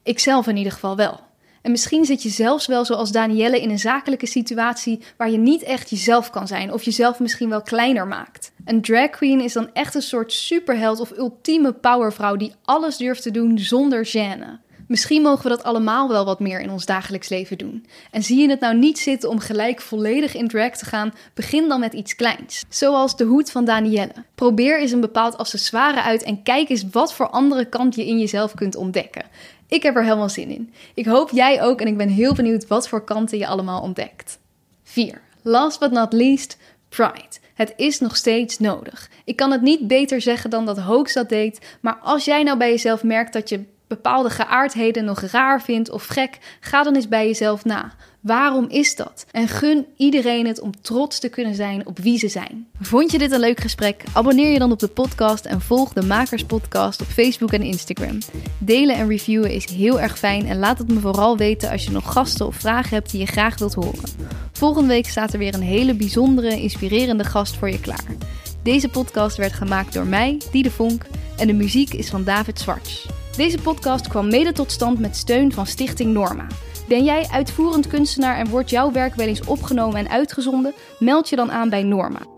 Ik 0.02 0.18
zelf 0.18 0.46
in 0.46 0.56
ieder 0.56 0.72
geval 0.72 0.96
wel. 0.96 1.24
En 1.66 1.72
misschien 1.72 2.04
zit 2.04 2.22
je 2.22 2.28
zelfs 2.28 2.66
wel 2.66 2.84
zoals 2.84 3.12
Danielle 3.12 3.60
in 3.60 3.70
een 3.70 3.78
zakelijke 3.78 4.26
situatie 4.26 5.00
waar 5.16 5.30
je 5.30 5.38
niet 5.38 5.62
echt 5.62 5.90
jezelf 5.90 6.30
kan 6.30 6.46
zijn 6.46 6.72
of 6.72 6.82
jezelf 6.82 7.20
misschien 7.20 7.48
wel 7.48 7.62
kleiner 7.62 8.06
maakt. 8.06 8.52
Een 8.64 8.82
drag 8.82 9.10
queen 9.10 9.40
is 9.40 9.52
dan 9.52 9.70
echt 9.72 9.94
een 9.94 10.02
soort 10.02 10.32
superheld 10.32 11.00
of 11.00 11.10
ultieme 11.10 11.72
powervrouw 11.72 12.36
die 12.36 12.52
alles 12.64 12.96
durft 12.96 13.22
te 13.22 13.30
doen 13.30 13.58
zonder 13.58 14.06
gêne. 14.06 14.64
Misschien 14.88 15.22
mogen 15.22 15.42
we 15.42 15.48
dat 15.48 15.62
allemaal 15.62 16.08
wel 16.08 16.24
wat 16.24 16.40
meer 16.40 16.60
in 16.60 16.70
ons 16.70 16.86
dagelijks 16.86 17.28
leven 17.28 17.58
doen. 17.58 17.86
En 18.10 18.22
zie 18.22 18.40
je 18.40 18.50
het 18.50 18.60
nou 18.60 18.76
niet 18.76 18.98
zitten 18.98 19.28
om 19.28 19.38
gelijk 19.38 19.80
volledig 19.80 20.34
in 20.34 20.48
drag 20.48 20.76
te 20.76 20.84
gaan, 20.84 21.14
begin 21.34 21.68
dan 21.68 21.80
met 21.80 21.92
iets 21.92 22.14
kleins. 22.14 22.64
Zoals 22.68 23.16
de 23.16 23.24
hoed 23.24 23.50
van 23.50 23.64
Danielle. 23.64 24.12
Probeer 24.34 24.80
eens 24.80 24.92
een 24.92 25.00
bepaald 25.00 25.38
accessoire 25.38 26.02
uit 26.02 26.22
en 26.22 26.42
kijk 26.42 26.68
eens 26.68 26.84
wat 26.90 27.14
voor 27.14 27.28
andere 27.28 27.64
kant 27.64 27.94
je 27.94 28.06
in 28.06 28.18
jezelf 28.18 28.54
kunt 28.54 28.76
ontdekken. 28.76 29.24
Ik 29.68 29.82
heb 29.82 29.96
er 29.96 30.02
helemaal 30.02 30.28
zin 30.28 30.50
in. 30.50 30.72
Ik 30.94 31.06
hoop 31.06 31.30
jij 31.30 31.62
ook 31.62 31.80
en 31.80 31.86
ik 31.86 31.96
ben 31.96 32.08
heel 32.08 32.34
benieuwd 32.34 32.66
wat 32.66 32.88
voor 32.88 33.04
kanten 33.04 33.38
je 33.38 33.46
allemaal 33.46 33.82
ontdekt. 33.82 34.38
4. 34.82 35.20
Last 35.42 35.80
but 35.80 35.90
not 35.90 36.12
least, 36.12 36.58
pride. 36.88 37.38
Het 37.54 37.72
is 37.76 38.00
nog 38.00 38.16
steeds 38.16 38.58
nodig. 38.58 39.10
Ik 39.24 39.36
kan 39.36 39.50
het 39.50 39.62
niet 39.62 39.86
beter 39.86 40.20
zeggen 40.20 40.50
dan 40.50 40.66
dat 40.66 40.78
Hoax 40.78 41.12
dat 41.12 41.28
deed, 41.28 41.76
maar 41.80 41.96
als 41.96 42.24
jij 42.24 42.42
nou 42.42 42.58
bij 42.58 42.70
jezelf 42.70 43.02
merkt 43.02 43.32
dat 43.32 43.48
je 43.48 43.64
bepaalde 43.86 44.30
geaardheden 44.30 45.04
nog 45.04 45.20
raar 45.20 45.62
vindt 45.62 45.90
of 45.90 46.06
gek, 46.06 46.38
ga 46.60 46.82
dan 46.82 46.94
eens 46.94 47.08
bij 47.08 47.26
jezelf 47.26 47.64
na. 47.64 47.92
Waarom 48.26 48.66
is 48.68 48.96
dat? 48.96 49.26
En 49.30 49.48
gun 49.48 49.86
iedereen 49.96 50.46
het 50.46 50.60
om 50.60 50.80
trots 50.80 51.18
te 51.18 51.28
kunnen 51.28 51.54
zijn 51.54 51.86
op 51.86 51.98
wie 51.98 52.18
ze 52.18 52.28
zijn. 52.28 52.66
Vond 52.80 53.10
je 53.10 53.18
dit 53.18 53.32
een 53.32 53.40
leuk 53.40 53.60
gesprek? 53.60 54.04
Abonneer 54.12 54.52
je 54.52 54.58
dan 54.58 54.72
op 54.72 54.78
de 54.78 54.88
podcast 54.88 55.44
en 55.44 55.60
volg 55.60 55.92
de 55.92 56.02
Makers 56.02 56.44
Podcast 56.44 57.00
op 57.00 57.06
Facebook 57.06 57.52
en 57.52 57.62
Instagram. 57.62 58.18
Delen 58.58 58.96
en 58.96 59.08
reviewen 59.08 59.50
is 59.50 59.64
heel 59.64 60.00
erg 60.00 60.18
fijn 60.18 60.46
en 60.46 60.58
laat 60.58 60.78
het 60.78 60.88
me 60.88 61.00
vooral 61.00 61.36
weten 61.36 61.70
als 61.70 61.84
je 61.84 61.90
nog 61.90 62.12
gasten 62.12 62.46
of 62.46 62.56
vragen 62.56 62.94
hebt 62.94 63.10
die 63.10 63.20
je 63.20 63.26
graag 63.26 63.58
wilt 63.58 63.74
horen. 63.74 64.08
Volgende 64.52 64.88
week 64.88 65.08
staat 65.08 65.32
er 65.32 65.38
weer 65.38 65.54
een 65.54 65.62
hele 65.62 65.94
bijzondere, 65.94 66.60
inspirerende 66.60 67.24
gast 67.24 67.56
voor 67.56 67.70
je 67.70 67.80
klaar. 67.80 68.16
Deze 68.62 68.88
podcast 68.88 69.36
werd 69.36 69.52
gemaakt 69.52 69.92
door 69.92 70.06
mij, 70.06 70.40
Diede 70.52 70.70
Vonk, 70.70 71.06
en 71.36 71.46
de 71.46 71.52
muziek 71.52 71.94
is 71.94 72.08
van 72.08 72.24
David 72.24 72.60
Zwarts. 72.60 73.06
Deze 73.36 73.58
podcast 73.58 74.08
kwam 74.08 74.28
mede 74.28 74.52
tot 74.52 74.72
stand 74.72 74.98
met 74.98 75.16
steun 75.16 75.52
van 75.52 75.66
Stichting 75.66 76.12
Norma. 76.12 76.46
Ben 76.88 77.04
jij 77.04 77.26
uitvoerend 77.30 77.86
kunstenaar 77.86 78.36
en 78.36 78.48
wordt 78.48 78.70
jouw 78.70 78.92
werk 78.92 79.14
wel 79.14 79.26
eens 79.26 79.44
opgenomen 79.44 79.98
en 79.98 80.08
uitgezonden? 80.08 80.74
Meld 80.98 81.28
je 81.28 81.36
dan 81.36 81.52
aan 81.52 81.68
bij 81.68 81.82
Norma. 81.82 82.35